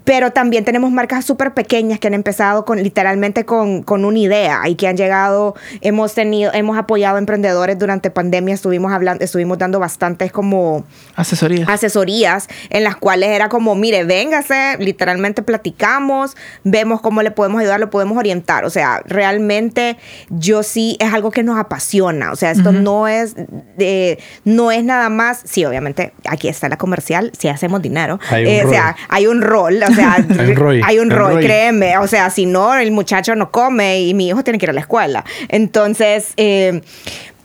pero 0.05 0.31
también 0.31 0.65
tenemos 0.65 0.91
marcas 0.91 1.25
súper 1.25 1.55
pequeñas 1.55 1.99
que 1.99 2.07
han 2.07 2.15
empezado 2.15 2.65
con 2.65 2.83
literalmente 2.83 3.45
con, 3.45 3.83
con, 3.83 4.05
una 4.05 4.19
idea 4.19 4.69
y 4.69 4.75
que 4.75 4.87
han 4.87 4.97
llegado, 4.97 5.55
hemos 5.81 6.15
tenido, 6.15 6.53
hemos 6.53 6.79
apoyado 6.79 7.19
emprendedores 7.19 7.79
durante 7.79 8.11
pandemia, 8.11 8.55
estuvimos 8.55 8.93
hablando, 8.93 9.25
estuvimos 9.25 9.59
dando 9.59 9.81
bastantes 9.81 10.31
como 10.31 10.85
asesorías. 11.17 11.56
Asesorías 11.67 12.49
en 12.71 12.85
las 12.85 12.97
cuales 12.97 13.31
era 13.31 13.49
como, 13.49 13.75
mire, 13.75 14.05
véngase, 14.05 14.77
literalmente 14.79 15.43
platicamos, 15.43 16.37
vemos 16.65 17.01
cómo 17.01 17.23
le 17.23 17.31
podemos 17.31 17.61
ayudar, 17.61 17.81
lo 17.81 17.91
podemos 17.91 18.17
orientar. 18.19 18.65
O 18.65 18.71
sea, 18.71 19.03
realmente 19.07 19.97
yo 20.31 20.63
sí 20.63 20.97
es 21.01 21.13
algo 21.13 21.31
que 21.31 21.43
nos 21.43 21.59
apasiona. 21.59 22.33
O 22.33 22.37
sea, 22.37 22.51
esto 22.51 22.73
no 22.73 23.09
es 23.09 23.35
de, 23.77 24.19
no 24.45 24.73
es 24.73 24.85
nada 24.85 25.09
más, 25.09 25.43
sí, 25.45 25.65
obviamente, 25.65 26.13
aquí 26.29 26.49
está 26.49 26.69
la 26.69 26.77
comercial, 26.77 27.33
si 27.39 27.49
hacemos 27.49 27.83
dinero. 27.83 28.19
Eh, 28.33 28.63
o 28.65 28.71
sea, 28.71 28.97
hay 29.09 29.27
un 29.27 29.43
rol 29.43 29.77
o 29.83 29.95
sea, 29.95 30.17
hay 30.85 30.99
un 30.99 31.11
rol, 31.11 31.41
créeme. 31.41 31.99
O 31.99 32.07
sea, 32.07 32.31
si 32.31 32.47
no, 32.47 32.75
el 32.75 32.91
muchacho 32.91 33.35
no 33.35 33.51
come 33.51 34.01
y 34.01 34.15
mi 34.15 34.29
hijo 34.29 34.43
tiene 34.45 34.59
que 34.59 34.67
ir 34.67 34.71
a 34.71 34.73
la 34.73 34.81
escuela. 34.81 35.25
Entonces, 35.49 36.33
eh, 36.37 36.83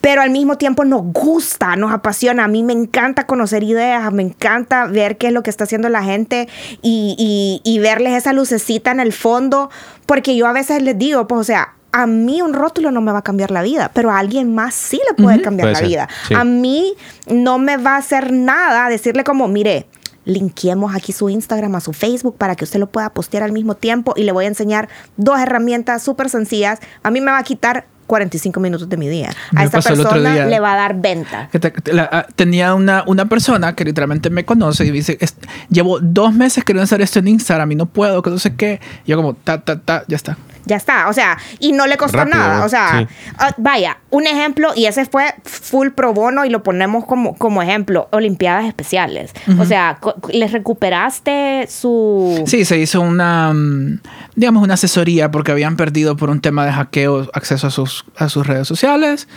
pero 0.02 0.22
al 0.22 0.32
mismo 0.32 0.58
tiempo 0.58 0.84
nos 0.84 1.04
gusta, 1.04 1.76
nos 1.76 1.92
apasiona. 1.92 2.44
A 2.44 2.48
mí 2.48 2.64
me 2.64 2.74
encanta 2.74 3.26
conocer 3.28 3.64
ideas, 3.64 4.12
me 4.12 4.24
encanta 4.24 4.88
ver 4.88 5.18
qué 5.18 5.28
es 5.28 5.34
lo 5.34 5.44
que 5.44 5.52
está 5.52 5.64
haciendo 5.64 5.90
la 5.90 6.04
gente 6.04 6.50
y, 6.82 7.62
y, 7.64 7.80
verles 7.80 8.14
esa 8.14 8.34
lucecita 8.34 8.92
en 8.92 9.00
el 9.00 9.14
fondo, 9.14 9.70
porque 10.06 10.36
yo 10.36 10.48
a 10.48 10.54
veces 10.54 10.82
les 10.82 10.98
digo, 10.98 11.28
pues, 11.28 11.42
o 11.42 11.44
sea, 11.44 11.76
a 11.92 12.08
mí 12.08 12.42
un 12.42 12.54
rótulo 12.54 12.92
no 12.92 13.02
me 13.02 13.12
va 13.12 13.20
a 13.20 13.24
cambiar 13.24 13.52
la 13.52 13.62
vida, 13.62 13.92
pero 13.94 14.12
a 14.12 14.20
alguien 14.20 14.54
más 14.56 14.74
sí 14.74 15.00
le 15.08 15.22
puede 15.22 15.42
cambiar 15.42 15.70
la 15.70 15.82
vida. 15.82 16.10
A 16.34 16.44
mí 16.44 16.94
no 17.28 17.58
me 17.58 17.78
va 17.78 17.96
a 17.96 17.98
hacer 17.98 18.32
nada 18.32 18.88
decirle 18.90 19.24
como, 19.24 19.48
mire, 19.48 19.88
linkeemos 20.26 20.96
aquí 20.96 21.12
su 21.12 21.30
Instagram 21.30 21.76
a 21.76 21.82
su 21.82 21.94
Facebook 21.94 22.38
para 22.38 22.56
que 22.56 22.64
usted 22.64 22.80
lo 22.80 22.88
pueda 22.88 23.12
postear 23.12 23.44
al 23.44 23.52
mismo 23.52 23.76
tiempo 23.76 24.14
y 24.16 24.24
le 24.24 24.32
voy 24.32 24.46
a 24.46 24.48
enseñar 24.48 24.88
dos 25.18 25.40
herramientas 25.40 26.02
súper 26.04 26.30
sencillas. 26.30 26.80
A 27.04 27.12
mí 27.12 27.20
me 27.20 27.32
va 27.32 27.40
a 27.40 27.44
quitar 27.44 27.86
45 28.12 28.60
minutos 28.60 28.90
de 28.90 28.98
mi 28.98 29.08
día. 29.08 29.30
Me 29.54 29.62
A 29.62 29.64
esta 29.64 29.80
persona 29.82 30.46
le 30.46 30.60
va 30.60 30.74
a 30.74 30.76
dar 30.76 30.96
venta. 31.00 31.48
Que 31.50 31.60
te- 31.60 31.72
que 31.72 31.94
la- 31.94 32.10
ah, 32.12 32.26
tenía 32.36 32.76
una, 32.76 33.06
una 33.08 33.26
persona 33.30 33.74
que 33.74 33.86
literalmente 33.86 34.30
me 34.30 34.44
conoce 34.44 34.86
y 34.86 34.92
dice, 34.92 35.18
"Es- 35.22 35.38
llevo 35.70 36.00
dos 36.02 36.34
meses 36.34 36.66
queriendo 36.66 36.84
hacer 36.84 37.02
esto 37.02 37.20
en 37.20 37.30
Instagram 37.30 37.72
y 37.72 37.76
no 37.76 37.86
puedo, 37.86 38.22
que 38.22 38.30
no 38.30 38.38
sé 38.38 38.54
qué. 38.56 38.82
Y 39.06 39.12
yo 39.12 39.16
como, 39.18 39.34
ta, 39.36 39.62
ta, 39.62 39.80
ta, 39.80 40.04
ya 40.10 40.18
está. 40.18 40.38
Ya 40.66 40.76
está, 40.76 41.08
o 41.10 41.14
sea, 41.14 41.38
y 41.60 41.72
no 41.72 41.88
le 41.88 41.98
costó 41.98 42.18
Rápido, 42.18 42.38
nada. 42.38 42.66
O 42.66 42.70
sea, 42.70 43.00
Sí. 43.00 43.08
ah, 43.40 43.52
vaya, 43.58 43.98
un 44.12 44.28
ejemplo, 44.28 44.70
y 44.76 44.86
ese 44.86 45.06
fue 45.06 45.34
full 45.44 45.90
pro 45.90 46.14
bono 46.14 46.46
y 46.46 46.50
lo 46.52 46.62
ponemos 46.62 47.04
como, 47.06 47.36
como 47.36 47.64
ejemplo, 47.64 48.08
Olimpiadas 48.12 48.66
Especiales. 48.66 49.32
O 49.58 49.66
sea, 49.66 49.98
¿les 50.32 50.52
recuperaste 50.52 51.68
su... 51.68 52.44
Sí, 52.46 52.64
se 52.66 52.78
hizo 52.78 53.02
una, 53.02 53.52
mm, 53.54 54.02
digamos, 54.36 54.62
una 54.64 54.76
asesoría 54.76 55.32
porque 55.32 55.52
habían 55.52 55.78
perdido 55.78 56.16
por 56.16 56.30
un 56.30 56.42
tema 56.42 56.64
de 56.66 56.72
hackeo 56.74 57.28
acceso 57.34 57.66
a 57.68 57.72
sus, 57.72 58.01
a 58.18 58.30
sus 58.30 58.46
redes 58.48 58.68
sociales. 58.68 59.28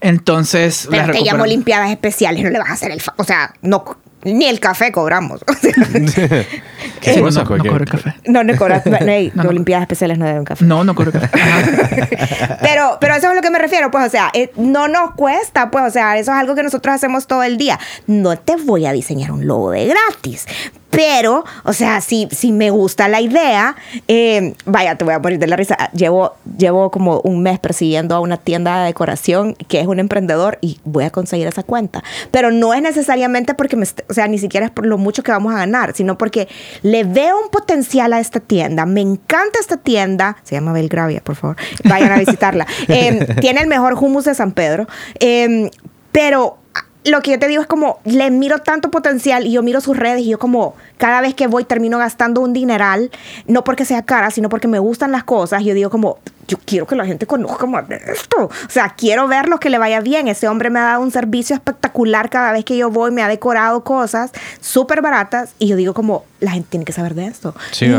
Entonces, 0.00 0.88
Pero 0.90 1.12
te 1.12 1.20
llamo. 1.20 1.44
Olimpiadas 1.44 1.90
Especiales, 1.90 2.42
no 2.42 2.50
le 2.50 2.58
vas 2.58 2.70
a 2.70 2.72
hacer 2.72 2.90
el... 2.90 3.00
O 3.16 3.24
sea, 3.24 3.54
no, 3.62 3.84
ni 4.24 4.46
el 4.46 4.58
café 4.58 4.90
cobramos. 4.92 5.42
O 5.50 5.54
sea, 5.54 7.14
¿Qué 7.14 7.20
cosa, 7.20 7.40
no, 7.40 7.44
no 7.44 7.48
cualquier- 7.48 7.72
cobre 7.72 7.84
café. 7.84 8.14
no, 8.26 8.44
no 8.44 8.56
cobras. 8.56 8.86
No, 8.86 8.96
hey, 9.00 9.32
No, 9.34 9.42
no. 9.44 9.48
Olimpiadas 9.50 9.82
Especiales 9.82 10.18
no 10.18 10.24
deben 10.26 10.44
café. 10.44 10.64
No, 10.64 10.84
no 10.84 10.94
cobre 10.94 11.10
café. 11.12 11.28
Pero, 12.62 12.96
pero 13.00 13.14
eso 13.14 13.26
es 13.26 13.32
a 13.32 13.34
lo 13.34 13.40
que 13.42 13.50
me 13.50 13.58
refiero, 13.58 13.90
pues, 13.90 14.06
o 14.06 14.10
sea, 14.10 14.30
eh, 14.34 14.52
no 14.56 14.86
nos 14.88 15.12
cuesta, 15.14 15.70
pues, 15.70 15.84
o 15.84 15.90
sea, 15.90 16.16
eso 16.16 16.30
es 16.32 16.36
algo 16.38 16.54
que 16.54 16.62
nosotros 16.62 16.94
hacemos 16.94 17.26
todo 17.26 17.42
el 17.42 17.58
día. 17.58 17.78
No 18.06 18.36
te 18.38 18.54
voy 18.56 18.86
a 18.86 18.92
diseñar 18.92 19.32
un 19.32 19.46
logo 19.46 19.70
de 19.72 19.86
gratis. 19.86 20.46
Pero, 20.92 21.44
o 21.64 21.72
sea, 21.72 22.02
si, 22.02 22.28
si 22.30 22.52
me 22.52 22.68
gusta 22.68 23.08
la 23.08 23.22
idea, 23.22 23.76
eh, 24.08 24.54
vaya, 24.66 24.96
te 24.96 25.06
voy 25.06 25.14
a 25.14 25.18
morir 25.18 25.38
de 25.38 25.46
la 25.46 25.56
risa. 25.56 25.90
Llevo, 25.94 26.34
llevo 26.58 26.90
como 26.90 27.20
un 27.20 27.42
mes 27.42 27.58
persiguiendo 27.58 28.14
a 28.14 28.20
una 28.20 28.36
tienda 28.36 28.80
de 28.80 28.86
decoración 28.88 29.54
que 29.68 29.80
es 29.80 29.86
un 29.86 30.00
emprendedor 30.00 30.58
y 30.60 30.80
voy 30.84 31.04
a 31.04 31.10
conseguir 31.10 31.46
esa 31.46 31.62
cuenta. 31.62 32.04
Pero 32.30 32.50
no 32.50 32.74
es 32.74 32.82
necesariamente 32.82 33.54
porque, 33.54 33.74
me, 33.76 33.86
o 34.08 34.12
sea, 34.12 34.28
ni 34.28 34.36
siquiera 34.36 34.66
es 34.66 34.72
por 34.72 34.84
lo 34.84 34.98
mucho 34.98 35.22
que 35.22 35.32
vamos 35.32 35.54
a 35.54 35.56
ganar, 35.56 35.94
sino 35.94 36.18
porque 36.18 36.46
le 36.82 37.04
veo 37.04 37.40
un 37.42 37.48
potencial 37.48 38.12
a 38.12 38.20
esta 38.20 38.40
tienda. 38.40 38.84
Me 38.84 39.00
encanta 39.00 39.60
esta 39.60 39.78
tienda. 39.78 40.36
Se 40.42 40.56
llama 40.56 40.74
Belgravia, 40.74 41.22
por 41.24 41.36
favor. 41.36 41.56
Vayan 41.84 42.12
a 42.12 42.18
visitarla. 42.18 42.66
Eh, 42.88 43.36
tiene 43.40 43.60
el 43.60 43.68
mejor 43.68 43.94
hummus 43.94 44.24
de 44.24 44.34
San 44.34 44.52
Pedro. 44.52 44.86
Eh, 45.18 45.70
pero 46.10 46.58
lo 47.04 47.20
que 47.20 47.32
yo 47.32 47.38
te 47.38 47.48
digo 47.48 47.62
es 47.62 47.66
como, 47.66 47.98
le 48.04 48.30
miro 48.30 48.60
tanto 48.60 48.90
potencial 48.90 49.46
y 49.46 49.52
yo 49.52 49.62
miro 49.62 49.80
sus 49.80 49.96
redes 49.96 50.22
y 50.22 50.28
yo 50.28 50.38
como, 50.38 50.76
cada 50.98 51.20
vez 51.20 51.34
que 51.34 51.46
voy 51.46 51.64
termino 51.64 51.98
gastando 51.98 52.40
un 52.40 52.52
dineral, 52.52 53.10
no 53.46 53.64
porque 53.64 53.84
sea 53.84 54.02
cara, 54.02 54.30
sino 54.30 54.48
porque 54.48 54.68
me 54.68 54.78
gustan 54.78 55.10
las 55.10 55.24
cosas. 55.24 55.64
Yo 55.64 55.74
digo 55.74 55.90
como, 55.90 56.18
yo 56.46 56.58
quiero 56.64 56.86
que 56.86 56.94
la 56.94 57.04
gente 57.04 57.26
conozca 57.26 57.66
más 57.66 57.88
de 57.88 57.96
esto. 57.96 58.44
O 58.44 58.70
sea, 58.70 58.94
quiero 58.96 59.26
verlo 59.26 59.58
que 59.58 59.70
le 59.70 59.78
vaya 59.78 60.00
bien. 60.00 60.28
Ese 60.28 60.46
hombre 60.46 60.70
me 60.70 60.78
ha 60.78 60.84
dado 60.84 61.02
un 61.02 61.10
servicio 61.10 61.56
espectacular 61.56 62.30
cada 62.30 62.52
vez 62.52 62.64
que 62.64 62.76
yo 62.76 62.90
voy, 62.90 63.10
me 63.10 63.22
ha 63.22 63.28
decorado 63.28 63.82
cosas 63.82 64.30
súper 64.60 65.02
baratas 65.02 65.54
y 65.58 65.66
yo 65.66 65.76
digo 65.76 65.94
como, 65.94 66.24
la 66.40 66.52
gente 66.52 66.68
tiene 66.70 66.84
que 66.84 66.92
saber 66.92 67.14
de 67.14 67.26
esto. 67.26 67.54
Sí, 67.72 67.86
Y 67.86 67.94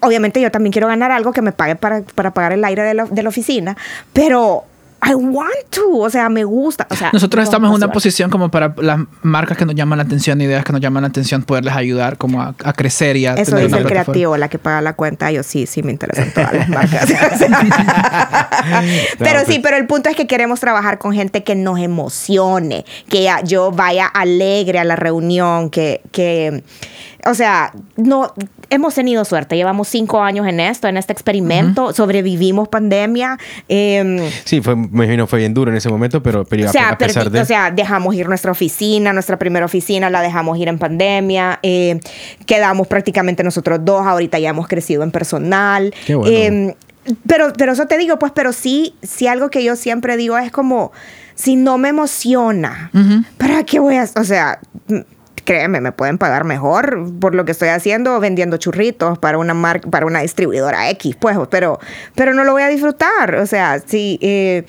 obviamente 0.00 0.40
yo 0.40 0.50
también 0.50 0.72
quiero 0.72 0.88
ganar 0.88 1.12
algo 1.12 1.32
que 1.32 1.42
me 1.42 1.52
pague 1.52 1.76
para, 1.76 2.02
para 2.02 2.32
pagar 2.32 2.52
el 2.52 2.64
aire 2.64 2.82
de 2.82 2.94
la, 2.94 3.04
de 3.04 3.22
la 3.22 3.28
oficina, 3.28 3.76
pero 4.12 4.64
I 5.04 5.14
want 5.14 5.52
to, 5.70 5.98
o 5.98 6.10
sea, 6.10 6.28
me 6.28 6.44
gusta. 6.44 6.86
O 6.88 6.94
sea, 6.94 7.10
Nosotros 7.12 7.40
no, 7.40 7.44
estamos 7.44 7.70
en 7.70 7.76
una 7.76 7.90
posición 7.90 8.30
como 8.30 8.50
para 8.50 8.72
las 8.78 9.00
marcas 9.22 9.58
que 9.58 9.66
nos 9.66 9.74
llaman 9.74 9.98
la 9.98 10.04
atención, 10.04 10.40
ideas 10.40 10.64
que 10.64 10.72
nos 10.72 10.80
llaman 10.80 11.02
la 11.02 11.08
atención, 11.08 11.42
poderles 11.42 11.74
ayudar 11.74 12.18
como 12.18 12.40
a, 12.40 12.54
a 12.64 12.72
crecer 12.72 13.16
y 13.16 13.26
a 13.26 13.34
Eso 13.34 13.52
tener 13.52 13.66
dice 13.66 13.78
el 13.78 13.82
plataforma. 13.82 14.04
creativo, 14.04 14.36
la 14.36 14.48
que 14.48 14.58
paga 14.58 14.80
la 14.80 14.92
cuenta. 14.94 15.30
Yo 15.32 15.42
sí, 15.42 15.66
sí 15.66 15.82
me 15.82 15.90
interesan 15.90 16.30
todas 16.32 16.52
las 16.54 16.68
marcas. 16.68 17.06
Pero 19.18 19.40
sí, 19.40 19.46
pues. 19.46 19.60
pero 19.62 19.76
el 19.76 19.86
punto 19.86 20.08
es 20.08 20.16
que 20.16 20.26
queremos 20.26 20.60
trabajar 20.60 20.98
con 20.98 21.12
gente 21.12 21.42
que 21.42 21.54
nos 21.54 21.78
emocione, 21.78 22.84
que 23.08 23.28
yo 23.44 23.72
vaya 23.72 24.06
alegre 24.06 24.78
a 24.78 24.84
la 24.84 24.96
reunión, 24.96 25.70
que, 25.70 26.00
que 26.12 26.62
o 27.24 27.34
sea, 27.34 27.72
no 27.96 28.32
hemos 28.70 28.94
tenido 28.94 29.24
suerte. 29.24 29.54
Llevamos 29.56 29.88
cinco 29.88 30.22
años 30.22 30.46
en 30.46 30.58
esto, 30.60 30.88
en 30.88 30.96
este 30.96 31.12
experimento. 31.12 31.92
Sobrevivimos 31.92 32.68
pandemia. 32.68 33.38
eh, 33.68 34.30
Sí, 34.44 34.60
fue, 34.60 34.74
me 34.74 34.86
imagino 34.86 35.26
fue 35.26 35.40
bien 35.40 35.54
duro 35.54 35.70
en 35.70 35.76
ese 35.76 35.88
momento, 35.88 36.22
pero, 36.22 36.44
pero 36.44 36.66
o 36.66 36.68
a- 36.68 36.72
sea, 36.72 36.88
a 36.90 36.98
pesar 36.98 37.30
de... 37.30 37.40
o 37.40 37.44
sea, 37.44 37.70
dejamos 37.70 38.14
ir 38.14 38.28
nuestra 38.28 38.50
oficina, 38.50 39.12
nuestra 39.12 39.38
primera 39.38 39.64
oficina 39.66 40.10
la 40.10 40.20
dejamos 40.22 40.58
ir 40.58 40.68
en 40.68 40.78
pandemia, 40.78 41.58
eh, 41.62 42.00
quedamos 42.46 42.86
prácticamente 42.88 43.44
nosotros 43.44 43.80
dos, 43.84 44.06
ahorita 44.06 44.38
ya 44.38 44.50
hemos 44.50 44.66
crecido 44.68 45.02
en 45.02 45.10
personal. 45.10 45.94
Qué 46.06 46.14
bueno. 46.14 46.36
Eh, 46.36 46.76
pero, 47.26 47.52
pero 47.58 47.72
eso 47.72 47.86
te 47.86 47.98
digo, 47.98 48.18
pues, 48.18 48.32
pero 48.34 48.52
sí, 48.52 48.94
sí 49.02 49.26
algo 49.26 49.50
que 49.50 49.62
yo 49.64 49.76
siempre 49.76 50.16
digo 50.16 50.38
es 50.38 50.50
como, 50.52 50.92
si 51.34 51.56
no 51.56 51.76
me 51.78 51.88
emociona. 51.90 52.90
¿para 53.38 53.64
qué 53.64 53.80
voy 53.80 53.96
a, 53.96 54.08
o 54.16 54.24
sea, 54.24 54.60
créeme, 55.44 55.80
me 55.80 55.92
pueden 55.92 56.18
pagar 56.18 56.44
mejor 56.44 57.10
por 57.20 57.34
lo 57.34 57.44
que 57.44 57.52
estoy 57.52 57.68
haciendo 57.68 58.18
vendiendo 58.20 58.56
churritos 58.56 59.18
para 59.18 59.38
una 59.38 59.54
marca, 59.54 59.90
para 59.90 60.06
una 60.06 60.20
distribuidora 60.20 60.90
X, 60.90 61.16
pues, 61.18 61.36
pero, 61.50 61.80
pero 62.14 62.34
no 62.34 62.44
lo 62.44 62.52
voy 62.52 62.62
a 62.62 62.68
disfrutar. 62.68 63.34
O 63.36 63.46
sea, 63.46 63.80
sí, 63.84 64.18
eh, 64.22 64.64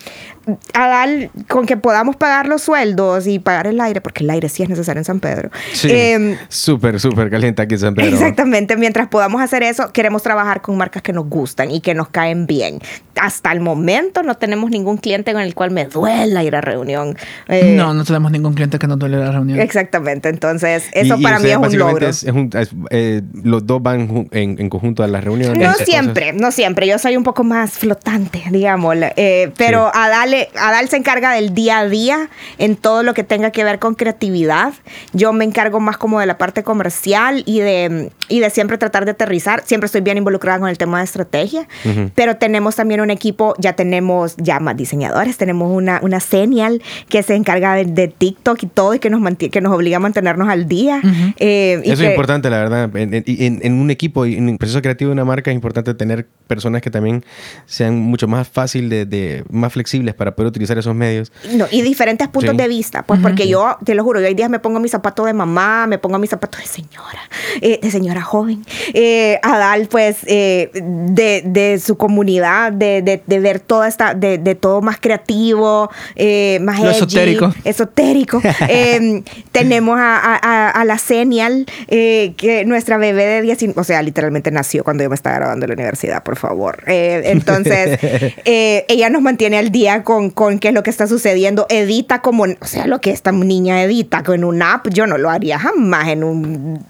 a 0.73 0.87
dar 0.87 1.09
con 1.47 1.65
que 1.65 1.77
podamos 1.77 2.15
pagar 2.15 2.47
los 2.47 2.61
sueldos 2.61 3.27
y 3.27 3.39
pagar 3.39 3.67
el 3.67 3.79
aire, 3.79 4.01
porque 4.01 4.23
el 4.23 4.29
aire 4.29 4.49
sí 4.49 4.63
es 4.63 4.69
necesario 4.69 4.99
en 4.99 5.05
San 5.05 5.19
Pedro. 5.19 5.49
Sí, 5.73 5.87
Em, 5.91 6.35
súper, 6.49 6.99
súper 6.99 7.29
caliente 7.29 7.61
aquí 7.61 7.75
en 7.75 7.79
San 7.79 7.95
Pedro. 7.95 8.09
Exactamente, 8.13 8.75
mientras 8.77 9.07
podamos 9.07 9.41
hacer 9.41 9.63
eso, 9.63 9.91
queremos 9.93 10.21
trabajar 10.23 10.61
con 10.61 10.75
marcas 10.77 11.01
que 11.01 11.13
nos 11.13 11.27
gustan 11.29 11.71
y 11.71 11.79
que 11.81 11.93
nos 11.93 12.09
caen 12.09 12.45
bien. 12.47 12.79
Hasta 13.19 13.51
el 13.51 13.59
momento 13.61 14.23
no 14.23 14.35
tenemos 14.35 14.69
ningún 14.71 14.97
cliente 14.97 15.33
con 15.33 15.41
el 15.41 15.53
cual 15.55 15.71
me 15.71 15.85
duela 15.85 16.43
ir 16.43 16.55
a 16.55 16.61
reunión. 16.61 17.15
Eh, 17.47 17.75
No, 17.77 17.93
no 17.93 18.03
tenemos 18.03 18.31
ningún 18.31 18.53
cliente 18.53 18.79
que 18.79 18.87
nos 18.87 18.99
duele 18.99 19.17
la 19.17 19.31
reunión. 19.31 19.59
Exactamente, 19.59 20.29
entonces 20.29 20.85
eso 20.93 21.15
Y- 21.15 21.19
y 21.19 21.23
para 21.23 21.39
mí 21.39 21.49
es 21.49 21.57
un 21.57 21.77
logro. 21.77 22.07
es- 22.07 22.23
es 22.23 22.31
un- 22.33 22.49
es- 22.53 22.71
eh, 22.89 23.21
los 23.43 23.65
dos 23.65 23.81
van 23.81 24.27
en, 24.31 24.59
en 24.59 24.69
conjunto 24.69 25.03
a 25.03 25.07
las 25.07 25.23
reuniones. 25.23 25.57
No 25.65 25.73
siempre, 25.85 26.33
no 26.33 26.51
siempre. 26.51 26.87
Yo 26.87 26.97
soy 26.99 27.15
un 27.15 27.23
poco 27.23 27.43
más 27.43 27.71
flotante, 27.71 28.43
digamos. 28.51 28.95
eh, 29.15 29.51
pero 29.57 29.85
Sí. 29.93 29.99
Adal, 30.33 30.47
Adal 30.55 30.89
se 30.89 30.97
encarga 30.97 31.31
del 31.33 31.53
día 31.53 31.79
a 31.79 31.87
día 31.87 32.29
en 32.57 32.75
todo 32.75 33.03
lo 33.03 33.13
que 33.13 33.23
tenga 33.23 33.51
que 33.51 33.63
ver 33.63 33.79
con 33.79 33.95
creatividad. 33.95 34.73
Yo 35.13 35.33
me 35.33 35.45
encargo 35.45 35.79
más 35.79 35.97
como 35.97 36.19
de 36.19 36.25
la 36.25 36.37
parte 36.37 36.63
comercial 36.63 37.43
y 37.45 37.59
de, 37.59 38.11
y 38.29 38.39
de 38.39 38.49
siempre 38.49 38.77
tratar 38.77 39.05
de 39.05 39.11
aterrizar. 39.11 39.63
Siempre 39.65 39.85
estoy 39.85 40.01
bien 40.01 40.17
involucrada 40.17 40.59
con 40.59 40.69
el 40.69 40.77
tema 40.77 40.99
de 40.99 41.05
estrategia. 41.05 41.67
Pero 42.15 42.37
tenemos 42.37 42.75
también 42.75 43.01
un 43.01 43.09
equipo, 43.11 43.53
ya 43.59 43.73
tenemos 43.73 44.35
ya 44.37 44.59
más 44.59 44.75
diseñadores. 44.77 45.37
Tenemos 45.37 45.71
una, 45.71 45.99
una 46.01 46.19
Senial 46.19 46.81
que 47.09 47.21
se 47.23 47.35
encarga 47.35 47.75
de, 47.75 47.85
de 47.85 48.07
TikTok 48.07 48.63
y 48.63 48.67
todo 48.67 48.93
y 48.93 48.99
que 48.99 49.09
nos, 49.09 49.21
manti- 49.21 49.49
que 49.49 49.61
nos 49.61 49.73
obliga 49.73 49.97
a 49.97 49.99
mantenernos 49.99 50.47
al 50.49 50.67
día. 50.67 51.01
Eh, 51.37 51.81
y 51.83 51.91
Eso 51.91 52.01
que- 52.01 52.07
es 52.07 52.11
importante, 52.13 52.49
la 52.49 52.57
verdad. 52.57 52.95
En, 52.95 53.13
en- 53.13 53.23
en- 53.27 53.59
en 53.63 53.73
un 53.73 53.91
equipo 53.91 54.25
y 54.25 54.35
en 54.37 54.49
un 54.49 54.57
proceso 54.57 54.81
creativo 54.81 55.09
de 55.09 55.13
una 55.13 55.25
marca 55.25 55.51
es 55.51 55.55
importante 55.55 55.93
tener 55.93 56.25
personas 56.47 56.81
que 56.81 56.89
también 56.89 57.23
sean 57.65 57.99
mucho 57.99 58.27
más 58.27 58.47
fácil 58.47 58.89
de, 58.89 59.05
de- 59.05 59.43
más 59.49 59.73
flexibles 59.73 60.13
para 60.15 60.22
poder 60.31 60.47
utilizar 60.47 60.77
esos 60.77 60.95
medios. 60.95 61.31
No, 61.53 61.65
y 61.71 61.81
diferentes 61.81 62.27
puntos 62.27 62.51
Sí. 62.51 62.57
de 62.57 62.67
vista, 62.67 63.03
pues 63.03 63.19
porque 63.21 63.47
yo, 63.47 63.77
te 63.85 63.93
lo 63.95 64.03
juro, 64.03 64.19
yo 64.21 64.27
hay 64.27 64.33
días 64.33 64.49
me 64.49 64.59
pongo 64.59 64.79
mi 64.79 64.89
zapato 64.89 65.25
de 65.25 65.33
mamá, 65.33 65.87
me 65.87 65.97
pongo 65.97 66.17
mi 66.19 66.27
zapato 66.27 66.57
de 66.57 66.65
señora, 66.65 67.21
eh, 67.61 67.79
de 67.81 67.91
señora 67.91 68.21
joven. 68.21 68.63
Eh, 68.93 69.39
Adal, 69.43 69.87
pues, 69.87 70.17
eh, 70.27 70.69
de, 70.73 71.43
de 71.45 71.79
su 71.79 71.97
comunidad, 71.97 72.71
de, 72.71 73.01
de, 73.01 73.21
de 73.25 73.39
ver 73.39 73.59
toda 73.59 73.87
esta, 73.87 74.13
de, 74.13 74.37
de 74.37 74.55
todo 74.55 74.81
más 74.81 74.97
creativo, 74.99 75.89
eh, 76.15 76.59
más 76.61 76.79
edgy, 76.79 76.89
esotérico. 76.89 77.53
esotérico. 77.63 78.41
Eh, 78.69 79.23
tenemos 79.51 79.97
a, 79.99 80.17
a- 80.17 80.69
a- 80.69 80.85
la 80.85 80.97
Senial, 80.97 81.65
eh, 81.87 82.33
que 82.37 82.65
nuestra 82.65 82.97
bebé 82.97 83.25
de 83.25 83.41
19, 83.41 83.79
o 83.79 83.83
sea, 83.83 84.01
literalmente 84.01 84.51
nació 84.51 84.83
cuando 84.83 85.03
yo 85.03 85.09
me 85.09 85.15
estaba 85.15 85.35
graduando 85.37 85.63
de 85.63 85.67
la 85.69 85.73
universidad, 85.73 86.23
por 86.23 86.37
favor. 86.37 86.83
Eh, 86.87 87.21
entonces, 87.25 87.99
eh, 88.45 88.85
ella 88.87 89.09
nos 89.09 89.21
mantiene 89.21 89.57
al 89.57 89.71
día 89.71 90.03
con, 90.03 90.12
con 90.31 90.59
qué 90.59 90.69
es 90.69 90.73
lo 90.73 90.83
que 90.83 90.89
está 90.89 91.07
sucediendo. 91.07 91.65
Edita 91.69 92.21
como, 92.21 92.43
o 92.43 92.65
sea, 92.65 92.87
lo 92.87 93.01
que 93.01 93.11
esta 93.11 93.31
niña 93.31 93.83
edita 93.83 94.23
con 94.23 94.43
un 94.43 94.61
app, 94.61 94.87
yo 94.89 95.07
no 95.07 95.17
lo 95.17 95.29
haría 95.29 95.59
jamás 95.59 96.09
en 96.09 96.23
un, 96.23 96.85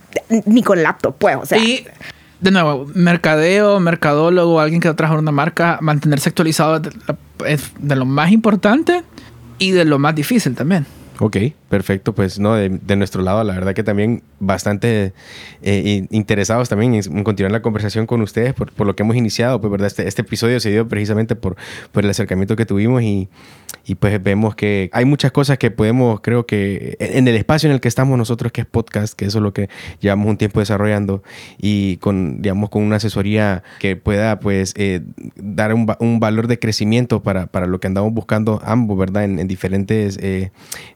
ni 0.45 0.63
con 0.63 0.81
laptop, 0.81 1.15
pues, 1.17 1.35
o 1.35 1.45
sea. 1.45 1.57
Y 1.57 1.85
de 2.39 2.51
nuevo, 2.51 2.85
mercadeo, 2.93 3.79
mercadólogo, 3.79 4.59
alguien 4.59 4.81
que 4.81 4.89
va 4.89 4.93
a 4.93 4.95
trabajar 4.95 5.19
una 5.19 5.31
marca, 5.31 5.77
mantenerse 5.81 6.29
actualizado 6.29 6.81
es 7.45 7.71
de 7.79 7.95
lo 7.95 8.05
más 8.05 8.31
importante 8.31 9.03
y 9.59 9.71
de 9.71 9.85
lo 9.85 9.99
más 9.99 10.13
difícil 10.13 10.55
también. 10.55 10.85
Ok, 11.19 11.37
perfecto. 11.69 12.13
Pues 12.13 12.39
no, 12.39 12.55
de, 12.55 12.69
de 12.69 12.95
nuestro 12.95 13.21
lado, 13.21 13.43
la 13.43 13.53
verdad 13.53 13.73
que 13.73 13.83
también 13.83 14.23
bastante 14.39 15.13
eh, 15.61 16.07
interesados 16.09 16.69
también 16.69 16.95
en, 16.95 17.23
continuar 17.23 17.51
la 17.51 17.61
conversación 17.61 18.07
con 18.07 18.21
ustedes 18.21 18.53
por, 18.53 18.71
por, 18.71 18.87
lo 18.87 18.95
que 18.95 19.03
hemos 19.03 19.15
iniciado. 19.15 19.61
Pues, 19.61 19.71
¿verdad? 19.71 19.87
Este, 19.87 20.07
este 20.07 20.23
episodio 20.23 20.59
se 20.59 20.71
dio 20.71 20.87
precisamente 20.87 21.35
por, 21.35 21.55
por 21.91 22.03
el 22.03 22.09
acercamiento 22.09 22.55
que 22.55 22.65
tuvimos 22.65 23.03
y, 23.03 23.29
y, 23.85 23.95
pues 23.95 24.21
vemos 24.23 24.55
que 24.55 24.89
hay 24.91 25.05
muchas 25.05 25.31
cosas 25.31 25.57
que 25.57 25.69
podemos, 25.69 26.21
creo 26.21 26.45
que 26.45 26.97
en 26.99 27.27
el 27.27 27.35
espacio 27.35 27.69
en 27.69 27.73
el 27.73 27.81
que 27.81 27.87
estamos 27.87 28.17
nosotros, 28.17 28.51
que 28.51 28.61
es 28.61 28.67
podcast, 28.67 29.13
que 29.13 29.25
eso 29.25 29.37
es 29.37 29.43
lo 29.43 29.53
que 29.53 29.69
llevamos 29.99 30.27
un 30.27 30.37
tiempo 30.37 30.59
desarrollando 30.59 31.21
y 31.59 31.97
con, 31.97 32.41
digamos, 32.41 32.69
con 32.69 32.81
una 32.81 32.95
asesoría 32.95 33.63
que 33.79 33.95
pueda, 33.95 34.39
pues, 34.39 34.73
eh, 34.77 35.01
dar 35.35 35.73
un, 35.73 35.91
un, 35.99 36.19
valor 36.19 36.47
de 36.47 36.57
crecimiento 36.57 37.21
para, 37.21 37.47
para, 37.47 37.67
lo 37.67 37.79
que 37.79 37.87
andamos 37.87 38.13
buscando 38.13 38.61
ambos, 38.65 38.97
¿verdad? 38.97 39.25
En, 39.25 39.37
en 39.39 39.47
diferentes... 39.47 40.17
Eh, 40.21 40.51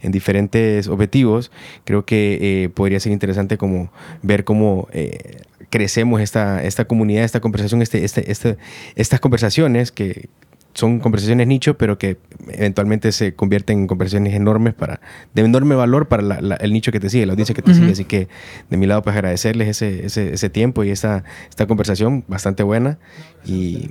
en 0.08 0.12
diferentes 0.12 0.88
objetivos, 0.88 1.52
creo 1.86 2.06
que 2.06 2.40
eh, 2.42 2.70
podría 2.70 3.00
ser 3.00 3.12
interesante 3.12 3.58
como 3.58 3.92
ver 4.24 4.44
cómo 4.44 4.88
eh, 4.92 5.42
crecemos 5.70 6.22
esta, 6.22 6.64
esta 6.64 6.86
comunidad, 6.86 7.24
esta 7.24 7.40
conversación, 7.40 7.82
este, 7.82 8.04
este, 8.04 8.32
este, 8.32 8.58
estas 8.96 9.20
conversaciones 9.20 9.92
que 9.92 10.30
son 10.74 11.00
conversaciones 11.00 11.48
nicho, 11.48 11.76
pero 11.76 11.98
que 11.98 12.18
eventualmente 12.50 13.12
se 13.12 13.34
convierten 13.34 13.80
en 13.80 13.88
conversaciones 13.88 14.36
enormes 14.36 14.76
para, 14.76 15.00
de 15.34 15.42
enorme 15.42 15.74
valor 15.74 16.08
para 16.08 16.22
la, 16.22 16.40
la, 16.40 16.56
el 16.56 16.72
nicho 16.72 16.92
que 16.92 17.00
te 17.00 17.10
sigue, 17.10 17.26
la 17.26 17.34
audiencia 17.34 17.56
que 17.56 17.64
te 17.64 17.72
uh 17.72 17.74
-huh. 17.74 17.80
sigue. 17.80 17.92
Así 17.94 18.06
que 18.06 18.28
de 18.70 18.78
mi 18.78 18.86
lado, 18.86 19.02
pues 19.02 19.16
agradecerles 19.16 19.70
ese, 19.70 20.06
ese, 20.06 20.34
ese 20.34 20.50
tiempo 20.50 20.84
y 20.84 20.92
esta, 20.92 21.24
esta 21.50 21.66
conversación 21.66 22.24
bastante 22.28 22.62
buena. 22.62 23.00
Y, 23.44 23.90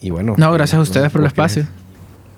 y 0.00 0.10
bueno. 0.10 0.34
No, 0.38 0.52
gracias 0.52 0.78
a 0.78 0.82
ustedes 0.82 1.10
por 1.10 1.20
el 1.20 1.26
espacio. 1.26 1.66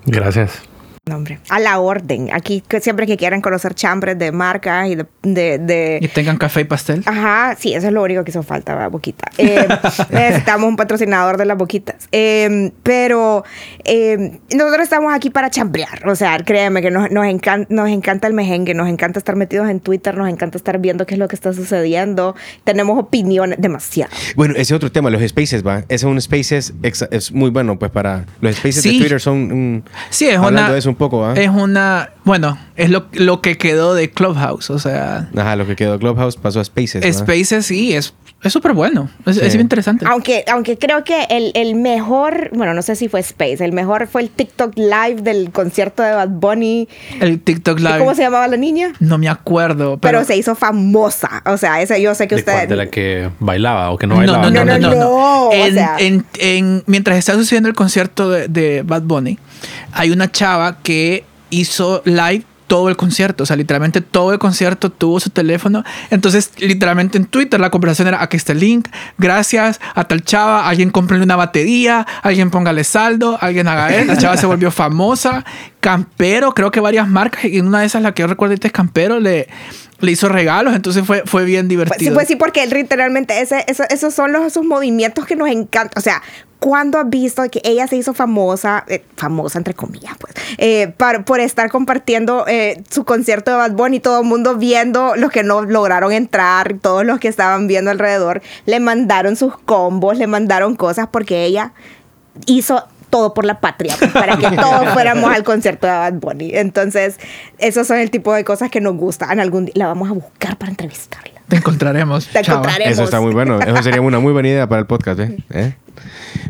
Gracias. 0.07 0.63
Nombre. 1.07 1.39
A 1.49 1.59
la 1.59 1.79
orden. 1.79 2.29
Aquí 2.33 2.63
que 2.67 2.81
siempre 2.81 3.07
que 3.07 3.17
quieran 3.17 3.41
conocer 3.41 3.73
chambres 3.73 4.17
de 4.19 4.31
marcas 4.31 4.89
y 4.89 4.95
de, 4.95 5.05
de, 5.23 5.57
de, 5.57 5.99
Y 6.01 6.07
tengan 6.09 6.37
café 6.37 6.61
y 6.61 6.63
pastel. 6.65 7.03
Ajá, 7.05 7.55
sí, 7.57 7.73
eso 7.73 7.87
es 7.87 7.93
lo 7.93 8.03
único 8.03 8.23
que 8.23 8.31
hizo 8.31 8.43
falta, 8.43 8.73
¿verdad? 8.73 8.91
Boquita. 8.91 9.29
Eh, 9.47 9.67
necesitamos 10.09 10.67
un 10.67 10.75
patrocinador 10.75 11.37
de 11.37 11.45
las 11.45 11.57
boquitas. 11.57 12.09
Eh, 12.11 12.71
pero 12.83 13.45
eh, 13.85 14.39
nosotros 14.53 14.83
estamos 14.83 15.13
aquí 15.13 15.29
para 15.29 15.49
chambrear. 15.49 16.07
O 16.09 16.15
sea, 16.15 16.39
créeme 16.39 16.81
que 16.81 16.91
nos, 16.91 17.09
nos, 17.11 17.25
encanta, 17.25 17.73
nos 17.73 17.87
encanta 17.87 18.27
el 18.27 18.33
mejengue, 18.33 18.73
nos 18.73 18.89
encanta 18.89 19.19
estar 19.19 19.35
metidos 19.35 19.69
en 19.69 19.79
Twitter, 19.79 20.17
nos 20.17 20.27
encanta 20.27 20.57
estar 20.57 20.79
viendo 20.79 21.05
qué 21.05 21.13
es 21.13 21.19
lo 21.19 21.27
que 21.27 21.35
está 21.35 21.53
sucediendo. 21.53 22.35
Tenemos 22.63 22.99
opiniones 22.99 23.57
demasiado. 23.61 24.11
Bueno, 24.35 24.55
ese 24.55 24.63
es 24.63 24.71
otro 24.71 24.91
tema, 24.91 25.09
los 25.09 25.21
spaces, 25.21 25.65
¿va? 25.65 25.79
Ese 25.87 25.95
es 25.95 26.03
un 26.03 26.19
spaces 26.19 26.73
es 27.11 27.31
muy 27.31 27.49
bueno, 27.49 27.77
pues 27.79 27.91
para 27.91 28.25
los 28.41 28.55
spaces 28.55 28.81
sí. 28.81 28.93
de 28.93 28.97
Twitter 28.99 29.21
son 29.21 29.51
un, 29.51 29.83
Sí, 30.09 30.27
es 30.27 30.37
hablando 30.37 30.61
una, 30.61 30.73
de 30.73 30.79
eso 30.79 30.89
un 30.89 30.95
poco, 30.97 31.25
¿ah? 31.25 31.33
Es 31.35 31.49
una. 31.49 32.11
Bueno, 32.23 32.57
es 32.75 32.89
lo, 32.89 33.05
lo, 33.13 33.41
que 33.41 33.57
quedó 33.57 33.93
de 33.93 34.11
Clubhouse, 34.11 34.69
o 34.69 34.79
sea. 34.79 35.29
Ajá, 35.35 35.55
lo 35.55 35.65
que 35.65 35.75
quedó 35.75 35.93
de 35.93 35.99
Clubhouse 35.99 36.35
pasó 36.35 36.59
a 36.59 36.63
Spaces. 36.63 37.05
¿no? 37.05 37.13
Spaces, 37.13 37.65
sí, 37.65 37.93
es 37.93 38.13
es 38.43 38.53
súper 38.53 38.73
bueno. 38.73 39.09
Es, 39.25 39.37
sí. 39.37 39.41
es, 39.43 39.55
interesante. 39.55 40.05
Aunque, 40.07 40.45
aunque 40.51 40.77
creo 40.77 41.03
que 41.03 41.23
el, 41.29 41.51
el, 41.55 41.73
mejor, 41.73 42.51
bueno, 42.53 42.75
no 42.75 42.83
sé 42.83 42.95
si 42.95 43.07
fue 43.07 43.19
Space, 43.21 43.65
el 43.65 43.71
mejor 43.71 44.07
fue 44.07 44.21
el 44.21 44.29
TikTok 44.29 44.77
Live 44.77 45.21
del 45.23 45.51
concierto 45.51 46.03
de 46.03 46.11
Bad 46.11 46.29
Bunny. 46.29 46.87
El 47.19 47.41
TikTok 47.41 47.79
Live. 47.79 47.97
¿Cómo 47.97 48.13
se 48.13 48.21
llamaba 48.21 48.47
la 48.47 48.57
niña? 48.57 48.93
No 48.99 49.17
me 49.17 49.27
acuerdo. 49.27 49.97
Pero, 49.97 50.19
pero 50.19 50.23
se 50.23 50.37
hizo 50.37 50.53
famosa. 50.53 51.41
O 51.45 51.57
sea, 51.57 51.81
ese, 51.81 51.99
yo 51.99 52.13
sé 52.13 52.27
que 52.27 52.35
¿De 52.35 52.41
usted. 52.41 52.53
Cuál, 52.53 52.67
¿De 52.67 52.75
la 52.75 52.85
que 52.87 53.31
bailaba 53.39 53.89
o 53.89 53.97
que 53.97 54.05
no 54.05 54.17
bailaba? 54.17 54.51
No, 54.51 54.63
no, 54.63 54.65
no. 54.65 54.77
no, 54.77 54.89
no, 54.89 54.95
no. 54.95 55.51
En, 55.51 55.71
o 55.71 55.73
sea... 55.73 55.95
en, 55.97 56.25
en, 56.39 56.83
mientras 56.85 57.17
está 57.17 57.33
sucediendo 57.33 57.69
el 57.69 57.75
concierto 57.75 58.29
de, 58.29 58.47
de 58.47 58.83
Bad 58.83 59.01
Bunny, 59.01 59.39
hay 59.93 60.11
una 60.11 60.31
chava 60.31 60.77
que 60.83 61.23
hizo 61.49 62.03
live 62.05 62.43
todo 62.67 62.89
el 62.89 62.97
concierto. 62.97 63.43
O 63.43 63.45
sea, 63.45 63.55
literalmente 63.55 64.01
todo 64.01 64.33
el 64.33 64.39
concierto 64.39 64.91
tuvo 64.91 65.19
su 65.19 65.29
teléfono. 65.29 65.83
Entonces, 66.09 66.51
literalmente 66.57 67.17
en 67.17 67.25
Twitter 67.25 67.59
la 67.59 67.69
conversación 67.69 68.07
era, 68.07 68.21
aquí 68.21 68.37
está 68.37 68.51
el 68.51 68.59
link, 68.59 68.87
gracias 69.17 69.79
a 69.95 70.03
tal 70.03 70.23
chava, 70.23 70.67
alguien 70.67 70.91
cómprale 70.91 71.23
una 71.23 71.35
batería, 71.35 72.05
alguien 72.21 72.51
póngale 72.51 72.83
saldo, 72.83 73.37
alguien 73.41 73.67
haga 73.67 73.95
eso. 73.95 74.13
La 74.13 74.17
chava 74.17 74.37
se 74.37 74.45
volvió 74.45 74.71
famosa. 74.71 75.45
Campero, 75.79 76.53
creo 76.53 76.71
que 76.71 76.79
varias 76.79 77.07
marcas, 77.07 77.45
y 77.45 77.59
una 77.59 77.79
de 77.79 77.85
esas, 77.85 78.01
la 78.01 78.13
que 78.13 78.21
yo 78.21 78.27
recuerdo 78.27 78.55
es 78.61 78.71
Campero, 78.71 79.19
le, 79.19 79.47
le 79.99 80.11
hizo 80.11 80.27
regalos, 80.27 80.75
entonces 80.75 81.05
fue, 81.05 81.23
fue 81.25 81.45
bien 81.45 81.67
divertido. 81.67 82.11
Sí, 82.11 82.13
pues 82.13 82.27
sí, 82.27 82.35
porque 82.35 82.65
literalmente 82.65 83.39
ese, 83.41 83.63
ese, 83.67 83.85
esos 83.89 84.13
son 84.13 84.31
los, 84.31 84.45
esos 84.45 84.65
movimientos 84.65 85.25
que 85.25 85.35
nos 85.35 85.49
encantan. 85.49 85.97
O 85.97 86.01
sea, 86.01 86.21
¿cuándo 86.59 86.97
has 86.97 87.09
visto 87.09 87.43
que 87.49 87.61
ella 87.63 87.87
se 87.87 87.95
hizo 87.95 88.13
famosa, 88.13 88.83
eh, 88.87 89.03
famosa 89.15 89.57
entre 89.57 89.73
comillas, 89.73 90.15
pues, 90.19 90.33
eh, 90.57 90.93
por, 90.97 91.23
por, 91.25 91.39
estar 91.39 91.69
compartiendo 91.69 92.45
eh, 92.47 92.81
su 92.89 93.05
concierto 93.05 93.51
de 93.51 93.57
Bad 93.57 93.71
Bunny 93.73 93.97
y 93.97 93.99
todo 93.99 94.21
el 94.21 94.27
mundo 94.27 94.55
viendo 94.55 95.15
los 95.15 95.31
que 95.31 95.43
no 95.43 95.61
lograron 95.61 96.11
entrar, 96.11 96.75
todos 96.81 97.05
los 97.05 97.19
que 97.19 97.27
estaban 97.27 97.67
viendo 97.67 97.91
alrededor, 97.91 98.41
le 98.65 98.79
mandaron 98.79 99.35
sus 99.35 99.57
combos, 99.57 100.17
le 100.17 100.27
mandaron 100.27 100.75
cosas 100.75 101.07
porque 101.11 101.45
ella 101.45 101.73
hizo 102.45 102.83
todo 103.09 103.33
por 103.33 103.45
la 103.45 103.59
patria, 103.59 103.95
pues, 103.97 104.11
para 104.11 104.37
que 104.37 104.49
todos 104.57 104.89
fuéramos 104.93 105.33
al 105.33 105.43
concierto 105.43 105.87
de 105.87 105.93
Bad 105.93 106.13
Bunny. 106.13 106.51
Entonces, 106.53 107.17
esos 107.57 107.87
son 107.87 107.97
el 107.97 108.11
tipo 108.11 108.33
de 108.33 108.43
cosas 108.43 108.69
que 108.69 108.81
nos 108.81 108.95
gustan. 108.95 109.39
Algún 109.39 109.65
día 109.65 109.73
la 109.75 109.87
vamos 109.87 110.09
a 110.09 110.13
buscar 110.13 110.57
para 110.57 110.71
entrevistarla. 110.71 111.36
Te 111.47 111.55
encontraremos. 111.57 112.27
Te 112.27 112.39
encontraremos. 112.39 112.93
Eso 112.93 113.03
está 113.03 113.21
muy 113.21 113.33
bueno. 113.33 113.59
Eso 113.59 113.81
sería 113.83 114.01
una 114.01 114.19
muy 114.19 114.33
buena 114.33 114.49
idea 114.49 114.67
para 114.67 114.81
el 114.81 114.87
podcast. 114.87 115.19
¿eh? 115.19 115.37
¿Eh? 115.49 115.73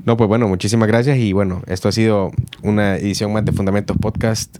No, 0.05 0.17
pues 0.17 0.27
bueno, 0.27 0.47
muchísimas 0.47 0.87
gracias. 0.87 1.17
Y 1.17 1.33
bueno, 1.33 1.61
esto 1.67 1.87
ha 1.87 1.91
sido 1.91 2.31
una 2.63 2.97
edición 2.97 3.31
más 3.31 3.45
de 3.45 3.51
Fundamentos 3.51 3.97
Podcast 3.97 4.57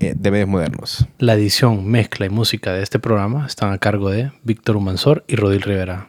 eh, 0.00 0.14
de 0.16 0.30
Medios 0.30 0.48
Modernos. 0.48 1.06
La 1.18 1.34
edición, 1.34 1.86
mezcla 1.86 2.26
y 2.26 2.30
música 2.30 2.72
de 2.72 2.82
este 2.82 2.98
programa 2.98 3.46
están 3.46 3.72
a 3.72 3.78
cargo 3.78 4.10
de 4.10 4.32
Víctor 4.42 4.76
Humansor 4.76 5.24
y 5.28 5.36
Rodil 5.36 5.62
Rivera. 5.62 6.08